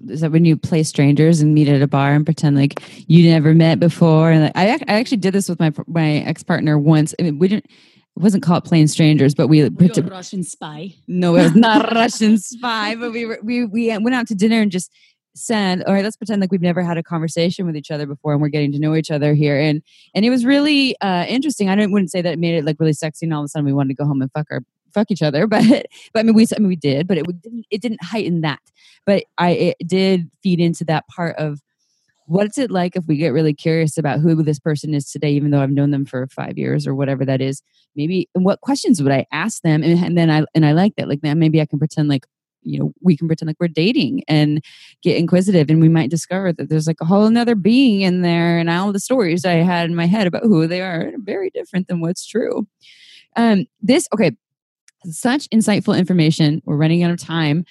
Is 0.08 0.20
that 0.20 0.32
when 0.32 0.44
you 0.44 0.56
play 0.56 0.82
strangers 0.82 1.40
and 1.40 1.54
meet 1.54 1.66
at 1.68 1.80
a 1.82 1.86
bar 1.86 2.12
and 2.12 2.24
pretend 2.24 2.56
like 2.56 2.80
you 3.08 3.28
never 3.30 3.54
met 3.54 3.80
before? 3.80 4.30
And 4.30 4.42
like, 4.44 4.52
I, 4.54 4.74
ac- 4.74 4.84
I 4.86 4.94
actually 4.94 5.16
did 5.18 5.32
this 5.32 5.48
with 5.48 5.58
my 5.58 5.72
my 5.86 6.16
ex 6.18 6.42
partner 6.42 6.78
once. 6.78 7.14
I 7.18 7.22
mean, 7.22 7.38
we 7.38 7.48
didn't. 7.48 7.64
It 7.64 8.22
wasn't 8.22 8.42
called 8.42 8.64
playing 8.64 8.86
strangers, 8.88 9.34
but 9.34 9.48
we 9.48 9.58
You're 9.58 9.68
a 9.68 10.02
Russian 10.02 10.42
spy. 10.42 10.94
No, 11.06 11.36
it 11.36 11.42
was 11.44 11.54
not 11.54 11.90
a 11.92 11.94
Russian 12.00 12.38
spy, 12.38 12.94
but 12.96 13.12
we 13.12 13.24
were, 13.26 13.38
we 13.42 13.64
we 13.64 13.88
went 13.98 14.14
out 14.14 14.26
to 14.28 14.34
dinner 14.34 14.60
and 14.60 14.70
just 14.70 14.90
said, 15.36 15.82
"All 15.84 15.94
right, 15.94 16.04
let's 16.04 16.16
pretend 16.16 16.40
like 16.40 16.50
we've 16.50 16.62
never 16.62 16.82
had 16.82 16.98
a 16.98 17.02
conversation 17.02 17.66
with 17.66 17.76
each 17.76 17.90
other 17.90 18.06
before, 18.06 18.32
and 18.32 18.40
we're 18.40 18.48
getting 18.48 18.72
to 18.72 18.78
know 18.78 18.94
each 18.94 19.10
other 19.10 19.34
here." 19.34 19.58
And 19.58 19.82
and 20.14 20.24
it 20.24 20.30
was 20.30 20.44
really 20.44 20.96
uh, 21.00 21.26
interesting. 21.28 21.68
I 21.68 21.76
don't 21.76 21.92
wouldn't 21.92 22.10
say 22.10 22.22
that 22.22 22.32
it 22.32 22.38
made 22.38 22.56
it 22.56 22.64
like 22.64 22.76
really 22.78 22.92
sexy, 22.92 23.26
and 23.26 23.34
all 23.34 23.40
of 23.40 23.46
a 23.46 23.48
sudden 23.48 23.66
we 23.66 23.72
wanted 23.72 23.88
to 23.88 23.94
go 23.94 24.06
home 24.06 24.22
and 24.22 24.30
fuck 24.32 24.46
our 24.50 24.60
fuck 24.92 25.10
each 25.10 25.22
other, 25.22 25.46
but 25.46 25.64
but 26.12 26.20
I 26.20 26.22
mean 26.22 26.34
we 26.34 26.46
I 26.54 26.58
mean 26.58 26.68
we 26.68 26.76
did, 26.76 27.06
but 27.06 27.18
it 27.18 27.26
didn't 27.42 27.66
it 27.70 27.80
didn't 27.80 28.02
heighten 28.02 28.40
that. 28.40 28.60
But 29.04 29.24
I 29.38 29.50
it 29.50 29.76
did 29.86 30.30
feed 30.42 30.60
into 30.60 30.84
that 30.86 31.06
part 31.08 31.36
of 31.36 31.60
what's 32.28 32.58
it 32.58 32.72
like 32.72 32.96
if 32.96 33.04
we 33.06 33.16
get 33.16 33.28
really 33.28 33.54
curious 33.54 33.96
about 33.96 34.18
who 34.20 34.42
this 34.42 34.58
person 34.58 34.94
is 34.94 35.10
today, 35.10 35.30
even 35.30 35.50
though 35.50 35.60
I've 35.60 35.70
known 35.70 35.92
them 35.92 36.04
for 36.04 36.26
five 36.26 36.58
years 36.58 36.86
or 36.86 36.94
whatever 36.94 37.24
that 37.24 37.40
is 37.40 37.62
maybe 37.94 38.28
and 38.34 38.44
what 38.44 38.60
questions 38.60 39.02
would 39.02 39.12
I 39.12 39.26
ask 39.32 39.62
them? 39.62 39.82
And, 39.82 40.02
and 40.04 40.18
then 40.18 40.30
I 40.30 40.44
and 40.54 40.66
I 40.66 40.72
like 40.72 40.96
that. 40.96 41.08
Like 41.08 41.22
maybe 41.22 41.60
I 41.60 41.66
can 41.66 41.78
pretend 41.78 42.08
like 42.08 42.26
you 42.66 42.78
know 42.78 42.92
we 43.02 43.16
can 43.16 43.26
pretend 43.28 43.46
like 43.46 43.56
we're 43.60 43.68
dating 43.68 44.22
and 44.28 44.62
get 45.02 45.16
inquisitive 45.16 45.70
and 45.70 45.80
we 45.80 45.88
might 45.88 46.10
discover 46.10 46.52
that 46.52 46.68
there's 46.68 46.86
like 46.86 47.00
a 47.00 47.04
whole 47.04 47.24
another 47.24 47.54
being 47.54 48.02
in 48.02 48.22
there 48.22 48.58
and 48.58 48.68
all 48.68 48.92
the 48.92 49.00
stories 49.00 49.44
I 49.44 49.54
had 49.54 49.88
in 49.88 49.96
my 49.96 50.06
head 50.06 50.26
about 50.26 50.42
who 50.44 50.66
they 50.66 50.82
are 50.82 51.08
are 51.08 51.12
very 51.18 51.50
different 51.50 51.88
than 51.88 52.00
what's 52.00 52.26
true. 52.26 52.66
Um 53.36 53.66
this 53.80 54.08
okay, 54.14 54.32
such 55.04 55.48
insightful 55.50 55.98
information. 55.98 56.62
We're 56.64 56.76
running 56.76 57.02
out 57.02 57.10
of 57.10 57.20
time. 57.20 57.64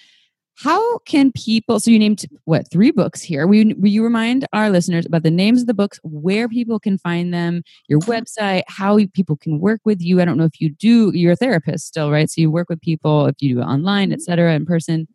How 0.57 0.99
can 0.99 1.32
people? 1.34 1.80
So 1.80 1.91
you 1.91 1.99
named 1.99 2.26
what 2.45 2.72
three 2.72 2.91
books 2.91 3.22
here? 3.22 3.45
We 3.45 3.73
will 3.73 3.90
you 3.90 4.03
remind 4.03 4.48
our 4.53 4.69
listeners 4.69 5.06
about 5.06 5.23
the 5.23 5.32
names 5.32 5.61
of 5.61 5.68
the 5.68 5.73
books, 5.73 5.99
where 6.03 6.48
people 6.48 6.80
can 6.80 6.98
find 6.98 7.34
them, 7.34 7.61
your 7.90 7.99
website, 8.02 8.64
how 8.68 8.98
people 9.14 9.36
can 9.36 9.60
work 9.60 9.82
with 9.84 10.02
you. 10.02 10.22
I 10.22 10.26
don't 10.26 10.38
know 10.38 10.45
if 10.45 10.61
you 10.61 10.69
do. 10.69 11.11
You're 11.14 11.34
a 11.34 11.36
therapist 11.36 11.88
still, 11.88 12.10
right? 12.10 12.30
So 12.30 12.40
you 12.40 12.49
work 12.49 12.69
with 12.69 12.80
people 12.80 13.26
if 13.26 13.36
you 13.40 13.56
do 13.56 13.61
it 13.61 13.65
online, 13.65 14.14
et 14.14 14.22
cetera, 14.22 14.53
in 14.53 14.65
person. 14.65 15.07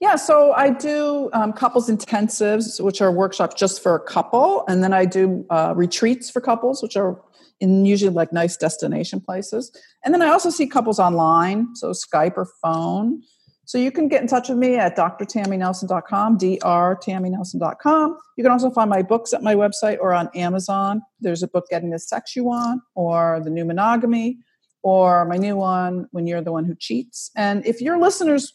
Yeah, 0.00 0.16
so 0.16 0.52
I 0.54 0.70
do 0.70 1.28
um, 1.34 1.52
couples 1.52 1.90
intensives, 1.90 2.82
which 2.82 3.02
are 3.02 3.12
workshops 3.12 3.54
just 3.54 3.82
for 3.82 3.94
a 3.94 4.00
couple, 4.00 4.64
and 4.66 4.82
then 4.82 4.94
I 4.94 5.04
do 5.04 5.44
uh, 5.50 5.74
retreats 5.76 6.30
for 6.30 6.40
couples, 6.40 6.82
which 6.82 6.96
are 6.96 7.20
in 7.60 7.84
usually 7.84 8.10
like 8.10 8.32
nice 8.32 8.56
destination 8.56 9.20
places. 9.20 9.70
And 10.02 10.14
then 10.14 10.22
I 10.22 10.28
also 10.28 10.48
see 10.48 10.66
couples 10.66 10.98
online, 10.98 11.76
so 11.76 11.90
Skype 11.90 12.38
or 12.38 12.48
phone. 12.62 13.22
So 13.70 13.78
you 13.78 13.92
can 13.92 14.08
get 14.08 14.20
in 14.20 14.26
touch 14.26 14.48
with 14.48 14.58
me 14.58 14.74
at 14.78 14.96
drtammynelson.com, 14.96 16.38
drtammynelson.com. 16.38 18.18
You 18.36 18.42
can 18.42 18.50
also 18.50 18.68
find 18.68 18.90
my 18.90 19.00
books 19.00 19.32
at 19.32 19.44
my 19.44 19.54
website 19.54 19.98
or 20.00 20.12
on 20.12 20.28
Amazon. 20.34 21.02
There's 21.20 21.44
a 21.44 21.46
book, 21.46 21.66
Getting 21.70 21.90
the 21.90 22.00
Sex 22.00 22.34
You 22.34 22.42
Want, 22.42 22.82
or 22.96 23.40
The 23.44 23.48
New 23.48 23.64
Monogamy, 23.64 24.38
or 24.82 25.24
my 25.26 25.36
new 25.36 25.54
one, 25.54 26.08
When 26.10 26.26
You're 26.26 26.42
the 26.42 26.50
One 26.50 26.64
Who 26.64 26.74
Cheats. 26.74 27.30
And 27.36 27.64
if 27.64 27.80
your 27.80 28.00
listeners 28.00 28.54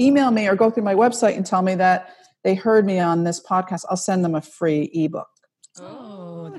email 0.00 0.32
me 0.32 0.48
or 0.48 0.56
go 0.56 0.68
through 0.68 0.82
my 0.82 0.96
website 0.96 1.36
and 1.36 1.46
tell 1.46 1.62
me 1.62 1.76
that 1.76 2.10
they 2.42 2.56
heard 2.56 2.84
me 2.84 2.98
on 2.98 3.22
this 3.22 3.40
podcast, 3.40 3.84
I'll 3.88 3.96
send 3.96 4.24
them 4.24 4.34
a 4.34 4.42
free 4.42 4.90
ebook. 4.92 5.28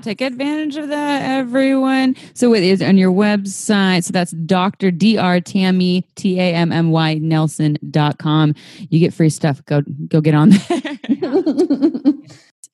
Take 0.02 0.20
advantage 0.20 0.76
of 0.76 0.88
that, 0.88 1.22
everyone. 1.22 2.14
So 2.34 2.54
it 2.54 2.62
is 2.62 2.80
on 2.80 2.96
your 2.96 3.12
website. 3.12 4.04
So 4.04 4.12
that's 4.12 4.30
Dr. 4.30 4.90
Dr. 4.90 5.40
Tammy, 5.40 6.06
T 6.14 6.38
A 6.38 6.54
M 6.54 6.72
M 6.72 6.90
Y 6.90 7.14
Nelson.com. 7.14 8.54
You 8.90 9.00
get 9.00 9.12
free 9.12 9.28
stuff. 9.28 9.64
Go 9.66 9.82
go 10.08 10.20
get 10.20 10.34
on 10.34 10.50
there. 10.50 10.92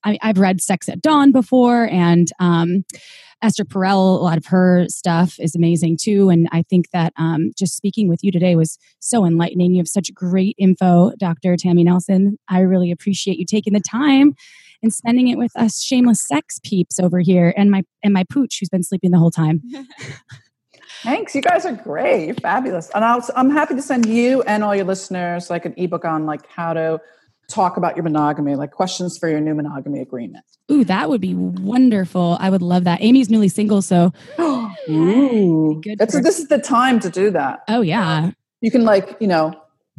I, 0.05 0.19
I've 0.21 0.39
read 0.39 0.61
Sex 0.61 0.89
at 0.89 1.01
Dawn 1.01 1.33
before, 1.33 1.89
and 1.91 2.29
um, 2.39 2.85
Esther 3.43 3.65
Perel. 3.65 4.19
A 4.19 4.23
lot 4.23 4.37
of 4.37 4.47
her 4.47 4.87
stuff 4.89 5.37
is 5.39 5.55
amazing 5.55 5.99
too. 6.01 6.29
And 6.29 6.47
I 6.53 6.63
think 6.63 6.91
that 6.93 7.13
um, 7.17 7.53
just 7.59 7.77
speaking 7.77 8.09
with 8.09 8.23
you 8.23 8.31
today 8.31 8.55
was 8.55 8.79
so 8.99 9.25
enlightening. 9.25 9.73
You 9.73 9.79
have 9.79 9.89
such 9.89 10.13
great 10.13 10.57
info, 10.59 11.13
Dr. 11.19 11.57
Tammy 11.57 11.85
Nelson. 11.85 12.39
I 12.49 12.61
really 12.61 12.91
appreciate 12.91 13.39
you 13.39 13.47
taking 13.47 13.73
the 13.73 13.81
time 13.81 14.35
and 14.85 14.93
spending 14.94 15.27
it 15.28 15.39
with 15.39 15.51
us 15.56 15.82
shameless 15.82 16.24
sex 16.24 16.61
peeps 16.62 17.01
over 17.01 17.19
here, 17.19 17.52
and 17.56 17.70
my 17.70 17.82
and 18.05 18.15
my 18.15 18.23
pooch 18.31 18.59
who's 18.61 18.69
been 18.69 18.85
sleeping 18.85 19.11
the 19.11 19.19
whole 19.19 19.32
time. 19.32 19.62
Thanks. 21.02 21.35
You 21.35 21.43
guys 21.43 21.66
are 21.66 21.73
great. 21.73 22.27
You're 22.27 22.35
fabulous. 22.36 22.90
And 22.94 23.05
I'll, 23.05 23.23
I'm 23.36 23.51
happy 23.51 23.74
to 23.74 23.82
send 23.82 24.06
you 24.06 24.43
and 24.43 24.65
all 24.65 24.74
your 24.74 24.86
listeners 24.86 25.51
like 25.51 25.66
an 25.66 25.74
ebook 25.77 26.05
on 26.05 26.24
like 26.24 26.48
how 26.48 26.73
to 26.73 26.98
talk 27.51 27.77
about 27.77 27.94
your 27.94 28.05
monogamy, 28.05 28.55
like 28.55 28.70
questions 28.70 29.19
for 29.19 29.28
your 29.28 29.40
new 29.40 29.55
monogamy 29.55 30.01
agreement. 30.01 30.44
Ooh, 30.73 30.82
that 30.85 31.11
would 31.11 31.20
be 31.20 31.35
wonderful. 31.35 32.39
I 32.40 32.48
would 32.48 32.62
love 32.62 32.85
that. 32.85 33.02
Amy's 33.02 33.28
newly 33.28 33.48
single, 33.48 33.82
so 33.82 34.12
Ooh. 34.89 35.81
Good 35.82 35.98
That's, 35.98 36.19
this 36.23 36.39
is 36.39 36.48
the 36.48 36.59
time 36.59 37.01
to 37.01 37.11
do 37.11 37.31
that. 37.32 37.65
oh 37.69 37.82
yeah, 37.82 38.31
You 38.62 38.70
can 38.70 38.85
like, 38.85 39.16
you 39.20 39.27
know, 39.27 39.55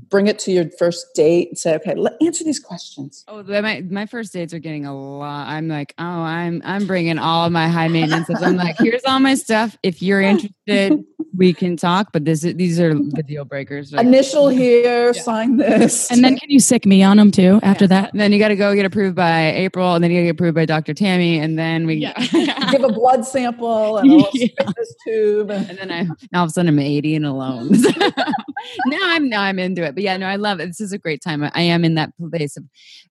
bring 0.09 0.27
it 0.27 0.37
to 0.39 0.51
your 0.51 0.69
first 0.77 1.07
date 1.15 1.49
and 1.49 1.57
say, 1.57 1.75
okay, 1.75 1.95
let 1.95 2.13
answer 2.21 2.43
these 2.43 2.59
questions. 2.59 3.23
Oh, 3.27 3.43
my 3.43 3.81
my 3.89 4.05
first 4.05 4.33
dates 4.33 4.53
are 4.53 4.59
getting 4.59 4.85
a 4.85 4.95
lot. 4.95 5.47
I'm 5.47 5.67
like, 5.67 5.93
oh, 5.97 6.03
I'm 6.03 6.61
I'm 6.65 6.85
bringing 6.87 7.17
all 7.17 7.45
of 7.45 7.51
my 7.51 7.67
high 7.67 7.87
maintenance. 7.87 8.29
I'm 8.41 8.55
like, 8.55 8.75
here's 8.79 9.03
all 9.05 9.19
my 9.19 9.35
stuff. 9.35 9.77
If 9.83 10.01
you're 10.01 10.21
interested, 10.21 11.03
we 11.35 11.53
can 11.53 11.75
talk. 11.75 12.11
But 12.13 12.25
this 12.25 12.43
is, 12.43 12.55
these 12.55 12.79
are 12.79 12.93
the 12.93 13.23
deal 13.23 13.45
breakers. 13.45 13.91
Like, 13.91 14.05
Initial 14.05 14.47
here, 14.49 15.13
sign 15.13 15.57
this. 15.57 16.11
and 16.11 16.23
then 16.23 16.37
can 16.37 16.49
you 16.49 16.59
sic 16.59 16.85
me 16.85 17.01
on 17.03 17.17
them 17.17 17.31
too 17.31 17.59
after 17.63 17.87
that? 17.87 18.11
then 18.13 18.31
you 18.31 18.39
got 18.39 18.49
to 18.49 18.55
go 18.55 18.73
get 18.75 18.85
approved 18.85 19.15
by 19.15 19.51
April, 19.53 19.95
and 19.95 20.03
then 20.03 20.11
you 20.11 20.17
got 20.17 20.21
to 20.21 20.25
get 20.27 20.35
approved 20.35 20.55
by 20.55 20.65
Dr. 20.65 20.93
Tammy, 20.93 21.39
and 21.39 21.57
then 21.57 21.85
we. 21.87 22.11
give 22.71 22.83
a 22.83 22.89
blood 22.91 23.25
sample 23.25 23.97
and 23.97 24.11
a 24.11 24.15
little 24.15 24.29
Yeah. 24.33 24.47
fitness 24.57 24.95
tube. 25.05 25.49
And 25.51 25.69
and 25.69 25.77
then 25.77 25.91
I 25.91 26.03
now 26.31 26.39
all 26.39 26.43
of 26.45 26.49
a 26.49 26.53
sudden 26.53 26.69
I'm 26.69 26.79
80 26.79 27.15
and 27.15 27.25
alone. 27.25 27.69
now 27.71 28.97
I'm 29.01 29.29
now 29.29 29.41
I'm 29.41 29.59
into 29.59 29.84
it. 29.85 29.95
But 29.95 30.03
yeah, 30.03 30.17
no, 30.17 30.27
I 30.27 30.35
love 30.35 30.59
it. 30.59 30.67
This 30.67 30.81
is 30.81 30.91
a 30.91 30.97
great 30.97 31.21
time. 31.21 31.43
I 31.43 31.61
am 31.61 31.85
in 31.85 31.95
that 31.95 32.11
place 32.29 32.57
of 32.57 32.63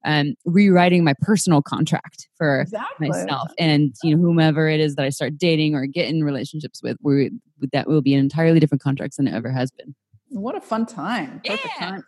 um, 0.05 0.34
rewriting 0.44 1.05
my 1.05 1.14
personal 1.20 1.62
contract 1.62 2.28
for 2.36 2.60
exactly. 2.60 3.09
myself 3.09 3.51
and 3.59 3.94
you 4.02 4.14
know 4.16 4.22
whomever 4.22 4.68
it 4.68 4.80
is 4.80 4.96
that 4.96 5.05
I 5.05 5.10
start 5.10 5.38
dating 5.38 5.74
or 5.74 5.86
get 5.86 6.09
in 6.09 6.24
relationships 6.24 6.82
with. 6.82 6.96
We 7.02 7.30
that 7.72 7.88
will 7.88 8.02
be 8.02 8.14
an 8.14 8.20
entirely 8.20 8.60
different 8.60 8.82
contract 8.82 9.16
than 9.16 9.26
it 9.26 9.34
ever 9.34 9.51
has 9.51 9.70
been. 9.70 9.94
What 10.28 10.56
a 10.56 10.60
fun 10.60 10.86
time. 10.86 11.40
Perfect 11.44 11.74
Yeah. 11.80 11.90
time. 11.90 12.05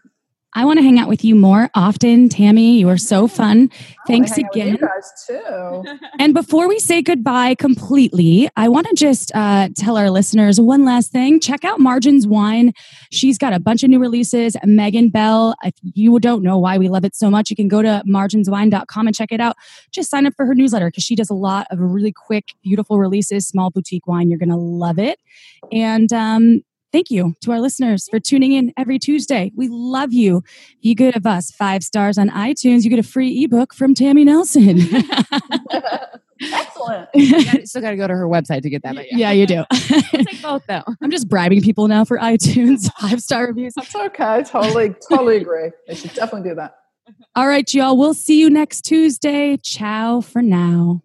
I 0.57 0.65
want 0.65 0.79
to 0.79 0.83
hang 0.83 0.99
out 0.99 1.07
with 1.07 1.23
you 1.23 1.35
more 1.35 1.69
often, 1.75 2.31
Tammy. 2.31 2.79
You 2.79 2.89
are 2.89 2.97
so 2.97 3.29
fun. 3.29 3.69
Thanks 4.07 4.31
wanna 4.31 4.37
hang 4.37 4.45
out 4.47 4.55
with 4.55 4.57
again. 4.57 4.73
You 4.73 4.79
guys 4.79 5.25
too. 5.27 6.07
And 6.19 6.33
before 6.33 6.67
we 6.67 6.79
say 6.79 7.03
goodbye 7.03 7.57
completely, 7.57 8.49
I 8.57 8.71
want 8.71 8.87
to 8.87 8.95
just 8.95 9.31
uh, 9.35 9.69
tell 9.77 9.99
our 9.99 10.09
listeners 10.09 10.59
one 10.59 10.87
last 10.87 11.13
thing. 11.13 11.41
Check 11.41 11.63
out 11.67 11.79
Margins 11.79 12.27
Wine. 12.27 12.73
She's 13.13 13.37
got 13.37 13.53
a 13.53 13.61
bunch 13.61 13.83
of 13.83 13.91
new 13.91 13.99
releases. 13.99 14.57
Megan 14.65 15.11
Bell, 15.11 15.55
if 15.63 15.75
you 15.83 16.19
don't 16.21 16.43
know 16.43 16.59
why 16.59 16.79
we 16.79 16.89
love 16.89 17.05
it 17.05 17.15
so 17.15 17.31
much, 17.31 17.51
you 17.51 17.57
can 17.57 17.69
go 17.69 17.83
to 17.83 18.03
marginswine.com 18.09 19.07
and 19.07 19.15
check 19.15 19.33
it 19.33 19.41
out. 19.43 19.57
Just 19.93 20.11
sign 20.11 20.25
up 20.25 20.33
for 20.39 20.47
her 20.47 20.55
newsletter 20.55 20.87
because 20.87 21.05
she 21.05 21.15
does 21.15 21.29
a 21.29 21.35
lot 21.35 21.67
of 21.71 21.79
really 21.79 22.13
quick, 22.13 22.55
beautiful 22.63 22.99
releases, 22.99 23.47
small 23.47 23.71
boutique 23.71 24.07
wine. 24.07 24.31
You're 24.31 24.39
going 24.39 24.49
to 24.49 24.57
love 24.57 24.99
it. 24.99 25.21
And 25.71 26.11
um, 26.15 26.63
Thank 26.93 27.11
you 27.11 27.35
to 27.43 27.53
our 27.53 27.61
listeners 27.61 28.09
for 28.11 28.19
tuning 28.21 28.53
in 28.53 28.73
every 28.77 28.99
Tuesday. 28.99 29.53
We 29.55 29.69
love 29.69 30.13
you. 30.13 30.43
Be 30.83 30.95
good 30.95 31.17
of 31.17 31.27
us. 31.27 31.51
Five 31.51 31.83
stars 31.83 32.17
on 32.17 32.31
iTunes. 32.31 32.85
You 32.85 32.91
get 32.91 32.99
a 32.99 33.03
free 33.03 33.45
ebook 33.45 33.75
from 33.75 33.95
Tammy 33.95 34.25
Nelson. 34.25 34.79
Excellent. 36.41 37.09
You 37.15 37.45
gotta- 37.45 37.67
still 37.67 37.83
got 37.83 37.91
to 37.91 37.97
go 37.97 38.07
to 38.07 38.15
her 38.15 38.29
website 38.29 38.63
to 38.63 38.71
get 38.71 38.83
that. 38.83 38.95
But 38.95 39.07
yeah. 39.11 39.31
yeah, 39.31 39.33
you 39.33 39.47
do. 39.47 39.65
I'll 39.73 40.25
take 40.25 40.43
both 40.43 40.63
though. 40.69 40.83
I'm 41.03 41.11
just 41.11 41.29
bribing 41.29 41.63
people 41.63 41.89
now 41.89 42.05
for 42.05 42.19
iTunes 42.19 42.91
five 43.01 43.21
star 43.21 43.47
reviews. 43.47 43.75
That's 43.75 43.95
okay. 43.95 44.43
Totally, 44.45 44.95
totally 45.11 45.39
agree. 45.39 45.71
They 45.89 45.95
should 45.95 46.13
definitely 46.15 46.51
do 46.51 46.55
that. 46.57 46.77
All 47.35 47.49
right, 47.49 47.73
y'all. 47.73 47.97
We'll 47.97 48.15
see 48.15 48.39
you 48.41 48.51
next 48.51 48.83
Tuesday. 48.83 49.57
Ciao 49.57 50.21
for 50.21 50.43
now. 50.43 51.03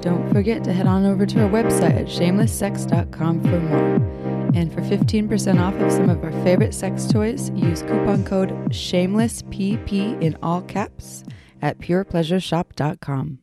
Don't 0.00 0.28
forget 0.32 0.64
to 0.64 0.72
head 0.72 0.86
on 0.86 1.06
over 1.06 1.24
to 1.26 1.42
our 1.44 1.48
website 1.50 1.96
at 1.98 2.06
shamelesssex.com 2.06 3.42
for 3.42 3.60
more. 3.60 4.17
And 4.54 4.72
for 4.72 4.80
15% 4.80 5.60
off 5.60 5.74
of 5.74 5.92
some 5.92 6.10
of 6.10 6.22
our 6.24 6.32
favorite 6.44 6.74
sex 6.74 7.06
toys, 7.06 7.50
use 7.50 7.82
coupon 7.82 8.24
code 8.24 8.50
SHAMELESSPP 8.70 10.22
in 10.22 10.36
all 10.42 10.62
caps 10.62 11.24
at 11.62 11.78
purepleasureshop.com. 11.78 13.38